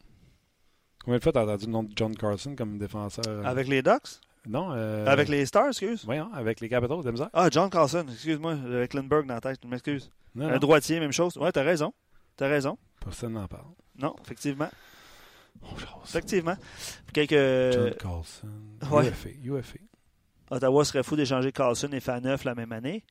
Combien 1.03 1.17
de 1.17 1.23
fois 1.23 1.33
t'as 1.33 1.43
entendu 1.43 1.65
le 1.65 1.71
nom 1.71 1.83
de 1.83 1.91
John 1.95 2.15
Carlson 2.15 2.55
comme 2.55 2.77
défenseur? 2.77 3.25
euh, 3.27 3.43
Avec 3.43 3.67
les 3.67 3.81
Ducks? 3.81 4.19
Non. 4.47 4.71
euh, 4.73 5.05
Avec 5.05 5.29
les 5.29 5.45
Stars, 5.45 5.69
excuse? 5.69 6.03
Voyons, 6.05 6.29
avec 6.33 6.59
les 6.59 6.69
Capitals 6.69 7.03
de 7.03 7.11
misère. 7.11 7.29
Ah, 7.33 7.47
John 7.51 7.69
Carlson, 7.69 8.05
excuse-moi, 8.11 8.53
avec 8.53 8.93
Lindbergh 8.93 9.25
dans 9.25 9.35
la 9.35 9.41
tête, 9.41 9.59
je 9.63 9.67
m'excuse. 9.67 10.11
Non, 10.35 10.47
Un 10.47 10.53
non, 10.53 10.57
droitier, 10.59 10.99
même 10.99 11.11
chose. 11.13 11.37
Ouais, 11.37 11.51
t'as 11.51 11.63
raison. 11.63 11.93
T'as 12.35 12.47
raison. 12.47 12.77
personne 12.99 13.33
n'en 13.33 13.47
parle. 13.47 13.65
Non, 13.97 14.15
effectivement. 14.23 14.69
Jase. 15.77 15.87
Effectivement. 16.05 16.55
Quelques... 17.13 17.73
John 17.73 17.93
Carlson. 17.99 18.47
ouais. 18.91 19.07
UFA. 19.07 19.29
UFA. 19.43 19.79
Ottawa 20.49 20.83
serait 20.85 21.03
fou 21.03 21.15
d'échanger 21.15 21.51
Carlson 21.51 21.89
et 21.93 21.99
Faneuf 21.99 22.43
la 22.43 22.55
même 22.55 22.71
année. 22.71 23.03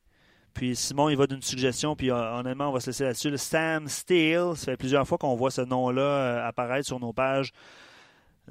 Puis 0.53 0.75
Simon, 0.75 1.09
il 1.09 1.17
va 1.17 1.25
d'une 1.25 1.41
suggestion, 1.41 1.95
puis 1.95 2.11
euh, 2.11 2.35
honnêtement, 2.35 2.69
on 2.69 2.73
va 2.73 2.79
se 2.79 2.87
laisser 2.87 3.05
là-dessus. 3.05 3.35
Sam 3.37 3.87
Steele, 3.87 4.51
ça 4.55 4.65
fait 4.65 4.77
plusieurs 4.77 5.07
fois 5.07 5.17
qu'on 5.17 5.35
voit 5.35 5.49
ce 5.49 5.61
nom-là 5.61 6.01
euh, 6.01 6.47
apparaître 6.47 6.85
sur 6.85 6.99
nos 6.99 7.11
pages 7.11 7.51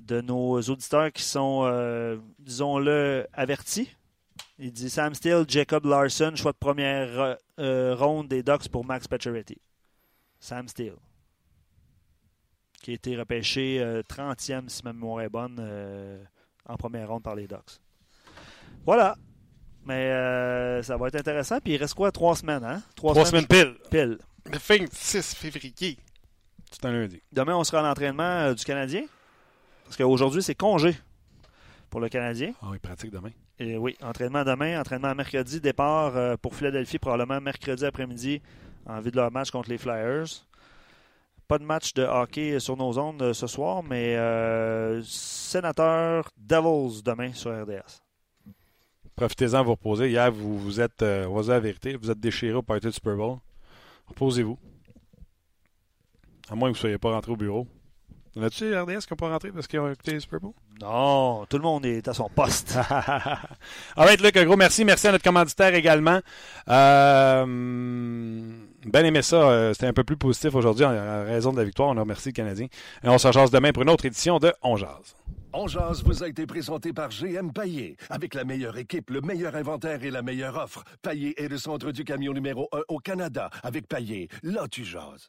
de 0.01 0.21
nos 0.21 0.61
auditeurs 0.61 1.13
qui 1.13 1.23
sont, 1.23 1.63
euh, 1.65 2.19
disons-le, 2.39 3.27
avertis. 3.33 3.95
Il 4.59 4.73
dit 4.73 4.91
Sam 4.91 5.15
Steele, 5.15 5.45
Jacob 5.49 5.85
Larson, 5.85 6.33
choix 6.37 6.53
de 6.53 6.59
première 6.59 7.21
euh, 7.21 7.35
euh, 7.59 7.95
ronde 7.95 8.29
des 8.29 8.43
Ducks 8.43 8.69
pour 8.69 8.85
Max 8.85 9.09
Pacioretty. 9.09 9.59
Sam 10.41 10.69
Steele. 10.69 10.97
Qui 12.83 12.93
a 12.93 12.95
été 12.95 13.17
repêché 13.17 13.81
euh, 13.81 14.03
30e, 14.03 14.69
si 14.69 14.83
ma 14.85 14.93
mémoire 14.93 15.23
est 15.23 15.29
bonne, 15.29 15.57
euh, 15.61 16.23
en 16.67 16.77
première 16.77 17.09
ronde 17.09 17.23
par 17.23 17.35
les 17.35 17.47
Ducks. 17.47 17.81
Voilà. 18.85 19.17
Mais 19.85 20.11
euh, 20.11 20.83
ça 20.83 20.97
va 20.97 21.09
être 21.09 21.17
intéressant. 21.17 21.61
Puis 21.61 21.75
il 21.75 21.77
reste 21.77 21.95
quoi? 21.95 22.13
Trois 22.13 22.37
semaines, 22.37 22.65
hein? 22.65 22.83
Trois 22.95 23.25
semaines 23.25 23.47
pile. 23.47 23.75
pile. 23.91 24.19
Le 24.51 24.59
26 24.59 25.35
février. 25.35 25.99
C'est 26.71 26.85
un 26.85 26.93
lundi. 26.93 27.21
Demain, 27.33 27.57
on 27.57 27.65
sera 27.65 27.81
à 27.81 27.83
l'entraînement 27.83 28.23
euh, 28.23 28.55
du 28.55 28.65
Canadien. 28.65 29.03
Parce 29.93 30.09
qu'aujourd'hui, 30.09 30.43
c'est 30.43 30.55
congé 30.55 30.97
pour 31.91 32.01
le 32.01 32.09
Canadien. 32.09 32.55
Ah 32.63 32.69
oui, 32.71 32.79
pratique 32.79 33.11
demain. 33.11 33.29
Et 33.59 33.77
oui, 33.77 33.95
entraînement 34.01 34.43
demain, 34.43 34.81
entraînement 34.81 35.15
mercredi, 35.15 35.61
départ 35.61 36.17
euh, 36.17 36.35
pour 36.41 36.55
Philadelphie, 36.55 36.99
probablement 36.99 37.43
mercredi 37.43 37.85
après-midi, 37.85 38.41
en 38.87 39.03
vue 39.03 39.11
de 39.11 39.17
leur 39.17 39.31
match 39.31 39.51
contre 39.51 39.69
les 39.69 39.77
Flyers. 39.77 40.47
Pas 41.47 41.59
de 41.59 41.65
match 41.65 41.93
de 41.93 42.05
hockey 42.05 42.59
sur 42.59 42.75
nos 42.79 42.99
ondes 42.99 43.21
euh, 43.21 43.35
ce 43.35 43.47
soir, 43.47 43.83
mais 43.83 44.17
euh, 44.17 45.03
sénateur 45.03 46.31
Devils 46.39 47.03
demain 47.03 47.35
sur 47.35 47.51
RDS. 47.51 48.01
Profitez-en 49.15 49.63
vous 49.63 49.73
reposer. 49.73 50.09
Hier, 50.09 50.33
vous, 50.33 50.59
vous 50.59 50.81
êtes, 50.81 51.03
euh, 51.03 51.27
on 51.27 51.35
va 51.35 51.43
dire 51.43 51.51
la 51.51 51.61
vérité, 51.61 51.97
vous 51.97 52.11
êtes 52.11 52.19
déchiré 52.19 52.55
au 52.55 52.63
party 52.63 52.87
du 52.87 52.95
Super 52.95 53.15
Bowl. 53.15 53.37
Reposez-vous. 54.07 54.59
À 56.49 56.55
moins 56.55 56.71
que 56.71 56.77
vous 56.77 56.79
ne 56.79 56.81
soyez 56.81 56.97
pas 56.97 57.13
rentré 57.13 57.31
au 57.31 57.37
bureau. 57.37 57.67
En 58.35 58.43
as-tu 58.43 58.75
RDS 58.75 59.01
qui 59.01 59.13
n'ont 59.13 59.17
pas 59.17 59.29
rentré 59.29 59.53
parce 59.53 59.67
qu'ils 59.67 59.79
ont 59.81 59.91
écouté 59.91 60.19
Super 60.19 60.41
Bowl? 60.41 60.53
Non, 60.81 61.45
tout 61.47 61.59
le 61.59 61.63
monde 61.63 61.85
est 61.85 62.09
à 62.09 62.15
son 62.15 62.31
poste. 62.31 62.77
All 63.97 64.07
right, 64.07 64.21
Luc, 64.23 64.37
un 64.37 64.45
gros 64.45 64.57
merci. 64.57 64.85
Merci 64.87 65.09
à 65.09 65.13
notre 65.13 65.25
commanditaire 65.25 65.75
également. 65.75 66.19
Euh, 66.69 67.45
ben 68.87 69.05
aimé 69.07 69.23
ça. 69.23 69.37
euh, 69.37 69.73
C'était 69.75 69.87
un 69.87 69.93
peu 69.93 70.05
plus 70.05 70.17
positif 70.17 70.55
aujourd'hui 70.55 70.85
en 70.85 70.93
en 70.95 71.25
raison 71.25 71.53
de 71.53 71.59
la 71.59 71.65
victoire. 71.65 71.91
On 71.91 71.97
a 71.97 72.01
remercié 72.01 72.31
le 72.31 72.37
Canadien. 72.37 72.67
Et 73.05 73.09
on 73.09 73.19
se 73.19 73.31
jase 73.31 73.51
demain 73.51 73.73
pour 73.73 73.83
une 73.83 73.91
autre 73.91 74.07
édition 74.07 74.39
de 74.39 74.53
On 74.63 74.77
Jase. 74.77 75.15
On 75.53 75.67
jase 75.67 76.03
vous 76.03 76.23
a 76.25 76.29
été 76.29 76.47
présenté 76.47 76.95
par 76.95 77.11
GM 77.11 77.53
Paillé. 77.53 77.97
Avec 78.09 78.35
la 78.35 78.45
meilleure 78.45 78.79
équipe, 78.79 79.11
le 79.11 79.21
meilleur 79.21 79.55
inventaire 79.57 80.03
et 80.03 80.11
la 80.11 80.23
meilleure 80.23 80.57
offre. 80.57 80.83
Paillé 81.03 81.41
est 81.43 81.49
le 81.49 81.59
centre 81.59 81.93
du 81.93 82.05
camion 82.05 82.33
numéro 82.33 82.69
1 82.73 82.81
au 82.89 82.99
Canada. 82.99 83.51
Avec 83.63 83.87
Paillé, 83.87 84.29
là 84.43 84.67
tu 84.71 84.85
jases. 84.85 85.29